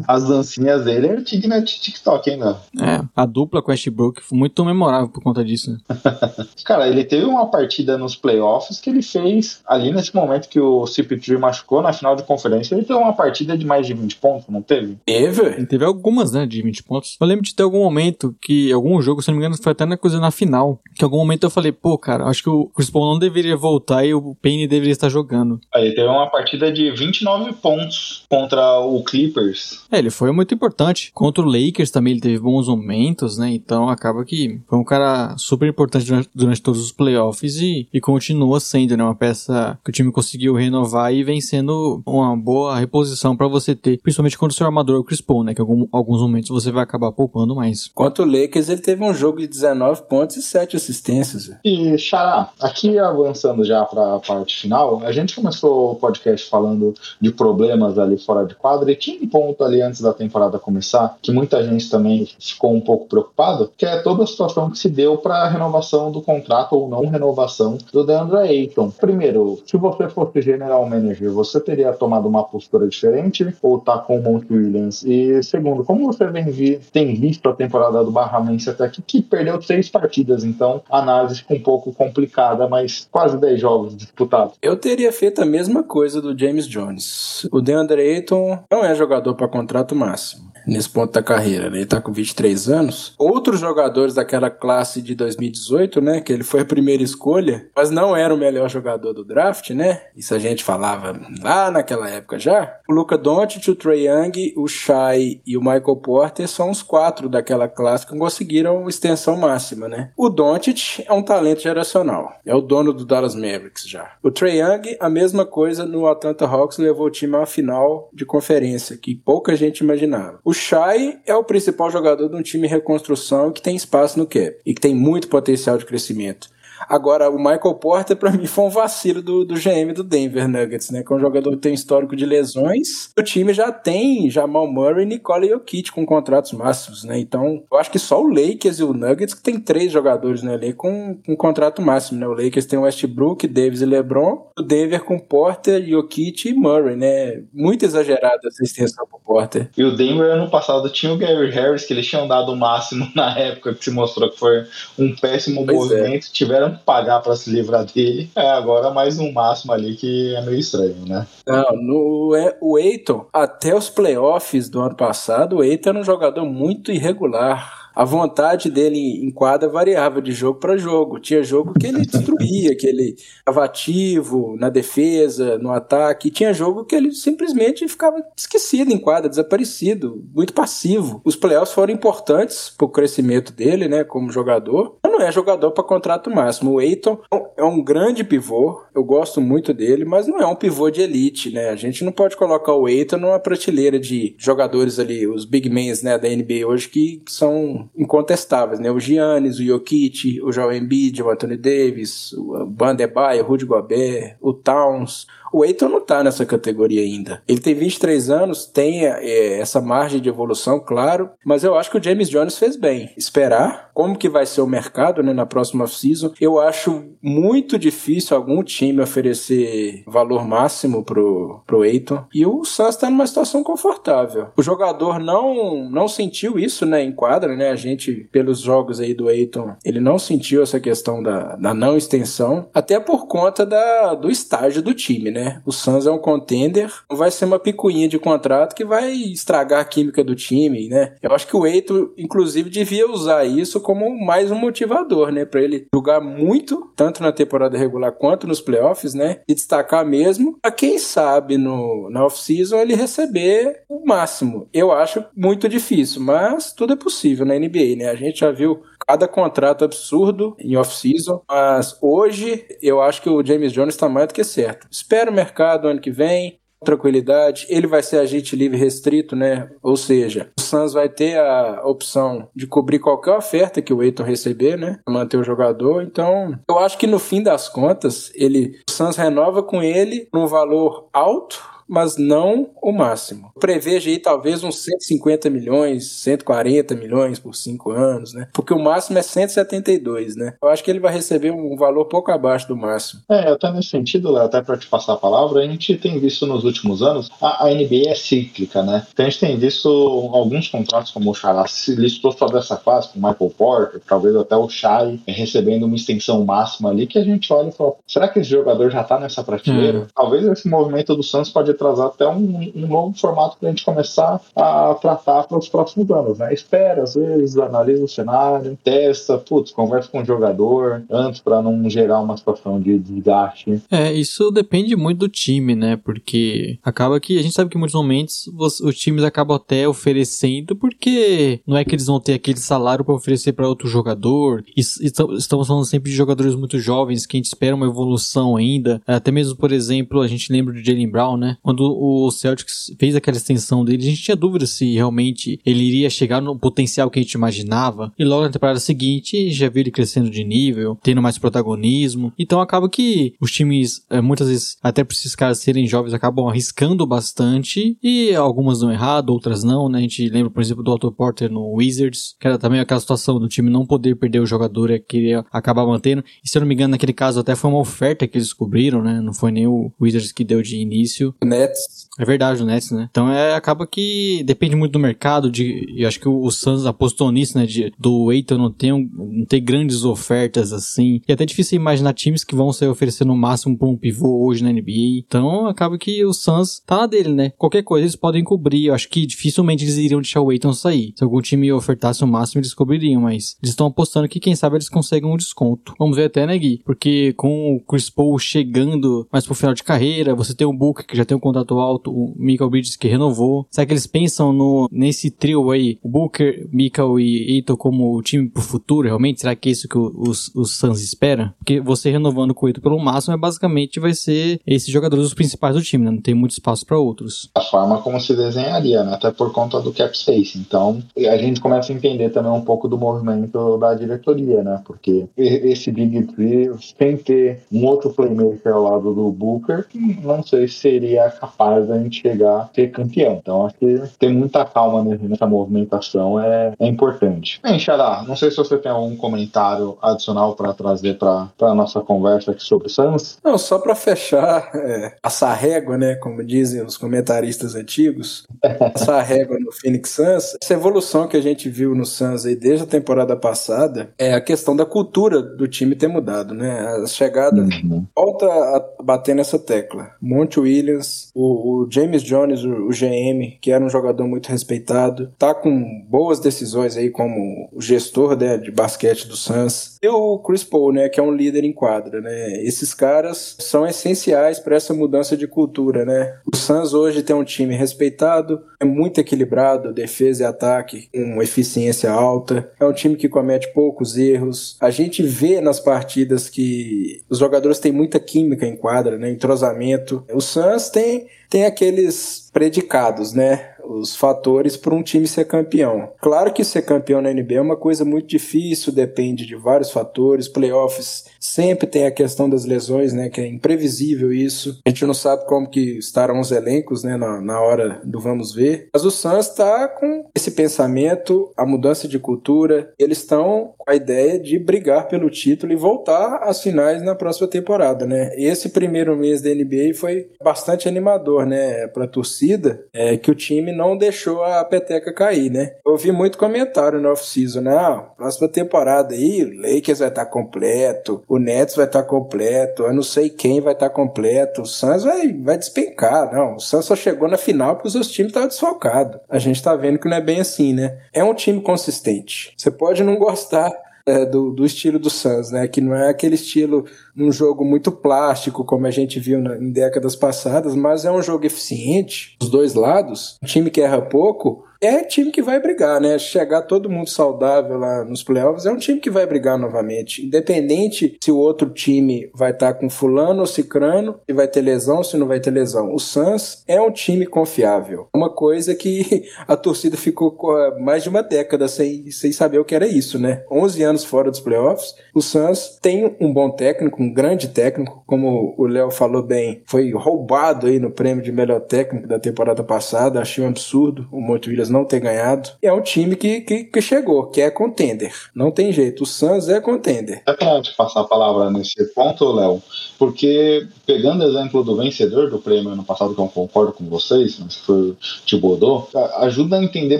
As 0.08 0.28
dancinhas 0.28 0.84
dele 0.84 1.08
é 1.08 1.16
digna 1.18 1.62
de 1.62 1.80
TikTok 1.80 2.23
ainda. 2.30 2.58
É, 2.80 3.02
a 3.16 3.26
dupla 3.26 3.62
com 3.62 3.72
Westbrook 3.72 4.22
foi 4.22 4.38
muito 4.38 4.64
memorável 4.66 5.10
por 5.10 5.22
conta 5.22 5.44
disso. 5.44 5.72
Né? 5.72 5.78
Cara, 6.66 6.88
ele 6.88 7.04
teve 7.04 7.26
uma 7.26 7.48
partida 7.48 7.98
nos 7.98 8.16
playoffs 8.16 8.80
que 8.80 8.90
ele 8.90 9.02
fez 9.02 9.62
ali 9.66 9.92
nesse 9.92 10.16
momento 10.16 10.50
que 10.50 10.60
o 10.60 10.82
CP3 10.82 11.38
machucou 11.38 11.82
na 11.82 11.94
final 11.94 12.16
de 12.16 12.24
conferência. 12.24 12.76
Ele 12.76 12.86
teve 12.86 13.00
uma 13.00 13.14
partida 13.14 13.58
de 13.58 13.66
mais 13.66 13.86
de 13.86 13.94
20 13.94 14.16
pontos, 14.18 14.48
não 14.48 14.62
teve? 14.62 14.98
Teve? 15.06 15.42
Ele 15.42 15.66
teve 15.66 15.86
algumas, 15.86 16.32
né, 16.32 16.46
de 16.46 16.62
20 16.62 16.84
pontos. 16.84 17.18
Eu 17.20 17.28
lembro 17.28 17.44
de 17.44 17.56
ter 17.56 17.64
algum 17.64 17.84
momento 17.84 18.36
que, 18.42 18.72
algum 18.72 19.02
jogo, 19.02 19.22
se 19.22 19.30
não 19.30 19.36
me 19.36 19.44
engano, 19.44 19.62
foi 19.62 19.72
até 19.72 19.86
na 19.86 19.98
coisa 19.98 20.20
na 20.20 20.32
final, 20.32 20.80
que 20.96 21.04
em 21.04 21.06
algum 21.06 21.18
momento 21.18 21.44
eu 21.44 21.50
falei, 21.50 21.72
pô, 21.72 21.98
cara, 21.98 22.26
acho 22.26 22.44
que 22.44 22.50
o 22.50 22.68
Chris 22.76 22.90
Paul 22.90 23.14
não 23.14 23.20
deveria 23.20 23.56
voltar 23.56 24.06
e 24.06 24.14
o 24.14 24.36
Payne 24.42 24.68
deveria 24.68 24.92
estar 24.92 25.10
jogando. 25.10 25.60
Aí 25.74 25.94
teve 25.94 26.08
uma 26.08 26.30
partida 26.30 26.72
de 26.72 26.92
29 26.92 27.54
pontos 27.54 28.26
contra 28.30 28.80
o 28.80 29.04
Clippers. 29.04 29.84
É, 29.92 30.00
ele 30.00 30.10
foi 30.10 30.32
muito 30.32 30.54
importante. 30.54 31.12
Contra 31.14 31.44
o 31.44 31.48
Lakers 31.48 31.92
também 31.92 32.13
ele 32.14 32.22
teve 32.22 32.40
bons 32.40 32.68
momentos, 32.68 33.38
né? 33.38 33.50
Então 33.52 33.90
acaba 33.90 34.24
que 34.24 34.62
foi 34.68 34.80
um 34.80 34.84
cara 34.84 35.36
super 35.38 35.68
importante 35.68 36.06
durante, 36.06 36.30
durante 36.34 36.62
todos 36.62 36.82
os 36.82 36.92
playoffs 36.92 37.58
e, 37.58 37.88
e 37.94 38.00
continua 38.00 38.60
sendo, 38.60 38.96
né? 38.96 39.04
Uma 39.04 39.16
peça 39.16 39.78
que 39.84 39.90
o 39.90 39.94
time 39.94 40.12
conseguiu 40.12 40.54
renovar 40.56 41.14
e 41.14 41.24
vem 41.24 41.42
sendo 41.42 42.02
uma 42.06 42.36
boa 42.36 42.78
reposição 42.78 43.36
para 43.36 43.48
você 43.48 43.76
ter, 43.76 44.00
principalmente 44.02 44.38
quando 44.38 44.52
o 44.52 44.54
seu 44.54 44.66
armador 44.66 44.98
é 44.98 45.00
o 45.00 45.04
Chris 45.04 45.22
Paul, 45.22 45.44
né? 45.44 45.54
Que 45.54 45.62
algum, 45.62 45.88
alguns 45.92 46.22
momentos 46.22 46.50
você 46.50 46.72
vai 46.72 46.84
acabar 46.84 47.12
poupando 47.12 47.56
mais. 47.56 47.88
Contra 47.94 48.24
o 48.24 48.28
Lakers 48.28 48.70
ele 48.70 48.82
teve 48.82 49.04
um 49.04 49.14
jogo 49.14 49.40
de 49.40 49.48
19 49.48 50.04
pontos 50.04 50.38
e 50.38 50.42
7 50.42 50.76
assistências. 50.76 51.52
E, 51.64 51.98
Xará, 51.98 52.52
aqui 52.60 52.98
avançando 53.00 53.64
já 53.64 53.84
para 53.86 54.16
a 54.16 54.20
parte 54.20 54.62
final, 54.62 55.02
a 55.04 55.12
gente 55.12 55.36
começou 55.36 55.92
o 55.92 55.96
podcast 55.96 56.50
falando 56.50 56.94
de 57.20 57.32
problemas 57.32 57.98
ali 57.98 58.18
fora 58.18 58.46
de 58.46 58.56
quadra 58.56 58.92
e 58.92 58.96
tinha 58.96 59.22
um 59.22 59.28
ponto 59.28 59.64
ali 59.64 59.82
antes 59.82 60.02
da 60.02 60.14
temporada 60.14 60.60
começar, 60.60 61.18
que 61.22 61.32
muita 61.32 61.64
gente 61.64 61.90
também 61.90 62.03
ficou 62.40 62.74
um 62.74 62.82
pouco 62.82 63.08
preocupado, 63.08 63.72
que 63.78 63.86
é 63.86 63.98
toda 64.02 64.24
a 64.24 64.28
situação 64.28 64.70
que 64.70 64.78
se 64.78 64.90
deu 64.90 65.18
para 65.18 65.36
a 65.36 65.50
renovação 65.50 66.12
do 66.12 66.22
contrato 66.22 66.74
ou 66.76 66.88
não 66.88 67.08
renovação 67.08 67.78
do 67.92 68.06
DeAndre 68.06 68.38
Ayton. 68.38 68.90
Primeiro, 68.92 69.60
se 69.66 69.78
você 69.78 70.10
fosse 70.10 70.42
general 70.42 70.88
manager, 70.88 71.32
você 71.32 71.60
teria 71.60 71.94
tomado 71.94 72.28
uma 72.28 72.44
postura 72.44 72.88
diferente 72.88 73.54
ou 73.62 73.80
tá 73.80 73.98
com 73.98 74.20
o 74.20 74.24
Monte 74.24 74.54
Williams? 74.54 75.04
E 75.04 75.42
segundo, 75.44 75.84
como 75.84 76.06
você 76.06 76.28
vem 76.28 76.46
vi, 76.46 76.80
tem 76.92 77.16
visto 77.16 77.50
a 77.50 77.54
temporada 77.54 78.04
do 78.04 78.12
Barramense 78.12 78.70
até 78.70 78.86
aqui, 78.86 79.02
que 79.02 79.22
perdeu 79.22 79.62
seis 79.62 79.90
partidas, 79.90 80.44
então 80.44 80.82
análise 80.90 81.40
fica 81.40 81.54
um 81.54 81.62
pouco 81.62 81.94
complicada, 81.94 82.68
mas 82.68 83.08
quase 83.12 83.38
dez 83.38 83.60
jogos 83.60 83.96
disputados. 83.96 84.56
Eu 84.62 84.78
teria 84.78 85.12
feito 85.12 85.42
a 85.42 85.46
mesma 85.46 85.84
coisa 85.84 86.22
do 86.22 86.38
James 86.38 86.68
Jones. 86.68 87.48
O 87.52 87.62
DeAndre 87.62 88.02
Ayton 88.02 88.60
não 88.72 88.84
é 88.84 88.96
jogador 88.96 89.36
para 89.36 89.48
contrato 89.48 89.96
máximo 89.96 90.53
nesse 90.68 90.90
ponto 90.90 91.12
da 91.12 91.24
carreira, 91.24 91.70
né? 91.70 91.78
Ele 91.78 91.86
tá 91.86 92.02
com 92.02 92.12
23 92.12 92.70
anos. 92.70 93.14
Outros 93.18 93.60
jogadores 93.60 94.14
daquela 94.14 94.50
classe 94.50 95.02
de 95.02 95.16
2018, 95.16 96.02
né? 96.02 96.22
Que 96.22 96.34
ele 96.34 96.44
foi 96.44 96.62
a 96.62 96.66
primeira 96.66 97.04
escolha, 97.04 97.68
mas 97.76 97.90
não 97.90 98.16
era 98.16 98.34
o 98.34 98.38
melhor 98.38 98.70
jogador 98.70 99.14
do 99.14 99.24
draft, 99.24 99.70
né? 99.72 100.02
Isso 100.16 100.34
a 100.34 100.40
gente 100.40 100.64
falava 100.64 101.20
lá 101.42 101.70
naquela 101.72 102.10
época 102.10 102.40
já. 102.40 102.78
O 102.88 102.94
Luca 102.94 103.18
Doncic, 103.18 103.68
o 103.70 103.76
Trey 103.76 104.08
Young, 104.08 104.54
o 104.56 104.68
Shai 104.68 105.42
e 105.46 105.58
o 105.58 105.62
Michael 105.62 105.98
Porter 105.98 106.48
são 106.48 106.70
os 106.70 106.82
quatro 106.82 107.30
daquela 107.30 107.68
classe 107.68 108.06
que 108.06 108.18
conseguiram 108.18 108.88
extensão 108.88 109.36
máxima, 109.36 109.88
né? 109.88 110.12
O 110.18 110.30
Doncic 110.30 111.04
é 111.06 111.14
um 111.14 111.22
talento 111.22 111.62
geracional. 111.62 112.34
É 112.46 112.56
o 112.56 112.62
dono 112.62 112.94
do 112.94 113.06
Dallas 113.06 113.36
Mavericks 113.36 113.88
já. 113.88 114.14
O 114.22 114.32
Trey 114.32 114.60
Young, 114.60 114.98
a 115.00 115.10
mesma 115.10 115.46
coisa 115.46 115.86
no 115.86 116.08
Atlanta 116.08 116.46
Hawks, 116.46 116.78
levou 116.78 117.08
o 117.08 117.12
time 117.12 117.36
uma 117.36 117.46
final 117.46 118.10
de 118.14 118.26
conferência, 118.26 118.98
que 118.98 119.16
pouca 119.16 119.56
gente 119.56 119.80
imaginava. 119.80 120.40
O 120.44 120.53
o 120.54 120.56
Shai 120.56 121.18
é 121.26 121.34
o 121.36 121.44
principal 121.44 121.90
jogador 121.90 122.30
de 122.30 122.36
um 122.36 122.44
time 122.44 122.68
em 122.68 122.70
reconstrução 122.70 123.52
que 123.52 123.60
tem 123.60 123.76
espaço 123.76 124.20
no 124.20 124.28
cap 124.28 124.56
e 124.64 124.72
que 124.76 124.80
tem 124.80 124.94
muito 124.94 125.28
potencial 125.28 125.80
de 125.80 125.86
crescimento. 125.86 126.48
Agora, 126.88 127.30
o 127.30 127.38
Michael 127.38 127.76
Porter, 127.76 128.16
para 128.16 128.32
mim, 128.34 128.46
foi 128.46 128.66
um 128.66 128.70
vacilo 128.70 129.22
do, 129.22 129.46
do 129.46 129.56
GM 129.56 129.94
do 129.94 130.04
Denver 130.04 130.48
Nuggets, 130.48 130.92
né? 130.92 131.04
Que 131.04 131.12
é 131.12 131.16
um 131.16 131.20
jogador 131.20 131.52
que 131.52 131.58
tem 131.58 131.74
histórico 131.74 132.16
de 132.16 132.26
lesões. 132.26 133.12
O 133.18 133.24
time 133.24 133.54
já 133.54 133.72
tem 133.72 134.30
Jamal 134.30 134.68
Murray 134.68 135.04
e 135.04 135.08
Nikola 135.08 135.48
Jokic 135.48 135.92
com 135.92 136.06
contratos 136.06 136.52
máximos, 136.54 137.04
né? 137.04 137.20
Então, 137.20 137.64
eu 137.72 137.78
acho 137.78 137.92
que 137.92 138.00
só 138.00 138.22
o 138.22 138.28
Lakers 138.28 138.80
e 138.80 138.84
o 138.84 138.94
Nuggets 138.94 139.34
que 139.34 139.42
tem 139.42 139.60
três 139.60 139.92
jogadores 139.92 140.44
no 140.44 140.52
elenco 140.52 140.84
com, 140.84 141.18
com 141.26 141.36
contrato 141.36 141.82
máximo, 141.82 142.20
né? 142.20 142.28
O 142.28 142.34
Lakers 142.34 142.66
tem 142.66 142.78
o 142.78 142.84
Westbrook, 142.84 143.48
Davis 143.48 143.82
e 143.82 143.86
LeBron. 143.86 144.52
O 144.58 144.62
Denver 144.62 145.04
com 145.04 145.18
Porter, 145.20 145.84
Jokic 145.86 146.50
e 146.50 146.54
Murray, 146.54 146.96
né? 146.96 147.44
Muito 147.54 147.86
exagerada 147.86 148.40
essa 148.46 148.64
extensão 148.64 149.06
pro 149.08 149.20
Porter. 149.20 149.70
E 149.78 149.84
o 149.84 149.96
Denver, 149.96 150.30
ano 150.30 150.50
passado, 150.50 150.90
tinha 150.90 151.14
o 151.14 151.18
Gary 151.18 151.50
Harris, 151.52 151.86
que 151.86 151.94
eles 151.94 152.08
tinham 152.08 152.28
dado 152.28 152.52
o 152.52 152.56
máximo 152.56 153.10
na 153.16 153.38
época 153.38 153.74
que 153.74 153.84
se 153.84 153.92
mostrou 153.92 154.30
que 154.30 154.38
foi 154.38 154.64
um 154.98 155.16
péssimo 155.16 155.66
pois 155.66 155.92
é. 155.92 155.98
movimento. 155.98 156.28
É. 156.28 156.32
Tiveram 156.32 156.73
pagar 156.86 157.22
para 157.22 157.36
se 157.36 157.50
livrar 157.50 157.86
dele. 157.86 158.30
É 158.36 158.50
agora 158.52 158.92
mais 158.92 159.20
um 159.20 159.32
máximo 159.32 159.74
ali 159.74 159.96
que 159.96 160.36
é 160.36 160.42
meio 160.42 160.60
estranho, 160.60 161.06
né? 161.08 161.28
Não, 161.46 161.76
no, 161.76 162.36
é, 162.36 162.58
o 162.62 162.78
Eiton, 162.78 163.26
até 163.32 163.76
os 163.76 163.90
playoffs 163.90 164.70
do 164.70 164.82
ano 164.82 164.96
passado, 164.96 165.58
o 165.58 165.64
Eiton 165.64 165.92
era 165.92 166.00
um 166.00 166.04
jogador 166.04 166.46
muito 166.46 166.92
irregular 166.92 167.83
a 167.96 168.04
vontade 168.04 168.70
dele 168.70 168.98
em 168.98 169.32
quadra 169.32 169.70
variava 169.70 170.22
de 170.22 170.32
jogo 170.32 170.60
para 170.60 170.78
jogo. 170.78 171.20
Tinha 171.20 171.44
jogo 171.44 171.74
que 171.74 171.88
ele 171.88 172.06
destruía, 172.06 172.76
que 172.76 172.88
ele 172.88 173.16
estava 173.18 173.64
ativo 173.64 174.56
na 174.58 174.70
defesa, 174.70 175.58
no 175.58 175.72
ataque. 175.72 176.32
Tinha 176.32 176.54
jogo 176.54 176.86
que 176.86 176.96
ele 176.96 177.12
simplesmente 177.12 177.88
ficava 177.88 178.24
esquecido 178.36 178.92
em 178.92 178.98
quadra, 178.98 179.30
desaparecido, 179.30 180.24
muito 180.34 180.54
passivo. 180.54 181.22
Os 181.24 181.36
playoffs 181.36 181.74
foram 181.74 181.94
importantes 181.94 182.74
para 182.76 182.86
o 182.86 182.90
crescimento 182.90 183.54
dele, 183.54 183.88
né, 183.88 184.04
como 184.04 184.32
jogador. 184.32 184.98
Mas 185.04 185.12
não 185.12 185.22
é 185.22 185.32
jogador 185.32 185.72
para 185.72 185.84
contrato 185.84 186.30
máximo. 186.32 186.72
O 186.72 186.82
Eiton 186.82 187.20
é 187.56 187.64
um 187.64 187.84
grande 187.84 188.24
pivô, 188.24 188.82
eu 188.94 189.04
gosto 189.04 189.40
muito 189.40 189.74
dele, 189.74 190.06
mas 190.06 190.28
não 190.28 190.40
é 190.40 190.46
um 190.46 190.56
pivô 190.56 190.90
de 190.90 191.02
elite, 191.02 191.52
né? 191.52 191.70
A 191.70 191.76
gente 191.76 192.04
não 192.04 192.12
pode 192.12 192.36
colocar 192.36 192.74
o 192.74 192.88
Eiton 192.88 193.18
numa 193.18 193.40
prateleira 193.40 194.00
de 194.00 194.36
jogadores 194.38 195.00
ali, 195.00 195.28
os 195.28 195.46
big 195.46 195.70
men 195.70 195.94
né, 196.02 196.18
da 196.18 196.30
NBA 196.30 196.66
hoje 196.66 196.88
que, 196.88 197.18
que 197.18 197.32
são 197.32 197.83
incontestáveis, 197.96 198.80
né? 198.80 198.90
O 198.92 199.00
Giannis, 199.00 199.60
o 199.60 199.64
Jokic, 199.64 200.42
o 200.42 200.52
Joel 200.52 200.74
Embiid, 200.74 201.22
o 201.22 201.30
Anthony 201.30 201.58
Davis, 201.58 202.34
o 202.34 202.66
Bandebaio, 202.66 203.44
o 203.44 203.48
Rudy 203.48 203.66
Gobert, 203.66 204.38
o 204.42 204.54
Towns, 204.54 205.28
o 205.54 205.64
Eiton 205.64 205.88
não 205.88 206.02
tá 206.02 206.24
nessa 206.24 206.46
categoria 206.46 207.02
ainda. 207.02 207.44
Ele 207.48 207.62
tem 207.62 207.76
23 207.76 208.30
anos, 208.30 208.66
tem 208.66 209.06
é, 209.06 209.60
essa 209.60 209.80
margem 209.80 210.20
de 210.20 210.28
evolução, 210.28 210.80
claro, 210.80 211.30
mas 211.46 211.64
eu 211.64 211.76
acho 211.76 211.92
que 211.92 211.98
o 211.98 212.04
James 212.04 212.30
Jones 212.30 212.58
fez 212.58 212.76
bem. 212.76 213.12
Esperar 213.16 213.92
como 213.94 214.18
que 214.18 214.28
vai 214.28 214.46
ser 214.46 214.62
o 214.62 214.68
mercado 214.68 215.22
né, 215.22 215.34
na 215.34 215.46
próxima 215.46 215.86
season. 215.86 216.34
Eu 216.42 216.60
acho 216.60 217.04
muito 217.22 217.78
difícil 217.78 218.36
algum 218.36 218.64
time 218.64 219.02
oferecer 219.02 220.04
valor 220.08 220.48
máximo 220.48 221.04
pro, 221.04 221.62
pro 221.68 221.86
Eiton. 221.86 222.24
E 222.34 222.46
o 222.46 222.66
Suns 222.66 222.96
tá 222.96 223.10
numa 223.10 223.28
situação 223.28 223.64
confortável. 223.64 224.48
O 224.58 224.64
jogador 224.64 225.20
não, 225.20 225.90
não 225.90 226.08
sentiu 226.08 226.58
isso 226.58 226.86
né, 226.86 227.04
em 227.04 227.12
quadra, 227.12 227.56
né? 227.56 227.70
A 227.70 227.76
gente, 227.76 228.28
pelos 228.32 228.60
jogos 228.60 229.00
aí 229.00 229.14
do 229.14 229.30
Eiton, 229.30 229.76
ele 229.86 230.00
não 230.00 230.18
sentiu 230.18 230.64
essa 230.64 230.80
questão 230.80 231.22
da, 231.22 231.56
da 231.56 231.74
não 231.74 231.96
extensão, 231.96 232.68
até 232.74 233.00
por 233.00 233.28
conta 233.28 233.66
da, 233.66 234.16
do 234.16 234.32
estágio 234.32 234.82
do 234.82 234.94
time, 234.94 235.30
né? 235.30 235.43
Né? 235.44 235.62
O 235.66 235.72
Suns 235.72 236.08
é 236.08 236.12
um 236.12 236.18
contender, 236.18 236.92
vai 237.12 237.30
ser 237.30 237.46
uma 237.46 237.60
picuinha 237.60 238.08
de 238.08 238.18
contrato 238.18 238.76
que 238.76 238.86
vai 238.86 239.12
estragar 239.12 239.82
a 239.82 239.86
química 239.86 240.24
do 240.24 240.36
time, 240.36 240.88
né? 240.88 241.16
Eu 241.22 241.34
acho 241.34 241.48
que 241.48 241.56
o 241.56 241.68
Eito, 241.68 242.14
inclusive, 242.18 242.70
devia 242.70 243.10
usar 243.10 243.44
isso 243.46 243.82
como 243.82 244.18
mais 244.26 244.52
um 244.52 244.56
motivador, 244.56 245.32
né? 245.32 245.46
Para 245.46 245.62
ele 245.62 245.88
jogar 245.94 246.22
muito, 246.22 246.92
tanto 246.96 247.22
na 247.22 247.32
temporada 247.32 247.78
regular 247.78 248.12
quanto 248.14 248.48
nos 248.48 248.62
playoffs, 248.62 249.14
né? 249.14 249.42
E 249.48 249.54
destacar 249.54 250.06
mesmo, 250.06 250.58
a 250.64 250.72
quem 250.72 250.98
sabe 250.98 251.58
no, 251.58 252.10
na 252.10 252.26
off-season 252.26 252.78
ele 252.78 252.96
receber 252.96 253.84
o 253.90 254.06
máximo. 254.06 254.68
Eu 254.74 254.92
acho 254.92 255.24
muito 255.36 255.68
difícil, 255.68 256.22
mas 256.22 256.72
tudo 256.72 256.94
é 256.94 256.96
possível 256.96 257.46
na 257.46 257.56
NBA, 257.56 257.98
né? 257.98 258.10
A 258.10 258.16
gente 258.16 258.40
já 258.40 258.52
viu 258.52 258.82
cada 259.06 259.28
contrato 259.28 259.84
absurdo 259.84 260.56
em 260.60 260.76
off-season, 260.78 261.42
mas 261.48 261.98
hoje 262.02 262.66
eu 262.82 263.02
acho 263.02 263.22
que 263.22 263.30
o 263.30 263.46
James 263.46 263.74
Jones 263.74 263.96
está 263.96 264.08
mais 264.08 264.28
do 264.28 264.34
que 264.34 264.44
certo. 264.44 264.88
Espero 264.90 265.32
mercado 265.34 265.88
ano 265.88 266.00
que 266.00 266.12
vem, 266.12 266.60
tranquilidade. 266.84 267.66
Ele 267.70 267.88
vai 267.88 268.04
ser 268.04 268.20
agente 268.20 268.56
livre 268.56 268.78
restrito, 268.78 269.36
né? 269.36 269.70
Ou 269.82 269.96
seja, 269.96 270.52
o 270.58 270.62
Suns 270.62 270.94
vai 270.94 271.10
ter 271.10 271.40
a 271.40 271.82
opção 271.86 272.50
de 272.56 272.68
cobrir 272.68 273.00
qualquer 273.00 273.36
oferta 273.36 273.82
que 273.82 273.94
o 273.94 274.04
Eiton 274.04 274.24
receber, 274.24 274.78
né? 274.78 275.00
Manter 275.08 275.38
o 275.38 275.44
jogador. 275.44 276.04
Então, 276.04 276.60
eu 276.70 276.80
acho 276.80 276.98
que 276.98 277.08
no 277.08 277.20
fim 277.20 277.42
das 277.42 277.70
contas, 277.70 278.32
ele, 278.36 278.80
o 278.88 278.92
Suns 278.92 279.16
renova 279.16 279.64
com 279.64 279.82
ele 279.82 280.28
num 280.34 280.46
valor 280.46 281.08
alto 281.14 281.73
mas 281.88 282.18
não 282.18 282.70
o 282.82 282.92
máximo. 282.92 283.52
Prevejo 283.60 284.10
aí 284.10 284.20
talvez 284.20 284.64
uns 284.64 284.84
150 284.84 285.50
milhões, 285.50 286.08
140 286.12 286.96
milhões 286.96 287.40
por 287.40 287.56
cinco 287.56 287.92
anos, 287.92 288.34
né? 288.34 288.48
Porque 288.54 288.74
o 288.74 288.80
máximo 288.80 289.18
é 289.18 289.22
172, 289.22 290.36
né? 290.36 290.56
Eu 290.62 290.70
acho 290.70 290.84
que 290.84 290.92
ele 290.92 291.00
vai 291.00 291.14
receber 291.14 291.52
um 291.52 291.76
valor 291.76 292.06
pouco 292.06 292.32
abaixo 292.32 292.68
do 292.68 292.76
máximo. 292.76 293.22
É, 293.30 293.52
até 293.52 293.72
nesse 293.72 293.90
sentido, 293.90 294.32
Léo, 294.32 294.46
até 294.46 294.62
para 294.62 294.78
te 294.78 294.88
passar 294.88 295.14
a 295.14 295.18
palavra, 295.18 295.62
a 295.62 295.66
gente 295.66 295.96
tem 295.98 296.20
visto 296.20 296.46
nos 296.46 296.64
últimos 296.64 297.02
anos, 297.02 297.30
a, 297.42 297.66
a 297.66 297.74
NBA 297.74 298.10
é 298.10 298.16
cíclica, 298.16 298.82
né? 298.84 299.06
Então 299.12 299.26
a 299.26 299.30
gente 299.30 299.40
tem 299.40 299.58
visto 299.58 299.88
alguns 300.34 300.68
contratos, 300.68 301.12
como 301.12 301.32
o 301.32 301.36
Xará 301.36 301.68
se 301.68 301.96
listou 301.96 302.32
só 302.32 302.48
dessa 302.48 302.76
classe, 302.76 303.10
com 303.10 303.20
o 303.20 303.22
Michael 303.22 303.54
Porter, 303.58 304.02
talvez 304.08 304.36
até 304.36 304.56
o 304.56 304.70
Shai, 304.70 305.20
recebendo 305.28 305.86
uma 305.86 305.96
extensão 305.96 306.44
máxima 306.46 306.90
ali, 306.90 307.08
que 307.08 307.20
a 307.20 307.24
gente 307.24 307.52
olha 307.52 307.70
e 307.70 307.72
fala, 307.72 307.94
será 308.08 308.28
que 308.28 308.40
esse 308.40 308.50
jogador 308.50 308.90
já 308.90 309.04
tá 309.04 309.20
nessa 309.20 309.44
prateleira? 309.44 310.00
Hum. 310.00 310.08
Talvez 310.16 310.46
esse 310.46 310.68
movimento 310.68 311.16
do 311.16 311.24
Santos 311.24 311.52
pode 311.52 311.73
trazer 311.74 312.04
até 312.04 312.28
um, 312.28 312.72
um 312.76 312.88
novo 312.88 313.18
formato 313.18 313.58
para 313.60 313.70
a 313.70 313.72
gente 313.72 313.86
começar 313.86 314.42
a 314.56 314.96
tratar 314.96 315.44
para 315.44 315.58
os 315.58 315.70
próximos 315.70 316.10
anos, 316.12 316.40
né? 316.40 316.54
Espera, 316.54 317.04
às 317.04 317.16
vezes, 317.16 317.58
analisa 317.58 318.04
o 318.04 318.08
cenário, 318.08 318.78
testa, 318.84 319.38
putz, 319.38 319.72
conversa 319.72 320.10
com 320.10 320.22
o 320.22 320.26
jogador 320.26 321.04
antes 321.10 321.42
para 321.42 321.62
não 321.62 321.90
gerar 321.90 322.20
uma 322.22 322.38
situação 322.38 322.80
de 322.80 322.98
desgaste. 323.00 323.82
É, 323.90 324.14
isso 324.14 324.52
depende 324.52 324.96
muito 324.96 325.20
do 325.20 325.30
time, 325.30 325.76
né? 325.76 325.98
Porque 325.98 326.78
acaba 326.84 327.20
que 327.20 327.38
a 327.40 327.42
gente 327.42 327.54
sabe 327.54 327.70
que 327.70 327.78
em 327.78 327.80
muitos 327.80 327.96
momentos 327.96 328.50
os 328.58 328.98
times 328.98 329.24
acabam 329.24 329.56
até 329.56 329.88
oferecendo 329.88 330.76
porque 330.76 331.62
não 331.66 331.78
é 331.78 331.84
que 331.84 331.96
eles 331.96 332.06
vão 332.06 332.20
ter 332.20 332.34
aquele 332.34 332.60
salário 332.60 333.06
para 333.06 333.16
oferecer 333.16 333.54
para 333.54 333.68
outro 333.68 333.88
jogador. 333.88 334.64
E, 334.76 334.82
estamos 334.82 335.68
falando 335.68 335.86
sempre 335.86 336.10
de 336.12 336.18
jogadores 336.18 336.56
muito 336.56 336.80
jovens 336.80 337.26
que 337.26 337.38
a 337.38 337.40
gente 337.40 337.46
espera 337.46 337.76
uma 337.76 337.86
evolução 337.86 338.56
ainda. 338.56 339.02
Até 339.08 339.32
mesmo, 339.32 339.56
por 339.56 339.72
exemplo, 339.72 340.22
a 340.22 340.28
gente 340.28 340.52
lembra 340.52 340.74
do 340.74 340.84
Jalen 340.84 341.10
Brown, 341.10 341.38
né? 341.38 341.58
Quando 341.64 341.82
o 341.82 342.30
Celtics 342.30 342.94
fez 343.00 343.16
aquela 343.16 343.38
extensão 343.38 343.86
dele, 343.86 344.04
a 344.04 344.10
gente 344.10 344.22
tinha 344.22 344.36
dúvida 344.36 344.68
se 344.68 344.94
realmente 344.94 345.60
ele 345.66 345.84
iria 345.84 346.10
chegar 346.10 346.42
no 346.42 346.60
potencial 346.60 347.10
que 347.10 347.20
a 347.20 347.22
gente 347.24 347.34
imaginava. 347.34 348.12
E 348.20 348.26
logo 348.26 348.44
na 348.44 348.50
temporada 348.50 348.80
seguinte, 348.80 349.50
já 349.50 349.70
viu 349.70 349.82
ele 349.82 349.92
crescendo 349.92 350.30
de 350.30 350.44
nível, 350.44 350.98
tendo 351.02 351.22
mais 351.22 351.38
protagonismo. 351.38 352.34
Então 352.38 352.60
acaba 352.60 352.90
que 352.90 353.34
os 353.40 353.52
times, 353.52 354.06
é, 354.10 354.20
muitas 354.20 354.50
vezes, 354.50 354.78
até 354.84 355.04
por 355.04 355.14
esses 355.14 355.36
caras 355.36 355.60
serem 355.60 355.88
jovens, 355.88 356.14
acabam 356.14 356.48
arriscando 356.48 357.08
bastante. 357.08 357.98
E 358.04 358.36
algumas 358.36 358.80
dão 358.80 358.92
errado, 358.92 359.30
outras 359.30 359.64
não, 359.64 359.88
né? 359.88 360.00
A 360.00 360.02
gente 360.02 360.28
lembra, 360.30 360.50
por 360.50 360.62
exemplo, 360.62 360.84
do 360.84 360.92
Otto 360.92 361.12
Porter 361.12 361.50
no 361.50 361.76
Wizards, 361.76 362.36
que 362.40 362.48
era 362.48 362.58
também 362.58 362.80
aquela 362.82 363.00
situação 363.00 363.40
do 363.40 363.48
time 363.48 363.70
não 363.70 363.86
poder 363.86 364.16
perder 364.16 364.40
o 364.40 364.46
jogador 364.46 364.92
e 364.92 365.00
queria 365.00 365.46
acabar 365.52 365.86
mantendo. 365.86 366.24
E 366.44 366.50
se 366.50 366.58
eu 366.58 366.60
não 366.60 366.68
me 366.68 366.76
engano, 366.76 366.92
naquele 366.92 367.14
caso 367.14 367.40
até 367.40 367.56
foi 367.56 367.70
uma 367.70 367.80
oferta 367.80 368.28
que 368.28 368.38
eles 368.38 368.48
descobriram, 368.48 369.02
né? 369.02 369.22
Não 369.22 369.34
foi 369.34 369.52
nem 369.52 369.68
o 369.68 369.92
Wizards 370.02 370.32
que 370.32 370.44
deu 370.44 370.62
de 370.62 370.78
início. 370.78 371.34
O 371.54 371.56
Nets 371.56 372.03
é 372.20 372.26
verdade, 372.26 372.62
o 372.62 372.66
Nets, 372.66 372.92
né? 372.92 373.08
Então 373.10 373.30
é, 373.32 373.56
acaba 373.56 373.88
que 373.88 374.44
depende 374.46 374.76
muito 374.76 374.92
do 374.92 375.00
mercado, 375.00 375.50
de, 375.50 375.86
eu 375.98 376.08
acho 376.08 376.20
que 376.20 376.30
o, 376.30 376.44
o 376.44 376.52
Suns 376.52 376.86
apostou 376.86 377.32
nisso, 377.32 377.58
né? 377.58 377.66
De, 377.66 377.92
do 377.98 378.32
Eiton 378.32 378.58
não 378.58 378.72
ter, 378.72 378.94
um, 378.94 379.10
não 379.14 379.46
ter 379.46 379.60
grandes 379.60 380.04
ofertas 380.04 380.72
assim. 380.72 381.22
E 381.28 381.32
é 381.32 381.34
até 381.34 381.46
difícil 381.46 381.76
imaginar 381.76 382.14
times 382.14 382.44
que 382.44 382.56
vão 382.56 382.72
sair 382.72 382.88
oferecendo 382.88 383.34
o 383.34 383.38
máximo 383.38 383.78
pra 383.78 383.88
um 383.88 383.98
pivô 383.98 384.46
hoje 384.46 384.64
na 384.64 384.72
NBA. 384.72 385.20
Então 385.26 385.68
acaba 385.68 385.98
que 385.98 386.24
o 386.24 386.34
Suns 386.34 386.82
tá 386.86 386.98
na 386.98 387.08
dele, 387.08 387.30
né? 387.30 387.52
Qualquer 387.58 387.84
coisa 387.84 388.04
eles 388.04 388.16
podem 388.16 388.44
cobrir. 388.44 388.86
Eu 388.86 388.94
acho 388.94 389.10
que 389.10 389.26
dificilmente 389.26 389.84
eles 389.84 389.98
iriam 389.98 390.22
deixar 390.22 390.42
o 390.42 390.52
Eiton 390.52 390.74
sair. 390.74 391.14
Se 391.18 391.24
algum 391.24 391.42
time 391.42 391.72
ofertasse 391.72 392.24
o 392.24 392.28
máximo, 392.28 392.62
eles 392.62 392.74
cobririam, 392.74 393.22
mas 393.22 393.58
eles 393.62 393.72
estão 393.72 393.88
apostando 393.88 394.28
que 394.28 394.40
quem 394.40 394.56
sabe 394.56 394.76
eles 394.76 394.90
conseguem 394.90 395.30
um 395.30 395.38
desconto. 395.38 395.94
Vamos 395.98 396.16
ver 396.16 396.26
até, 396.26 396.46
né, 396.46 396.58
Gui? 396.58 396.82
Porque 396.86 397.34
com 397.34 397.76
o 397.76 397.80
Chris 397.80 398.10
Paul 398.10 398.38
chegando 398.38 399.28
mais 399.32 399.46
pro 399.46 399.56
final 399.56 399.74
de 399.74 399.84
carreira, 399.84 400.36
você 400.36 400.54
tem 400.54 400.68
o 400.68 400.74
Book 400.74 401.06
que 401.06 401.18
já 401.18 401.26
tem 401.26 401.36
um 401.36 401.40
contrato 401.40 401.76
alto, 401.80 402.03
o 402.12 402.34
Michael 402.36 402.70
Bridges 402.70 402.96
que 402.96 403.08
renovou. 403.08 403.66
Será 403.70 403.86
que 403.86 403.94
eles 403.94 404.08
pensam 404.08 404.54
no 404.54 404.88
nesse 404.92 405.30
trio 405.32 405.72
aí, 405.72 405.98
o 406.02 406.10
Booker, 406.10 406.68
Michael 406.72 407.20
e 407.20 407.56
Eito 407.56 407.76
como 407.78 408.16
o 408.16 408.22
time 408.22 408.50
pro 408.50 408.62
futuro, 408.62 409.08
realmente? 409.08 409.42
Será 409.42 409.56
que 409.56 409.70
é 409.70 409.72
isso 409.72 409.88
que 409.88 409.98
os, 409.98 410.54
os 410.56 410.78
Suns 410.78 411.02
esperam? 411.02 411.52
Porque 411.58 411.80
você 411.80 412.12
renovando 412.12 412.54
com 412.54 412.66
o 412.66 412.70
Eito 412.70 412.82
pelo 412.82 413.00
máximo, 413.00 413.34
é 413.34 413.38
basicamente 413.38 414.00
vai 414.00 414.14
ser 414.14 414.60
esses 414.66 414.90
jogadores 414.90 415.26
os 415.26 415.34
principais 415.34 415.76
do 415.76 415.82
time, 415.82 416.06
né? 416.06 416.12
Não 416.12 416.22
tem 416.22 416.34
muito 416.34 416.52
espaço 416.52 416.86
para 416.86 416.98
outros. 416.98 417.50
A 417.56 417.62
forma 417.62 418.02
como 418.02 418.20
se 418.20 418.36
desenharia, 418.36 419.04
né? 419.04 419.14
Até 419.14 419.32
por 419.32 419.52
conta 419.52 419.80
do 419.80 419.92
cap 419.92 420.18
space. 420.18 420.58
Então, 420.58 421.02
a 421.18 421.38
gente 421.38 421.62
começa 421.62 421.92
a 421.92 421.96
entender 421.96 422.30
também 422.30 422.52
um 422.52 422.62
pouco 422.62 422.88
do 422.88 422.98
movimento 422.98 423.78
da 423.78 423.94
diretoria, 423.94 424.64
né? 424.64 424.82
Porque 424.86 425.26
esse 425.38 425.92
Big 425.92 426.24
Three, 426.34 426.72
sem 426.98 427.18
ter 427.18 427.62
um 427.72 427.86
outro 427.86 428.12
playmaker 428.12 428.74
ao 428.74 428.84
lado 428.84 429.14
do 429.14 429.32
Booker, 429.32 429.86
não 430.24 430.44
sei 430.44 430.68
se 430.68 430.76
seria 430.76 431.30
capaz 431.30 431.90
da 431.94 432.04
gente 432.04 432.22
chegar 432.22 432.58
a 432.58 432.70
ser 432.74 432.92
campeão. 432.92 433.40
Então 433.42 433.66
acho 433.66 433.76
que 433.76 434.02
ter 434.20 434.30
muita 434.30 434.66
calma 434.66 435.04
nessa 435.04 435.46
movimentação 435.46 436.40
é, 436.40 436.74
é 436.80 436.88
importante. 436.88 437.60
Bem, 437.64 437.80
Xará, 437.80 438.24
não 438.28 438.36
sei 438.36 438.52
se 438.52 438.58
você 438.58 438.78
tem 438.78 438.92
algum 438.92 439.16
comentário 439.16 439.98
adicional 440.02 440.56
para 440.56 440.74
trazer 440.74 441.18
para 441.18 441.50
a 441.62 441.76
nossa 441.76 442.02
conversa 442.02 442.52
aqui 442.52 442.64
sobre 442.64 442.88
o 442.88 442.90
Suns. 442.90 443.38
Não, 443.44 443.58
só 443.58 443.78
para 443.80 443.96
fechar, 443.96 444.72
é, 444.74 445.14
essa 445.24 445.54
régua, 445.54 445.98
né, 445.98 446.16
como 446.16 446.44
dizem 446.44 446.84
os 446.84 446.98
comentaristas 446.98 447.76
antigos, 447.76 448.46
essa 448.96 449.22
régua 449.22 449.58
no 449.60 449.72
Phoenix 449.72 450.10
Suns, 450.10 450.58
essa 450.62 450.74
evolução 450.74 451.28
que 451.28 451.38
a 451.38 451.42
gente 451.42 451.70
viu 451.70 451.96
no 451.96 452.06
Suns 452.06 452.46
aí 452.46 452.56
desde 452.56 452.84
a 452.84 452.88
temporada 452.88 453.36
passada 453.36 454.10
é 454.18 454.34
a 454.34 454.42
questão 454.42 454.76
da 454.76 454.86
cultura 454.86 455.42
do 455.42 455.68
time 455.68 455.96
ter 455.96 456.08
mudado, 456.08 456.54
né? 456.54 456.80
A 457.04 457.06
chegada 457.08 457.62
uhum. 457.62 458.06
volta 458.16 458.46
a 458.46 459.04
bater 459.04 459.36
nessa 459.36 459.60
tecla. 459.60 460.12
Monte 460.22 460.60
Williams, 460.60 461.32
o, 461.34 461.82
o 461.82 461.83
James 461.90 462.24
Jones, 462.24 462.64
o, 462.64 462.88
o, 462.88 462.90
GM, 462.90 463.58
que 463.62 463.72
era 463.72 463.84
um 463.84 463.90
jogador 463.90 464.28
muito 464.28 464.50
respeitado, 464.50 465.32
tá 465.38 465.54
com 465.54 466.02
boas 466.10 466.40
decisões 466.40 466.98
aí 466.98 467.10
como 467.10 467.70
o 467.72 467.82
gestor 467.82 468.38
né, 468.38 468.58
de 468.58 468.72
basquete 468.72 469.28
do 469.28 469.36
Suns. 469.36 469.93
O 470.10 470.40
Chris 470.40 470.64
Paul, 470.64 470.92
né, 470.92 471.10
que 471.10 471.20
é 471.20 471.24
um 471.24 471.32
líder 471.32 471.64
em 471.64 471.74
quadra, 471.74 472.22
né? 472.22 472.62
Esses 472.64 472.94
caras 472.94 473.56
são 473.60 473.88
essenciais 473.88 474.60
para 474.60 474.76
essa 474.76 474.94
mudança 474.94 475.38
de 475.38 475.48
cultura, 475.48 476.06
né? 476.06 476.38
O 476.52 476.56
Suns 476.56 476.94
hoje 476.94 477.24
tem 477.24 477.36
um 477.36 477.44
time 477.44 477.76
respeitado, 477.76 478.64
é 478.80 478.86
muito 478.86 479.20
equilibrado, 479.20 479.94
defesa 479.94 480.44
e 480.44 480.46
ataque, 480.46 481.10
com 481.14 481.42
eficiência 481.42 482.12
alta. 482.12 482.72
É 482.80 482.86
um 482.86 482.94
time 482.94 483.16
que 483.16 483.30
comete 483.30 483.72
poucos 483.74 484.18
erros. 484.18 484.78
A 484.80 484.90
gente 484.90 485.24
vê 485.24 485.62
nas 485.62 485.80
partidas 485.80 486.50
que 486.50 487.22
os 487.30 487.40
jogadores 487.40 487.80
têm 487.80 487.92
muita 487.92 488.20
química 488.20 488.66
em 488.66 488.76
quadra, 488.76 489.18
né? 489.18 489.30
Entrosamento. 489.30 490.26
O 490.34 490.42
Suns 490.42 490.90
tem 490.90 491.28
tem 491.54 491.66
aqueles 491.66 492.50
predicados, 492.52 493.32
né? 493.32 493.73
Os 493.86 494.16
fatores 494.16 494.78
para 494.78 494.94
um 494.94 495.04
time 495.04 495.28
ser 495.28 495.46
campeão. 495.46 496.12
Claro 496.22 496.52
que 496.52 496.64
ser 496.64 496.84
campeão 496.84 497.22
na 497.22 497.34
NBA 497.34 497.56
é 497.56 497.62
uma 497.62 497.76
coisa 497.76 498.06
muito 498.06 498.28
difícil, 498.28 498.94
depende 498.94 499.46
de 499.46 499.56
vários 499.56 499.92
fatores. 499.92 500.48
Playoffs 500.48 501.26
sempre 501.40 501.88
tem 501.88 502.06
a 502.06 502.12
questão 502.12 502.50
das 502.50 502.66
lesões, 502.66 503.14
né? 503.14 503.30
Que 503.30 503.42
é 503.42 503.48
imprevisível 503.48 504.32
isso. 504.32 504.80
A 504.86 504.90
gente 504.90 505.06
não 505.06 505.14
sabe 505.14 505.46
como 505.46 505.70
que 505.70 505.98
estarão 505.98 506.40
os 506.40 506.52
elencos, 506.52 507.04
né? 507.04 507.18
Na, 507.18 507.42
na 507.42 507.60
hora 507.60 508.02
do 508.04 508.20
vamos 508.20 508.54
ver. 508.54 508.90
Mas 508.94 509.06
o 509.06 509.12
Suns 509.12 509.48
está 509.48 509.88
com 509.88 510.26
esse 510.36 510.52
pensamento, 510.52 511.52
a 511.58 511.66
mudança 511.66 512.08
de 512.08 512.20
cultura. 512.20 512.94
Eles 512.98 513.20
estão 513.20 513.74
com 513.84 513.92
a 513.92 513.96
ideia 513.96 514.40
de 514.40 514.58
brigar 514.58 515.08
pelo 515.08 515.30
título 515.30 515.74
e 515.74 515.76
voltar 515.76 516.38
às 516.44 516.62
finais 516.62 517.02
na 517.02 517.16
próxima 517.16 517.48
temporada, 517.48 518.06
né? 518.06 518.32
Esse 518.36 518.70
primeiro 518.70 519.16
mês 519.16 519.42
da 519.42 519.50
NBA 519.50 519.94
foi 519.96 520.30
bastante 520.42 520.88
animador, 520.88 521.46
né? 521.46 521.88
Para 521.88 522.06
a 522.06 522.08
torcida, 522.08 522.86
é, 522.94 523.18
que 523.18 523.30
o 523.30 523.36
time 523.36 523.72
não 523.72 523.98
deixou 523.98 524.44
a 524.44 524.64
peteca 524.64 525.14
cair, 525.14 525.50
né? 525.50 525.74
Eu 525.86 525.94
ouvi 525.94 526.12
muito 526.12 526.38
comentário 526.38 527.00
no 527.00 527.12
off-season, 527.12 527.62
né? 527.62 527.76
Ah, 527.76 528.06
próxima 528.16 528.48
temporada 528.48 529.14
aí, 529.14 529.44
o 529.44 529.62
Lakers 529.62 530.00
vai 530.00 530.08
estar 530.08 530.26
completo, 530.26 531.24
o 531.28 531.38
Nets 531.38 531.76
vai 531.76 531.86
estar 531.86 532.04
completo, 532.04 532.84
eu 532.84 532.94
não 532.94 533.04
sei 533.04 533.30
quem 533.30 533.60
vai 533.60 533.74
estar 533.74 533.90
completo, 533.90 534.62
o 534.62 534.66
Suns 534.66 535.04
vai, 535.04 535.32
vai 535.34 535.58
despencar. 535.58 536.34
Não, 536.34 536.56
o 536.56 536.60
Suns 536.60 536.86
só 536.86 536.96
chegou 536.96 537.28
na 537.28 537.38
final 537.38 537.76
porque 537.76 537.88
os 537.88 537.96
outros 537.96 538.14
times 538.14 538.30
estavam 538.30 538.48
desfalcados. 538.48 539.20
A 539.30 539.40
gente 539.40 539.62
tá 539.62 539.76
vendo 539.76 540.00
que 540.00 540.08
não 540.08 540.18
é 540.18 540.22
bem 540.22 540.40
assim, 540.40 540.74
né? 540.74 541.00
É 541.12 541.24
um 541.24 541.34
time 541.34 541.62
consistente. 541.62 542.54
Você 542.58 542.72
pode 542.72 543.04
não 543.04 543.18
gostar 543.18 543.73
é, 544.06 544.26
do, 544.26 544.52
do, 544.52 544.66
estilo 544.66 545.00
do 545.00 545.10
Suns, 545.10 545.52
né? 545.52 545.68
Que 545.68 545.80
não 545.80 545.96
é 545.96 546.10
aquele 546.10 546.36
estilo 546.36 546.86
um 547.16 547.32
jogo 547.32 547.64
muito 547.64 547.92
plástico 547.92 548.66
como 548.66 548.86
a 548.86 548.92
gente 548.92 549.20
viu 549.20 549.40
na, 549.40 549.58
em 549.58 549.72
décadas 549.72 550.16
passadas, 550.16 550.76
mas 550.76 551.06
é 551.06 551.12
um 551.12 551.22
jogo 551.22 551.46
eficiente 551.46 552.36
dos 552.40 552.50
dois 552.50 552.74
lados. 552.74 553.38
Um 553.42 553.46
time 553.46 553.70
que 553.70 553.82
erra 553.82 554.02
pouco 554.02 554.66
é 554.86 555.04
time 555.04 555.32
que 555.32 555.42
vai 555.42 555.60
brigar, 555.60 556.02
né? 556.02 556.18
Chegar 556.20 556.64
todo 556.64 556.90
mundo 556.90 557.10
saudável 557.10 557.78
lá 557.78 558.04
nos 558.04 558.24
playoffs 558.24 558.66
é 558.66 558.72
um 558.72 558.78
time 558.78 559.00
que 559.00 559.10
vai 559.10 559.26
brigar 559.26 559.58
novamente. 559.58 560.26
Independente 560.26 561.18
se 561.24 561.32
o 561.32 561.38
outro 561.38 561.70
time 561.70 562.30
vai 562.34 562.52
estar 562.52 562.74
tá 562.74 562.80
com 562.80 562.90
fulano 562.90 563.42
ou 563.42 563.48
cicrano, 563.48 564.20
se 564.26 564.34
vai 564.34 564.48
ter 564.48 564.62
lesão 564.62 564.98
ou 564.98 565.04
se 565.04 565.18
não 565.18 565.28
vai 565.28 565.40
ter 565.40 565.52
lesão. 565.52 565.94
O 565.94 566.00
Suns 566.00 566.64
é 566.68 566.82
um 566.82 566.92
time 566.92 567.26
confiável. 567.26 568.08
Uma 568.14 568.30
coisa 568.30 568.76
que 568.76 569.24
a 569.48 569.56
torcida 569.56 569.96
ficou 569.96 570.38
mais 570.80 571.04
de 571.04 571.10
uma 571.10 571.24
década 571.24 571.68
sem, 571.68 572.12
sem 572.12 572.32
saber 572.32 572.60
o 572.60 572.66
que 572.66 572.76
era 572.76 572.88
isso, 572.88 573.18
né? 573.18 573.44
11 573.50 573.84
anos 573.84 574.04
fora 574.04 574.30
dos 574.30 574.40
playoffs. 574.40 574.96
O 575.14 575.22
Suns 575.22 575.78
tem 575.82 576.16
um 576.20 576.34
bom 576.34 576.50
técnico, 576.50 577.02
um 577.02 577.14
grande 577.14 577.48
técnico, 577.48 578.04
como 578.06 578.54
o 578.58 578.66
Léo 578.66 578.92
falou 578.92 579.24
bem, 579.24 579.62
foi 579.66 579.92
roubado 579.92 580.68
aí 580.68 580.80
no 580.80 580.92
prêmio 580.92 581.24
de 581.24 581.32
melhor 581.32 581.62
técnico 581.62 582.08
da 582.08 582.20
temporada 582.20 582.64
passada. 582.64 583.22
Achei 583.22 583.44
um 583.44 583.48
absurdo 583.48 584.08
o 584.12 584.20
Monte 584.20 584.50
Williams 584.50 584.73
não 584.74 584.86
ter 584.86 585.00
ganhado. 585.00 585.52
É 585.62 585.72
um 585.72 585.82
time 585.82 586.16
que, 586.16 586.42
que, 586.42 586.64
que 586.66 586.82
chegou, 586.82 587.28
que 587.28 587.40
é 587.40 587.50
contender. 587.50 588.14
Não 588.36 588.52
tem 588.52 588.74
jeito. 588.74 589.04
O 589.04 589.06
Suns 589.06 589.48
é 589.48 589.62
contender. 589.62 590.24
É 590.26 590.34
pra 590.34 590.62
te 590.62 590.76
passar 590.76 591.02
a 591.02 591.06
palavra 591.06 591.52
nesse 591.52 591.84
ponto, 591.94 592.32
Léo, 592.34 592.62
porque 592.98 593.68
pegando 593.86 594.24
o 594.24 594.28
exemplo 594.28 594.64
do 594.64 594.76
vencedor 594.76 595.30
do 595.30 595.40
prêmio 595.40 595.72
ano 595.72 595.84
passado, 595.84 596.16
que 596.16 596.20
eu 596.20 596.28
concordo 596.28 596.74
com 596.74 596.86
vocês, 596.86 597.40
mas 597.40 597.56
foi 597.58 597.92
o 597.92 597.98
Thibodeau, 598.26 598.90
ajuda 599.18 599.58
a 599.58 599.64
entender 599.64 600.00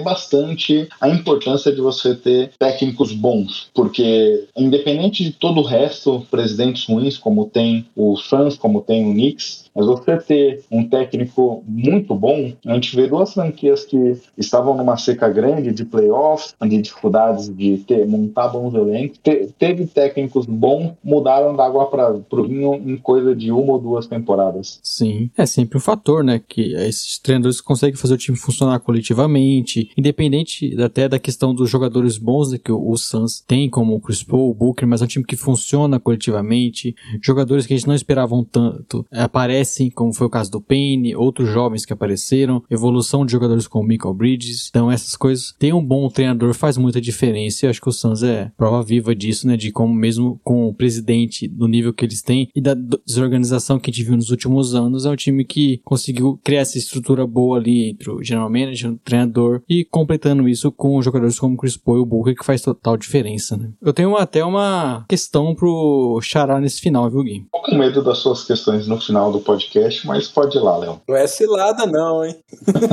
bastante 0.00 0.88
a 1.00 1.08
importância 1.08 1.72
de 1.72 1.80
você 1.80 2.14
ter 2.14 2.50
técnicos 2.58 3.12
bons, 3.12 3.68
porque 3.74 4.44
independente 4.56 5.22
de 5.22 5.32
todo 5.32 5.60
o 5.60 5.64
resto, 5.64 6.26
presidentes 6.30 6.86
ruins, 6.88 7.16
como 7.16 7.46
tem 7.46 7.86
o 7.94 8.16
Suns, 8.16 8.56
como 8.56 8.80
tem 8.80 9.08
o 9.08 9.12
Knicks, 9.12 9.63
mas 9.74 9.86
você 9.86 10.16
ter 10.16 10.64
um 10.70 10.88
técnico 10.88 11.64
muito 11.66 12.14
bom, 12.14 12.52
a 12.64 12.74
gente 12.74 12.94
vê 12.94 13.08
duas 13.08 13.34
franquias 13.34 13.84
que 13.84 14.16
estavam 14.38 14.76
numa 14.76 14.96
seca 14.96 15.28
grande 15.28 15.72
de 15.72 15.84
playoffs, 15.84 16.54
de 16.62 16.80
dificuldades 16.80 17.48
de 17.48 17.78
ter, 17.78 18.06
montar 18.06 18.48
bons 18.48 18.74
elencos. 18.74 19.18
Te, 19.22 19.48
teve 19.58 19.86
técnicos 19.86 20.46
bons, 20.46 20.92
mudaram 21.02 21.56
da 21.56 21.66
água 21.66 21.86
para 21.86 22.14
o 22.14 22.46
vinho 22.46 22.74
em 22.74 22.96
coisa 22.96 23.34
de 23.34 23.50
uma 23.50 23.72
ou 23.72 23.80
duas 23.80 24.06
temporadas. 24.06 24.78
Sim, 24.82 25.30
é 25.36 25.44
sempre 25.44 25.78
um 25.78 25.80
fator, 25.80 26.22
né? 26.22 26.40
Que 26.46 26.74
esses 26.74 27.18
treinadores 27.18 27.60
conseguem 27.60 27.96
fazer 27.96 28.14
o 28.14 28.18
time 28.18 28.36
funcionar 28.36 28.78
coletivamente, 28.80 29.90
independente 29.96 30.80
até 30.80 31.08
da 31.08 31.18
questão 31.18 31.54
dos 31.54 31.68
jogadores 31.68 32.16
bons 32.16 32.52
né, 32.52 32.58
que 32.62 32.70
o, 32.70 32.90
o 32.90 32.96
Suns 32.96 33.40
tem, 33.40 33.68
como 33.68 33.94
o 33.94 34.00
Chris 34.00 34.22
Paul, 34.22 34.50
o 34.50 34.54
Booker, 34.54 34.86
mas 34.86 35.02
é 35.02 35.04
um 35.04 35.08
time 35.08 35.24
que 35.24 35.36
funciona 35.36 35.98
coletivamente. 35.98 36.94
Jogadores 37.20 37.66
que 37.66 37.74
a 37.74 37.76
gente 37.76 37.88
não 37.88 37.94
esperavam 37.94 38.44
tanto 38.44 39.04
aparecem 39.10 39.63
aparecem, 39.64 39.90
como 39.90 40.12
foi 40.12 40.26
o 40.26 40.30
caso 40.30 40.50
do 40.50 40.60
Payne, 40.60 41.16
outros 41.16 41.48
jovens 41.48 41.86
que 41.86 41.92
apareceram, 41.92 42.62
evolução 42.70 43.24
de 43.24 43.32
jogadores 43.32 43.66
como 43.66 43.88
Michael 43.88 44.14
Bridges. 44.14 44.68
Então, 44.68 44.90
essas 44.90 45.16
coisas. 45.16 45.54
Ter 45.58 45.72
um 45.72 45.84
bom 45.84 46.08
treinador 46.08 46.52
faz 46.54 46.76
muita 46.76 47.00
diferença. 47.00 47.64
E 47.64 47.68
acho 47.68 47.80
que 47.80 47.88
o 47.88 47.92
Suns 47.92 48.22
é 48.22 48.52
prova 48.56 48.82
viva 48.82 49.14
disso, 49.14 49.46
né? 49.46 49.56
De 49.56 49.72
como, 49.72 49.94
mesmo 49.94 50.38
com 50.44 50.68
o 50.68 50.74
presidente 50.74 51.48
do 51.48 51.66
nível 51.66 51.92
que 51.92 52.04
eles 52.04 52.22
têm 52.22 52.48
e 52.54 52.60
da 52.60 52.74
desorganização 52.74 53.78
que 53.78 53.90
a 53.90 53.92
gente 53.92 54.04
viu 54.04 54.16
nos 54.16 54.30
últimos 54.30 54.74
anos, 54.74 55.06
é 55.06 55.10
um 55.10 55.16
time 55.16 55.44
que 55.44 55.80
conseguiu 55.84 56.38
criar 56.44 56.60
essa 56.60 56.78
estrutura 56.78 57.26
boa 57.26 57.58
ali 57.58 57.90
entre 57.90 58.10
o 58.10 58.22
general 58.22 58.50
manager, 58.50 58.92
o 58.92 58.98
treinador 58.98 59.62
e 59.68 59.84
completando 59.84 60.48
isso 60.48 60.70
com 60.70 61.00
jogadores 61.00 61.38
como 61.38 61.56
Chris 61.56 61.76
Paul 61.76 61.98
e 61.98 62.00
o 62.00 62.06
Booker, 62.06 62.34
que 62.34 62.44
faz 62.44 62.62
total 62.62 62.96
diferença, 62.96 63.56
né? 63.56 63.70
Eu 63.80 63.92
tenho 63.92 64.16
até 64.16 64.44
uma 64.44 65.04
questão 65.08 65.54
pro 65.54 66.18
Xará 66.22 66.60
nesse 66.60 66.80
final, 66.80 67.10
viu, 67.10 67.22
Gui? 67.22 67.46
Com 67.50 67.76
medo 67.76 68.02
das 68.02 68.18
suas 68.18 68.44
questões 68.44 68.86
no 68.86 69.00
final 69.00 69.32
do 69.32 69.40
podcast 69.40 69.53
podcast, 69.54 70.06
mas 70.06 70.28
pode 70.28 70.56
ir 70.58 70.60
lá, 70.60 70.76
Léo. 70.76 71.00
Não 71.08 71.16
é 71.16 71.26
cilada, 71.26 71.86
não, 71.86 72.24
hein? 72.24 72.36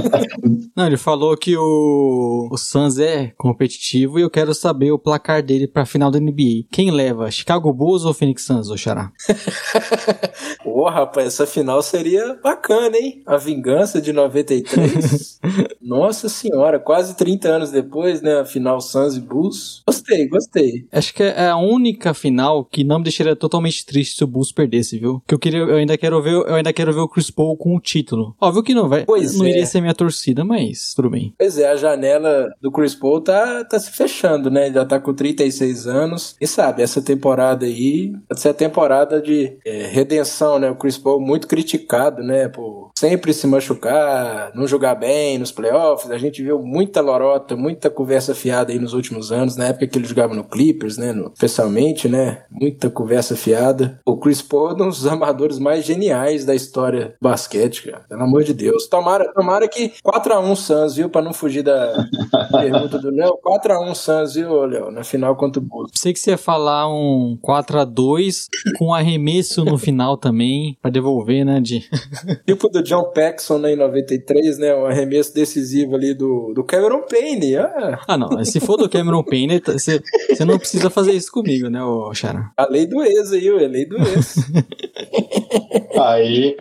não, 0.76 0.86
ele 0.86 0.98
falou 0.98 1.36
que 1.36 1.58
o, 1.58 2.50
o 2.52 2.58
Suns 2.58 3.00
é 3.00 3.34
competitivo 3.38 4.20
e 4.20 4.22
eu 4.22 4.30
quero 4.30 4.54
saber 4.54 4.92
o 4.92 5.00
placar 5.00 5.44
dele 5.44 5.68
pra 5.68 5.86
final 5.86 6.12
da 6.12 6.20
NBA. 6.20 6.68
Quem 6.72 6.92
leva, 6.92 7.32
Chicago 7.32 7.74
Bulls 7.74 8.06
ou 8.06 8.14
Phoenix 8.14 8.44
Suns, 8.44 8.70
ô 8.70 8.78
Xará? 8.78 9.12
Pô, 10.64 10.88
rapaz, 10.90 11.28
essa 11.28 11.48
final 11.48 11.82
seria 11.82 12.40
bacana, 12.44 12.98
hein? 12.98 13.24
A 13.26 13.38
vingança 13.38 14.02
de 14.02 14.14
93. 14.14 15.40
Nossa 15.82 16.30
senhora, 16.30 16.80
quase 16.80 17.16
30 17.16 17.48
anos 17.50 17.72
depois, 17.72 18.22
né? 18.22 18.40
A 18.40 18.46
final 18.46 18.80
Suns 18.80 19.16
e 19.16 19.20
Bulls. 19.20 19.82
Gostei, 19.88 20.28
gostei. 20.28 20.86
Acho 20.92 21.14
que 21.14 21.24
é 21.24 21.50
a 21.50 21.58
única 21.58 22.14
final 22.14 22.64
que 22.66 22.84
não 22.84 23.00
me 23.00 23.04
deixaria 23.04 23.36
totalmente 23.36 23.86
triste 23.86 24.18
se 24.18 24.24
o 24.24 24.28
Bulls 24.28 24.52
perdesse, 24.52 25.00
viu? 25.00 25.22
Que 25.28 25.34
eu 25.34 25.40
queria, 25.40 25.60
eu 25.60 25.76
ainda 25.76 25.98
quero 25.98 26.22
ver 26.22 26.51
eu 26.52 26.56
ainda 26.56 26.74
quero 26.74 26.94
ver 26.94 27.00
o 27.00 27.08
Chris 27.08 27.32
Paul 27.32 27.58
com 27.58 27.76
o 27.76 27.80
título. 27.80 28.36
Óbvio 28.40 28.64
que 28.64 28.74
não 28.74 28.90
vai. 28.90 29.06
Pois 29.06 29.36
não 29.38 29.46
é. 29.46 29.50
iria 29.50 29.66
ser 29.66 29.82
minha 29.82 29.94
torcida, 29.94 30.44
mas 30.44 30.94
tudo 30.94 31.10
bem. 31.10 31.34
Pois 31.38 31.58
é, 31.58 31.70
a 31.70 31.76
janela 31.76 32.54
do 32.62 32.72
Chris 32.72 32.96
Paul 32.96 33.22
tá, 33.22 33.64
tá 33.66 33.80
se 33.80 33.92
fechando, 33.92 34.50
né? 34.50 34.72
Já 34.72 34.86
tá 34.86 35.00
com 35.00 35.14
36 35.14 35.88
anos. 35.88 36.36
E 36.40 36.48
sabe, 36.48 36.82
essa 36.82 37.02
temporada 37.02 37.66
aí 37.66 38.14
pode 38.28 38.40
ser 38.42 38.50
a 38.50 38.54
temporada 38.54 39.22
de 39.22 39.58
é, 39.66 39.88
redenção, 39.88 40.60
né? 40.60 40.70
O 40.70 40.76
Chris 40.76 40.98
Paul 40.98 41.20
muito 41.20 41.48
criticado, 41.48 42.22
né? 42.24 42.48
Por 42.48 42.92
sempre 42.98 43.34
se 43.34 43.48
machucar, 43.48 44.52
não 44.54 44.68
jogar 44.68 44.96
bem 44.96 45.38
nos 45.38 45.52
playoffs. 45.52 46.12
A 46.12 46.18
gente 46.18 46.44
viu 46.44 46.60
muita 46.62 47.02
lorota, 47.02 47.56
muita 47.56 47.90
conversa 47.90 48.36
fiada 48.36 48.72
aí 48.72 48.80
nos 48.80 48.94
últimos 48.94 49.32
anos, 49.32 49.56
na 49.56 49.68
época 49.68 49.88
que 49.88 49.98
ele 49.98 50.08
jogava 50.08 50.34
no 50.34 50.44
Clippers, 50.44 50.98
né? 50.98 51.12
No, 51.12 51.32
especialmente, 51.34 52.08
né? 52.08 52.44
Muita 52.50 52.90
conversa 52.90 53.36
fiada. 53.36 54.00
O 54.06 54.18
Chris 54.18 54.42
Paul 54.42 54.72
é 54.72 54.74
um 54.74 54.90
dos 54.90 55.06
amadores 55.08 55.60
mais 55.60 55.86
geniais 55.86 56.41
da 56.46 56.56
história 56.56 57.16
do 57.20 57.30
basquete, 57.30 57.84
cara. 57.84 58.06
Pelo 58.08 58.24
amor 58.24 58.44
de 58.44 58.54
Deus. 58.54 58.88
Tomara, 58.88 59.32
tomara 59.34 59.68
que 59.68 59.94
4x1 60.04 60.56
Suns, 60.56 60.96
viu? 60.96 61.10
Pra 61.10 61.22
não 61.22 61.34
fugir 61.34 61.64
da 61.64 62.08
pergunta 62.52 63.00
do 63.00 63.10
Léo. 63.10 63.38
4x1 63.46 63.96
Suns, 63.96 64.34
viu, 64.36 64.66
Léo? 64.66 64.92
Na 64.92 65.04
final 65.04 65.36
contra 65.36 65.62
o 65.62 65.66
Bulls. 65.66 65.92
Sei 65.96 66.14
que 66.14 66.20
você 66.20 66.32
ia 66.32 66.38
falar 66.38 66.88
um 66.88 67.38
4x2 67.44 68.48
com 68.78 68.94
arremesso 68.94 69.64
no 69.64 69.78
final 69.78 70.18
também, 70.18 70.78
pra 70.82 70.92
devolver, 70.92 71.46
né? 71.46 71.60
De... 71.60 71.88
tipo 72.46 72.70
do 72.70 72.84
John 72.84 73.12
Paxson, 73.14 73.58
né, 73.58 73.74
em 73.74 73.76
93, 73.76 74.58
né? 74.58 74.76
Um 74.76 74.86
arremesso 74.86 75.34
decisivo 75.34 75.96
ali 75.96 76.14
do, 76.14 76.54
do 76.54 76.64
Cameron 76.64 77.02
Payne. 77.10 77.58
Ah. 77.58 78.00
ah, 78.08 78.18
não. 78.18 78.44
Se 78.46 78.60
for 78.60 78.78
do 78.78 78.90
Cameron 78.90 79.24
Payne, 79.24 79.60
tá, 79.60 79.74
você, 79.74 80.02
não 80.46 80.58
precisa 80.58 80.90
fazer 80.90 81.14
isso 81.14 81.32
comigo, 81.32 81.70
né, 81.70 81.80
Xara? 82.14 82.52
A 82.58 82.68
lei 82.68 82.86
do 82.86 83.02
ex 83.02 83.32
aí, 83.32 83.50
a 83.50 83.68
lei 83.68 83.86
do 83.86 83.98
ex. 83.98 84.36
Aí 86.00 86.58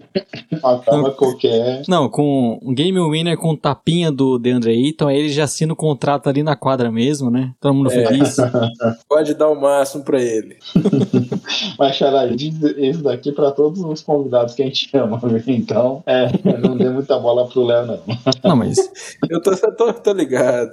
matava 0.63 1.11
qualquer. 1.11 1.83
Não, 1.89 2.09
com 2.09 2.59
um 2.63 2.73
game 2.73 2.99
winner 3.11 3.37
com 3.37 3.57
tapinha 3.57 4.11
do 4.11 4.39
DeAndre 4.39 4.73
Ayton, 4.73 5.09
aí 5.09 5.19
ele 5.19 5.29
já 5.31 5.45
assina 5.45 5.73
o 5.73 5.77
contrato 5.77 6.29
ali 6.29 6.43
na 6.43 6.55
quadra 6.55 6.91
mesmo, 6.91 7.31
né? 7.31 7.53
Todo 7.61 7.75
mundo 7.75 7.91
é. 7.91 8.07
feliz. 8.07 8.37
Pode 9.09 9.35
dar 9.35 9.49
o 9.49 9.61
máximo 9.61 10.05
pra 10.05 10.21
ele. 10.21 10.57
Mas, 11.79 11.97
Xará, 11.97 12.27
isso 12.27 13.03
daqui 13.03 13.33
pra 13.33 13.51
todos 13.51 13.81
os 13.81 14.03
convidados 14.03 14.55
que 14.55 14.63
a 14.63 14.67
gente 14.67 14.89
chama, 14.89 15.21
então 15.47 16.03
é, 16.07 16.31
não 16.59 16.77
dê 16.77 16.89
muita 16.89 17.19
bola 17.19 17.47
pro 17.47 17.65
Léo, 17.65 17.87
não. 17.87 18.01
Não, 18.45 18.57
mas. 18.57 18.77
Eu 19.29 19.41
tô, 19.41 19.57
tô, 19.73 19.93
tô 19.93 20.13
ligado. 20.13 20.73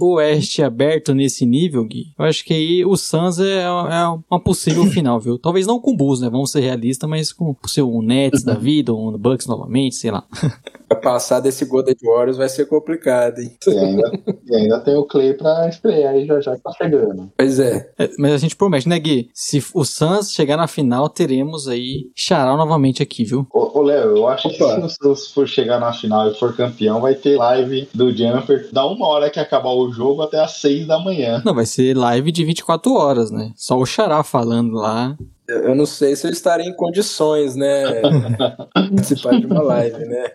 o 0.00 0.14
Oeste 0.14 0.62
aberto 0.62 1.14
nesse 1.14 1.44
nível, 1.44 1.84
Gui, 1.84 2.06
eu 2.18 2.24
acho 2.24 2.44
que 2.44 2.54
aí 2.54 2.84
o 2.84 2.96
Suns 2.96 3.38
é, 3.38 3.62
é 3.62 4.06
uma 4.30 4.40
possível 4.40 4.84
final, 4.86 5.20
viu? 5.20 5.38
Talvez 5.38 5.66
não 5.66 5.80
com 5.80 5.92
o 5.92 5.96
Bulls, 5.96 6.20
né? 6.20 6.28
Vamos 6.30 6.50
ser 6.50 6.60
realistas, 6.60 6.93
mas 7.06 7.32
com 7.32 7.54
o 7.62 7.68
seu 7.68 8.02
Nets 8.02 8.42
da 8.42 8.54
vida, 8.54 8.92
ou 8.92 9.08
o 9.08 9.18
Bucks 9.18 9.46
novamente, 9.46 9.96
sei 9.96 10.10
lá. 10.10 10.24
Pra 10.88 10.96
passar 10.98 11.40
desse 11.40 11.64
Golden 11.64 11.94
Warriors 12.02 12.36
vai 12.36 12.48
ser 12.48 12.66
complicado, 12.66 13.40
hein? 13.40 13.56
E 13.66 13.78
ainda, 13.78 14.12
e 14.46 14.54
ainda 14.54 14.80
tem 14.80 14.94
o 14.94 15.04
Clay 15.04 15.32
pra 15.32 15.66
estrear 15.66 16.12
aí 16.12 16.26
já 16.26 16.40
já 16.40 16.54
que 16.54 16.62
tá 16.62 16.72
chegando. 16.72 17.32
Pois 17.36 17.58
é. 17.58 17.90
É, 17.98 18.10
mas 18.18 18.32
a 18.32 18.36
gente 18.36 18.54
promete, 18.54 18.88
né, 18.88 18.98
Gui? 18.98 19.30
Se 19.32 19.64
o 19.72 19.82
Suns 19.82 20.30
chegar 20.30 20.58
na 20.58 20.66
final, 20.66 21.08
teremos 21.08 21.66
aí 21.68 22.10
Xará 22.14 22.54
novamente 22.56 23.02
aqui, 23.02 23.24
viu? 23.24 23.46
Ô, 23.52 23.78
ô, 23.78 23.82
Léo, 23.82 24.16
eu 24.16 24.28
acho 24.28 24.48
Opa. 24.48 24.56
que 24.56 24.64
se 24.64 24.80
o 24.80 24.88
Santos 24.88 25.32
for 25.32 25.48
chegar 25.48 25.80
na 25.80 25.92
final 25.92 26.30
e 26.30 26.34
for 26.34 26.54
campeão, 26.54 27.00
vai 27.00 27.14
ter 27.14 27.36
live 27.36 27.88
do 27.94 28.14
Jumper 28.14 28.68
da 28.72 28.86
uma 28.86 29.06
hora 29.08 29.30
que 29.30 29.40
acabar 29.40 29.70
o 29.70 29.90
jogo 29.90 30.22
até 30.22 30.38
às 30.38 30.52
seis 30.58 30.86
da 30.86 30.98
manhã. 30.98 31.42
Não, 31.44 31.54
vai 31.54 31.66
ser 31.66 31.96
live 31.96 32.30
de 32.30 32.44
24 32.44 32.92
horas, 32.92 33.30
né? 33.30 33.52
Só 33.56 33.78
o 33.78 33.86
Xará 33.86 34.22
falando 34.22 34.74
lá. 34.74 35.16
Eu 35.46 35.74
não 35.74 35.84
sei 35.84 36.16
se 36.16 36.26
eu 36.26 36.30
estaria 36.30 36.66
em 36.66 36.74
condições, 36.74 37.54
né? 37.54 38.00
participar 38.72 39.38
de 39.38 39.46
uma 39.46 39.62
live, 39.62 40.04
né? 40.06 40.32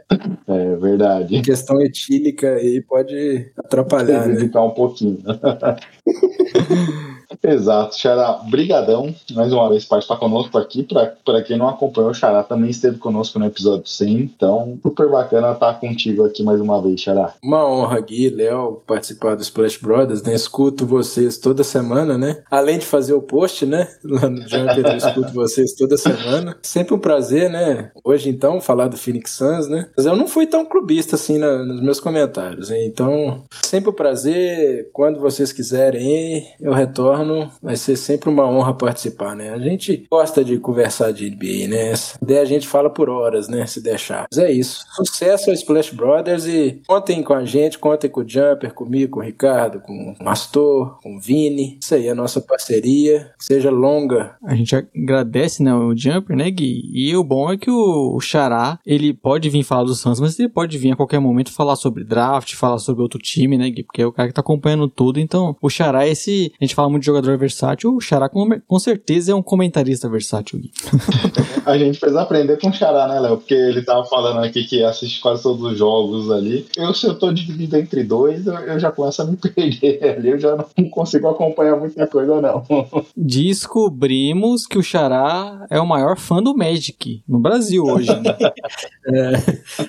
É 0.47 0.75
verdade. 0.75 1.41
Questão 1.41 1.81
etílica 1.81 2.53
aí 2.55 2.81
pode 2.81 3.51
atrapalhar, 3.57 4.27
né? 4.27 4.49
Um 4.55 4.69
pouquinho. 4.69 5.17
Exato, 7.43 7.97
Xará, 7.97 8.39
brigadão 8.49 9.13
mais 9.33 9.53
uma 9.53 9.69
vez 9.69 9.85
participar 9.85 10.17
conosco 10.17 10.57
aqui. 10.57 10.83
Para 11.23 11.41
quem 11.43 11.57
não 11.57 11.69
acompanhou, 11.69 12.09
o 12.11 12.13
Xará 12.13 12.43
também 12.43 12.69
esteve 12.69 12.97
conosco 12.97 13.37
no 13.37 13.45
episódio 13.45 13.85
100, 13.87 14.13
então 14.17 14.79
super 14.81 15.09
bacana 15.09 15.51
estar 15.51 15.79
contigo 15.79 16.25
aqui 16.25 16.43
mais 16.43 16.59
uma 16.59 16.81
vez, 16.81 16.99
Xará. 17.01 17.33
Uma 17.43 17.65
honra, 17.67 17.99
Gui, 18.01 18.29
Léo, 18.29 18.81
participar 18.87 19.35
do 19.35 19.41
Splash 19.43 19.77
Brothers, 19.77 20.23
né? 20.23 20.33
Escuto 20.33 20.85
vocês 20.85 21.37
toda 21.37 21.63
semana, 21.63 22.17
né? 22.17 22.41
Além 22.49 22.79
de 22.79 22.85
fazer 22.85 23.13
o 23.13 23.21
post, 23.21 23.65
né? 23.65 23.87
Lá 24.03 24.29
no 24.29 24.41
Jumper, 24.41 24.85
eu 24.87 24.97
escuto 24.97 25.31
vocês 25.33 25.73
toda 25.75 25.97
semana. 25.97 26.57
Sempre 26.63 26.93
um 26.95 26.99
prazer, 26.99 27.49
né? 27.49 27.91
Hoje, 28.03 28.29
então, 28.29 28.59
falar 28.59 28.87
do 28.87 28.97
Phoenix 28.97 29.31
Suns, 29.31 29.67
né? 29.67 29.89
Mas 29.95 30.05
eu 30.05 30.15
não 30.15 30.27
fui 30.27 30.47
tão 30.47 30.65
clubista 30.65 31.15
assim 31.15 31.37
na- 31.37 31.63
nos 31.63 31.81
meus 31.81 31.99
comentários, 31.99 32.71
hein? 32.71 32.85
Então, 32.87 33.43
sempre 33.63 33.89
um 33.89 33.93
prazer. 33.93 34.89
Quando 34.93 35.19
vocês 35.19 35.51
quiserem, 35.51 36.47
eu 36.59 36.73
retorno. 36.73 37.18
Vai 37.61 37.75
ser 37.75 37.95
sempre 37.95 38.29
uma 38.29 38.45
honra 38.45 38.73
participar, 38.73 39.35
né? 39.35 39.51
A 39.51 39.59
gente 39.59 40.05
gosta 40.09 40.43
de 40.43 40.57
conversar 40.57 41.11
de 41.11 41.29
NBA, 41.29 41.67
né? 41.67 41.95
Se 41.95 42.17
der, 42.23 42.39
a 42.39 42.45
gente 42.45 42.67
fala 42.67 42.89
por 42.89 43.09
horas, 43.09 43.47
né? 43.47 43.65
Se 43.65 43.81
deixar. 43.81 44.27
Mas 44.31 44.37
é 44.37 44.51
isso. 44.51 44.83
Sucesso 44.95 45.49
ao 45.49 45.53
Splash 45.53 45.91
Brothers 45.91 46.45
e 46.45 46.81
contem 46.87 47.21
com 47.23 47.33
a 47.33 47.45
gente, 47.45 47.77
contem 47.77 48.09
com 48.09 48.21
o 48.21 48.27
Jumper, 48.27 48.73
comigo, 48.73 49.13
com 49.13 49.19
o 49.19 49.23
Ricardo, 49.23 49.79
com 49.81 50.15
o 50.19 50.23
Mastor, 50.23 50.99
com 51.01 51.17
o 51.17 51.19
Vini. 51.19 51.77
Isso 51.81 51.95
aí, 51.95 52.09
a 52.09 52.15
nossa 52.15 52.41
parceria. 52.41 53.31
Que 53.37 53.45
seja 53.45 53.69
longa. 53.69 54.35
A 54.43 54.55
gente 54.55 54.75
agradece, 54.75 55.63
né, 55.63 55.73
o 55.73 55.95
Jumper, 55.95 56.35
né, 56.35 56.49
Gui? 56.49 56.89
E 56.93 57.15
o 57.15 57.23
bom 57.23 57.51
é 57.51 57.57
que 57.57 57.69
o, 57.69 58.19
Xará, 58.19 58.79
ele 58.85 59.13
pode 59.13 59.49
vir 59.49 59.63
falar 59.63 59.83
do 59.83 59.95
Suns, 59.95 60.19
mas 60.19 60.37
ele 60.39 60.49
pode 60.49 60.77
vir 60.77 60.91
a 60.91 60.95
qualquer 60.95 61.19
momento 61.19 61.51
falar 61.51 61.75
sobre 61.75 62.03
draft, 62.03 62.53
falar 62.55 62.77
sobre 62.77 63.01
outro 63.01 63.19
time, 63.19 63.57
né, 63.57 63.69
Gui? 63.69 63.83
Porque 63.83 64.01
é 64.01 64.05
o 64.05 64.11
cara 64.11 64.27
que 64.27 64.33
tá 64.33 64.41
acompanhando 64.41 64.87
tudo. 64.87 65.19
Então, 65.19 65.55
o 65.61 65.69
Xará 65.69 66.05
é 66.05 66.11
esse... 66.11 66.51
A 66.59 66.63
gente 66.63 66.75
fala 66.75 66.89
muito 66.89 67.03
de 67.03 67.08
jogador 67.09 67.37
versátil, 67.37 67.95
o 67.95 68.01
Xará 68.01 68.29
com, 68.29 68.47
com 68.67 68.79
certeza 68.79 69.31
é 69.31 69.35
um 69.35 69.41
comentarista 69.41 70.09
versátil, 70.09 70.59
Gui. 70.59 70.71
A 71.65 71.77
gente 71.77 71.99
fez 71.99 72.15
aprender 72.15 72.59
com 72.59 72.69
o 72.69 72.73
Xará, 72.73 73.07
né, 73.07 73.19
Léo? 73.19 73.37
Porque 73.37 73.53
ele 73.53 73.83
tava 73.83 74.03
falando 74.05 74.43
aqui 74.43 74.63
que 74.63 74.83
assiste 74.83 75.21
quase 75.21 75.43
todos 75.43 75.61
os 75.63 75.77
jogos 75.77 76.31
ali. 76.31 76.65
Eu, 76.75 76.93
se 76.93 77.05
eu 77.05 77.13
tô 77.13 77.31
dividido 77.31 77.77
entre 77.77 78.03
dois, 78.03 78.47
eu, 78.47 78.55
eu 78.55 78.79
já 78.79 78.91
começo 78.91 79.21
a 79.21 79.25
me 79.25 79.37
perder 79.55 80.17
ali. 80.17 80.29
Eu 80.29 80.39
já 80.39 80.55
não 80.55 80.89
consigo 80.89 81.27
acompanhar 81.27 81.75
muita 81.75 82.07
coisa, 82.07 82.41
não. 82.41 82.63
Descobrimos 83.15 84.65
que 84.65 84.79
o 84.79 84.83
Xará 84.83 85.67
é 85.69 85.79
o 85.79 85.85
maior 85.85 86.17
fã 86.17 86.41
do 86.41 86.55
Magic 86.55 87.21
no 87.27 87.39
Brasil 87.39 87.83
hoje, 87.83 88.15
né? 88.19 88.35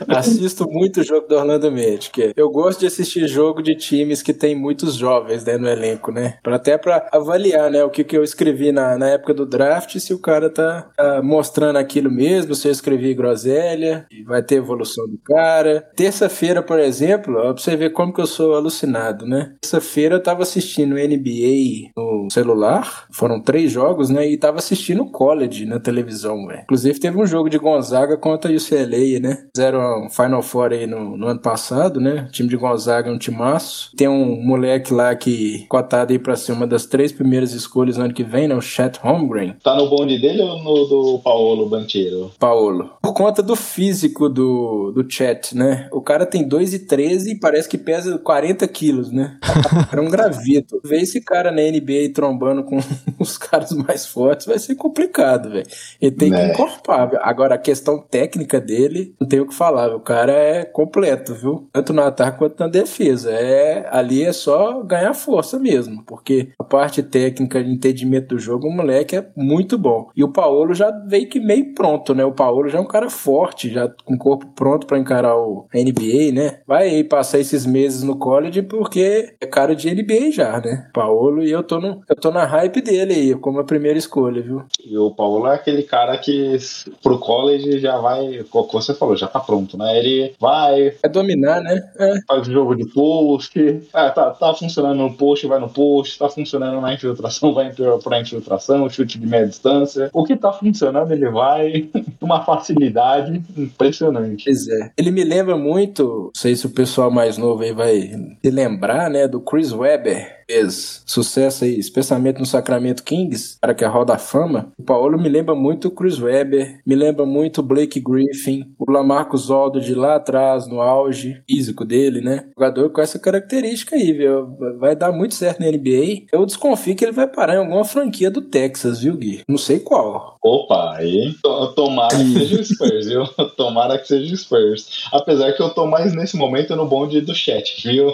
Assisto 0.08 0.68
muito 0.68 1.00
o 1.00 1.04
jogo 1.04 1.26
do 1.28 1.36
Orlando 1.36 1.70
Magic. 1.70 2.32
Eu 2.36 2.50
gosto 2.50 2.80
de 2.80 2.86
assistir 2.86 3.26
jogo 3.26 3.62
de 3.62 3.74
times 3.74 4.22
que 4.22 4.34
tem 4.34 4.54
muitos 4.54 4.96
jovens 4.96 5.44
né, 5.44 5.56
no 5.56 5.68
elenco, 5.68 6.12
né? 6.12 6.38
Pra, 6.42 6.56
até 6.56 6.76
pra 6.76 7.08
avaliar, 7.12 7.70
né, 7.70 7.84
o 7.84 7.90
que, 7.90 8.04
que 8.04 8.16
eu 8.16 8.22
escrevi 8.22 8.72
na, 8.72 8.96
na 8.98 9.08
época 9.08 9.34
do 9.34 9.46
draft, 9.46 9.98
se 9.98 10.14
o 10.14 10.18
cara 10.18 10.50
tá, 10.50 10.88
tá 10.96 11.22
mostrando 11.22 11.76
aquilo 11.76 12.10
mesmo, 12.10 12.54
se 12.54 12.68
eu 12.68 12.72
escrevi 12.72 13.14
groselha, 13.14 14.06
vai 14.26 14.42
ter 14.42 14.56
evolução 14.56 15.06
do 15.08 15.18
cara. 15.18 15.88
Terça-feira, 15.96 16.62
por 16.62 16.78
exemplo, 16.78 17.36
ó, 17.36 17.52
pra 17.52 17.62
você 17.62 17.76
ver 17.76 17.90
como 17.90 18.12
que 18.12 18.20
eu 18.20 18.26
sou 18.26 18.54
alucinado, 18.54 19.26
né? 19.26 19.54
Terça-feira 19.60 20.16
eu 20.16 20.22
tava 20.22 20.42
assistindo 20.42 20.94
NBA 20.94 21.90
no 21.96 22.28
celular, 22.30 23.06
foram 23.12 23.40
três 23.40 23.72
jogos, 23.72 24.10
né? 24.10 24.28
E 24.28 24.36
tava 24.36 24.58
assistindo 24.58 25.06
college 25.10 25.66
na 25.66 25.80
televisão, 25.80 26.46
velho. 26.46 26.62
Inclusive 26.62 27.00
teve 27.00 27.18
um 27.18 27.26
jogo 27.26 27.48
de 27.48 27.58
Gonzaga 27.58 28.16
contra 28.16 28.52
UCLA, 28.52 29.20
né? 29.20 29.46
Fizeram 29.54 30.06
um 30.06 30.10
Final 30.10 30.42
Four 30.42 30.72
aí 30.72 30.86
no, 30.86 31.16
no 31.16 31.26
ano 31.26 31.40
passado, 31.40 32.00
né? 32.00 32.26
O 32.28 32.32
time 32.32 32.48
de 32.48 32.56
Gonzaga 32.56 33.08
é 33.10 33.12
um 33.12 33.18
timaço. 33.18 33.90
Tem 33.96 34.08
um 34.08 34.42
moleque 34.42 34.92
lá 34.92 35.14
que 35.14 35.66
cotado 35.68 36.12
aí 36.12 36.18
pra 36.18 36.36
ser 36.36 36.52
uma 36.52 36.66
das 36.66 36.86
três 36.86 36.99
primeiras 37.08 37.52
escolhas 37.52 37.96
no 37.96 38.04
ano 38.04 38.14
que 38.14 38.22
vem, 38.22 38.46
né? 38.48 38.54
O 38.54 38.60
Chet 38.60 38.98
Holmgren. 39.02 39.56
Tá 39.62 39.74
no 39.74 39.88
bonde 39.88 40.18
dele 40.18 40.42
ou 40.42 40.58
no 40.62 40.84
do 40.86 41.18
Paolo 41.24 41.66
Banchero? 41.68 42.30
Paulo. 42.38 42.90
Por 43.02 43.12
conta 43.14 43.42
do 43.42 43.56
físico 43.56 44.28
do, 44.28 44.92
do 44.92 45.10
Chet, 45.10 45.56
né? 45.56 45.88
O 45.92 46.00
cara 46.00 46.26
tem 46.26 46.48
2,13 46.48 47.28
e 47.28 47.34
parece 47.38 47.68
que 47.68 47.78
pesa 47.78 48.18
40 48.18 48.66
quilos, 48.68 49.10
né? 49.10 49.38
Era 49.90 50.02
um 50.02 50.10
gravito. 50.10 50.80
Ver 50.84 51.00
esse 51.02 51.20
cara 51.20 51.50
na 51.50 51.62
NBA 51.62 52.12
trombando 52.14 52.62
com 52.64 52.78
os 53.18 53.38
caras 53.38 53.72
mais 53.72 54.06
fortes 54.06 54.46
vai 54.46 54.58
ser 54.58 54.74
complicado, 54.74 55.50
velho. 55.50 55.66
Ele 56.00 56.10
tem 56.10 56.30
Né. 56.30 56.46
que 56.46 56.52
encorpar. 56.52 57.10
Agora, 57.22 57.54
a 57.54 57.58
questão 57.58 57.98
técnica 58.00 58.60
dele, 58.60 59.14
não 59.20 59.26
tem 59.28 59.40
o 59.40 59.46
que 59.46 59.54
falar. 59.54 59.94
O 59.94 60.00
cara 60.00 60.32
é 60.32 60.64
completo, 60.64 61.34
viu? 61.34 61.68
Tanto 61.72 61.92
no 61.92 62.02
ataque 62.02 62.38
quanto 62.38 62.58
na 62.58 62.66
defesa. 62.68 63.30
É, 63.30 63.86
ali 63.90 64.24
é 64.24 64.32
só 64.32 64.82
ganhar 64.82 65.14
força 65.14 65.58
mesmo, 65.58 66.02
porque 66.04 66.48
a 66.58 66.64
parte 66.64 66.89
técnica 67.02 67.62
de 67.62 67.70
entendimento 67.70 68.34
do 68.34 68.38
jogo, 68.38 68.66
o 68.66 68.72
moleque 68.72 69.16
é 69.16 69.26
muito 69.36 69.78
bom. 69.78 70.08
E 70.16 70.24
o 70.24 70.32
Paulo 70.32 70.74
já 70.74 70.90
veio 71.06 71.28
que 71.28 71.40
meio 71.40 71.74
pronto, 71.74 72.14
né? 72.14 72.24
O 72.24 72.32
Paulo 72.32 72.68
já 72.68 72.78
é 72.78 72.80
um 72.80 72.86
cara 72.86 73.08
forte, 73.08 73.70
já 73.70 73.88
com 74.04 74.14
o 74.14 74.18
corpo 74.18 74.46
pronto 74.54 74.86
pra 74.86 74.98
encarar 74.98 75.36
o 75.36 75.66
NBA, 75.72 76.32
né? 76.32 76.60
Vai 76.66 76.88
aí 76.88 77.04
passar 77.04 77.38
esses 77.38 77.64
meses 77.64 78.02
no 78.02 78.16
college 78.16 78.62
porque 78.62 79.34
é 79.40 79.46
cara 79.46 79.74
de 79.74 79.90
NBA 79.94 80.32
já, 80.32 80.60
né? 80.60 80.88
Paulo 80.92 81.42
e 81.42 81.50
eu 81.50 81.62
tô 81.62 81.80
no, 81.80 82.02
eu 82.08 82.16
tô 82.16 82.30
na 82.30 82.44
hype 82.44 82.80
dele 82.80 83.14
aí, 83.14 83.34
como 83.34 83.60
a 83.60 83.64
primeira 83.64 83.98
escolha, 83.98 84.42
viu? 84.42 84.62
E 84.84 84.96
o 84.96 85.10
Paulo 85.10 85.46
é 85.46 85.54
aquele 85.54 85.82
cara 85.82 86.16
que 86.18 86.56
pro 87.02 87.18
college 87.18 87.78
já 87.78 87.98
vai, 87.98 88.44
como 88.50 88.68
você 88.70 88.94
falou, 88.94 89.16
já 89.16 89.26
tá 89.26 89.40
pronto, 89.40 89.76
né? 89.76 89.98
Ele 89.98 90.34
vai, 90.40 90.94
É 91.02 91.08
dominar, 91.08 91.60
né? 91.60 91.80
É. 91.98 92.20
faz 92.26 92.48
o 92.48 92.52
jogo 92.52 92.74
de 92.74 92.86
post, 92.86 93.82
ah, 93.92 94.10
tá, 94.10 94.30
tá 94.30 94.54
funcionando 94.54 94.98
no 94.98 95.14
post, 95.14 95.46
vai 95.46 95.58
no 95.58 95.68
post, 95.68 96.18
tá 96.18 96.28
funcionando 96.28 96.79
na 96.80 96.94
infiltração, 96.94 97.52
vai 97.54 97.72
pra- 97.72 97.98
pra 97.98 98.20
infiltração, 98.20 98.88
chute 98.88 99.18
de 99.18 99.26
meia 99.26 99.46
distância. 99.46 100.10
O 100.12 100.24
que 100.24 100.36
tá 100.36 100.52
funcionando, 100.52 101.12
ele 101.12 101.28
vai 101.30 101.88
uma 102.20 102.44
facilidade 102.44 103.42
impressionante. 103.56 104.44
Pois 104.44 104.68
é. 104.68 104.90
Ele 104.96 105.10
me 105.10 105.24
lembra 105.24 105.56
muito, 105.56 106.02
não 106.04 106.30
sei 106.34 106.54
se 106.56 106.66
o 106.66 106.70
pessoal 106.70 107.10
mais 107.10 107.36
novo 107.38 107.62
aí 107.62 107.72
vai 107.72 108.00
se 108.42 108.50
lembrar, 108.50 109.10
né, 109.10 109.26
do 109.28 109.40
Chris 109.40 109.72
Webber. 109.72 110.39
Fez 110.50 111.02
sucesso 111.06 111.62
aí, 111.64 111.78
especialmente 111.78 112.40
no 112.40 112.46
Sacramento 112.46 113.04
Kings, 113.04 113.56
cara 113.62 113.72
que 113.72 113.84
é 113.84 113.86
Hall 113.86 114.04
da 114.04 114.18
Fama. 114.18 114.72
O 114.76 114.82
Paulo 114.82 115.16
me 115.16 115.28
lembra 115.28 115.54
muito 115.54 115.86
o 115.86 115.90
Chris 115.92 116.20
Webber, 116.20 116.80
me 116.84 116.96
lembra 116.96 117.24
muito 117.24 117.58
o 117.58 117.62
Blake 117.62 118.00
Griffin, 118.00 118.64
o 118.76 118.90
Lamarcus 118.90 119.48
Aldridge 119.48 119.94
lá 119.94 120.16
atrás, 120.16 120.66
no 120.66 120.80
auge 120.80 121.40
físico 121.48 121.84
dele, 121.84 122.20
né? 122.20 122.46
Jogador 122.58 122.90
com 122.90 123.00
essa 123.00 123.16
característica 123.16 123.94
aí, 123.94 124.12
viu? 124.12 124.56
Vai 124.80 124.96
dar 124.96 125.12
muito 125.12 125.34
certo 125.34 125.60
na 125.60 125.68
NBA. 125.70 126.24
Eu 126.32 126.44
desconfio 126.44 126.96
que 126.96 127.04
ele 127.04 127.12
vai 127.12 127.28
parar 127.28 127.54
em 127.54 127.58
alguma 127.58 127.84
franquia 127.84 128.28
do 128.30 128.42
Texas, 128.42 128.98
viu, 129.00 129.16
Gui? 129.16 129.42
Não 129.48 129.58
sei 129.58 129.78
qual. 129.78 130.36
Opa, 130.42 130.96
aí 130.96 131.32
to- 131.40 131.72
tomara 131.74 132.16
que 132.16 132.32
seja 132.32 132.60
o 132.60 132.64
Spurs, 132.64 133.06
viu? 133.06 133.24
Tomara 133.56 133.98
que 133.98 134.08
seja 134.08 134.34
o 134.34 134.36
Spurs. 134.36 135.04
Apesar 135.12 135.52
que 135.52 135.62
eu 135.62 135.70
tô 135.70 135.86
mais 135.86 136.12
nesse 136.12 136.36
momento 136.36 136.74
no 136.74 136.86
bonde 136.86 137.20
do 137.20 137.34
chat, 137.34 137.80
viu? 137.86 138.12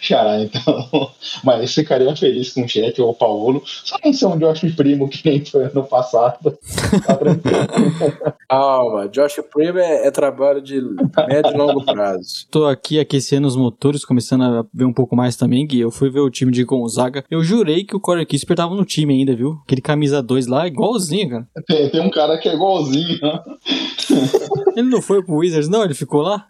Xará, 0.00 0.40
então. 0.40 1.10
Mas 1.44 1.75
ficaria 1.76 2.14
feliz 2.16 2.52
com 2.52 2.64
o 2.64 2.68
chat 2.68 3.00
ou 3.00 3.10
o 3.10 3.14
Paulo. 3.14 3.62
Só 3.64 3.96
não 4.04 4.12
ser 4.12 4.26
um 4.26 4.38
Josh 4.38 4.74
Primo 4.74 5.08
que 5.08 5.28
nem 5.28 5.44
foi 5.44 5.64
ano 5.64 5.84
passado. 5.84 6.56
Tá 7.06 7.16
tranquilo. 7.16 7.56
Calma, 8.48 9.08
Josh 9.08 9.40
Primo 9.52 9.78
é, 9.78 10.06
é 10.06 10.10
trabalho 10.10 10.60
de 10.60 10.80
médio 11.28 11.52
e 11.52 11.56
longo 11.56 11.84
prazo. 11.84 12.46
Tô 12.50 12.66
aqui 12.66 12.98
aquecendo 12.98 13.46
os 13.46 13.56
motores, 13.56 14.04
começando 14.04 14.44
a 14.44 14.64
ver 14.72 14.84
um 14.84 14.92
pouco 14.92 15.16
mais 15.16 15.36
também, 15.36 15.66
Gui. 15.66 15.80
Eu 15.80 15.90
fui 15.90 16.10
ver 16.10 16.20
o 16.20 16.30
time 16.30 16.52
de 16.52 16.64
Gonzaga. 16.64 17.24
Eu 17.30 17.42
jurei 17.42 17.84
que 17.84 17.96
o 17.96 18.00
Corey 18.00 18.26
Kisper 18.26 18.56
tava 18.56 18.74
no 18.74 18.84
time 18.84 19.14
ainda, 19.14 19.34
viu? 19.34 19.60
Aquele 19.64 19.80
camisa 19.80 20.22
2 20.22 20.46
lá, 20.46 20.66
igualzinho, 20.66 21.30
cara. 21.30 21.48
Tem, 21.66 21.90
tem 21.90 22.00
um 22.00 22.10
cara 22.10 22.38
que 22.38 22.48
é 22.48 22.54
igualzinho. 22.54 23.18
Ele 24.76 24.88
não 24.88 25.00
foi 25.00 25.22
pro 25.22 25.36
Wizards, 25.36 25.68
não? 25.68 25.82
Ele 25.82 25.94
ficou 25.94 26.20
lá? 26.20 26.46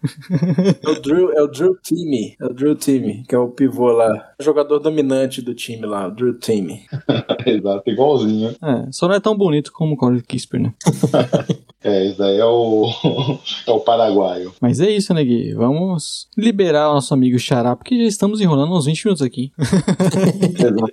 É 0.85 0.91
o 0.91 1.01
Drew, 1.01 1.33
é 1.33 1.43
o 1.43 1.47
Drew 1.47 1.77
Timmy, 1.81 2.37
é 2.41 2.45
o 2.45 2.53
Drew 2.53 2.75
Timmy, 2.75 3.23
que 3.29 3.35
é 3.35 3.39
o 3.39 3.49
pivô 3.49 3.93
lá. 3.93 4.33
Jogador 4.41 4.81
dominante 4.81 5.16
do 5.43 5.55
time 5.55 5.87
lá, 5.87 6.07
o 6.07 6.11
Drew 6.11 6.35
Team. 6.35 6.79
Exato, 7.47 7.91
igualzinho. 7.91 8.55
É, 8.63 8.91
só 8.93 9.09
não 9.09 9.15
é 9.15 9.21
tão 9.21 9.37
bonito 9.37 9.73
como 9.73 9.95
o 9.95 9.97
Corey 9.97 10.23
Kisper, 10.23 10.61
né? 10.61 10.75
É, 11.87 12.05
isso 12.07 12.19
daí 12.19 12.39
é 12.39 12.45
o, 12.45 12.89
é 13.67 13.71
o 13.71 13.81
paraguaio. 13.81 14.53
Mas 14.61 14.81
é 14.81 14.91
isso, 14.91 15.13
né, 15.15 15.25
Gui? 15.25 15.55
Vamos 15.55 16.27
liberar 16.37 16.91
o 16.91 16.95
nosso 16.95 17.13
amigo 17.15 17.39
Xará, 17.39 17.75
porque 17.77 17.97
já 17.99 18.05
estamos 18.07 18.41
enrolando 18.41 18.75
uns 18.75 18.87
20 18.87 19.05
minutos 19.05 19.23
aqui. 19.23 19.53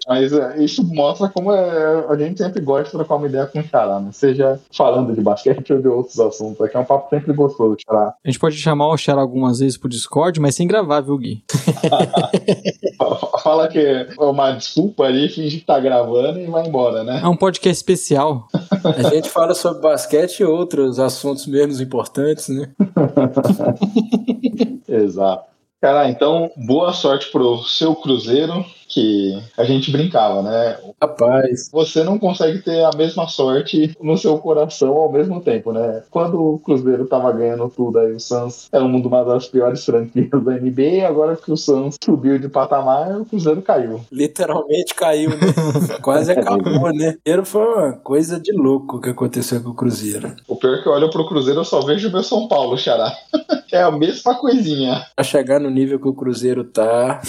Mas 0.08 0.34
é, 0.34 0.64
isso 0.64 0.84
mostra 0.94 1.30
como 1.30 1.52
é, 1.52 2.06
a 2.10 2.16
gente 2.18 2.38
sempre 2.38 2.62
gosta 2.62 2.86
de 2.86 2.92
trocar 2.92 3.16
uma 3.16 3.28
ideia 3.28 3.46
com 3.46 3.60
o 3.60 3.64
Xará, 3.64 4.00
né? 4.00 4.10
Seja 4.12 4.60
falando 4.76 5.14
de 5.14 5.22
basquete 5.22 5.74
ou 5.74 5.82
de 5.82 5.88
outros 5.88 6.20
assuntos. 6.20 6.62
Aqui 6.62 6.76
é 6.78 6.80
um 6.80 6.86
papo 6.86 7.10
sempre 7.10 7.34
gostoso, 7.34 7.78
Xará. 7.88 8.14
A 8.24 8.30
gente 8.30 8.40
pode 8.40 8.56
chamar 8.58 8.88
o 8.90 8.98
Xará 8.98 9.22
algumas 9.22 9.60
vezes 9.60 9.78
pro 9.78 9.90
Discord, 9.90 10.40
mas 10.40 10.56
sem 10.56 10.68
gravar, 10.68 11.02
viu, 11.02 11.18
Gui? 11.18 11.44
Fa- 12.98 13.30
Fala 13.44 13.68
que 13.68 13.80
é 13.80 14.08
uma 14.18 14.52
desculpa 14.52 15.04
ali, 15.04 15.28
finge 15.28 15.60
que 15.60 15.66
tá 15.66 15.80
gravando 15.80 16.40
e 16.40 16.46
vai 16.46 16.66
embora, 16.66 17.04
né? 17.04 17.20
É 17.22 17.28
um 17.28 17.36
podcast 17.36 17.78
especial. 17.78 18.48
A 18.84 19.10
gente 19.10 19.30
fala 19.30 19.54
sobre 19.54 19.82
basquete 19.82 20.40
e 20.40 20.46
outros 20.84 21.00
assuntos 21.00 21.48
menos 21.48 21.82
importantes, 21.82 22.50
né? 22.50 22.70
Exato. 24.88 25.54
Cara, 25.82 26.10
então, 26.10 26.50
boa 26.56 26.94
sorte 26.94 27.30
pro 27.32 27.62
seu 27.64 27.94
Cruzeiro, 27.96 28.66
que 28.94 29.38
a 29.58 29.64
gente 29.64 29.92
brincava, 29.92 30.42
né? 30.42 30.78
Rapaz, 31.02 31.70
Você 31.72 32.04
não 32.04 32.20
consegue 32.20 32.60
ter 32.60 32.84
a 32.84 32.92
mesma 32.96 33.28
sorte 33.28 33.96
no 34.02 34.18
seu 34.18 34.38
coração 34.38 34.96
ao 34.96 35.12
mesmo 35.12 35.42
tempo, 35.42 35.72
né? 35.72 36.04
Quando 36.12 36.42
o 36.42 36.60
Cruzeiro 36.60 37.06
tava 37.06 37.32
ganhando 37.32 37.70
tudo, 37.70 38.00
aí 38.00 38.14
o 38.14 38.20
Suns 38.20 38.68
era 38.72 38.84
uma 38.84 39.26
das 39.26 39.48
piores 39.48 39.84
franquias 39.86 40.30
da 40.44 40.54
NBA, 40.54 41.08
agora 41.08 41.36
que 41.36 41.52
o 41.52 41.58
Suns 41.58 41.96
subiu 42.04 42.38
de 42.40 42.48
patamar, 42.50 43.20
o 43.22 43.26
Cruzeiro 43.26 43.62
caiu. 43.62 44.02
literalmente 44.12 44.94
caiu, 44.96 45.32
né? 45.32 45.38
Quase 46.02 46.32
acabou, 46.32 46.94
né? 46.94 47.16
Primeiro 47.24 47.46
foi 47.46 47.62
uma 47.62 47.94
coisa 47.94 48.40
de 48.40 48.52
louco 48.52 49.00
que 49.02 49.10
aconteceu 49.10 49.62
com 49.62 49.70
o 49.70 49.76
Cruzeiro. 49.76 50.34
O 50.48 50.56
pior 50.56 50.76
é 50.76 50.82
que 50.82 50.88
eu 50.88 50.92
olho 50.94 51.10
pro 51.10 51.28
Cruzeiro, 51.28 51.60
eu 51.62 51.66
só 51.66 51.82
vejo 51.82 52.10
o 52.10 52.12
meu 52.12 52.24
São 52.24 52.48
Paulo, 52.48 52.78
Xará. 52.78 53.12
É 53.74 53.82
a 53.82 53.90
mesma 53.90 54.36
coisinha. 54.36 55.04
Pra 55.16 55.24
chegar 55.24 55.60
no 55.60 55.68
nível 55.68 56.00
que 56.00 56.08
o 56.08 56.14
Cruzeiro 56.14 56.64
tá, 56.64 57.20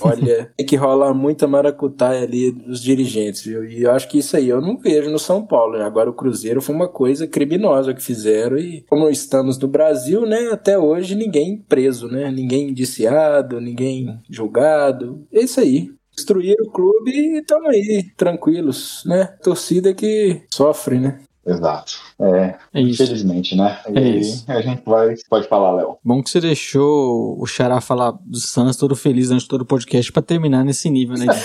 olha, 0.00 0.50
tem 0.56 0.66
que 0.66 0.74
muita 1.14 1.46
maracutaia 1.46 2.22
ali 2.22 2.50
dos 2.50 2.80
dirigentes, 2.82 3.44
viu? 3.44 3.64
E 3.64 3.82
eu 3.82 3.90
acho 3.90 4.08
que 4.08 4.18
isso 4.18 4.36
aí 4.36 4.48
eu 4.48 4.60
não 4.60 4.76
vejo 4.76 5.10
no 5.10 5.18
São 5.18 5.44
Paulo. 5.46 5.78
né? 5.78 5.84
Agora 5.84 6.10
o 6.10 6.14
Cruzeiro 6.14 6.60
foi 6.60 6.74
uma 6.74 6.88
coisa 6.88 7.26
criminosa 7.26 7.94
que 7.94 8.02
fizeram 8.02 8.58
e 8.58 8.82
como 8.88 9.08
estamos 9.08 9.58
no 9.58 9.68
Brasil, 9.68 10.26
né, 10.26 10.48
até 10.52 10.78
hoje 10.78 11.14
ninguém 11.14 11.56
preso, 11.68 12.08
né? 12.08 12.30
Ninguém 12.30 12.68
indiciado, 12.70 13.60
ninguém 13.60 14.18
julgado. 14.28 15.26
É 15.32 15.42
isso 15.42 15.60
aí. 15.60 15.90
Destruíram 16.14 16.66
o 16.66 16.70
clube 16.70 17.10
e 17.10 17.38
estão 17.38 17.66
aí, 17.68 18.04
tranquilos, 18.16 19.02
né? 19.06 19.24
Torcida 19.42 19.94
que 19.94 20.42
sofre, 20.52 20.98
né? 20.98 21.20
Exato. 21.44 21.94
É, 22.20 22.54
É 22.72 22.80
infelizmente, 22.80 23.56
né? 23.56 23.78
E 23.88 23.98
É 23.98 24.00
aí 24.00 24.20
isso. 24.20 24.44
a 24.46 24.60
gente 24.60 24.82
vai. 24.86 25.14
Pode 25.28 25.48
falar, 25.48 25.72
Léo. 25.72 25.96
Bom 26.04 26.22
que 26.22 26.30
você 26.30 26.40
deixou 26.40 27.36
o 27.40 27.44
Xará 27.46 27.80
falar 27.80 28.12
do 28.24 28.38
Suns 28.38 28.76
todo 28.76 28.94
feliz 28.94 29.30
antes 29.30 29.42
de 29.42 29.48
todo 29.48 29.62
o 29.62 29.66
podcast 29.66 30.12
pra 30.12 30.22
terminar 30.22 30.64
nesse 30.64 30.88
nível, 30.88 31.16
né? 31.18 31.26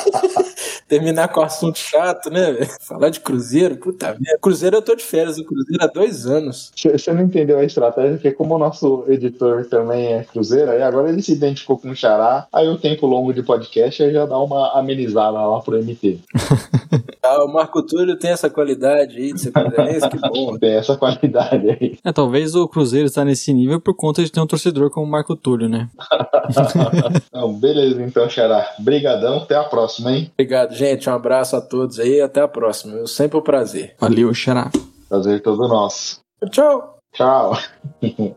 Terminar 0.88 1.28
com 1.28 1.40
assunto 1.40 1.78
chato, 1.78 2.30
né? 2.30 2.52
velho? 2.52 2.70
Falar 2.80 3.10
de 3.10 3.20
Cruzeiro, 3.20 3.76
puta 3.76 4.06
merda. 4.06 4.38
Cruzeiro 4.40 4.76
eu 4.76 4.82
tô 4.82 4.94
de 4.94 5.02
férias 5.02 5.36
do 5.36 5.44
Cruzeiro 5.44 5.82
há 5.82 5.86
dois 5.86 6.26
anos. 6.26 6.72
Você 6.76 7.12
não 7.12 7.22
entendeu 7.22 7.58
a 7.58 7.64
estratégia, 7.64 8.12
porque 8.12 8.32
como 8.32 8.54
o 8.54 8.58
nosso 8.58 9.04
editor 9.08 9.66
também 9.66 10.14
é 10.14 10.24
cruzeiro, 10.24 10.70
aí 10.70 10.82
agora 10.82 11.08
ele 11.08 11.22
se 11.22 11.32
identificou 11.32 11.78
com 11.78 11.90
o 11.90 11.96
Xará, 11.96 12.46
aí 12.52 12.68
o 12.68 12.78
tempo 12.78 13.06
longo 13.06 13.32
de 13.32 13.42
podcast 13.42 14.02
aí 14.02 14.12
já 14.12 14.26
dá 14.26 14.38
uma 14.38 14.78
amenizada 14.78 15.38
lá 15.38 15.60
pro 15.60 15.82
MT. 15.82 16.20
Ah, 17.26 17.44
o 17.44 17.52
Marco 17.52 17.82
Túlio 17.82 18.16
tem 18.16 18.30
essa 18.30 18.48
qualidade 18.48 19.16
aí 19.16 19.32
de 19.32 19.40
ser 19.40 19.50
cruzeirense, 19.50 20.08
que 20.08 20.18
bom. 20.18 20.56
Tem 20.58 20.74
essa 20.76 20.96
qualidade 20.96 21.70
aí. 21.70 21.98
É, 22.04 22.12
talvez 22.12 22.54
o 22.54 22.68
Cruzeiro 22.68 23.06
está 23.06 23.24
nesse 23.24 23.52
nível 23.52 23.80
por 23.80 23.94
conta 23.94 24.22
de 24.22 24.30
ter 24.30 24.38
um 24.38 24.46
torcedor 24.46 24.90
como 24.90 25.06
o 25.06 25.10
Marco 25.10 25.34
Túlio, 25.34 25.68
né? 25.68 25.88
Não, 27.32 27.52
beleza, 27.52 28.00
então, 28.00 28.30
Xará. 28.30 28.70
Brigadão, 28.78 29.38
até 29.38 29.56
a 29.56 29.64
próxima, 29.64 30.12
hein? 30.12 30.30
Obrigado, 30.34 30.75
gente. 30.76 31.10
Um 31.10 31.14
abraço 31.14 31.56
a 31.56 31.60
todos 31.60 31.98
aí. 31.98 32.20
Até 32.20 32.40
a 32.40 32.48
próxima. 32.48 32.94
Eu 32.94 33.06
sempre 33.08 33.38
um 33.38 33.42
prazer. 33.42 33.96
Valeu, 33.98 34.32
Xará. 34.32 34.70
Prazer 35.08 35.42
todo 35.42 35.66
nosso. 35.66 36.20
Tchau. 36.50 36.98
Tchau. 37.12 37.56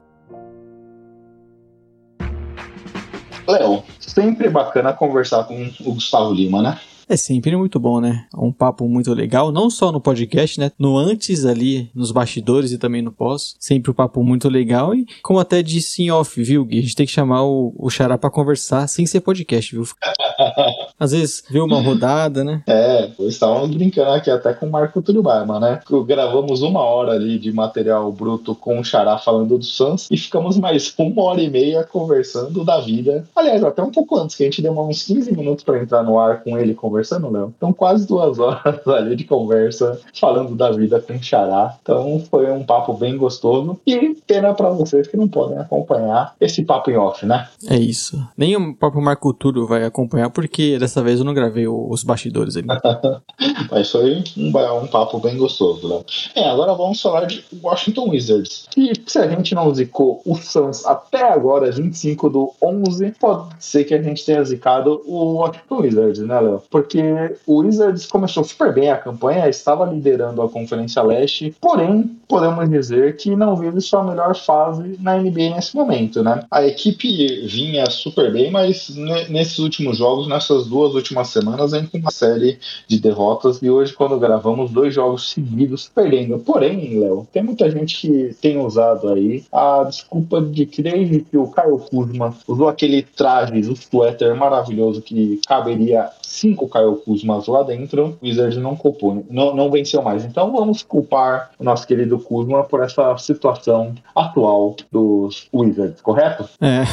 Léo, 3.48 3.84
sempre 4.00 4.50
bacana 4.50 4.94
conversar 4.94 5.44
com 5.46 5.70
o 5.82 5.94
Gustavo 5.94 6.32
Lima, 6.34 6.62
né? 6.62 6.80
É 7.10 7.18
sempre 7.18 7.58
muito 7.58 7.80
bom, 7.80 8.00
né? 8.00 8.28
É 8.32 8.38
Um 8.38 8.52
papo 8.52 8.88
muito 8.88 9.12
legal, 9.16 9.52
não 9.52 9.68
só 9.68 9.92
no 9.92 10.00
podcast, 10.00 10.60
né? 10.60 10.72
No 10.78 10.96
antes 10.96 11.44
ali, 11.44 11.90
nos 11.96 12.12
bastidores 12.12 12.72
e 12.72 12.78
também 12.78 13.02
no 13.02 13.12
pós. 13.12 13.56
Sempre 13.60 13.90
um 13.90 13.96
papo 13.96 14.24
muito 14.24 14.48
legal 14.48 14.94
e, 14.94 15.08
como 15.24 15.40
até 15.40 15.64
disse 15.64 16.04
em 16.04 16.12
off, 16.12 16.40
viu, 16.44 16.64
Gui? 16.64 16.78
A 16.78 16.82
gente 16.84 16.96
tem 16.96 17.08
que 17.08 17.12
chamar 17.12 17.44
o, 17.44 17.74
o 17.76 17.90
Xará 17.90 18.16
pra 18.16 18.30
conversar 18.30 18.88
sem 18.88 19.08
ser 19.08 19.22
podcast, 19.22 19.76
viu? 19.76 19.84
Às 21.00 21.12
vezes 21.12 21.44
vê 21.50 21.60
uma 21.60 21.82
rodada, 21.82 22.44
né? 22.44 22.62
É, 22.68 23.10
estávamos 23.20 23.76
brincando 23.76 24.12
aqui 24.12 24.30
até 24.30 24.54
com 24.54 24.66
o 24.66 24.70
Marco 24.72 25.02
Túlio 25.02 25.22
Barma, 25.24 25.60
né? 25.60 25.80
Gravamos 26.06 26.62
uma 26.62 26.82
hora 26.82 27.14
ali 27.14 27.40
de 27.40 27.52
material 27.52 28.12
bruto 28.12 28.54
com 28.54 28.80
o 28.80 28.84
Xará 28.84 29.18
falando 29.18 29.58
do 29.58 29.64
Suns 29.64 30.08
e 30.12 30.18
ficamos 30.18 30.58
mais 30.58 30.94
uma 30.98 31.24
hora 31.24 31.42
e 31.42 31.50
meia 31.50 31.84
conversando 31.84 32.64
da 32.64 32.80
vida. 32.82 33.26
Aliás, 33.36 33.64
até 33.64 33.82
um 33.82 33.92
pouco 33.92 34.18
antes, 34.18 34.36
que 34.36 34.44
a 34.44 34.46
gente 34.46 34.62
deu 34.62 34.78
uns 34.78 35.04
15 35.04 35.36
minutos 35.36 35.64
para 35.64 35.82
entrar 35.82 36.04
no 36.04 36.20
ar 36.20 36.44
com 36.44 36.58
ele 36.58 36.74
conversando, 36.74 37.32
Léo. 37.32 37.54
Então, 37.56 37.72
quase 37.72 38.06
duas 38.06 38.40
horas 38.40 38.86
ali 38.88 39.16
de 39.16 39.24
conversa 39.24 40.00
falando 40.20 40.56
da 40.56 40.72
vida 40.72 41.00
com 41.00 41.14
o 41.14 41.24
Xará. 41.24 41.78
Então, 41.82 42.22
foi 42.30 42.52
um 42.52 42.64
papo 42.64 42.94
bem 42.94 43.18
gostoso. 43.18 43.80
E 43.86 44.16
pena 44.28 44.54
para 44.54 44.70
vocês 44.70 45.08
que 45.08 45.18
não 45.18 45.28
podem 45.28 45.58
acompanhar 45.58 46.36
esse 46.40 46.64
papo 46.64 46.92
em 46.92 46.98
off, 46.98 47.26
né? 47.26 47.48
É 47.68 47.78
isso. 47.78 48.22
Nem 48.38 48.56
o 48.56 48.76
próprio 48.76 49.02
Marco 49.02 49.34
Túlio 49.34 49.66
vai 49.66 49.86
acompanhar, 49.86 50.30
porque 50.30 50.78
dessa 50.90 51.04
vez 51.04 51.20
eu 51.20 51.26
não 51.26 51.34
gravei 51.36 51.68
os 51.68 52.04
bastidores 52.04 52.58
ali. 52.58 52.68
Mas 53.70 53.92
foi 53.92 54.24
um, 54.36 54.48
um 54.50 54.88
papo 54.88 55.20
bem 55.20 55.38
gostoso, 55.38 55.88
Léo. 55.88 56.04
É, 56.36 56.50
agora 56.50 56.74
vamos 56.74 57.00
falar 57.00 57.26
de 57.26 57.44
Washington 57.62 58.10
Wizards. 58.10 58.66
E 58.76 58.94
se 59.06 59.20
a 59.20 59.28
gente 59.28 59.54
não 59.54 59.74
zicou 59.74 60.22
o 60.26 60.36
Suns 60.36 60.86
até 60.86 61.32
agora, 61.32 61.72
25 61.72 62.30
do 62.30 62.52
11, 62.62 63.14
pode 63.20 63.50
ser 63.60 63.84
que 63.84 63.94
a 63.94 64.02
gente 64.02 64.26
tenha 64.26 64.44
zicado 64.44 65.02
o 65.06 65.36
Washington 65.36 65.82
Wizards, 65.82 66.20
né, 66.22 66.40
Léo? 66.40 66.64
Porque 66.70 67.02
o 67.46 67.60
Wizards 67.60 68.08
começou 68.08 68.44
super 68.44 68.74
bem 68.74 68.90
a 68.90 68.98
campanha, 68.98 69.48
estava 69.48 69.86
liderando 69.86 70.42
a 70.42 70.50
Conferência 70.50 71.04
Leste, 71.04 71.56
porém, 71.62 72.18
podemos 72.28 72.68
dizer 72.70 73.16
que 73.18 73.36
não 73.36 73.56
vive 73.56 73.80
sua 73.82 74.04
melhor 74.04 74.36
fase 74.36 74.98
na 75.00 75.18
NBA 75.18 75.56
nesse 75.56 75.76
momento, 75.76 76.24
né? 76.24 76.44
A 76.50 76.66
equipe 76.66 77.46
vinha 77.46 77.90
super 77.90 78.32
bem, 78.32 78.50
mas 78.50 78.90
ne- 78.90 79.28
nesses 79.30 79.60
últimos 79.60 79.98
jogos, 79.98 80.28
nessas 80.28 80.66
duas 80.66 80.79
últimas 80.96 81.30
semanas, 81.30 81.72
vem 81.72 81.86
com 81.86 81.98
uma 81.98 82.12
série 82.12 82.60
de 82.88 83.00
derrotas 83.00 83.62
e 83.62 83.70
hoje, 83.70 83.94
quando 83.94 84.20
gravamos, 84.20 84.72
dois 84.72 84.94
jogos 84.94 85.32
seguidos 85.32 85.90
perdendo. 85.94 86.40
Porém, 86.40 87.00
Léo, 87.00 87.28
tem 87.32 87.44
muita 87.44 87.70
gente 87.70 88.00
que 88.00 88.36
tem 88.42 88.58
usado 88.58 89.10
aí 89.10 89.44
a 89.52 89.84
desculpa 89.84 90.42
de 90.42 90.66
que 90.66 90.82
desde 90.82 91.22
que 91.22 91.38
o 91.38 91.48
Caio 91.48 91.78
Kuzma 91.78 92.36
usou 92.48 92.68
aquele 92.68 93.02
traje, 93.02 93.60
o 93.70 93.76
suéter 93.76 94.36
maravilhoso 94.36 95.02
que 95.02 95.40
caberia 95.48 96.10
cinco 96.22 96.68
Caio 96.68 96.96
Kuzmas 96.98 97.48
lá 97.48 97.64
dentro, 97.64 98.18
o 98.22 98.26
Wizards 98.26 98.58
não 98.58 98.76
culpou, 98.76 99.26
não, 99.30 99.56
não 99.56 99.72
venceu 99.72 100.02
mais. 100.02 100.24
Então 100.24 100.52
vamos 100.52 100.84
culpar 100.84 101.52
o 101.60 101.64
nosso 101.64 101.88
querido 101.88 102.20
Kuzma 102.20 102.64
por 102.64 102.82
essa 102.82 103.18
situação 103.18 103.96
atual 104.16 104.76
dos 104.92 105.48
Wizards, 105.54 106.02
correto? 106.02 106.48
É. 106.62 106.84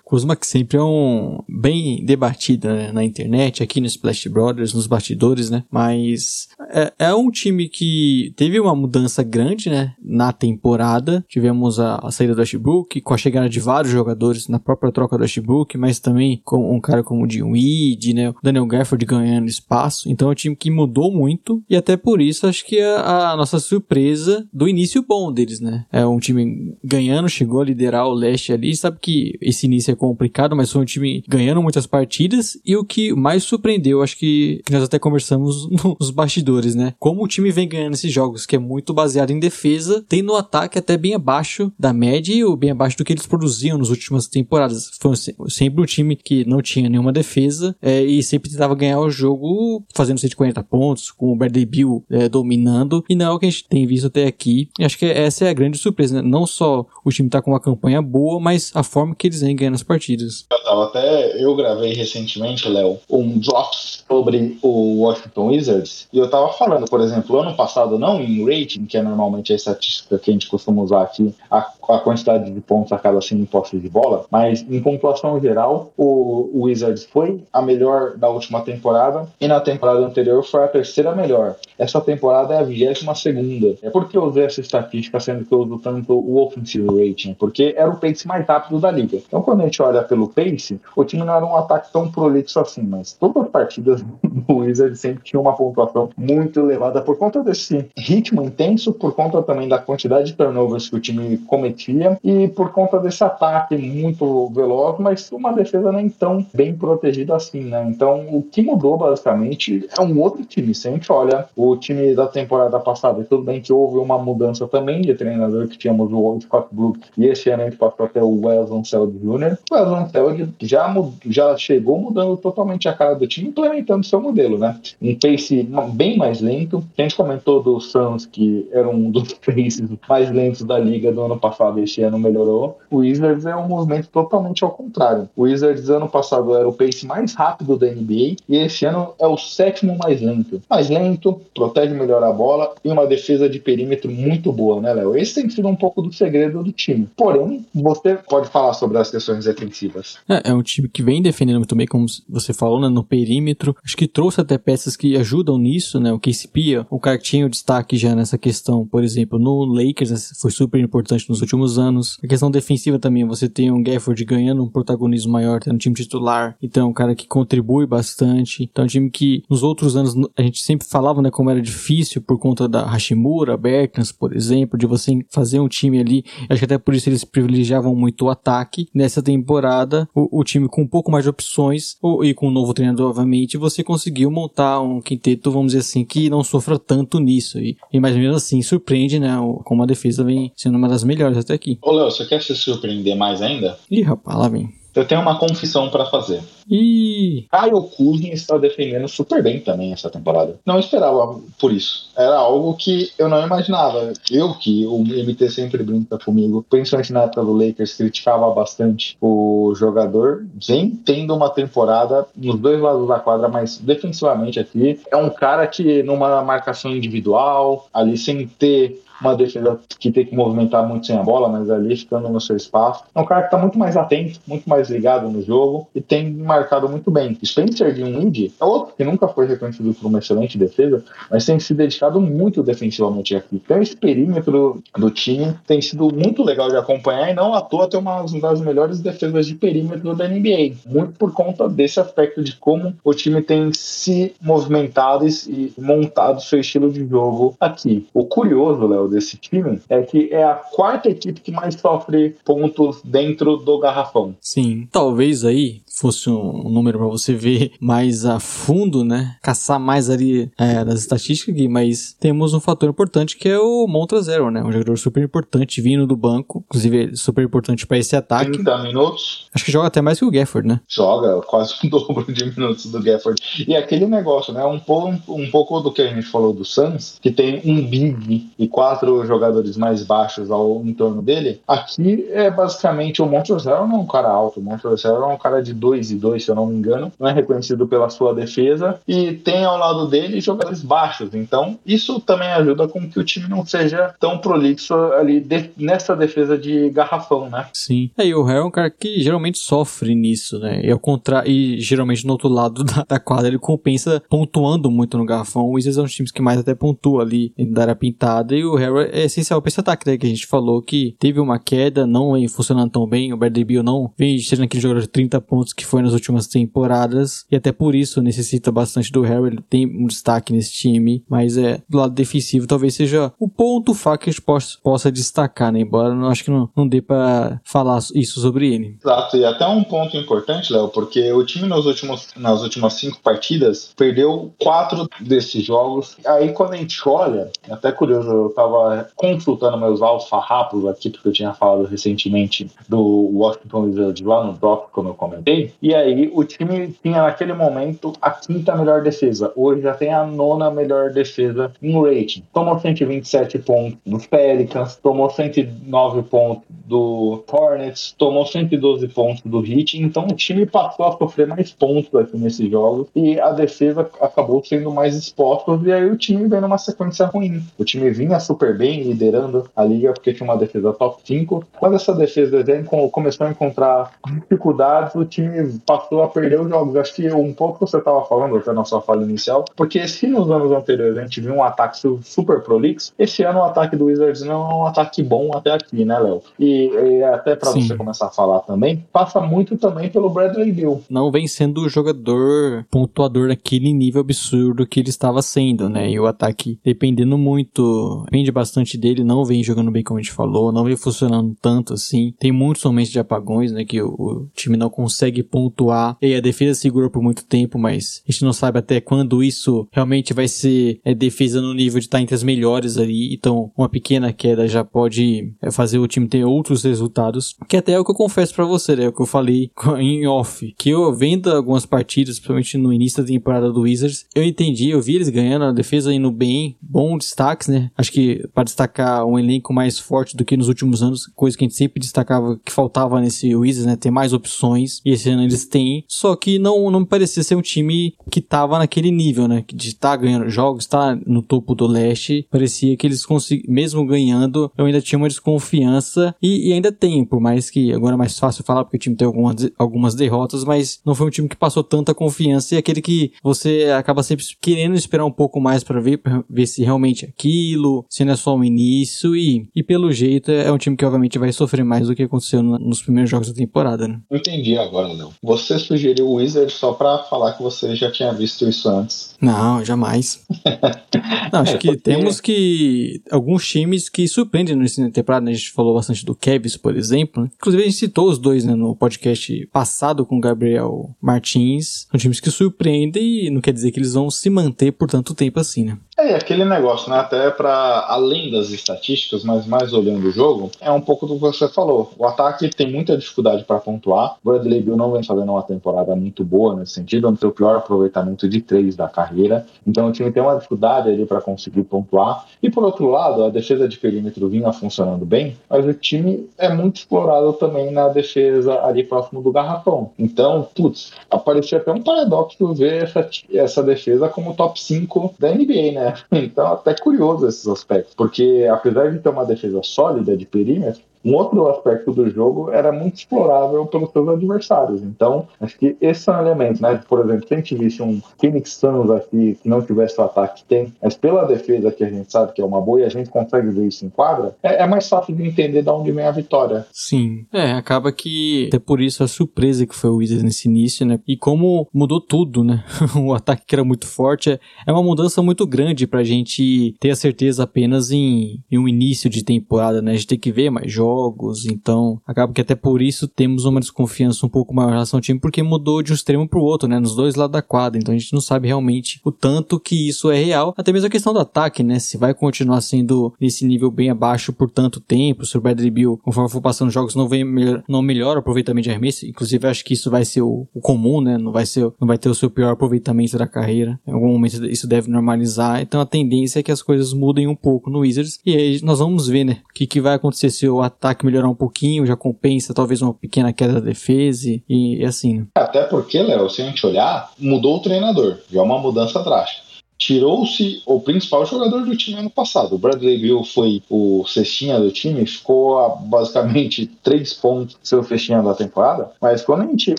Kuzma 0.11 0.35
que 0.35 0.45
sempre 0.45 0.77
é 0.77 0.83
um 0.83 1.39
bem 1.47 2.03
debatido 2.03 2.67
né, 2.67 2.91
na 2.91 3.01
internet, 3.01 3.63
aqui 3.63 3.79
no 3.79 3.87
Splash 3.87 4.27
Brothers, 4.27 4.73
nos 4.73 4.85
bastidores, 4.85 5.49
né? 5.49 5.63
Mas 5.71 6.49
é, 6.69 6.91
é 6.99 7.15
um 7.15 7.31
time 7.31 7.69
que 7.69 8.33
teve 8.35 8.59
uma 8.59 8.75
mudança 8.75 9.23
grande, 9.23 9.69
né? 9.69 9.93
Na 10.03 10.33
temporada. 10.33 11.23
Tivemos 11.29 11.79
a, 11.79 11.95
a 12.03 12.11
saída 12.11 12.35
do 12.35 12.39
Westbrook, 12.39 12.99
com 12.99 13.13
a 13.13 13.17
chegada 13.17 13.47
de 13.47 13.61
vários 13.61 13.93
jogadores 13.93 14.49
na 14.49 14.59
própria 14.59 14.91
troca 14.91 15.17
do 15.17 15.21
Westbrook, 15.21 15.77
mas 15.77 15.97
também 15.97 16.41
com 16.43 16.75
um 16.75 16.81
cara 16.81 17.05
como 17.05 17.25
o 17.25 17.29
Jim 17.29 17.43
Weed, 17.43 18.13
né? 18.13 18.31
O 18.31 18.35
Daniel 18.43 18.65
Gafford 18.65 19.05
ganhando 19.05 19.47
espaço. 19.47 20.09
Então 20.09 20.27
é 20.27 20.31
um 20.33 20.35
time 20.35 20.57
que 20.57 20.69
mudou 20.69 21.09
muito 21.09 21.63
e 21.69 21.75
até 21.77 21.95
por 21.95 22.19
isso 22.19 22.45
acho 22.47 22.65
que 22.65 22.79
é 22.79 22.97
a 22.97 23.33
nossa 23.37 23.61
surpresa 23.61 24.45
do 24.51 24.67
início 24.67 25.05
bom 25.07 25.31
deles, 25.31 25.61
né? 25.61 25.85
É 25.89 26.05
um 26.05 26.19
time 26.19 26.75
ganhando, 26.83 27.29
chegou 27.29 27.61
a 27.61 27.65
liderar 27.65 28.05
o 28.07 28.13
leste 28.13 28.51
ali. 28.51 28.75
Sabe 28.75 28.97
que 29.01 29.37
esse 29.39 29.65
início 29.65 29.93
é 29.93 30.00
complicado, 30.01 30.55
mas 30.55 30.71
foi 30.71 30.81
um 30.81 30.85
time 30.85 31.23
ganhando 31.27 31.61
muitas 31.61 31.85
partidas. 31.85 32.57
E 32.65 32.75
o 32.75 32.83
que 32.83 33.13
mais 33.13 33.43
surpreendeu, 33.43 34.01
acho 34.01 34.17
que, 34.17 34.61
que 34.65 34.73
nós 34.73 34.83
até 34.83 34.97
conversamos 34.97 35.69
nos 35.99 36.09
bastidores, 36.09 36.73
né? 36.73 36.95
Como 36.99 37.23
o 37.23 37.27
time 37.27 37.51
vem 37.51 37.67
ganhando 37.67 37.93
esses 37.93 38.11
jogos, 38.11 38.47
que 38.47 38.55
é 38.55 38.59
muito 38.59 38.95
baseado 38.95 39.29
em 39.29 39.39
defesa, 39.39 40.03
tem 40.09 40.23
no 40.23 40.35
ataque 40.35 40.79
até 40.79 40.97
bem 40.97 41.13
abaixo 41.13 41.71
da 41.77 41.93
média 41.93 42.47
ou 42.47 42.57
bem 42.57 42.71
abaixo 42.71 42.97
do 42.97 43.03
que 43.03 43.13
eles 43.13 43.27
produziam 43.27 43.77
nas 43.77 43.89
últimas 43.89 44.27
temporadas. 44.27 44.89
Foi 44.99 45.15
sempre 45.49 45.81
um 45.81 45.85
time 45.85 46.15
que 46.15 46.43
não 46.45 46.63
tinha 46.63 46.89
nenhuma 46.89 47.11
defesa 47.11 47.75
é, 47.79 48.03
e 48.03 48.23
sempre 48.23 48.49
tentava 48.49 48.73
ganhar 48.73 48.99
o 48.99 49.11
jogo 49.11 49.85
fazendo 49.93 50.19
140 50.19 50.63
pontos, 50.63 51.11
com 51.11 51.31
o 51.31 51.35
Bradley 51.35 51.65
Bill 51.65 52.03
é, 52.09 52.27
dominando. 52.27 53.03
E 53.07 53.15
não 53.15 53.27
é 53.27 53.31
o 53.31 53.37
que 53.37 53.45
a 53.45 53.49
gente 53.51 53.67
tem 53.67 53.85
visto 53.85 54.07
até 54.07 54.25
aqui. 54.25 54.69
E 54.79 54.83
acho 54.83 54.97
que 54.97 55.05
essa 55.05 55.45
é 55.45 55.49
a 55.49 55.53
grande 55.53 55.77
surpresa, 55.77 56.21
né? 56.21 56.27
Não 56.27 56.47
só 56.47 56.87
o 57.05 57.11
time 57.11 57.29
tá 57.29 57.39
com 57.39 57.51
uma 57.51 57.59
campanha 57.59 58.01
boa, 58.01 58.39
mas 58.39 58.71
a 58.73 58.81
forma 58.81 59.13
que 59.13 59.27
eles 59.27 59.41
vêm 59.41 59.55
ganhando 59.55 59.75
as 59.75 59.83
partidas. 59.91 60.45
Até. 60.65 61.41
Eu 61.41 61.55
gravei 61.55 61.93
recentemente, 61.93 62.67
Léo, 62.67 62.99
um 63.09 63.37
drops 63.39 64.03
sobre 64.07 64.57
o 64.61 65.01
Washington 65.01 65.47
Wizards. 65.47 66.07
E 66.11 66.17
eu 66.17 66.29
tava 66.29 66.49
falando, 66.53 66.85
por 66.89 67.01
exemplo, 67.01 67.39
ano 67.39 67.55
passado, 67.55 67.97
não 67.97 68.21
em 68.21 68.43
rating, 68.45 68.85
que 68.85 68.97
é 68.97 69.01
normalmente 69.01 69.51
a 69.51 69.55
estatística 69.55 70.17
que 70.17 70.29
a 70.29 70.33
gente 70.33 70.49
costuma 70.49 70.81
usar 70.81 71.01
aqui, 71.01 71.33
a, 71.49 71.59
a 71.89 71.99
quantidade 71.99 72.51
de 72.51 72.61
pontos 72.61 72.91
a 72.91 72.97
cada 72.97 73.21
100 73.21 73.45
postos 73.45 73.81
de 73.81 73.89
bola, 73.89 74.25
mas 74.29 74.61
em 74.61 74.81
pontuação 74.81 75.39
geral, 75.39 75.91
o, 75.97 76.49
o 76.53 76.63
Wizards 76.63 77.05
foi 77.05 77.41
a 77.51 77.61
melhor 77.61 78.17
da 78.17 78.29
última 78.29 78.61
temporada 78.61 79.27
e 79.39 79.47
na 79.47 79.59
temporada 79.59 79.99
anterior 79.99 80.43
foi 80.43 80.63
a 80.63 80.67
terceira 80.67 81.15
melhor. 81.15 81.55
Essa 81.77 81.99
temporada 81.99 82.53
é 82.53 82.59
a 82.59 82.63
vigésima 82.63 83.15
segunda. 83.15 83.75
É 83.81 83.89
porque 83.89 84.17
eu 84.17 84.23
usei 84.23 84.45
essa 84.45 84.61
estatística, 84.61 85.19
sendo 85.19 85.45
que 85.45 85.51
eu 85.51 85.59
uso 85.59 85.79
tanto 85.79 86.13
o 86.13 86.37
offensive 86.45 86.87
rating, 86.87 87.33
porque 87.33 87.73
era 87.75 87.89
o 87.89 87.97
pace 87.97 88.27
mais 88.27 88.45
rápido 88.45 88.79
da 88.79 88.91
liga. 88.91 89.17
Então, 89.17 89.41
quando 89.41 89.61
a 89.61 89.65
gente 89.65 89.80
olha 89.81 90.03
pelo 90.03 90.27
pace, 90.27 90.79
o 90.95 91.03
time 91.03 91.23
não 91.23 91.35
era 91.35 91.45
um 91.45 91.55
ataque 91.55 91.91
tão 91.91 92.09
prolixo 92.09 92.59
assim, 92.59 92.83
mas 92.83 93.13
todas 93.13 93.43
as 93.43 93.49
partidas 93.49 94.03
do 94.23 94.55
Wizards 94.55 94.99
sempre 94.99 95.23
tinham 95.23 95.41
uma 95.41 95.53
pontuação 95.53 96.09
muito 96.17 96.59
elevada 96.59 97.01
por 97.01 97.17
conta 97.17 97.43
desse 97.43 97.87
ritmo 97.97 98.41
intenso, 98.43 98.93
por 98.93 99.13
conta 99.13 99.41
também 99.41 99.67
da 99.67 99.77
quantidade 99.77 100.27
de 100.27 100.33
turnovers 100.33 100.89
que 100.89 100.95
o 100.95 100.99
time 100.99 101.37
cometia 101.39 102.17
e 102.23 102.47
por 102.47 102.71
conta 102.71 102.99
desse 102.99 103.23
ataque 103.23 103.75
muito 103.77 104.47
veloz, 104.47 104.99
mas 104.99 105.31
uma 105.31 105.53
defesa 105.53 105.91
nem 105.91 106.09
tão 106.09 106.45
bem 106.53 106.75
protegida 106.75 107.35
assim, 107.35 107.61
né? 107.63 107.85
Então, 107.87 108.27
o 108.31 108.41
que 108.43 108.61
mudou 108.61 108.97
basicamente 108.97 109.87
é 109.97 110.01
um 110.01 110.19
outro 110.19 110.43
time. 110.45 110.73
Se 110.73 110.87
a 110.87 110.91
gente 110.91 111.11
olha 111.11 111.45
o 111.55 111.75
time 111.75 112.13
da 112.13 112.27
temporada 112.27 112.79
passada, 112.79 113.23
tudo 113.23 113.43
bem 113.43 113.61
que 113.61 113.73
houve 113.73 113.97
uma 113.97 114.17
mudança 114.17 114.67
também 114.67 115.01
de 115.01 115.13
treinador, 115.13 115.67
que 115.67 115.77
tínhamos 115.77 116.11
o 116.11 116.39
Scott 116.41 116.67
Brooks 116.71 117.09
e 117.17 117.25
esse 117.25 117.49
ano 117.49 117.63
a 117.63 117.65
gente 117.65 117.77
passou 117.77 118.05
até 118.05 118.21
o 118.21 118.45
Wesson 118.45 118.83
Seld 118.83 119.17
Jr. 119.19 119.57
O 119.71 119.73
Wesson 119.73 120.09
Seld 120.09 120.53
já, 120.61 120.93
já 121.25 121.55
chegou 121.55 121.97
mudando 121.97 122.35
totalmente 122.35 122.89
a 122.89 122.93
cara 122.93 123.15
do 123.15 123.25
time, 123.25 123.47
implementando 123.47 124.05
seu 124.05 124.19
modelo, 124.19 124.57
né? 124.57 124.77
Um 125.01 125.15
pace 125.15 125.65
bem 125.93 126.17
mais 126.17 126.41
lento. 126.41 126.83
A 126.97 127.01
gente 127.01 127.15
comentou 127.15 127.63
do 127.63 127.79
Suns, 127.79 128.25
que 128.25 128.67
era 128.73 128.89
um 128.89 129.09
dos 129.09 129.31
paces 129.39 129.81
mais 130.09 130.29
lentos 130.29 130.63
da 130.63 130.77
liga 130.77 131.09
do 131.13 131.21
ano 131.21 131.39
passado, 131.39 131.79
este 131.79 132.01
ano 132.01 132.19
melhorou. 132.19 132.79
O 132.89 132.97
Wizards 132.97 133.45
é 133.45 133.55
um 133.55 133.69
movimento 133.69 134.09
totalmente 134.09 134.61
ao 134.61 134.71
contrário. 134.71 135.29
O 135.37 135.43
Wizards 135.43 135.89
ano 135.89 136.09
passado 136.09 136.53
era 136.53 136.67
o 136.67 136.73
pace 136.73 137.05
mais 137.05 137.33
rápido 137.33 137.77
da 137.77 137.87
NBA 137.87 138.35
e 138.49 138.57
este 138.57 138.83
ano 138.85 139.13
é 139.17 139.25
o 139.25 139.37
sétimo 139.37 139.97
mais 139.97 140.21
lento. 140.21 140.61
Mais 140.69 140.89
lento, 140.89 141.39
protege 141.55 141.93
melhor 141.93 142.21
a 142.23 142.31
bola 142.33 142.73
e 142.83 142.89
uma 142.89 143.07
defesa 143.07 143.47
de 143.47 143.57
perímetro 143.57 144.11
muito 144.11 144.51
boa, 144.51 144.81
né, 144.81 144.93
Léo? 144.93 145.15
Esse 145.15 145.35
tem 145.35 145.49
sido 145.49 145.69
um 145.69 145.77
pouco 145.77 146.01
do 146.01 146.11
segredo 146.11 146.61
do 146.61 146.73
time. 146.73 147.07
Porém, 147.15 147.65
você 147.73 148.15
pode 148.15 148.49
falar 148.49 148.73
sobre 148.73 148.97
as 148.97 149.09
questões 149.09 149.47
defensivas. 149.53 150.17
É, 150.27 150.49
é 150.51 150.53
um 150.53 150.61
time 150.61 150.87
que 150.87 151.03
vem 151.03 151.21
defendendo 151.21 151.57
muito 151.57 151.75
bem, 151.75 151.87
como 151.87 152.05
você 152.27 152.53
falou, 152.53 152.79
né, 152.79 152.89
no 152.89 153.03
perímetro. 153.03 153.75
Acho 153.83 153.97
que 153.97 154.07
trouxe 154.07 154.41
até 154.41 154.57
peças 154.57 154.95
que 154.95 155.15
ajudam 155.17 155.57
nisso, 155.57 155.99
né? 155.99 156.11
O 156.11 156.19
KCP, 156.19 156.85
o 156.89 156.99
cara 156.99 157.17
tinha 157.17 157.45
o 157.45 157.49
destaque 157.49 157.97
já 157.97 158.15
nessa 158.15 158.37
questão, 158.37 158.85
por 158.85 159.03
exemplo, 159.03 159.39
no 159.39 159.65
Lakers, 159.65 160.11
né, 160.11 160.17
foi 160.39 160.51
super 160.51 160.79
importante 160.79 161.29
nos 161.29 161.41
últimos 161.41 161.77
anos. 161.77 162.17
A 162.23 162.27
questão 162.27 162.51
defensiva 162.51 162.99
também, 162.99 163.25
você 163.25 163.47
tem 163.47 163.71
um 163.71 163.81
Gafford 163.81 164.23
ganhando 164.25 164.63
um 164.63 164.69
protagonismo 164.69 165.31
maior, 165.31 165.59
tendo 165.59 165.75
um 165.75 165.77
time 165.77 165.95
titular, 165.95 166.55
então 166.61 166.87
é 166.87 166.89
um 166.89 166.93
cara 166.93 167.15
que 167.15 167.27
contribui 167.27 167.85
bastante. 167.85 168.63
Então 168.63 168.83
é 168.83 168.85
um 168.85 168.89
time 168.89 169.09
que 169.09 169.43
nos 169.49 169.63
outros 169.63 169.95
anos 169.95 170.15
a 170.37 170.41
gente 170.41 170.61
sempre 170.61 170.87
falava, 170.87 171.21
né, 171.21 171.29
como 171.29 171.49
era 171.49 171.61
difícil 171.61 172.21
por 172.21 172.39
conta 172.39 172.67
da 172.67 172.85
Hashimura, 172.85 173.57
Bertans, 173.57 174.11
por 174.11 174.35
exemplo, 174.35 174.77
de 174.77 174.85
você 174.85 175.19
fazer 175.29 175.59
um 175.59 175.67
time 175.67 175.99
ali. 175.99 176.23
Acho 176.49 176.59
que 176.59 176.65
até 176.65 176.77
por 176.77 176.93
isso 176.93 177.09
eles 177.09 177.23
privilegiavam 177.23 177.95
muito 177.95 178.25
o 178.25 178.29
ataque. 178.29 178.87
Nessa 178.93 179.21
temporada, 179.41 180.07
o, 180.15 180.39
o 180.39 180.43
time 180.43 180.67
com 180.67 180.83
um 180.83 180.87
pouco 180.87 181.11
mais 181.11 181.23
de 181.23 181.29
opções 181.29 181.97
e 182.23 182.33
com 182.33 182.47
um 182.47 182.51
novo 182.51 182.73
treinador, 182.73 183.09
obviamente, 183.09 183.57
você 183.57 183.83
conseguiu 183.83 184.29
montar 184.31 184.81
um 184.81 185.01
quinteto, 185.01 185.51
vamos 185.51 185.73
dizer 185.73 185.79
assim, 185.79 186.05
que 186.05 186.29
não 186.29 186.43
sofra 186.43 186.77
tanto 186.77 187.19
nisso. 187.19 187.59
E, 187.59 187.77
e 187.91 187.99
mais 187.99 188.15
ou 188.15 188.21
menos 188.21 188.37
assim, 188.37 188.61
surpreende, 188.61 189.19
né, 189.19 189.35
como 189.65 189.83
a 189.83 189.85
defesa 189.85 190.23
vem 190.23 190.51
sendo 190.55 190.77
uma 190.77 190.87
das 190.87 191.03
melhores 191.03 191.37
até 191.37 191.53
aqui. 191.53 191.77
Ô, 191.81 191.91
Léo, 191.91 192.11
você 192.11 192.25
quer 192.25 192.41
se 192.41 192.55
surpreender 192.55 193.15
mais 193.15 193.41
ainda? 193.41 193.77
Ih, 193.89 194.01
rapaz, 194.01 194.37
lá 194.37 194.47
vem. 194.47 194.80
Eu 194.95 195.05
tenho 195.05 195.21
uma 195.21 195.37
confissão 195.37 195.89
para 195.89 196.05
fazer. 196.05 196.41
E 196.69 197.47
Kyle 197.49 197.81
Kuzma 197.95 198.29
está 198.29 198.57
defendendo 198.57 199.07
super 199.07 199.41
bem 199.41 199.59
também 199.59 199.93
essa 199.93 200.09
temporada. 200.09 200.59
Não 200.65 200.79
esperava 200.79 201.39
por 201.59 201.71
isso. 201.71 202.09
Era 202.15 202.37
algo 202.37 202.75
que 202.75 203.11
eu 203.17 203.27
não 203.29 203.43
imaginava. 203.45 204.13
Eu, 204.29 204.53
que 204.53 204.85
o 204.85 204.99
MT 204.99 205.49
sempre 205.49 205.83
brinca 205.83 206.17
comigo, 206.17 206.65
principalmente 206.69 207.13
na 207.13 207.23
época 207.23 207.43
do 207.43 207.53
Lakers, 207.53 207.95
criticava 207.95 208.49
bastante 208.51 209.17
o 209.21 209.73
jogador, 209.75 210.45
vem 210.67 210.91
tendo 210.91 211.35
uma 211.35 211.49
temporada 211.49 212.25
nos 212.35 212.59
dois 212.59 212.79
lados 212.79 213.07
da 213.07 213.19
quadra, 213.19 213.47
mas 213.47 213.77
defensivamente 213.77 214.59
aqui, 214.59 214.99
é 215.11 215.17
um 215.17 215.29
cara 215.29 215.67
que 215.67 216.03
numa 216.03 216.41
marcação 216.43 216.95
individual, 216.95 217.87
ali 217.93 218.17
sem 218.17 218.47
ter 218.47 219.01
uma 219.21 219.35
defesa 219.35 219.79
que 219.99 220.11
tem 220.11 220.25
que 220.25 220.35
movimentar 220.35 220.87
muito 220.87 221.05
sem 221.05 221.17
a 221.17 221.23
bola, 221.23 221.47
mas 221.47 221.69
ali 221.69 221.95
ficando 221.95 222.27
no 222.27 222.41
seu 222.41 222.57
espaço. 222.57 223.03
É 223.13 223.19
um 223.19 223.25
cara 223.25 223.41
que 223.41 223.47
está 223.47 223.57
muito 223.57 223.77
mais 223.77 223.95
atento, 223.95 224.39
muito 224.47 224.67
mais 224.67 224.89
ligado 224.89 225.29
no 225.29 225.41
jogo 225.41 225.87
e 225.93 226.01
tem 226.01 226.31
marcado 226.31 226.89
muito 226.89 227.09
bem. 227.11 227.37
Spencer 227.43 227.93
Dinwiddie 227.93 228.53
é 228.59 228.65
outro 228.65 228.95
que 228.95 229.03
nunca 229.03 229.27
foi 229.27 229.45
reconhecido 229.47 229.93
por 229.93 230.07
uma 230.07 230.19
excelente 230.19 230.57
defesa, 230.57 231.03
mas 231.29 231.45
tem 231.45 231.59
se 231.59 231.73
dedicado 231.73 232.19
muito 232.19 232.63
defensivamente 232.63 233.35
aqui. 233.35 233.61
Então 233.63 233.81
esse 233.81 233.95
perímetro 233.95 234.81
do 234.97 235.09
time 235.11 235.53
tem 235.67 235.81
sido 235.81 236.13
muito 236.13 236.43
legal 236.43 236.69
de 236.69 236.77
acompanhar 236.77 237.29
e 237.29 237.33
não 237.33 237.53
à 237.53 237.61
toa 237.61 237.89
tem 237.89 237.99
uma 237.99 238.23
das 238.23 238.61
melhores 238.61 238.99
defesas 238.99 239.45
de 239.45 239.55
perímetro 239.55 240.15
da 240.15 240.27
NBA. 240.27 240.75
Muito 240.85 241.13
por 241.13 241.31
conta 241.33 241.69
desse 241.69 241.99
aspecto 241.99 242.43
de 242.43 242.55
como 242.55 242.93
o 243.03 243.13
time 243.13 243.41
tem 243.41 243.71
se 243.73 244.33
movimentado 244.41 245.27
e 245.27 245.73
montado 245.77 246.41
seu 246.41 246.59
estilo 246.59 246.91
de 246.91 247.05
jogo 247.07 247.55
aqui. 247.59 248.07
O 248.13 248.25
curioso, 248.25 248.87
Léo, 248.87 249.10
desse 249.11 249.37
time 249.37 249.79
é 249.89 250.01
que 250.01 250.29
é 250.31 250.43
a 250.43 250.55
quarta 250.55 251.09
equipe 251.09 251.41
que 251.41 251.51
mais 251.51 251.75
sofre 251.75 252.35
pontos 252.43 253.01
dentro 253.03 253.57
do 253.57 253.79
garrafão. 253.79 254.35
Sim, 254.41 254.87
talvez 254.91 255.43
aí 255.43 255.81
fosse 256.01 256.29
um 256.29 256.69
número 256.69 256.97
para 256.97 257.07
você 257.07 257.33
ver 257.33 257.73
mais 257.79 258.25
a 258.25 258.39
fundo, 258.39 259.05
né? 259.05 259.35
Caçar 259.41 259.79
mais 259.79 260.09
ali 260.09 260.51
é, 260.57 260.83
das 260.83 260.99
estatísticas, 261.01 261.53
aqui, 261.53 261.67
mas 261.67 262.15
temos 262.19 262.53
um 262.53 262.59
fator 262.59 262.89
importante 262.89 263.37
que 263.37 263.47
é 263.47 263.59
o 263.59 263.87
Montrezero, 263.87 264.49
né? 264.49 264.63
Um 264.63 264.71
jogador 264.71 264.97
super 264.97 265.23
importante 265.23 265.79
vindo 265.81 266.07
do 266.07 266.15
banco, 266.15 266.63
inclusive 266.67 267.15
super 267.15 267.43
importante 267.43 267.85
para 267.85 267.97
esse 267.97 268.15
ataque. 268.15 268.51
30 268.51 268.77
minutos. 268.79 269.49
Acho 269.53 269.65
que 269.65 269.71
joga 269.71 269.87
até 269.87 270.01
mais 270.01 270.17
que 270.17 270.25
o 270.25 270.31
Gafford, 270.31 270.67
né? 270.67 270.81
Joga 270.87 271.41
quase 271.41 271.75
o 271.83 271.89
dobro 271.89 272.31
de 272.33 272.45
minutos 272.45 272.91
do 272.91 273.01
Gafford. 273.01 273.39
E 273.67 273.75
aquele 273.75 274.07
negócio, 274.07 274.53
né? 274.53 274.65
Um 274.65 274.79
pouco, 274.79 275.35
um, 275.35 275.49
pouco 275.51 275.79
do 275.81 275.91
que 275.91 276.01
a 276.01 276.07
gente 276.07 276.25
falou 276.25 276.53
do 276.53 276.65
Suns, 276.65 277.19
que 277.21 277.31
tem 277.31 277.61
um 277.63 277.85
big 277.87 278.49
e 278.57 278.67
quatro 278.67 279.25
jogadores 279.25 279.77
mais 279.77 280.03
baixos 280.03 280.49
ao 280.49 280.81
entorno 280.85 281.21
dele. 281.21 281.61
Aqui 281.67 282.27
é 282.31 282.49
basicamente 282.49 283.21
o 283.21 283.25
Montrezero 283.25 283.87
não 283.87 283.97
é 283.97 283.99
um 283.99 284.07
cara 284.07 284.29
alto, 284.29 284.59
o 284.59 284.63
Montrezero 284.63 285.23
é 285.23 285.27
um 285.27 285.37
cara 285.37 285.61
de 285.61 285.73
2 285.73 285.90
e 285.99 286.15
2, 286.15 286.43
se 286.43 286.49
eu 286.49 286.55
não 286.55 286.67
me 286.67 286.75
engano, 286.75 287.11
não 287.19 287.27
é 287.27 287.33
reconhecido 287.33 287.87
pela 287.87 288.09
sua 288.09 288.33
defesa 288.33 288.99
e 289.07 289.33
tem 289.33 289.65
ao 289.65 289.77
lado 289.77 290.07
dele 290.07 290.39
jogadores 290.39 290.81
baixos. 290.81 291.33
Então, 291.33 291.77
isso 291.85 292.19
também 292.19 292.49
ajuda 292.49 292.87
com 292.87 293.09
que 293.09 293.19
o 293.19 293.23
time 293.23 293.47
não 293.47 293.65
seja 293.65 294.13
tão 294.19 294.37
prolixo 294.37 294.93
ali 295.13 295.39
de, 295.39 295.71
nessa 295.77 296.15
defesa 296.15 296.57
de 296.57 296.89
garrafão, 296.89 297.49
né? 297.49 297.67
Sim. 297.73 298.09
É, 298.17 298.25
e 298.25 298.33
o 298.33 298.43
Harry 298.43 298.59
é 298.59 298.63
um 298.63 298.71
cara 298.71 298.89
que 298.89 299.21
geralmente 299.21 299.57
sofre 299.57 300.15
nisso, 300.15 300.59
né? 300.59 300.81
E 300.83 300.91
ao 300.91 300.99
contrário, 300.99 301.49
e 301.49 301.79
geralmente 301.79 302.25
no 302.25 302.33
outro 302.33 302.47
lado 302.47 302.83
da, 302.85 303.03
da, 303.07 303.19
quadra 303.19 303.47
ele 303.47 303.59
compensa 303.59 304.21
pontuando 304.29 304.89
muito 304.89 305.17
no 305.17 305.25
garrafão. 305.25 305.63
O 305.63 305.73
Wizards 305.73 305.97
é 305.97 306.01
um 306.01 306.05
dos 306.05 306.13
times 306.13 306.31
que 306.31 306.41
mais 306.41 306.59
até 306.59 306.73
pontua 306.73 307.23
ali 307.23 307.53
em 307.57 307.71
dar 307.71 307.89
a 307.89 307.95
pintada 307.95 308.55
e 308.55 308.63
o 308.63 308.75
Harry 308.75 309.09
é 309.11 309.25
essencial 309.25 309.61
para 309.61 309.69
esse 309.69 309.79
ataque, 309.79 310.09
né? 310.09 310.17
Que 310.17 310.25
a 310.25 310.29
gente 310.29 310.45
falou 310.45 310.81
que 310.81 311.15
teve 311.19 311.39
uma 311.39 311.59
queda, 311.59 312.05
não 312.05 312.33
vem 312.33 312.47
funcionando 312.47 312.91
tão 312.91 313.07
bem. 313.07 313.33
O 313.33 313.37
Bradley 313.37 313.65
Bill 313.65 313.83
não 313.83 314.11
vem 314.17 314.37
sendo 314.39 314.63
aquele 314.63 314.81
jogador 314.81 315.01
de 315.01 315.07
30 315.07 315.41
pontos 315.41 315.70
que 315.73 315.85
foi 315.85 316.01
nas 316.01 316.13
últimas 316.13 316.47
temporadas, 316.47 317.45
e 317.51 317.55
até 317.55 317.71
por 317.71 317.95
isso 317.95 318.21
necessita 318.21 318.71
bastante 318.71 319.11
do 319.11 319.21
Harry, 319.21 319.47
ele 319.47 319.59
tem 319.69 319.85
um 319.85 320.07
destaque 320.07 320.53
nesse 320.53 320.71
time, 320.73 321.23
mas 321.29 321.57
é 321.57 321.81
do 321.87 321.97
lado 321.97 322.13
defensivo 322.13 322.67
talvez 322.67 322.95
seja 322.95 323.31
o 323.39 323.47
ponto 323.47 323.93
fraco 323.93 324.23
que 324.23 324.29
a 324.29 324.33
gente 324.33 324.41
possa, 324.41 324.77
possa 324.83 325.11
destacar, 325.11 325.71
né? 325.71 325.81
Embora 325.81 326.13
eu 326.13 326.27
acho 326.27 326.43
que 326.43 326.51
não, 326.51 326.69
não 326.75 326.87
dê 326.87 327.01
para 327.01 327.59
falar 327.63 327.99
isso 328.15 328.39
sobre 328.39 328.73
ele. 328.73 328.97
Exato, 328.99 329.37
e 329.37 329.45
até 329.45 329.65
um 329.67 329.83
ponto 329.83 330.15
importante, 330.17 330.71
Léo, 330.71 330.89
porque 330.89 331.31
o 331.31 331.45
time 331.45 331.67
nos 331.67 331.85
últimos, 331.85 332.29
nas 332.35 332.61
últimas 332.61 332.93
cinco 332.93 333.19
partidas 333.21 333.93
perdeu 333.95 334.53
quatro 334.59 335.07
desses 335.19 335.63
jogos. 335.65 336.17
Aí 336.25 336.53
quando 336.53 336.73
a 336.73 336.77
gente 336.77 336.97
olha, 337.07 337.51
é 337.67 337.73
até 337.73 337.91
curioso, 337.91 338.29
eu 338.29 338.49
tava 338.49 339.09
consultando 339.15 339.77
meus 339.77 340.01
alfarrapos 340.01 340.87
aqui, 340.87 341.09
porque 341.09 341.27
eu 341.27 341.33
tinha 341.33 341.53
falado 341.53 341.85
recentemente 341.85 342.69
do 342.87 343.01
Washington 343.33 343.83
Wizards 343.83 344.25
lá 344.25 344.45
no 344.45 344.53
Drop, 344.53 344.91
como 344.91 345.09
eu 345.09 345.13
comentei, 345.13 345.60
e 345.81 345.93
aí 345.93 346.31
o 346.33 346.43
time 346.43 346.93
tinha 347.03 347.23
naquele 347.23 347.53
momento 347.53 348.13
a 348.21 348.31
quinta 348.31 348.75
melhor 348.75 349.01
defesa. 349.01 349.51
Hoje 349.55 349.81
já 349.81 349.93
tem 349.93 350.13
a 350.13 350.25
nona 350.25 350.71
melhor 350.71 351.11
defesa 351.11 351.71
em 351.81 351.93
rating. 352.01 352.43
Tomou 352.53 352.79
127 352.79 353.59
pontos 353.59 353.97
dos 354.05 354.25
Pelicans, 354.25 354.95
tomou 354.95 355.29
109 355.29 356.23
pontos 356.23 356.63
do 356.85 357.43
Hornets, 357.51 358.13
tomou 358.17 358.45
112 358.45 359.07
pontos 359.09 359.41
do 359.43 359.65
Heat, 359.65 360.01
então 360.01 360.27
o 360.27 360.35
time 360.35 360.65
passou 360.65 361.05
a 361.05 361.17
sofrer 361.17 361.47
mais 361.47 361.71
pontos 361.71 362.13
aqui 362.15 362.37
nesses 362.37 362.69
jogos 362.69 363.07
e 363.15 363.39
a 363.39 363.51
defesa 363.51 364.09
acabou 364.19 364.63
sendo 364.63 364.91
mais 364.91 365.15
exposta 365.15 365.79
e 365.83 365.91
aí 365.91 366.09
o 366.09 366.17
time 366.17 366.47
veio 366.47 366.61
numa 366.61 366.77
sequência 366.77 367.25
ruim. 367.25 367.63
O 367.77 367.83
time 367.83 368.09
vinha 368.11 368.39
super 368.39 368.77
bem 368.77 369.03
liderando 369.03 369.69
a 369.75 369.83
liga 369.83 370.13
porque 370.13 370.33
tinha 370.33 370.49
uma 370.49 370.57
defesa 370.57 370.93
top 370.93 371.21
5. 371.23 371.65
Quando 371.79 371.95
essa 371.95 372.13
defesa 372.13 372.63
começou 373.11 373.47
a 373.47 373.51
encontrar 373.51 374.11
dificuldades, 374.25 375.15
o 375.15 375.25
time 375.25 375.50
passou 375.85 376.23
a 376.23 376.27
perder 376.27 376.59
os 376.59 376.69
jogos. 376.69 376.95
Acho 376.95 377.15
que 377.15 377.31
um 377.31 377.53
pouco 377.53 377.85
você 377.85 377.97
estava 377.97 378.23
falando 378.25 378.57
até 378.57 378.71
na 378.71 378.83
sua 378.83 379.01
fala 379.01 379.23
inicial, 379.23 379.65
porque 379.75 380.07
se 380.07 380.27
nos 380.27 380.49
anos 380.49 380.71
anteriores 380.71 381.17
a 381.17 381.21
gente 381.21 381.41
viu 381.41 381.53
um 381.53 381.63
ataque 381.63 381.99
super 382.23 382.61
prolixo, 382.61 383.13
esse 383.17 383.43
ano 383.43 383.59
o 383.59 383.63
ataque 383.63 383.95
do 383.95 384.05
Wizards 384.05 384.41
não 384.41 384.71
é 384.71 384.75
um 384.75 384.85
ataque 384.85 385.21
bom 385.23 385.51
até 385.53 385.71
aqui, 385.71 386.05
né, 386.05 386.17
Léo? 386.17 386.41
E, 386.59 386.89
e, 386.89 387.23
até 387.23 387.55
para 387.55 387.71
você 387.71 387.95
começar 387.95 388.27
a 388.27 388.29
falar 388.29 388.59
também, 388.61 389.05
passa 389.11 389.39
muito 389.39 389.77
também 389.77 390.09
pelo 390.09 390.29
Bradley 390.29 390.71
Bill. 390.71 391.03
Não 391.09 391.31
vem 391.31 391.47
sendo 391.47 391.81
o 391.81 391.89
jogador 391.89 392.85
pontuador 392.89 393.47
naquele 393.47 393.93
nível 393.93 394.21
absurdo 394.21 394.85
que 394.85 394.99
ele 394.99 395.09
estava 395.09 395.41
sendo, 395.41 395.89
né? 395.89 396.09
E 396.09 396.19
o 396.19 396.25
ataque 396.25 396.79
dependendo 396.83 397.37
muito, 397.37 398.23
depende 398.25 398.51
bastante 398.51 398.97
dele, 398.97 399.23
não 399.23 399.45
vem 399.45 399.63
jogando 399.63 399.91
bem 399.91 400.03
como 400.03 400.19
a 400.19 400.21
gente 400.21 400.33
falou, 400.33 400.71
não 400.71 400.83
vem 400.83 400.95
funcionando 400.95 401.55
tanto 401.61 401.93
assim. 401.93 402.33
Tem 402.39 402.51
muitos 402.51 402.83
momentos 402.83 403.11
de 403.11 403.19
apagões, 403.19 403.71
né? 403.71 403.85
Que 403.85 404.01
o, 404.01 404.09
o 404.09 404.47
time 404.53 404.77
não 404.77 404.89
consegue 404.89 405.40
pontuar 405.43 406.17
e 406.21 406.35
a 406.35 406.41
defesa 406.41 406.79
segura 406.79 407.09
por 407.09 407.21
muito 407.21 407.45
tempo, 407.45 407.77
mas 407.77 408.21
a 408.27 408.31
gente 408.31 408.43
não 408.43 408.53
sabe 408.53 408.79
até 408.79 409.01
quando 409.01 409.43
isso 409.43 409.87
realmente 409.91 410.33
vai 410.33 410.47
ser 410.47 410.99
é, 411.03 411.13
defesa 411.13 411.61
no 411.61 411.73
nível 411.73 411.99
de 411.99 412.05
estar 412.05 412.17
tá 412.17 412.21
entre 412.21 412.35
as 412.35 412.43
melhores 412.43 412.97
ali. 412.97 413.33
Então, 413.33 413.71
uma 413.77 413.89
pequena 413.89 414.33
queda 414.33 414.67
já 414.67 414.83
pode 414.83 415.53
é, 415.61 415.71
fazer 415.71 415.99
o 415.99 416.07
time 416.07 416.27
ter 416.27 416.43
outros 416.43 416.83
resultados. 416.83 417.55
Que 417.67 417.77
até 417.77 417.93
é 417.93 417.99
o 417.99 418.05
que 418.05 418.11
eu 418.11 418.15
confesso 418.15 418.53
para 418.53 418.65
você, 418.65 418.95
né? 418.95 419.05
É 419.05 419.07
o 419.07 419.13
que 419.13 419.21
eu 419.21 419.25
falei 419.25 419.71
em 419.99 420.27
off. 420.27 420.73
Que 420.77 420.89
eu 420.89 421.13
vendo 421.13 421.51
algumas 421.51 421.85
partidas, 421.85 422.35
principalmente 422.35 422.77
no 422.77 422.93
início 422.93 423.21
da 423.21 423.27
temporada 423.27 423.71
do 423.71 423.81
Wizards, 423.81 424.25
eu 424.35 424.43
entendi, 424.43 424.89
eu 424.89 425.01
vi 425.01 425.15
eles 425.15 425.29
ganhando, 425.29 425.65
a 425.65 425.71
defesa 425.71 426.13
indo 426.13 426.31
bem, 426.31 426.75
bom 426.81 427.17
destaques, 427.17 427.67
né? 427.67 427.91
Acho 427.97 428.11
que 428.11 428.47
para 428.53 428.63
destacar 428.63 429.25
um 429.25 429.37
elenco 429.37 429.73
mais 429.73 429.99
forte 429.99 430.35
do 430.35 430.45
que 430.45 430.57
nos 430.57 430.67
últimos 430.67 431.01
anos, 431.03 431.27
coisa 431.35 431.57
que 431.57 431.63
a 431.63 431.67
gente 431.67 431.77
sempre 431.77 431.99
destacava 431.99 432.59
que 432.63 432.71
faltava 432.71 433.19
nesse 433.19 433.55
Wizards, 433.55 433.85
né? 433.85 433.95
Ter 433.95 434.11
mais 434.11 434.33
opções. 434.33 435.01
E 435.05 435.11
esse 435.11 435.29
eles 435.39 435.65
têm. 435.65 436.03
Só 436.07 436.35
que 436.35 436.59
não, 436.59 436.89
não 436.91 437.05
parecia 437.05 437.43
ser 437.43 437.55
um 437.55 437.61
time 437.61 438.13
que 438.29 438.41
tava 438.41 438.77
naquele 438.77 439.11
nível, 439.11 439.47
né? 439.47 439.63
De 439.73 439.89
estar 439.89 440.11
tá 440.11 440.15
ganhando 440.15 440.49
jogos, 440.49 440.85
tá 440.85 441.17
no 441.25 441.41
topo 441.41 441.75
do 441.75 441.87
leste. 441.87 442.47
Parecia 442.49 442.95
que 442.97 443.05
eles 443.05 443.25
conseguiam, 443.25 443.73
mesmo 443.73 444.05
ganhando, 444.05 444.71
eu 444.77 444.85
ainda 444.85 445.01
tinha 445.01 445.17
uma 445.17 445.27
desconfiança. 445.27 446.35
E, 446.41 446.69
e, 446.69 446.73
ainda 446.73 446.91
tem, 446.91 447.23
por 447.25 447.39
mais 447.39 447.69
que 447.69 447.91
agora 447.93 448.15
é 448.15 448.17
mais 448.17 448.37
fácil 448.37 448.63
falar 448.63 448.83
porque 448.83 448.97
o 448.97 448.99
time 448.99 449.15
tem 449.15 449.25
algumas, 449.25 449.55
algumas 449.77 450.15
derrotas, 450.15 450.63
mas 450.63 450.99
não 451.05 451.15
foi 451.15 451.27
um 451.27 451.29
time 451.29 451.47
que 451.47 451.55
passou 451.55 451.83
tanta 451.83 452.13
confiança. 452.13 452.75
E 452.75 452.77
aquele 452.77 453.01
que 453.01 453.31
você 453.43 453.91
acaba 453.97 454.23
sempre 454.23 454.45
querendo 454.59 454.95
esperar 454.95 455.25
um 455.25 455.31
pouco 455.31 455.59
mais 455.59 455.83
para 455.83 455.99
ver, 455.99 456.17
pra 456.17 456.43
ver 456.49 456.65
se 456.65 456.83
realmente 456.83 457.25
é 457.25 457.29
aquilo, 457.29 458.05
se 458.09 458.25
não 458.25 458.33
é 458.33 458.35
só 458.35 458.55
um 458.55 458.63
início. 458.63 459.35
E, 459.35 459.67
e 459.75 459.83
pelo 459.83 460.11
jeito 460.11 460.51
é 460.51 460.71
um 460.71 460.77
time 460.77 460.95
que 460.95 461.05
obviamente 461.05 461.39
vai 461.39 461.51
sofrer 461.51 461.83
mais 461.83 462.07
do 462.07 462.15
que 462.15 462.23
aconteceu 462.23 462.61
no, 462.63 462.77
nos 462.77 463.01
primeiros 463.01 463.29
jogos 463.29 463.47
da 463.49 463.53
temporada, 463.53 464.07
né? 464.07 464.19
Entendi 464.31 464.77
agora, 464.77 465.13
Léo. 465.21 465.33
Você 465.41 465.77
sugeriu 465.77 466.27
o 466.27 466.35
Wizard 466.35 466.71
só 466.71 466.93
pra 466.93 467.19
falar 467.19 467.53
que 467.53 467.63
você 467.63 467.95
já 467.95 468.11
tinha 468.11 468.33
visto 468.33 468.67
isso 468.67 468.89
antes. 468.89 469.35
Não, 469.39 469.83
jamais. 469.83 470.43
não, 471.51 471.61
acho 471.61 471.75
é, 471.75 471.77
que 471.77 471.87
porque... 471.87 472.01
temos 472.01 472.41
que. 472.41 473.21
alguns 473.31 473.67
times 473.67 474.09
que 474.09 474.27
surpreendem 474.27 474.75
nesse 474.75 475.09
temporada, 475.11 475.45
né? 475.45 475.51
A 475.51 475.55
gente 475.55 475.71
falou 475.71 475.93
bastante 475.93 476.25
do 476.25 476.35
Cavs, 476.35 476.77
por 476.77 476.95
exemplo. 476.95 477.49
Inclusive, 477.55 477.83
a 477.83 477.85
gente 477.85 477.97
citou 477.97 478.29
os 478.29 478.37
dois 478.37 478.65
né, 478.65 478.75
no 478.75 478.95
podcast 478.95 479.67
passado 479.71 480.25
com 480.25 480.37
o 480.37 480.41
Gabriel 480.41 481.09
Martins. 481.21 482.07
São 482.09 482.19
times 482.19 482.39
que 482.39 482.51
surpreendem 482.51 483.45
e 483.45 483.49
não 483.49 483.61
quer 483.61 483.73
dizer 483.73 483.91
que 483.91 483.99
eles 483.99 484.13
vão 484.13 484.29
se 484.29 484.49
manter 484.49 484.91
por 484.91 485.09
tanto 485.09 485.33
tempo 485.33 485.59
assim, 485.59 485.83
né? 485.83 485.97
É, 486.17 486.35
aquele 486.35 486.63
negócio, 486.65 487.09
né? 487.09 487.17
Até 487.17 487.49
para 487.49 488.05
além 488.07 488.51
das 488.51 488.69
estatísticas, 488.69 489.43
mas 489.43 489.65
mais 489.65 489.91
olhando 489.91 490.27
o 490.27 490.31
jogo, 490.31 490.69
é 490.79 490.91
um 490.91 491.01
pouco 491.01 491.25
do 491.25 491.35
que 491.35 491.39
você 491.39 491.67
falou. 491.67 492.11
O 492.17 492.25
ataque 492.25 492.69
tem 492.69 492.91
muita 492.91 493.17
dificuldade 493.17 493.63
para 493.63 493.79
pontuar. 493.79 494.37
Bradley 494.43 494.81
Bill 494.81 494.95
não 494.95 495.10
vem 495.11 495.23
fazendo 495.23 495.51
uma 495.51 495.63
temporada 495.63 496.15
muito 496.15 496.43
boa 496.43 496.75
nesse 496.75 496.93
sentido, 496.93 497.27
é 497.27 497.31
o 497.31 497.35
seu 497.35 497.51
pior 497.51 497.77
aproveitamento 497.77 498.47
de 498.47 498.61
três 498.61 498.95
da 498.95 499.07
carreira. 499.07 499.65
Então 499.85 500.07
o 500.07 500.11
time 500.11 500.31
tem 500.31 500.41
uma 500.41 500.55
dificuldade 500.55 501.09
ali 501.09 501.25
para 501.25 501.41
conseguir 501.41 501.83
pontuar. 501.83 502.45
E 502.61 502.69
por 502.69 502.83
outro 502.83 503.07
lado, 503.09 503.43
a 503.43 503.49
defesa 503.49 503.87
de 503.87 503.97
perímetro 503.97 504.47
vinha 504.49 504.71
funcionando 504.73 505.25
bem, 505.25 505.57
mas 505.69 505.85
o 505.85 505.93
time 505.93 506.49
é 506.57 506.73
muito 506.73 506.97
explorado 506.97 507.53
também 507.53 507.91
na 507.91 508.07
defesa 508.07 508.81
ali 508.83 509.03
próximo 509.03 509.41
do 509.41 509.51
garrafão. 509.51 510.11
Então, 510.17 510.67
putz, 510.75 511.11
aparecia 511.29 511.77
até 511.77 511.91
um 511.91 512.01
paradoxo 512.01 512.73
ver 512.73 513.03
essa, 513.03 513.29
essa 513.53 513.83
defesa 513.83 514.29
como 514.29 514.53
top 514.53 514.79
5 514.81 515.35
da 515.39 515.49
NBA, 515.49 515.91
né? 515.93 516.13
Então, 516.51 516.67
até 516.73 516.93
curioso 516.95 517.47
esses 517.47 517.67
aspectos, 517.67 518.13
porque 518.15 518.67
apesar 518.69 519.11
de 519.11 519.19
ter 519.19 519.29
uma 519.29 519.45
defesa 519.45 519.81
sólida 519.83 520.35
de 520.35 520.45
perímetro, 520.45 521.01
um 521.23 521.33
outro 521.35 521.67
aspecto 521.67 522.11
do 522.11 522.29
jogo 522.29 522.71
era 522.71 522.91
muito 522.91 523.15
explorável 523.15 523.85
pelos 523.85 524.11
seus 524.11 524.27
adversários. 524.27 525.01
Então, 525.01 525.47
acho 525.59 525.77
que 525.77 525.95
esse 526.01 526.29
é 526.29 526.33
um 526.33 526.39
elemento, 526.39 526.81
né? 526.81 526.99
Por 527.07 527.19
exemplo, 527.19 527.47
se 527.47 527.53
a 527.53 527.57
gente 527.57 527.75
visse 527.75 528.01
um 528.01 528.21
Phoenix 528.39 528.73
Suns 528.73 529.09
aqui 529.09 529.57
que 529.61 529.69
não 529.69 529.81
tivesse 529.81 530.19
o 530.19 530.23
ataque 530.23 530.61
que 530.61 530.67
tem, 530.67 530.93
mas 531.01 531.15
pela 531.15 531.45
defesa 531.45 531.91
que 531.91 532.03
a 532.03 532.09
gente 532.09 532.31
sabe 532.31 532.53
que 532.53 532.61
é 532.61 532.65
uma 532.65 532.81
boa 532.81 533.01
e 533.01 533.03
a 533.03 533.09
gente 533.09 533.29
consegue 533.29 533.69
ver 533.69 533.87
isso 533.87 534.05
em 534.05 534.09
quadra, 534.09 534.55
é, 534.63 534.83
é 534.83 534.87
mais 534.87 535.07
fácil 535.07 535.35
de 535.35 535.43
entender 535.43 535.83
de 535.83 535.89
onde 535.89 536.11
vem 536.11 536.25
a 536.25 536.31
vitória. 536.31 536.85
Sim. 536.91 537.45
É, 537.53 537.71
acaba 537.73 538.11
que 538.11 538.67
até 538.67 538.79
por 538.79 538.99
isso 538.99 539.23
a 539.23 539.27
surpresa 539.27 539.85
que 539.85 539.95
foi 539.95 540.09
o 540.09 540.17
Wizards 540.17 540.43
nesse 540.43 540.67
início, 540.67 541.05
né? 541.05 541.19
E 541.27 541.37
como 541.37 541.87
mudou 541.93 542.19
tudo, 542.19 542.63
né? 542.63 542.83
o 543.15 543.33
ataque 543.33 543.63
que 543.65 543.75
era 543.75 543.83
muito 543.83 544.07
forte 544.07 544.51
é, 544.51 544.59
é 544.87 544.91
uma 544.91 545.03
mudança 545.03 545.41
muito 545.41 545.67
grande 545.67 546.07
pra 546.07 546.23
gente 546.23 546.95
ter 546.99 547.11
a 547.11 547.15
certeza 547.15 547.63
apenas 547.63 548.11
em, 548.11 548.59
em 548.71 548.77
um 548.77 548.87
início 548.87 549.29
de 549.29 549.43
temporada, 549.43 550.01
né? 550.01 550.11
A 550.11 550.15
gente 550.15 550.27
tem 550.27 550.39
que 550.39 550.51
ver 550.51 550.69
mais 550.69 550.91
jogos 550.91 551.10
jogos, 551.11 551.65
então 551.65 552.19
acaba 552.25 552.53
que 552.53 552.61
até 552.61 552.75
por 552.75 553.01
isso 553.01 553.27
temos 553.27 553.65
uma 553.65 553.79
desconfiança 553.79 554.45
um 554.45 554.49
pouco 554.49 554.73
maior 554.73 554.89
em 554.89 554.93
relação 554.93 555.17
ao 555.17 555.21
time, 555.21 555.39
porque 555.39 555.61
mudou 555.61 556.01
de 556.01 556.11
um 556.11 556.15
extremo 556.15 556.47
pro 556.47 556.61
outro, 556.61 556.87
né, 556.87 556.99
nos 556.99 557.15
dois 557.15 557.35
lados 557.35 557.51
da 557.53 557.61
quadra, 557.61 557.99
então 557.99 558.13
a 558.13 558.17
gente 558.17 558.33
não 558.33 558.41
sabe 558.41 558.67
realmente 558.67 559.19
o 559.23 559.31
tanto 559.31 559.79
que 559.79 560.07
isso 560.07 560.31
é 560.31 560.41
real, 560.41 560.73
até 560.77 560.91
mesmo 560.91 561.07
a 561.07 561.11
questão 561.11 561.33
do 561.33 561.39
ataque, 561.39 561.83
né, 561.83 561.99
se 561.99 562.17
vai 562.17 562.33
continuar 562.33 562.81
sendo 562.81 563.33
nesse 563.39 563.65
nível 563.65 563.91
bem 563.91 564.09
abaixo 564.09 564.53
por 564.53 564.69
tanto 564.69 564.99
tempo, 564.99 565.45
se 565.45 565.57
o 565.57 565.61
Bradley 565.61 565.91
Bill, 565.91 566.19
conforme 566.23 566.49
for 566.49 566.61
passando 566.61 566.87
os 566.87 566.93
jogos, 566.93 567.15
não 567.15 567.27
vem 567.27 567.43
melhor, 567.43 567.83
não 567.87 568.01
melhora 568.01 568.37
o 568.37 568.39
aproveitamento 568.39 568.85
de 568.85 568.89
arremesso, 568.91 569.25
inclusive 569.25 569.67
acho 569.67 569.83
que 569.83 569.93
isso 569.93 570.09
vai 570.09 570.23
ser 570.25 570.41
o, 570.41 570.67
o 570.73 570.79
comum, 570.79 571.21
né, 571.21 571.37
não 571.37 571.51
vai 571.51 571.65
ser, 571.65 571.91
não 571.99 572.07
vai 572.07 572.17
ter 572.17 572.29
o 572.29 572.35
seu 572.35 572.49
pior 572.49 572.71
aproveitamento 572.71 573.37
da 573.37 573.47
carreira, 573.47 573.99
em 574.07 574.11
algum 574.11 574.31
momento 574.31 574.65
isso 574.65 574.87
deve 574.87 575.09
normalizar, 575.09 575.81
então 575.81 575.99
a 575.99 576.05
tendência 576.05 576.59
é 576.59 576.63
que 576.63 576.71
as 576.71 576.81
coisas 576.81 577.13
mudem 577.13 577.47
um 577.47 577.55
pouco 577.55 577.89
no 577.89 577.99
Wizards, 577.99 578.39
e 578.45 578.55
aí 578.55 578.79
nós 578.81 578.99
vamos 578.99 579.27
ver, 579.27 579.43
né, 579.43 579.57
o 579.69 579.73
que, 579.73 579.85
que 579.85 580.01
vai 580.01 580.15
acontecer 580.15 580.49
se 580.49 580.67
o 580.67 580.81
ataque 580.81 581.00
ataque 581.01 581.25
melhorar 581.25 581.49
um 581.49 581.55
pouquinho, 581.55 582.05
já 582.05 582.15
compensa 582.15 582.73
talvez 582.73 583.01
uma 583.01 583.13
pequena 583.13 583.51
queda 583.51 583.73
da 583.73 583.79
defesa 583.79 584.47
e, 584.47 584.61
e 584.69 585.03
assim, 585.03 585.39
né? 585.39 585.47
Até 585.55 585.83
porque, 585.83 586.21
Léo, 586.21 586.49
se 586.49 586.61
a 586.61 586.65
gente 586.65 586.85
olhar, 586.85 587.31
mudou 587.39 587.77
o 587.77 587.81
treinador, 587.81 588.37
já 588.51 588.59
é 588.59 588.63
uma 588.63 588.77
mudança 588.77 589.21
drástica. 589.23 589.70
Tirou-se 590.01 590.81
o 590.83 590.99
principal 590.99 591.45
jogador 591.45 591.85
do 591.85 591.95
time 591.95 592.17
ano 592.17 592.29
passado. 592.29 592.75
O 592.75 592.79
Bradley 592.79 593.19
Bill 593.19 593.43
foi 593.43 593.83
o 593.87 594.25
cestinha 594.25 594.79
do 594.79 594.91
time, 594.91 595.27
ficou 595.27 595.77
a 595.77 595.89
basicamente 595.89 596.87
três 597.03 597.35
pontos 597.35 597.77
seu 597.83 598.03
cestinha 598.03 598.41
da 598.41 598.55
temporada, 598.55 599.11
mas 599.21 599.43
quando 599.43 599.61
a 599.61 599.65
gente 599.67 599.93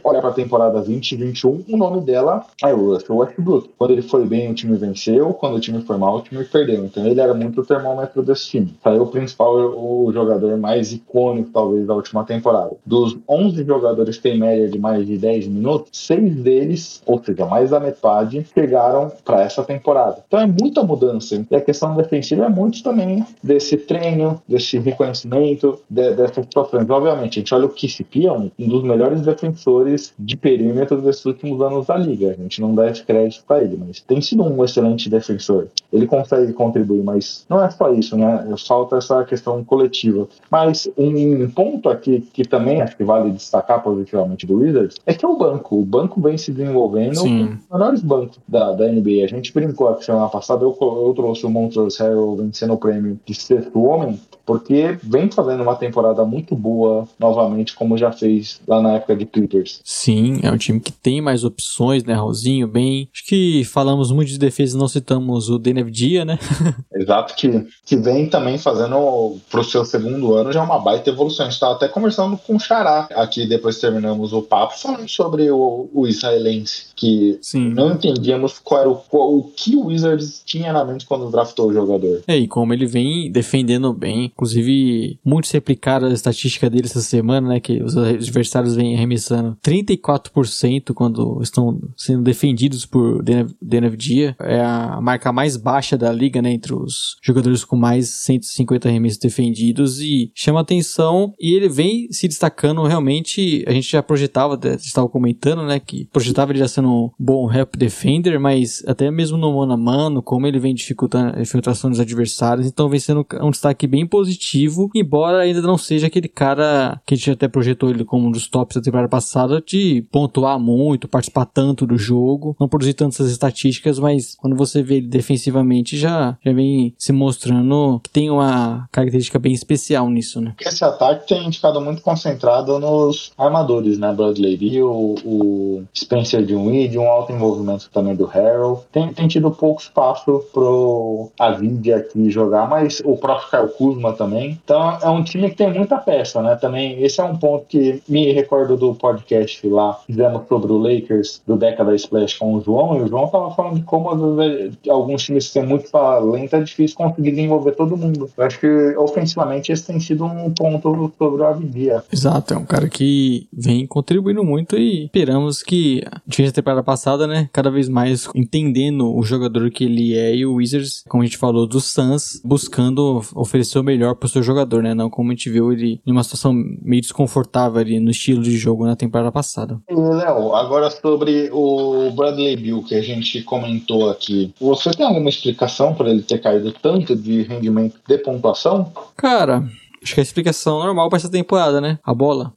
olha 0.02 0.20
para 0.20 0.30
a 0.30 0.34
temporada 0.34 0.80
2021, 0.80 1.64
o 1.68 1.76
nome 1.76 2.00
dela 2.00 2.44
é 2.64 2.74
o 2.74 2.92
Russell 2.92 3.16
Westbrook. 3.16 3.70
Quando 3.78 3.92
ele 3.92 4.02
foi 4.02 4.26
bem, 4.26 4.50
o 4.50 4.54
time 4.54 4.76
venceu, 4.76 5.32
quando 5.34 5.54
o 5.54 5.60
time 5.60 5.80
foi 5.82 5.96
mal, 5.96 6.16
o 6.16 6.20
time 6.20 6.44
perdeu. 6.44 6.84
Então 6.84 7.06
ele 7.06 7.20
era 7.20 7.32
muito 7.32 7.60
o 7.60 7.64
termômetro 7.64 8.24
desse 8.24 8.48
time. 8.48 8.74
Saiu 8.82 9.04
o 9.04 9.06
principal, 9.06 9.54
o 9.54 10.10
jogador 10.12 10.56
mais 10.56 10.92
icônico, 10.92 11.50
talvez, 11.52 11.86
da 11.86 11.94
última 11.94 12.24
temporada. 12.24 12.72
Dos 12.84 13.16
11 13.28 13.64
jogadores 13.64 14.16
que 14.16 14.22
tem 14.22 14.38
média 14.38 14.68
de 14.68 14.78
mais 14.80 15.06
de 15.06 15.16
10 15.16 15.46
minutos, 15.46 15.90
seis 15.92 16.34
deles, 16.34 17.00
ou 17.06 17.22
seja, 17.22 17.46
mais 17.46 17.70
da 17.70 17.78
metade, 17.78 18.44
chegaram 18.52 19.12
para 19.24 19.42
essa 19.42 19.62
temporada. 19.62 19.91
Então 20.26 20.40
é 20.40 20.46
muita 20.46 20.82
mudança. 20.82 21.44
E 21.50 21.56
a 21.56 21.60
questão 21.60 21.94
defensiva 21.96 22.44
é 22.44 22.48
muito 22.48 22.82
também 22.82 23.24
desse 23.42 23.76
treino, 23.76 24.40
desse 24.48 24.78
reconhecimento, 24.78 25.78
de, 25.88 26.14
dessas 26.14 26.44
situações. 26.44 26.88
Obviamente, 26.88 27.38
a 27.38 27.40
gente 27.40 27.54
olha 27.54 27.66
o 27.66 27.68
KCP, 27.68 28.26
é 28.26 28.32
um, 28.32 28.50
um 28.58 28.68
dos 28.68 28.82
melhores 28.82 29.22
defensores 29.22 30.12
de 30.18 30.36
perímetro 30.36 31.00
desses 31.00 31.24
últimos 31.24 31.60
anos 31.60 31.86
da 31.86 31.96
liga. 31.96 32.30
A 32.30 32.42
gente 32.42 32.60
não 32.60 32.74
dá 32.74 32.90
esse 32.90 33.02
crédito 33.04 33.44
para 33.46 33.62
ele, 33.62 33.78
mas 33.78 34.00
tem 34.00 34.20
sido 34.20 34.42
um 34.42 34.64
excelente 34.64 35.08
defensor. 35.08 35.68
Ele 35.92 36.06
consegue 36.06 36.52
contribuir, 36.52 37.02
mas 37.02 37.44
não 37.48 37.62
é 37.62 37.70
só 37.70 37.92
isso, 37.92 38.16
né? 38.16 38.44
Falta 38.66 38.96
essa 38.96 39.24
questão 39.24 39.62
coletiva. 39.64 40.26
Mas 40.50 40.88
um 40.96 41.48
ponto 41.50 41.88
aqui 41.88 42.20
que 42.32 42.44
também 42.44 42.80
acho 42.80 42.96
que 42.96 43.04
vale 43.04 43.30
destacar 43.30 43.82
positivamente 43.82 44.46
do 44.46 44.58
Wizards 44.58 44.96
é 45.06 45.14
que 45.14 45.24
é 45.24 45.28
o 45.28 45.36
banco. 45.36 45.78
O 45.78 45.84
banco 45.84 46.20
vem 46.20 46.38
se 46.38 46.52
desenvolvendo 46.52 47.16
Sim. 47.16 47.42
um 47.42 47.46
dos 47.46 47.68
melhores 47.70 48.00
bancos 48.02 48.38
da, 48.46 48.72
da 48.72 48.88
NBA. 48.88 49.24
A 49.24 49.28
gente 49.28 49.52
brincou 49.52 49.81
aqui 49.88 50.04
semana 50.04 50.28
passada, 50.28 50.64
eu, 50.64 50.76
eu 50.80 51.12
trouxe 51.14 51.46
o 51.46 51.50
Montrezl 51.50 52.02
Harrell 52.02 52.36
vencendo 52.36 52.74
o 52.74 52.78
prêmio 52.78 53.18
de 53.24 53.34
sexto 53.34 53.82
homem, 53.82 54.18
porque 54.44 54.98
vem 55.02 55.30
fazendo 55.30 55.62
uma 55.62 55.76
temporada 55.76 56.24
muito 56.24 56.54
boa 56.54 57.08
novamente, 57.18 57.74
como 57.74 57.96
já 57.96 58.10
fez 58.10 58.60
lá 58.66 58.80
na 58.80 58.94
época 58.94 59.16
de 59.16 59.26
Clippers. 59.26 59.80
Sim, 59.84 60.40
é 60.42 60.50
um 60.50 60.56
time 60.56 60.80
que 60.80 60.92
tem 60.92 61.20
mais 61.20 61.44
opções, 61.44 62.04
né, 62.04 62.14
Raulzinho? 62.14 62.66
Bem, 62.66 63.08
acho 63.12 63.24
que 63.26 63.64
falamos 63.64 64.10
muito 64.10 64.28
de 64.28 64.38
defesa, 64.38 64.76
não 64.76 64.88
citamos 64.88 65.48
o 65.48 65.58
Denev 65.58 65.90
Dia, 65.90 66.24
né? 66.24 66.38
Exato, 66.94 67.34
que, 67.34 67.66
que 67.84 67.96
vem 67.96 68.28
também 68.28 68.58
fazendo 68.58 69.36
pro 69.50 69.64
seu 69.64 69.84
segundo 69.84 70.34
ano 70.34 70.52
já 70.52 70.62
uma 70.62 70.78
baita 70.78 71.10
evolução. 71.10 71.46
A 71.46 71.48
gente 71.48 71.54
estava 71.54 71.74
até 71.74 71.88
conversando 71.88 72.36
com 72.36 72.56
o 72.56 72.60
Xará 72.60 73.08
aqui, 73.14 73.46
depois 73.46 73.78
terminamos 73.80 74.32
o 74.32 74.42
papo, 74.42 74.78
falando 74.78 75.08
sobre 75.08 75.50
o, 75.50 75.88
o 75.92 76.06
israelense, 76.06 76.86
que 76.96 77.38
Sim. 77.40 77.70
não 77.70 77.92
entendíamos 77.92 78.58
qual 78.58 78.80
era 78.80 78.90
o, 78.90 79.02
o 79.10 79.44
que 79.56 79.71
o 79.76 79.86
Wizards 79.86 80.42
tinha 80.44 80.72
na 80.72 80.84
mente 80.84 81.06
quando 81.06 81.30
draftou 81.30 81.68
o 81.68 81.72
jogador. 81.72 82.22
É, 82.26 82.36
e 82.36 82.48
como 82.48 82.72
ele 82.72 82.86
vem 82.86 83.30
defendendo 83.30 83.92
bem, 83.92 84.26
inclusive 84.26 85.18
muitos 85.24 85.50
replicaram 85.50 86.08
a 86.08 86.12
estatística 86.12 86.68
dele 86.68 86.86
essa 86.86 87.00
semana, 87.00 87.48
né, 87.48 87.60
que 87.60 87.82
os 87.82 87.96
adversários 87.96 88.74
vêm 88.74 88.94
arremessando 88.96 89.56
34% 89.64 90.92
quando 90.94 91.40
estão 91.42 91.80
sendo 91.96 92.22
defendidos 92.22 92.86
por 92.86 93.22
Denev 93.22 93.96
Dia, 93.96 94.36
é 94.40 94.60
a 94.60 95.00
marca 95.00 95.32
mais 95.32 95.56
baixa 95.56 95.96
da 95.96 96.12
liga, 96.12 96.42
né, 96.42 96.52
entre 96.52 96.74
os 96.74 97.16
jogadores 97.22 97.64
com 97.64 97.76
mais 97.76 98.08
150 98.08 98.88
arremessos 98.88 99.18
defendidos 99.18 100.00
e 100.00 100.30
chama 100.34 100.60
atenção 100.60 101.32
e 101.40 101.54
ele 101.54 101.68
vem 101.68 102.08
se 102.10 102.28
destacando 102.28 102.82
realmente, 102.84 103.64
a 103.66 103.72
gente 103.72 103.90
já 103.90 104.02
projetava, 104.02 104.58
estava 104.76 105.08
comentando, 105.08 105.62
né, 105.64 105.78
que 105.78 106.08
projetava 106.12 106.52
ele 106.52 106.58
já 106.58 106.68
sendo 106.68 106.88
um 106.88 107.10
bom 107.18 107.50
help 107.52 107.76
defender, 107.76 108.38
mas 108.38 108.82
até 108.86 109.10
mesmo 109.10 109.36
no 109.36 109.51
mano 109.52 109.72
a 109.72 109.76
mano, 109.76 110.22
como 110.22 110.46
ele 110.46 110.58
vem 110.58 110.74
dificultando 110.74 111.36
a 111.36 111.42
infiltração 111.42 111.90
dos 111.90 112.00
adversários, 112.00 112.66
então 112.66 112.88
vem 112.88 113.00
sendo 113.00 113.26
um 113.40 113.50
destaque 113.50 113.86
bem 113.86 114.06
positivo, 114.06 114.90
embora 114.94 115.38
ainda 115.38 115.60
não 115.60 115.78
seja 115.78 116.06
aquele 116.06 116.28
cara 116.28 117.00
que 117.06 117.14
a 117.14 117.16
gente 117.16 117.30
até 117.30 117.48
projetou 117.48 117.90
ele 117.90 118.04
como 118.04 118.28
um 118.28 118.30
dos 118.30 118.48
tops 118.48 118.76
da 118.76 118.82
temporada 118.82 119.08
passada, 119.08 119.62
de 119.66 120.06
pontuar 120.10 120.58
muito, 120.58 121.08
participar 121.08 121.46
tanto 121.46 121.86
do 121.86 121.96
jogo, 121.96 122.56
não 122.60 122.68
produzir 122.68 122.94
tantas 122.94 123.30
estatísticas, 123.30 123.98
mas 123.98 124.34
quando 124.36 124.56
você 124.56 124.82
vê 124.82 124.96
ele 124.96 125.08
defensivamente 125.08 125.96
já, 125.96 126.36
já 126.44 126.52
vem 126.52 126.94
se 126.98 127.12
mostrando 127.12 128.00
que 128.02 128.10
tem 128.10 128.30
uma 128.30 128.86
característica 128.92 129.38
bem 129.38 129.52
especial 129.52 130.08
nisso, 130.08 130.40
né? 130.40 130.54
Esse 130.60 130.84
ataque 130.84 131.26
tem 131.28 131.50
ficado 131.50 131.80
muito 131.80 132.02
concentrado 132.02 132.78
nos 132.78 133.32
armadores, 133.36 133.98
né? 133.98 134.12
Bradley 134.12 134.56
Beal, 134.56 135.14
o 135.24 135.82
Spencer 135.96 136.44
Dinwiddie, 136.44 136.98
um 136.98 137.08
alto 137.08 137.32
envolvimento 137.32 137.90
também 137.92 138.14
do 138.14 138.24
Harrell. 138.24 138.84
Tem, 138.92 139.12
tem 139.12 139.28
tido 139.28 139.41
pouco 139.50 139.80
espaço 139.80 140.44
pro 140.52 141.30
Avid 141.38 141.92
aqui 141.92 142.30
jogar, 142.30 142.68
mas 142.68 143.00
o 143.04 143.16
próprio 143.16 143.50
Kyle 143.50 143.76
Kuzma 143.76 144.12
também. 144.12 144.58
Então 144.64 144.98
é 145.02 145.08
um 145.08 145.22
time 145.22 145.50
que 145.50 145.56
tem 145.56 145.72
muita 145.72 145.98
peça, 145.98 146.42
né? 146.42 146.56
Também 146.56 147.02
esse 147.02 147.20
é 147.20 147.24
um 147.24 147.36
ponto 147.36 147.66
que 147.66 148.02
me 148.08 148.32
recordo 148.32 148.76
do 148.76 148.94
podcast 148.94 149.66
lá, 149.68 149.94
fizemos 150.06 150.42
sobre 150.48 150.72
o 150.72 150.78
Lakers 150.78 151.42
do 151.46 151.56
Década 151.56 151.94
Splash 151.94 152.38
com 152.38 152.54
o 152.54 152.60
João, 152.60 152.96
e 152.96 153.02
o 153.02 153.08
João 153.08 153.28
tava 153.28 153.50
falando 153.54 153.76
de 153.76 153.82
como 153.82 154.36
vezes 154.36 154.76
alguns 154.88 155.22
times 155.22 155.48
que 155.48 155.54
têm 155.54 155.66
muito 155.66 155.90
talento 155.90 156.56
é 156.56 156.60
difícil 156.62 156.96
conseguir 156.96 157.30
desenvolver 157.30 157.72
todo 157.72 157.96
mundo. 157.96 158.30
Eu 158.36 158.44
acho 158.44 158.60
que 158.60 158.96
ofensivamente 158.96 159.72
esse 159.72 159.86
tem 159.86 159.98
sido 160.00 160.24
um 160.24 160.52
ponto 160.52 161.12
sobre 161.18 161.42
o 161.42 161.46
Avidia. 161.46 162.02
Exato, 162.12 162.54
é 162.54 162.56
um 162.56 162.64
cara 162.64 162.88
que 162.88 163.46
vem 163.52 163.86
contribuindo 163.86 164.44
muito 164.44 164.76
e 164.76 165.04
esperamos 165.04 165.62
que, 165.62 166.04
diferente 166.26 166.52
da 166.52 166.56
temporada 166.56 166.82
passada, 166.82 167.26
né, 167.26 167.48
cada 167.52 167.70
vez 167.70 167.88
mais 167.88 168.28
entendendo 168.34 169.14
o 169.14 169.22
jogador 169.32 169.70
que 169.70 169.84
ele 169.84 170.14
é 170.14 170.34
e 170.34 170.46
o 170.46 170.54
Wizards, 170.54 171.04
como 171.08 171.22
a 171.22 171.26
gente 171.26 171.38
falou, 171.38 171.66
do 171.66 171.80
Suns, 171.80 172.40
buscando 172.44 173.22
oferecer 173.34 173.78
o 173.78 173.82
melhor 173.82 174.14
pro 174.14 174.28
seu 174.28 174.42
jogador, 174.42 174.82
né, 174.82 174.94
não 174.94 175.10
como 175.10 175.30
a 175.30 175.34
gente 175.34 175.50
viu 175.50 175.72
ele 175.72 176.00
em 176.06 176.12
uma 176.12 176.22
situação 176.22 176.52
meio 176.52 177.02
desconfortável 177.02 177.80
ali 177.80 177.98
no 177.98 178.10
estilo 178.10 178.42
de 178.42 178.56
jogo 178.56 178.86
na 178.86 178.96
temporada 178.96 179.32
passada. 179.32 179.80
Léo, 179.90 180.54
agora 180.54 180.90
sobre 180.90 181.50
o 181.52 182.10
Bradley 182.10 182.56
Bill 182.56 182.82
que 182.82 182.94
a 182.94 183.02
gente 183.02 183.42
comentou 183.42 184.10
aqui, 184.10 184.52
você 184.60 184.90
tem 184.90 185.06
alguma 185.06 185.28
explicação 185.28 185.94
para 185.94 186.10
ele 186.10 186.22
ter 186.22 186.38
caído 186.38 186.72
tanto 186.72 187.16
de 187.16 187.42
rendimento 187.42 187.96
de 188.06 188.18
pontuação? 188.18 188.92
Cara, 189.16 189.64
acho 190.02 190.14
que 190.14 190.20
a 190.20 190.22
explicação 190.22 190.80
normal 190.80 191.08
para 191.08 191.18
essa 191.18 191.30
temporada, 191.30 191.80
né? 191.80 191.98
A 192.02 192.14
bola. 192.14 192.52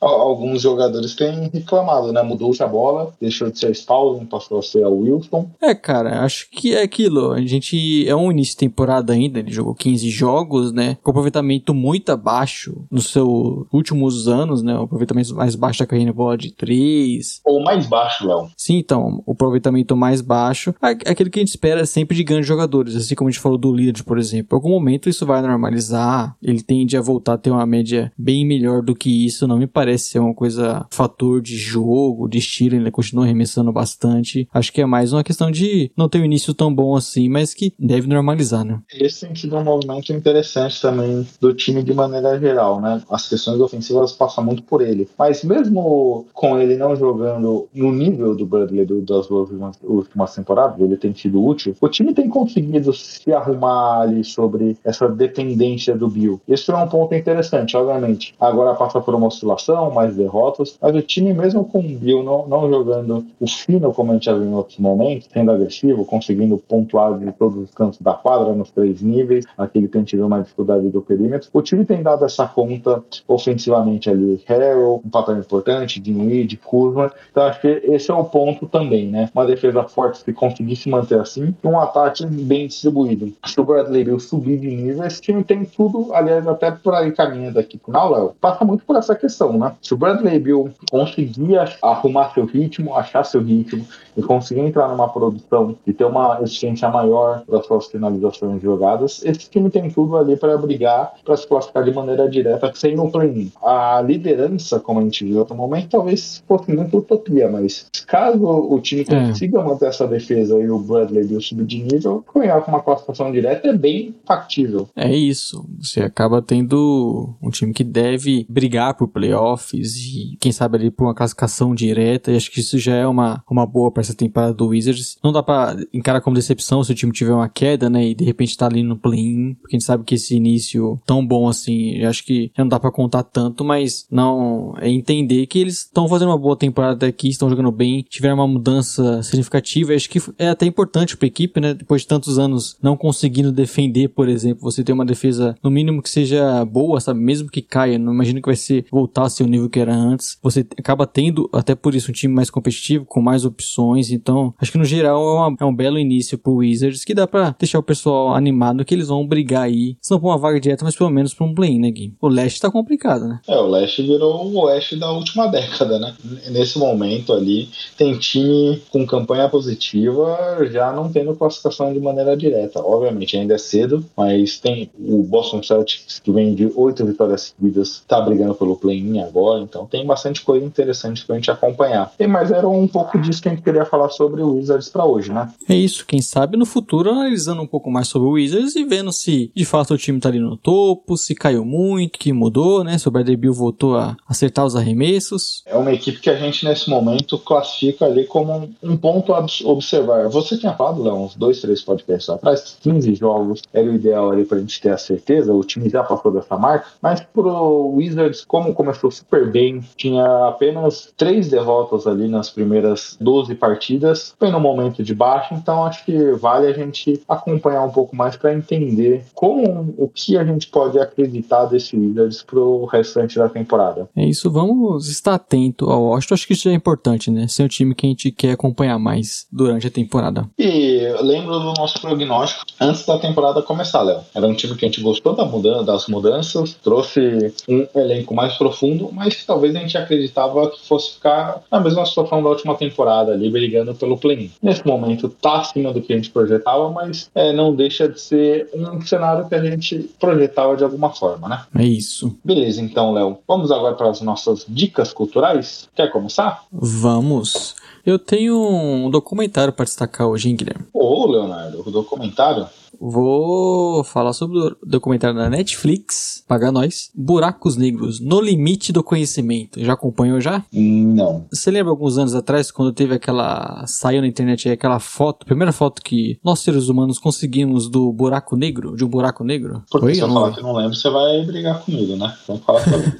Alguns 0.00 0.62
jogadores 0.62 1.14
têm 1.14 1.50
reclamado, 1.52 2.12
né? 2.12 2.22
Mudou-se 2.22 2.62
a 2.62 2.66
bola, 2.66 3.12
deixou 3.20 3.50
de 3.50 3.58
ser 3.58 3.74
Spalding, 3.74 4.26
passou 4.26 4.58
a 4.58 4.62
ser 4.62 4.84
a 4.84 4.88
Wilson. 4.88 5.50
É, 5.60 5.74
cara, 5.74 6.22
acho 6.22 6.48
que 6.50 6.74
é 6.74 6.82
aquilo. 6.82 7.32
A 7.32 7.40
gente 7.40 8.08
é 8.08 8.14
um 8.14 8.30
início 8.30 8.52
de 8.52 8.58
temporada 8.58 9.12
ainda, 9.12 9.40
ele 9.40 9.50
jogou 9.50 9.74
15 9.74 10.08
jogos, 10.10 10.72
né? 10.72 10.96
Com 11.02 11.10
aproveitamento 11.10 11.74
muito 11.74 12.10
abaixo 12.10 12.84
nos 12.90 13.10
seus 13.10 13.66
últimos 13.72 14.28
anos, 14.28 14.62
né? 14.62 14.78
O 14.78 14.82
aproveitamento 14.82 15.34
mais 15.34 15.54
baixo 15.54 15.80
da 15.80 15.86
carreira 15.86 16.12
bola 16.12 16.36
de 16.38 16.52
3. 16.52 17.40
Ou 17.44 17.62
mais 17.62 17.86
baixo, 17.86 18.26
Léo. 18.26 18.48
Sim, 18.56 18.78
então, 18.78 19.22
o 19.26 19.32
aproveitamento 19.32 19.96
mais 19.96 20.20
baixo 20.20 20.74
é 20.82 21.10
aquilo 21.10 21.30
que 21.30 21.38
a 21.38 21.42
gente 21.42 21.48
espera 21.48 21.84
sempre 21.84 22.16
de 22.16 22.22
grandes 22.22 22.46
jogadores, 22.46 22.94
assim 22.94 23.14
como 23.14 23.28
a 23.28 23.32
gente 23.32 23.40
falou 23.40 23.58
do 23.58 23.72
Lillard, 23.72 24.04
por 24.04 24.18
exemplo. 24.18 24.48
Em 24.52 24.56
algum 24.56 24.70
momento 24.70 25.08
isso 25.08 25.26
vai 25.26 25.42
normalizar, 25.48 26.36
ele 26.42 26.62
tende 26.62 26.96
a 26.96 27.00
voltar 27.00 27.34
a 27.34 27.38
ter 27.38 27.50
uma 27.50 27.66
média 27.66 28.12
bem 28.16 28.44
melhor 28.44 28.82
do 28.82 28.94
que 28.94 29.26
isso, 29.26 29.46
não 29.46 29.58
me 29.58 29.66
parece 29.66 30.10
ser 30.10 30.18
uma 30.18 30.34
coisa 30.34 30.86
fator 30.90 31.40
de 31.40 31.56
jogo, 31.56 32.28
de 32.28 32.38
estilo, 32.38 32.76
ele 32.76 32.90
continua 32.90 33.24
arremessando 33.24 33.72
bastante. 33.72 34.48
Acho 34.52 34.72
que 34.72 34.80
é 34.80 34.86
mais 34.86 35.12
uma 35.12 35.24
questão 35.24 35.50
de 35.50 35.90
não 35.96 36.08
ter 36.08 36.20
um 36.20 36.24
início 36.24 36.54
tão 36.54 36.74
bom 36.74 36.96
assim, 36.96 37.28
mas 37.28 37.54
que 37.54 37.72
deve 37.78 38.06
normalizar, 38.06 38.64
né? 38.64 38.80
Esse 38.92 39.26
tem 39.26 39.34
sido 39.34 39.56
um 39.56 39.64
movimento 39.64 40.12
interessante 40.12 40.80
também 40.80 41.26
do 41.40 41.54
time 41.54 41.82
de 41.82 41.92
maneira 41.92 42.38
geral, 42.38 42.80
né? 42.80 43.02
As 43.10 43.28
questões 43.28 43.60
ofensivas 43.60 44.12
passam 44.12 44.44
muito 44.44 44.62
por 44.62 44.80
ele. 44.82 45.08
Mas 45.18 45.42
mesmo 45.44 46.26
com 46.32 46.58
ele 46.58 46.76
não 46.76 46.94
jogando 46.96 47.68
no 47.74 47.92
nível 47.92 48.34
do 48.34 48.46
Bradley 48.46 48.86
das 49.02 49.30
últimas, 49.30 49.78
últimas 49.82 50.34
temporadas, 50.34 50.80
ele 50.80 50.96
tem 50.96 51.14
sido 51.14 51.44
útil, 51.44 51.74
o 51.80 51.88
time 51.88 52.14
tem 52.14 52.28
conseguido 52.28 52.92
se 52.92 53.32
arrumar 53.32 54.02
ali 54.02 54.24
sobre 54.24 54.76
essa 54.84 55.08
dependência 55.38 55.96
do 55.96 56.08
Bill. 56.08 56.40
Isso 56.48 56.72
é 56.72 56.76
um 56.76 56.88
ponto 56.88 57.14
interessante, 57.14 57.76
obviamente. 57.76 58.34
Agora 58.40 58.74
passa 58.74 59.00
por 59.00 59.14
uma 59.14 59.28
oscilação, 59.28 59.90
mais 59.90 60.16
derrotas, 60.16 60.76
mas 60.80 60.94
o 60.94 61.02
time, 61.02 61.32
mesmo 61.32 61.64
com 61.64 61.78
o 61.78 61.82
Bill 61.82 62.22
não, 62.22 62.46
não 62.46 62.68
jogando 62.68 63.24
o 63.40 63.46
fino 63.46 63.92
como 63.92 64.10
a 64.10 64.14
gente 64.14 64.26
já 64.26 64.34
viu 64.34 64.44
em 64.44 64.54
outros 64.54 64.78
momentos, 64.78 65.28
sendo 65.32 65.50
agressivo, 65.50 66.04
conseguindo 66.04 66.58
pontuar 66.58 67.18
de 67.18 67.30
todos 67.32 67.56
os 67.56 67.70
cantos 67.70 68.00
da 68.00 68.14
quadra, 68.14 68.52
nos 68.52 68.70
três 68.70 69.00
níveis, 69.00 69.44
aquele 69.56 69.88
tem 69.88 70.02
tido 70.02 70.26
uma 70.26 70.40
dificuldade 70.40 70.88
do 70.88 71.00
perímetro, 71.00 71.48
o 71.52 71.62
time 71.62 71.84
tem 71.84 72.02
dado 72.02 72.24
essa 72.24 72.46
conta 72.46 73.02
ofensivamente 73.26 74.10
ali. 74.10 74.40
Harrell, 74.46 75.00
um 75.04 75.10
papel 75.10 75.38
importante, 75.38 76.00
Dinwiddie, 76.00 76.56
Kuzma, 76.56 77.12
então 77.30 77.44
acho 77.44 77.60
que 77.60 77.68
esse 77.68 78.10
é 78.10 78.14
o 78.14 78.24
ponto 78.24 78.66
também, 78.66 79.06
né? 79.06 79.30
Uma 79.34 79.46
defesa 79.46 79.84
forte 79.84 80.18
se 80.18 80.32
conseguir 80.32 80.76
se 80.76 80.88
manter 80.88 81.20
assim, 81.20 81.54
um 81.62 81.78
ataque 81.78 82.26
bem 82.26 82.66
distribuído. 82.66 83.32
Se 83.46 83.60
o 83.60 83.64
Bradley 83.64 84.04
Bill 84.04 84.18
subir 84.18 84.58
de 84.58 84.68
nível, 84.68 85.04
esse 85.04 85.20
time 85.28 85.44
tem 85.44 85.64
tudo, 85.64 86.14
aliás, 86.14 86.46
até 86.48 86.70
para 86.70 87.06
encaminhando 87.06 87.58
aqui 87.58 87.76
pro 87.76 87.92
final, 87.92 88.10
Léo, 88.10 88.34
passa 88.40 88.64
muito 88.64 88.84
por 88.84 88.96
essa 88.96 89.14
questão, 89.14 89.58
né? 89.58 89.74
Se 89.82 89.92
o 89.92 89.96
Bradley 89.96 90.38
Bill 90.38 90.70
conseguir 90.90 91.58
arrumar 91.82 92.32
seu 92.32 92.46
ritmo, 92.46 92.94
achar 92.94 93.24
seu 93.24 93.42
ritmo 93.42 93.84
e 94.16 94.22
conseguir 94.22 94.60
entrar 94.60 94.88
numa 94.88 95.08
produção 95.08 95.76
e 95.86 95.92
ter 95.92 96.04
uma 96.04 96.38
eficiência 96.42 96.88
maior 96.88 97.42
para 97.46 97.62
suas 97.62 97.86
finalizações 97.86 98.62
jogadas, 98.62 99.22
esse 99.24 99.50
time 99.50 99.70
tem 99.70 99.90
tudo 99.90 100.16
ali 100.16 100.36
para 100.36 100.56
brigar 100.56 101.12
para 101.24 101.36
se 101.36 101.46
classificar 101.46 101.84
de 101.84 101.92
maneira 101.92 102.28
direta 102.28 102.72
sem 102.74 102.96
no 102.96 103.10
play-in. 103.10 103.52
A 103.62 104.00
liderança, 104.00 104.80
como 104.80 105.00
a 105.00 105.02
gente 105.02 105.24
viu 105.24 105.46
no 105.48 105.54
momento, 105.54 105.90
talvez 105.90 106.42
fosse 106.48 106.72
muito 106.72 106.98
utopia, 106.98 107.50
mas 107.50 107.86
caso 108.06 108.44
o 108.44 108.80
time 108.80 109.02
é. 109.02 109.04
consiga 109.04 109.62
manter 109.62 109.86
essa 109.86 110.06
defesa 110.06 110.58
e 110.58 110.70
o 110.70 110.78
Bradley 110.78 111.26
Bill 111.26 111.40
subir 111.40 111.66
de 111.66 111.82
nível, 111.82 112.24
ganhar 112.34 112.60
com 112.62 112.70
uma 112.70 112.82
classificação 112.82 113.30
direta 113.30 113.68
é 113.68 113.72
bem 113.72 114.14
factível. 114.24 114.88
É 114.96 115.17
isso. 115.18 115.68
Você 115.78 116.00
acaba 116.00 116.40
tendo 116.40 117.36
um 117.42 117.50
time 117.50 117.72
que 117.72 117.84
deve 117.84 118.46
brigar 118.48 118.94
por 118.94 119.08
playoffs 119.08 119.96
e 119.96 120.36
quem 120.40 120.52
sabe 120.52 120.76
ali 120.76 120.90
por 120.90 121.04
uma 121.04 121.14
classificação 121.14 121.74
direta. 121.74 122.30
E 122.30 122.36
acho 122.36 122.50
que 122.50 122.60
isso 122.60 122.78
já 122.78 122.94
é 122.94 123.06
uma, 123.06 123.42
uma 123.50 123.66
boa 123.66 123.90
para 123.90 124.00
essa 124.00 124.14
temporada 124.14 124.54
do 124.54 124.68
Wizards. 124.68 125.18
Não 125.22 125.32
dá 125.32 125.42
para 125.42 125.76
encarar 125.92 126.20
como 126.20 126.36
decepção 126.36 126.82
se 126.82 126.92
o 126.92 126.94
time 126.94 127.12
tiver 127.12 127.32
uma 127.32 127.48
queda, 127.48 127.90
né? 127.90 128.08
E 128.08 128.14
de 128.14 128.24
repente 128.24 128.56
tá 128.56 128.66
ali 128.66 128.82
no 128.82 128.96
play-in, 128.96 129.54
porque 129.54 129.76
a 129.76 129.78
gente 129.78 129.86
sabe 129.86 130.04
que 130.04 130.14
esse 130.14 130.34
início 130.34 131.00
tão 131.04 131.26
bom 131.26 131.48
assim, 131.48 132.02
acho 132.04 132.24
que 132.24 132.50
já 132.56 132.64
não 132.64 132.68
dá 132.68 132.80
para 132.80 132.90
contar 132.90 133.22
tanto, 133.22 133.64
mas 133.64 134.06
não 134.10 134.74
é 134.80 134.88
entender 134.88 135.46
que 135.46 135.58
eles 135.58 135.84
estão 135.84 136.08
fazendo 136.08 136.28
uma 136.28 136.38
boa 136.38 136.56
temporada 136.56 137.06
aqui, 137.06 137.28
estão 137.28 137.48
jogando 137.48 137.72
bem, 137.72 138.04
tiveram 138.08 138.36
uma 138.36 138.46
mudança 138.46 139.22
significativa. 139.22 139.94
Acho 139.94 140.08
que 140.08 140.20
é 140.38 140.48
até 140.48 140.66
importante 140.66 141.16
para 141.16 141.26
a 141.26 141.28
equipe, 141.28 141.60
né? 141.60 141.74
Depois 141.74 142.02
de 142.02 142.08
tantos 142.08 142.38
anos 142.38 142.76
não 142.82 142.96
conseguindo 142.96 143.52
defender, 143.52 144.08
por 144.08 144.28
exemplo, 144.28 144.62
você 144.62 144.82
ter 144.82 144.92
uma 144.92 145.04
defesa 145.08 145.56
no 145.62 145.70
mínimo 145.70 146.02
que 146.02 146.10
seja 146.10 146.64
boa, 146.64 147.00
sabe? 147.00 147.20
Mesmo 147.20 147.50
que 147.50 147.62
caia, 147.62 147.98
não 147.98 148.12
imagino 148.12 148.40
que 148.40 148.48
vai 148.48 148.56
ser 148.56 148.86
voltar 148.90 149.24
a 149.24 149.30
ser 149.30 149.42
o 149.42 149.48
nível 149.48 149.68
que 149.68 149.80
era 149.80 149.94
antes. 149.94 150.38
Você 150.42 150.66
acaba 150.78 151.06
tendo 151.06 151.48
até 151.52 151.74
por 151.74 151.94
isso 151.94 152.10
um 152.10 152.14
time 152.14 152.32
mais 152.32 152.50
competitivo, 152.50 153.04
com 153.04 153.20
mais 153.20 153.44
opções. 153.44 154.10
Então, 154.10 154.54
acho 154.58 154.72
que 154.72 154.78
no 154.78 154.84
geral 154.84 155.20
é, 155.20 155.48
uma, 155.48 155.56
é 155.60 155.64
um 155.64 155.74
belo 155.74 155.98
início 155.98 156.38
pro 156.38 156.56
Wizards 156.56 157.04
que 157.04 157.14
dá 157.14 157.26
para 157.26 157.54
deixar 157.58 157.78
o 157.78 157.82
pessoal 157.82 158.34
animado 158.34 158.84
que 158.84 158.94
eles 158.94 159.08
vão 159.08 159.26
brigar 159.26 159.62
aí, 159.62 159.96
se 160.00 160.10
não 160.10 160.20
por 160.20 160.28
uma 160.28 160.38
vaga 160.38 160.60
direta, 160.60 160.84
mas 160.84 160.96
pelo 160.96 161.10
menos 161.10 161.34
pra 161.34 161.46
um 161.46 161.54
play, 161.54 161.78
né, 161.78 161.90
Gui? 161.90 162.14
O 162.20 162.28
leste 162.28 162.60
tá 162.60 162.70
complicado, 162.70 163.26
né? 163.26 163.40
É, 163.48 163.56
o 163.56 163.66
leste 163.66 164.02
virou 164.02 164.46
o 164.46 164.64
oeste 164.64 164.96
da 164.96 165.10
última 165.10 165.46
década, 165.48 165.98
né? 165.98 166.14
Nesse 166.50 166.78
momento 166.78 167.32
ali, 167.32 167.68
tem 167.96 168.18
time 168.18 168.80
com 168.90 169.06
campanha 169.06 169.48
positiva 169.48 170.36
já 170.70 170.92
não 170.92 171.10
tendo 171.10 171.34
classificação 171.34 171.92
de 171.92 172.00
maneira 172.00 172.36
direta. 172.36 172.80
Obviamente, 172.80 173.36
ainda 173.36 173.54
é 173.54 173.58
cedo, 173.58 174.04
mas 174.16 174.58
tem 174.58 174.87
o 174.98 175.22
Boston 175.22 175.62
Celtics 175.62 176.20
que 176.20 176.30
vem 176.30 176.54
de 176.54 176.70
oito 176.74 177.04
vitórias 177.04 177.54
seguidas, 177.58 178.02
tá 178.06 178.20
brigando 178.20 178.54
pelo 178.54 178.76
play-in 178.76 179.20
agora, 179.20 179.62
então 179.62 179.86
tem 179.86 180.06
bastante 180.06 180.42
coisa 180.42 180.64
interessante 180.64 181.24
pra 181.24 181.36
gente 181.36 181.50
acompanhar. 181.50 182.12
E, 182.18 182.26
mas 182.26 182.50
era 182.50 182.68
um 182.68 182.86
pouco 182.86 183.18
disso 183.18 183.42
que 183.42 183.48
a 183.48 183.52
gente 183.52 183.62
queria 183.62 183.84
falar 183.84 184.10
sobre 184.10 184.42
o 184.42 184.56
Wizards 184.56 184.88
para 184.88 185.04
hoje, 185.04 185.32
né? 185.32 185.50
É 185.68 185.74
isso, 185.74 186.06
quem 186.06 186.20
sabe 186.20 186.56
no 186.56 186.66
futuro 186.66 187.10
analisando 187.10 187.62
um 187.62 187.66
pouco 187.66 187.90
mais 187.90 188.08
sobre 188.08 188.28
o 188.28 188.32
Wizards 188.32 188.76
e 188.76 188.84
vendo 188.84 189.12
se 189.12 189.50
de 189.54 189.64
fato 189.64 189.94
o 189.94 189.98
time 189.98 190.20
tá 190.20 190.28
ali 190.28 190.38
no 190.38 190.56
topo, 190.56 191.16
se 191.16 191.34
caiu 191.34 191.64
muito, 191.64 192.18
que 192.18 192.32
mudou, 192.32 192.84
né? 192.84 192.98
Se 192.98 193.08
o 193.08 193.10
Bradley 193.10 193.36
Bill 193.36 193.52
voltou 193.52 193.96
a 193.96 194.16
acertar 194.26 194.64
os 194.64 194.76
arremessos. 194.76 195.62
É 195.66 195.76
uma 195.76 195.92
equipe 195.92 196.20
que 196.20 196.30
a 196.30 196.36
gente 196.36 196.64
nesse 196.64 196.88
momento 196.88 197.38
classifica 197.38 198.04
ali 198.04 198.24
como 198.24 198.70
um 198.82 198.96
ponto 198.96 199.32
a 199.32 199.44
observar. 199.64 200.28
Você 200.28 200.56
tinha 200.56 200.74
falado, 200.74 201.02
Léo, 201.02 201.14
uns 201.14 201.34
dois, 201.34 201.60
três 201.60 201.82
podcasts 201.82 202.28
atrás, 202.28 202.76
15 202.80 203.14
jogos 203.14 203.62
era 203.72 203.88
o 203.88 203.94
ideal 203.94 204.30
ali 204.30 204.44
pra 204.44 204.58
gente 204.58 204.77
ter 204.80 204.90
a 204.90 204.98
certeza, 204.98 205.52
o 205.52 205.64
time 205.64 205.88
já 205.88 206.02
passou 206.02 206.32
dessa 206.32 206.56
marca, 206.56 206.86
mas 207.00 207.20
pro 207.20 207.88
Wizards, 207.94 208.44
como 208.44 208.74
começou 208.74 209.10
super 209.10 209.50
bem, 209.50 209.80
tinha 209.96 210.48
apenas 210.48 211.12
três 211.16 211.48
derrotas 211.48 212.06
ali 212.06 212.28
nas 212.28 212.50
primeiras 212.50 213.16
12 213.20 213.54
partidas, 213.54 214.34
foi 214.38 214.50
no 214.50 214.60
momento 214.60 215.02
de 215.02 215.14
baixo, 215.14 215.54
então 215.54 215.84
acho 215.84 216.04
que 216.04 216.32
vale 216.32 216.66
a 216.66 216.72
gente 216.72 217.22
acompanhar 217.28 217.82
um 217.82 217.90
pouco 217.90 218.14
mais 218.14 218.36
para 218.36 218.54
entender 218.54 219.24
como 219.34 219.94
o 219.96 220.08
que 220.08 220.36
a 220.36 220.44
gente 220.44 220.68
pode 220.68 220.98
acreditar 220.98 221.66
desse 221.66 221.96
Wizards 221.96 222.42
pro 222.42 222.84
restante 222.86 223.38
da 223.38 223.48
temporada. 223.48 224.08
É 224.16 224.24
isso, 224.24 224.50
vamos 224.50 225.08
estar 225.08 225.34
atento 225.34 225.90
ao 225.90 226.02
Washington, 226.04 226.34
acho 226.34 226.46
que 226.46 226.52
isso 226.52 226.68
é 226.68 226.72
importante, 226.72 227.30
né? 227.30 227.46
Ser 227.48 227.64
um 227.64 227.68
time 227.68 227.94
que 227.94 228.06
a 228.06 228.10
gente 228.10 228.30
quer 228.30 228.52
acompanhar 228.52 228.98
mais 228.98 229.46
durante 229.50 229.86
a 229.86 229.90
temporada. 229.90 230.48
E 230.58 231.00
lembro 231.20 231.58
do 231.58 231.72
nosso 231.74 232.00
prognóstico 232.00 232.64
antes 232.80 233.04
da 233.04 233.18
temporada 233.18 233.62
começar, 233.62 234.02
Léo. 234.02 234.20
Era 234.34 234.46
um 234.46 234.54
time 234.54 234.67
que 234.76 234.84
a 234.84 234.88
gente 234.88 235.00
gostou 235.00 235.34
da 235.34 235.44
mudança, 235.44 235.84
das 235.84 236.06
mudanças, 236.06 236.74
trouxe 236.82 237.52
um 237.68 237.86
elenco 237.94 238.34
mais 238.34 238.54
profundo, 238.54 239.10
mas 239.12 239.44
talvez 239.44 239.74
a 239.74 239.80
gente 239.80 239.96
acreditava 239.96 240.70
que 240.70 240.86
fosse 240.86 241.14
ficar 241.14 241.62
na 241.70 241.80
mesma 241.80 242.04
situação 242.04 242.42
da 242.42 242.48
última 242.48 242.74
temporada, 242.74 243.32
ali 243.32 243.50
brigando 243.50 243.94
pelo 243.94 244.16
play-in. 244.18 244.50
Nesse 244.62 244.86
momento 244.86 245.28
tá 245.28 245.60
acima 245.60 245.92
do 245.92 246.00
que 246.00 246.12
a 246.12 246.16
gente 246.16 246.30
projetava, 246.30 246.90
mas 246.90 247.30
é, 247.34 247.52
não 247.52 247.74
deixa 247.74 248.08
de 248.08 248.20
ser 248.20 248.68
um 248.74 249.00
cenário 249.02 249.48
que 249.48 249.54
a 249.54 249.62
gente 249.62 250.10
projetava 250.18 250.76
de 250.76 250.84
alguma 250.84 251.10
forma, 251.10 251.48
né? 251.48 251.64
É 251.76 251.84
isso. 251.84 252.36
Beleza, 252.44 252.80
então, 252.80 253.12
Léo. 253.12 253.38
Vamos 253.46 253.70
agora 253.70 253.94
para 253.94 254.10
as 254.10 254.20
nossas 254.20 254.64
dicas 254.68 255.12
culturais. 255.12 255.88
Quer 255.94 256.10
começar? 256.10 256.64
Vamos. 256.72 257.74
Eu 258.04 258.18
tenho 258.18 258.58
um 258.58 259.10
documentário 259.10 259.72
para 259.72 259.84
destacar 259.84 260.26
hoje, 260.26 260.48
hein, 260.48 260.56
Guilherme? 260.56 260.86
Ô, 260.94 261.26
Leonardo, 261.26 261.82
o 261.84 261.90
documentário 261.90 262.66
Vou 263.00 264.02
falar 264.02 264.32
sobre 264.32 264.58
o 264.58 264.76
documentário 264.84 265.36
da 265.36 265.48
Netflix, 265.48 266.44
paga 266.46 266.72
nós, 266.72 267.10
Buracos 267.14 267.76
Negros, 267.76 268.20
No 268.20 268.40
Limite 268.40 268.92
do 268.92 269.02
Conhecimento. 269.02 269.82
Já 269.82 269.92
acompanhou 269.92 270.40
já? 270.40 270.64
Não. 270.72 271.46
Você 271.52 271.70
lembra 271.70 271.90
alguns 271.90 272.18
anos 272.18 272.34
atrás, 272.34 272.70
quando 272.70 272.92
teve 272.92 273.14
aquela... 273.14 273.84
saiu 273.86 274.20
na 274.20 274.26
internet 274.26 274.68
aquela 274.68 274.98
foto, 274.98 275.46
primeira 275.46 275.72
foto 275.72 276.02
que 276.02 276.38
nós 276.44 276.60
seres 276.60 276.88
humanos 276.88 277.18
conseguimos 277.18 277.88
do 277.88 278.12
buraco 278.12 278.56
negro, 278.56 278.96
de 278.96 279.04
um 279.04 279.08
buraco 279.08 279.44
negro? 279.44 279.82
Porque 279.90 280.06
Foi, 280.06 280.14
se 280.14 280.20
eu 280.20 280.28
falar 280.28 280.52
que 280.52 280.62
não 280.62 280.74
lembro, 280.74 280.94
você 280.94 281.10
vai 281.10 281.44
brigar 281.44 281.80
comigo, 281.82 282.16
né? 282.16 282.36
Então 282.42 282.58
fala 282.58 282.80
pra 282.80 282.98
mim. 282.98 283.12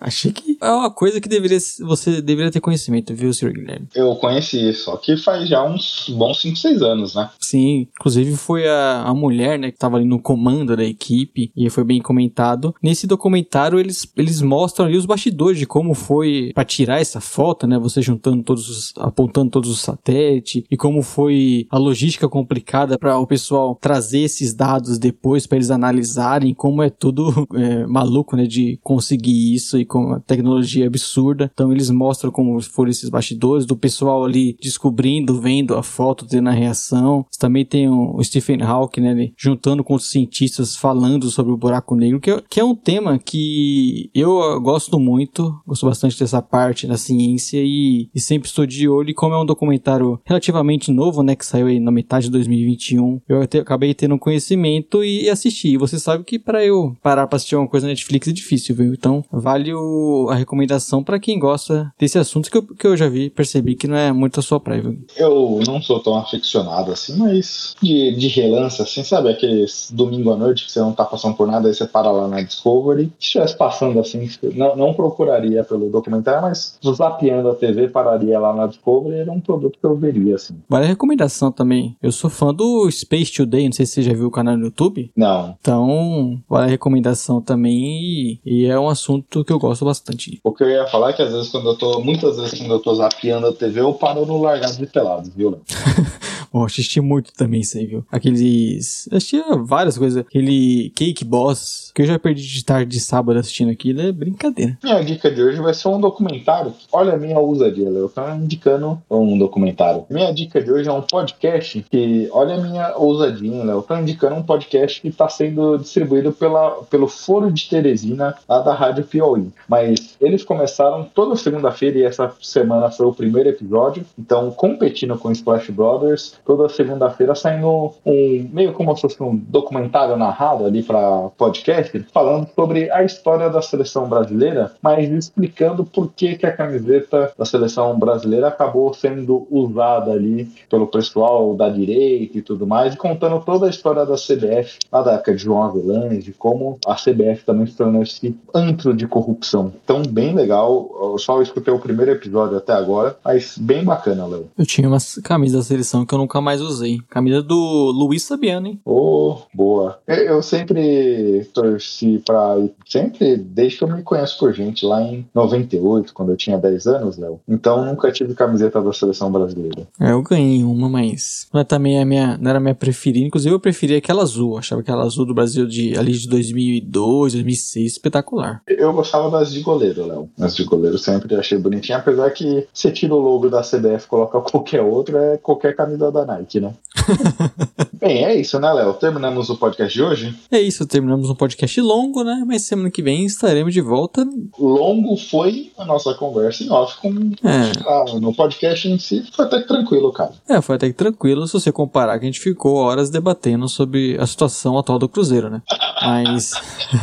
Achei 0.00 0.32
que 0.32 0.56
é 0.60 0.70
uma 0.70 0.90
coisa 0.90 1.20
que 1.20 1.28
deveria, 1.28 1.58
você 1.80 2.22
deveria 2.22 2.50
ter 2.50 2.60
conhecimento, 2.60 3.14
viu, 3.14 3.32
Sr. 3.32 3.52
Guilherme? 3.52 3.88
Eu 3.94 4.14
conheci, 4.16 4.72
só 4.72 4.96
que 4.96 5.16
faz 5.16 5.48
já 5.48 5.62
uns 5.62 6.06
bons 6.08 6.40
5, 6.40 6.56
6 6.56 6.82
anos, 6.82 7.14
né? 7.14 7.30
Sim, 7.40 7.88
inclusive 7.98 8.36
foi 8.36 8.66
a 8.68 8.93
a, 9.02 9.14
mulher, 9.14 9.58
né, 9.58 9.70
que 9.70 9.78
tava 9.78 9.96
ali 9.96 10.04
no 10.04 10.20
comando 10.20 10.76
da 10.76 10.84
equipe, 10.84 11.50
e 11.56 11.68
foi 11.70 11.84
bem 11.84 12.00
comentado. 12.00 12.74
Nesse 12.82 13.06
documentário, 13.06 13.78
eles, 13.78 14.06
eles 14.16 14.40
mostram 14.40 14.86
ali 14.86 14.96
os 14.96 15.06
bastidores 15.06 15.58
de 15.58 15.66
como 15.66 15.94
foi 15.94 16.52
para 16.54 16.64
tirar 16.64 17.00
essa 17.00 17.20
foto, 17.20 17.66
né, 17.66 17.78
você 17.78 18.00
juntando 18.02 18.42
todos 18.42 18.68
os, 18.68 18.92
apontando 18.98 19.50
todos 19.50 19.70
os 19.70 19.80
satélites, 19.80 20.62
e 20.70 20.76
como 20.76 21.02
foi 21.02 21.66
a 21.70 21.78
logística 21.78 22.28
complicada 22.28 22.98
para 22.98 23.18
o 23.18 23.26
pessoal 23.26 23.76
trazer 23.80 24.20
esses 24.20 24.54
dados 24.54 24.98
depois 24.98 25.46
para 25.46 25.56
eles 25.56 25.70
analisarem, 25.70 26.54
como 26.54 26.82
é 26.82 26.90
tudo 26.90 27.46
é, 27.54 27.86
maluco, 27.86 28.36
né, 28.36 28.46
de 28.46 28.78
conseguir 28.82 29.54
isso 29.54 29.78
e 29.78 29.84
com 29.84 30.12
a 30.12 30.20
tecnologia 30.20 30.86
absurda. 30.86 31.50
Então 31.52 31.72
eles 31.72 31.90
mostram 31.90 32.30
como 32.30 32.60
foram 32.62 32.90
esses 32.90 33.08
bastidores, 33.08 33.66
do 33.66 33.76
pessoal 33.76 34.24
ali 34.24 34.56
descobrindo, 34.60 35.40
vendo 35.40 35.74
a 35.74 35.82
foto, 35.82 36.26
tendo 36.26 36.48
a 36.48 36.52
reação. 36.52 37.26
Também 37.38 37.64
tem 37.64 37.88
o 37.88 38.22
Stephen 38.22 38.62
Hawking 38.62 38.83
Né, 38.96 39.30
juntando 39.36 39.82
com 39.82 39.94
os 39.94 40.10
cientistas 40.10 40.76
falando 40.76 41.30
sobre 41.30 41.52
o 41.52 41.56
buraco 41.56 41.94
negro, 41.94 42.20
que 42.20 42.30
é, 42.30 42.42
que 42.48 42.60
é 42.60 42.64
um 42.64 42.74
tema 42.74 43.18
que 43.18 44.10
eu 44.14 44.60
gosto 44.60 44.98
muito, 44.98 45.60
gosto 45.66 45.86
bastante 45.86 46.18
dessa 46.18 46.40
parte 46.40 46.86
da 46.86 46.96
ciência 46.96 47.60
e, 47.62 48.08
e 48.14 48.20
sempre 48.20 48.48
estou 48.48 48.66
de 48.66 48.88
olho. 48.88 49.10
E 49.10 49.14
como 49.14 49.34
é 49.34 49.40
um 49.40 49.46
documentário 49.46 50.20
relativamente 50.24 50.90
novo, 50.90 51.22
né, 51.22 51.34
que 51.34 51.44
saiu 51.44 51.66
aí 51.66 51.80
na 51.80 51.90
metade 51.90 52.26
de 52.26 52.32
2021, 52.32 53.20
eu 53.28 53.42
até, 53.42 53.58
acabei 53.58 53.94
tendo 53.94 54.18
conhecimento 54.18 55.02
e, 55.02 55.24
e 55.24 55.30
assisti. 55.30 55.70
E 55.70 55.76
você 55.76 55.98
sabe 55.98 56.24
que 56.24 56.38
para 56.38 56.64
eu 56.64 56.96
parar 57.02 57.26
para 57.26 57.36
assistir 57.36 57.56
uma 57.56 57.68
coisa 57.68 57.86
na 57.86 57.92
Netflix 57.92 58.28
é 58.28 58.32
difícil, 58.32 58.74
viu? 58.74 58.92
Então 58.92 59.24
vale 59.30 59.72
o, 59.74 60.28
a 60.30 60.34
recomendação 60.34 61.02
para 61.02 61.18
quem 61.18 61.38
gosta 61.38 61.92
desse 61.98 62.18
assunto 62.18 62.50
que 62.50 62.56
eu, 62.56 62.62
que 62.62 62.86
eu 62.86 62.96
já 62.96 63.08
vi, 63.08 63.30
percebi 63.30 63.74
que 63.74 63.86
não 63.86 63.96
é 63.96 64.12
muito 64.12 64.40
a 64.40 64.42
sua 64.42 64.60
praia, 64.60 64.82
viu? 64.82 64.98
Eu 65.16 65.60
não 65.66 65.80
sou 65.80 66.00
tão 66.00 66.16
aficionado 66.16 66.92
assim, 66.92 67.16
mas 67.16 67.74
de, 67.82 68.12
de 68.16 68.28
relance 68.28 68.73
assim, 68.82 69.02
sabe? 69.02 69.30
Aqueles 69.30 69.90
domingo 69.92 70.32
à 70.32 70.36
noite 70.36 70.66
que 70.66 70.72
você 70.72 70.80
não 70.80 70.92
tá 70.92 71.04
passando 71.04 71.36
por 71.36 71.46
nada, 71.46 71.68
aí 71.68 71.74
você 71.74 71.86
para 71.86 72.10
lá 72.10 72.28
na 72.28 72.42
Discovery. 72.42 73.12
Se 73.18 73.26
estivesse 73.26 73.56
passando 73.56 73.98
assim, 73.98 74.28
não, 74.54 74.76
não 74.76 74.94
procuraria 74.94 75.64
pelo 75.64 75.90
documentário, 75.90 76.42
mas 76.42 76.78
zapeando 76.94 77.50
a 77.50 77.54
TV, 77.54 77.88
pararia 77.88 78.38
lá 78.38 78.52
na 78.52 78.66
Discovery, 78.66 79.16
era 79.16 79.32
um 79.32 79.40
produto 79.40 79.78
que 79.78 79.86
eu 79.86 79.96
veria, 79.96 80.34
assim. 80.36 80.56
Vale 80.68 80.84
a 80.84 80.88
recomendação 80.88 81.50
também. 81.50 81.96
Eu 82.02 82.12
sou 82.12 82.30
fã 82.30 82.52
do 82.52 82.90
Space 82.90 83.32
Today, 83.32 83.66
não 83.66 83.72
sei 83.72 83.86
se 83.86 83.94
você 83.94 84.02
já 84.02 84.12
viu 84.12 84.26
o 84.26 84.30
canal 84.30 84.56
no 84.56 84.66
YouTube. 84.66 85.10
Não. 85.16 85.56
Então, 85.60 86.40
vale 86.48 86.66
a 86.66 86.70
recomendação 86.70 87.40
também 87.40 88.40
e, 88.44 88.66
é 88.66 88.78
um 88.78 88.88
assunto 88.88 89.44
que 89.44 89.52
eu 89.52 89.58
gosto 89.58 89.84
bastante. 89.84 90.40
O 90.42 90.52
que 90.52 90.64
eu 90.64 90.70
ia 90.70 90.86
falar 90.86 91.10
é 91.10 91.12
que 91.12 91.22
às 91.22 91.32
vezes 91.32 91.50
quando 91.50 91.68
eu 91.68 91.76
tô, 91.76 92.00
muitas 92.00 92.36
vezes 92.36 92.58
quando 92.58 92.72
eu 92.72 92.80
tô 92.80 92.94
zapeando 92.94 93.48
a 93.48 93.52
TV, 93.52 93.80
eu 93.80 93.92
paro 93.92 94.26
no 94.26 94.40
largado 94.40 94.76
de 94.76 94.86
pelados, 94.86 95.30
viu, 95.34 95.60
Oh, 96.56 96.62
assisti 96.62 97.00
muito 97.00 97.32
também 97.32 97.62
isso 97.62 97.76
aí, 97.76 97.84
viu? 97.84 98.06
Aqueles. 98.12 99.08
Assistia 99.10 99.42
várias 99.56 99.98
coisas. 99.98 100.18
Aquele 100.18 100.92
Cake 100.94 101.24
Boss, 101.24 101.90
que 101.92 102.02
eu 102.02 102.06
já 102.06 102.16
perdi 102.16 102.46
de 102.46 102.64
tarde 102.64 102.92
de 102.92 103.00
sábado 103.00 103.40
assistindo 103.40 103.72
aquilo, 103.72 104.00
é 104.00 104.12
brincadeira. 104.12 104.78
Minha 104.80 105.02
dica 105.02 105.28
de 105.32 105.42
hoje 105.42 105.60
vai 105.60 105.74
ser 105.74 105.88
um 105.88 106.00
documentário. 106.00 106.72
Olha 106.92 107.14
a 107.14 107.16
minha 107.16 107.40
ousadia, 107.40 107.90
Léo. 107.90 108.08
Tá 108.08 108.36
indicando 108.36 109.02
um 109.10 109.36
documentário. 109.36 110.06
Minha 110.08 110.32
dica 110.32 110.62
de 110.62 110.70
hoje 110.70 110.88
é 110.88 110.92
um 110.92 111.02
podcast 111.02 111.84
que, 111.90 112.28
olha 112.30 112.54
a 112.54 112.60
minha 112.60 112.96
ousadia, 112.96 113.64
Léo. 113.64 113.82
Tá 113.82 114.00
indicando 114.00 114.36
um 114.36 114.42
podcast 114.44 115.00
que 115.00 115.08
está 115.08 115.28
sendo 115.28 115.76
distribuído 115.78 116.30
pela, 116.30 116.70
pelo 116.84 117.08
Foro 117.08 117.50
de 117.50 117.68
Teresina, 117.68 118.32
lá 118.48 118.60
da 118.60 118.72
Rádio 118.72 119.02
Piauí. 119.02 119.48
Mas 119.68 120.16
eles 120.20 120.44
começaram 120.44 121.02
toda 121.12 121.34
segunda-feira 121.34 121.98
e 121.98 122.04
essa 122.04 122.32
semana 122.40 122.92
foi 122.92 123.06
o 123.06 123.12
primeiro 123.12 123.48
episódio. 123.48 124.06
Então, 124.16 124.52
competindo 124.52 125.18
com 125.18 125.32
Splash 125.32 125.70
Brothers, 125.70 126.34
toda 126.44 126.68
segunda-feira 126.68 127.34
saindo 127.34 127.92
um 128.04 128.48
meio 128.52 128.72
como 128.72 128.94
se 128.94 129.02
fosse 129.02 129.22
um 129.22 129.36
documentário 129.36 130.16
narrado 130.16 130.64
ali 130.64 130.82
para 130.82 131.30
podcast, 131.36 132.06
falando 132.12 132.48
sobre 132.54 132.90
a 132.90 133.02
história 133.02 133.48
da 133.48 133.62
seleção 133.62 134.08
brasileira, 134.08 134.72
mas 134.82 135.10
explicando 135.10 135.84
por 135.84 136.12
que, 136.12 136.36
que 136.36 136.46
a 136.46 136.56
camiseta 136.56 137.32
da 137.36 137.44
seleção 137.44 137.98
brasileira 137.98 138.48
acabou 138.48 138.92
sendo 138.94 139.46
usada 139.50 140.12
ali 140.12 140.46
pelo 140.68 140.86
pessoal 140.86 141.54
da 141.54 141.68
direita 141.68 142.38
e 142.38 142.42
tudo 142.42 142.66
mais, 142.66 142.94
e 142.94 142.96
contando 142.96 143.40
toda 143.40 143.66
a 143.66 143.70
história 143.70 144.04
da 144.04 144.14
CBF, 144.14 144.78
lá 144.92 145.02
da 145.02 145.12
época 145.12 145.34
de 145.34 145.42
João 145.42 145.62
Avelange, 145.62 146.32
como 146.38 146.78
a 146.86 146.94
CBF 146.94 147.44
também 147.44 147.66
se 147.66 147.76
tornou 147.76 148.02
esse 148.02 148.36
antro 148.54 148.94
de 148.94 149.06
corrupção. 149.06 149.72
Então, 149.84 150.02
bem 150.02 150.34
legal. 150.34 150.90
Eu 151.12 151.18
só 151.18 151.40
escutei 151.42 151.72
o 151.72 151.78
primeiro 151.78 152.12
episódio 152.12 152.56
até 152.56 152.72
agora, 152.72 153.16
mas 153.24 153.56
bem 153.58 153.84
bacana, 153.84 154.26
Léo. 154.26 154.48
Eu 154.56 154.66
tinha 154.66 154.88
uma 154.88 154.98
camisa 155.22 155.58
da 155.58 155.62
seleção 155.62 156.04
que 156.04 156.14
eu 156.14 156.18
nunca 156.34 156.40
mais 156.40 156.60
usei. 156.60 156.98
Camisa 157.08 157.40
do 157.40 157.92
Luiz 157.92 158.24
Sabiano, 158.24 158.66
hein? 158.66 158.80
Oh, 158.84 159.38
boa. 159.54 160.00
Eu 160.06 160.42
sempre 160.42 161.48
torci 161.52 162.20
pra. 162.24 162.56
Sempre, 162.84 163.36
desde 163.36 163.78
que 163.78 163.84
eu 163.84 163.88
me 163.88 164.02
conheço 164.02 164.38
por 164.38 164.52
gente, 164.52 164.84
lá 164.84 165.00
em 165.00 165.26
98, 165.32 166.12
quando 166.12 166.32
eu 166.32 166.36
tinha 166.36 166.58
10 166.58 166.86
anos, 166.86 167.18
Léo. 167.18 167.40
Então 167.48 167.84
nunca 167.84 168.10
tive 168.10 168.34
camiseta 168.34 168.82
da 168.82 168.92
seleção 168.92 169.30
brasileira. 169.30 169.86
É, 170.00 170.10
eu 170.10 170.22
ganhei 170.22 170.64
uma, 170.64 170.88
mas 170.88 171.46
não 171.52 171.60
é 171.60 171.64
também 171.64 172.00
a 172.00 172.04
minha, 172.04 172.36
não 172.38 172.50
era 172.50 172.58
a 172.58 172.62
minha 172.62 172.74
preferida. 172.74 173.26
Inclusive 173.26 173.54
eu 173.54 173.60
preferia 173.60 173.98
aquela 173.98 174.22
azul. 174.22 174.58
Achava 174.58 174.80
aquela 174.80 175.04
azul 175.04 175.24
do 175.24 175.34
Brasil 175.34 175.66
de 175.66 175.96
ali 175.96 176.12
de 176.12 176.28
2002, 176.28 177.34
2006 177.34 177.92
espetacular. 177.92 178.62
Eu 178.66 178.92
gostava 178.92 179.30
das 179.30 179.52
de 179.52 179.60
goleiro, 179.60 180.06
Léo. 180.06 180.28
As 180.40 180.56
de 180.56 180.64
goleiro 180.64 180.98
sempre 180.98 181.34
achei 181.36 181.58
bonitinha, 181.58 181.98
apesar 181.98 182.30
que 182.30 182.66
você 182.72 182.90
tira 182.90 183.14
o 183.14 183.18
logo 183.18 183.48
da 183.48 183.60
CBF 183.60 184.06
e 184.06 184.08
coloca 184.08 184.40
qualquer 184.50 184.82
outro, 184.82 185.16
é 185.16 185.36
qualquer 185.36 185.76
camisa 185.76 186.10
da 186.10 186.23
Nike, 186.24 186.60
né? 186.60 186.74
Bem, 188.00 188.24
é 188.24 188.34
isso, 188.34 188.58
né, 188.58 188.72
Léo? 188.72 188.94
Terminamos 188.94 189.50
o 189.50 189.56
podcast 189.56 189.92
de 189.92 190.02
hoje? 190.02 190.34
É 190.50 190.60
isso, 190.60 190.86
terminamos 190.86 191.30
um 191.30 191.34
podcast 191.34 191.80
longo, 191.80 192.22
né? 192.22 192.42
Mas 192.46 192.62
semana 192.62 192.90
que 192.90 193.02
vem 193.02 193.24
estaremos 193.24 193.72
de 193.72 193.80
volta. 193.80 194.26
Longo 194.58 195.16
foi 195.16 195.72
a 195.78 195.84
nossa 195.84 196.14
conversa 196.14 196.64
em 196.64 196.70
off 196.70 197.00
com. 197.00 197.32
É. 197.42 197.72
Ah, 197.86 198.04
no 198.20 198.34
podcast 198.34 198.88
em 198.88 198.98
si 198.98 199.24
foi 199.32 199.44
até 199.44 199.60
que 199.60 199.68
tranquilo, 199.68 200.12
cara. 200.12 200.32
É, 200.48 200.60
foi 200.60 200.76
até 200.76 200.88
que 200.88 200.94
tranquilo 200.94 201.46
se 201.46 201.52
você 201.52 201.72
comparar 201.72 202.18
que 202.18 202.24
a 202.24 202.28
gente 202.28 202.40
ficou 202.40 202.76
horas 202.76 203.10
debatendo 203.10 203.68
sobre 203.68 204.16
a 204.18 204.26
situação 204.26 204.78
atual 204.78 204.98
do 204.98 205.08
Cruzeiro, 205.08 205.50
né? 205.50 205.62
Mas 206.02 206.52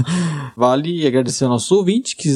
vale 0.55 1.05
agradecer 1.05 1.45
ao 1.45 1.49
nosso 1.49 1.75
ouvinte 1.75 2.15
que 2.15 2.29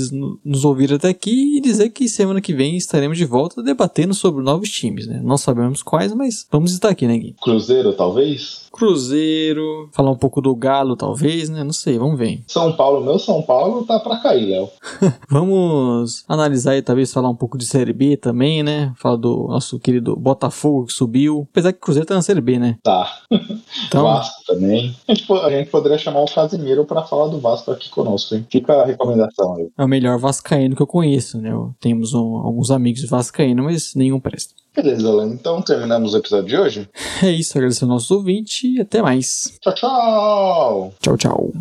nos 0.43 0.65
ouviram 0.65 0.95
até 0.95 1.09
aqui 1.09 1.57
e 1.57 1.61
dizer 1.61 1.89
que 1.89 2.07
semana 2.09 2.41
que 2.41 2.53
vem 2.53 2.75
estaremos 2.77 3.17
de 3.17 3.25
volta 3.25 3.61
debatendo 3.61 4.13
sobre 4.13 4.43
novos 4.43 4.69
times, 4.69 5.07
né? 5.07 5.21
Não 5.23 5.37
sabemos 5.37 5.83
quais, 5.83 6.13
mas 6.13 6.45
vamos 6.51 6.71
estar 6.77 6.89
aqui, 6.89 7.07
né, 7.07 7.17
Gui? 7.17 7.35
Cruzeiro, 7.41 7.93
talvez? 7.93 8.65
Cruzeiro, 8.71 9.89
falar 9.93 10.11
um 10.11 10.17
pouco 10.17 10.41
do 10.41 10.53
Galo, 10.55 10.95
talvez, 10.97 11.47
né? 11.49 11.63
Não 11.63 11.71
sei, 11.71 11.97
vamos 11.97 12.17
ver. 12.19 12.43
São 12.47 12.73
Paulo, 12.73 13.03
meu 13.03 13.17
São 13.17 13.41
Paulo 13.41 13.85
tá 13.85 13.99
pra 13.99 14.17
cair, 14.17 14.45
Léo. 14.49 14.69
vamos 15.29 16.23
analisar 16.27 16.75
e 16.75 16.81
talvez 16.81 17.13
falar 17.13 17.29
um 17.29 17.35
pouco 17.35 17.57
de 17.57 17.65
Série 17.65 17.93
B 17.93 18.17
também, 18.17 18.63
né? 18.63 18.91
Falar 18.97 19.15
do 19.15 19.47
nosso 19.47 19.79
querido 19.79 20.15
Botafogo 20.15 20.87
que 20.87 20.93
subiu. 20.93 21.47
Apesar 21.51 21.71
que 21.71 21.77
o 21.77 21.81
Cruzeiro 21.81 22.05
tá 22.07 22.15
na 22.15 22.21
Série 22.21 22.41
B, 22.41 22.59
né? 22.59 22.77
Tá. 22.83 23.09
Então- 23.87 24.03
Vasco 24.03 24.43
também. 24.45 24.95
A 25.07 25.13
gente, 25.13 25.31
a 25.31 25.49
gente 25.49 25.69
poderia 25.69 25.97
chamar 25.97 26.21
o 26.21 26.25
Casimiro 26.33 26.85
pra 26.85 27.03
falar 27.03 27.27
do 27.27 27.39
Vasco 27.39 27.71
aqui 27.71 27.89
conosco, 27.89 28.35
hein? 28.35 28.45
Fica 28.49 28.73
a 28.81 28.85
recomendação 28.85 29.55
aí. 29.55 29.69
É 29.77 29.83
o 29.83 29.87
melhor 29.87 30.17
vascaíno 30.19 30.75
que 30.75 30.81
eu 30.81 30.87
conheço, 30.87 31.39
né? 31.39 31.51
Eu- 31.51 31.73
Temos 31.79 32.13
um- 32.13 32.37
alguns 32.37 32.71
amigos 32.71 33.03
vascaínos, 33.09 33.63
mas 33.63 33.95
nenhum 33.95 34.19
presta. 34.19 34.53
Beleza, 34.75 35.13
Léo. 35.13 35.27
Então 35.33 35.61
terminamos 35.61 36.13
o 36.13 36.17
episódio 36.17 36.47
de 36.49 36.57
hoje. 36.57 36.89
É 37.23 37.31
isso, 37.31 37.57
agradecer 37.57 37.85
ao 37.85 37.89
nosso 37.89 38.13
ouvinte 38.15 38.67
e 38.67 38.81
até 38.81 39.01
mais. 39.01 39.53
Tchau, 39.61 39.73
tchau! 39.73 40.93
Tchau, 41.01 41.17
tchau. 41.17 41.53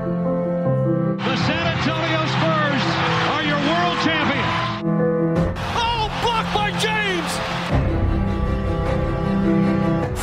The 0.00 1.36
San 1.46 1.66
Antonio 1.74 2.22
Spurs 2.34 2.84
are 3.34 3.44
your 3.44 3.60
world 3.68 3.96
champions. 4.02 4.54
Oh, 5.76 6.08
blocked 6.22 6.52
by 6.54 6.70
James. 6.80 7.30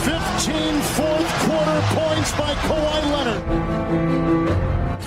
15 0.04 0.82
fourth 0.98 1.32
quarter 1.46 1.82
points 1.94 2.32
by 2.34 2.52
Kawhi 2.66 3.00
Leonard. 3.14 3.44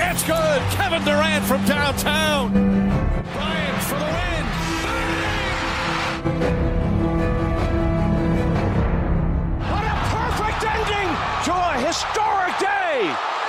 It's 0.01 0.23
good. 0.23 0.61
Kevin 0.77 1.03
Durant 1.05 1.45
from 1.45 1.65
downtown. 1.66 2.70
What 6.21 6.33
a 9.85 9.97
perfect 10.13 10.61
ending 10.65 11.09
to 11.45 11.53
a 11.55 11.73
historic 11.87 12.59
day! 12.59 13.40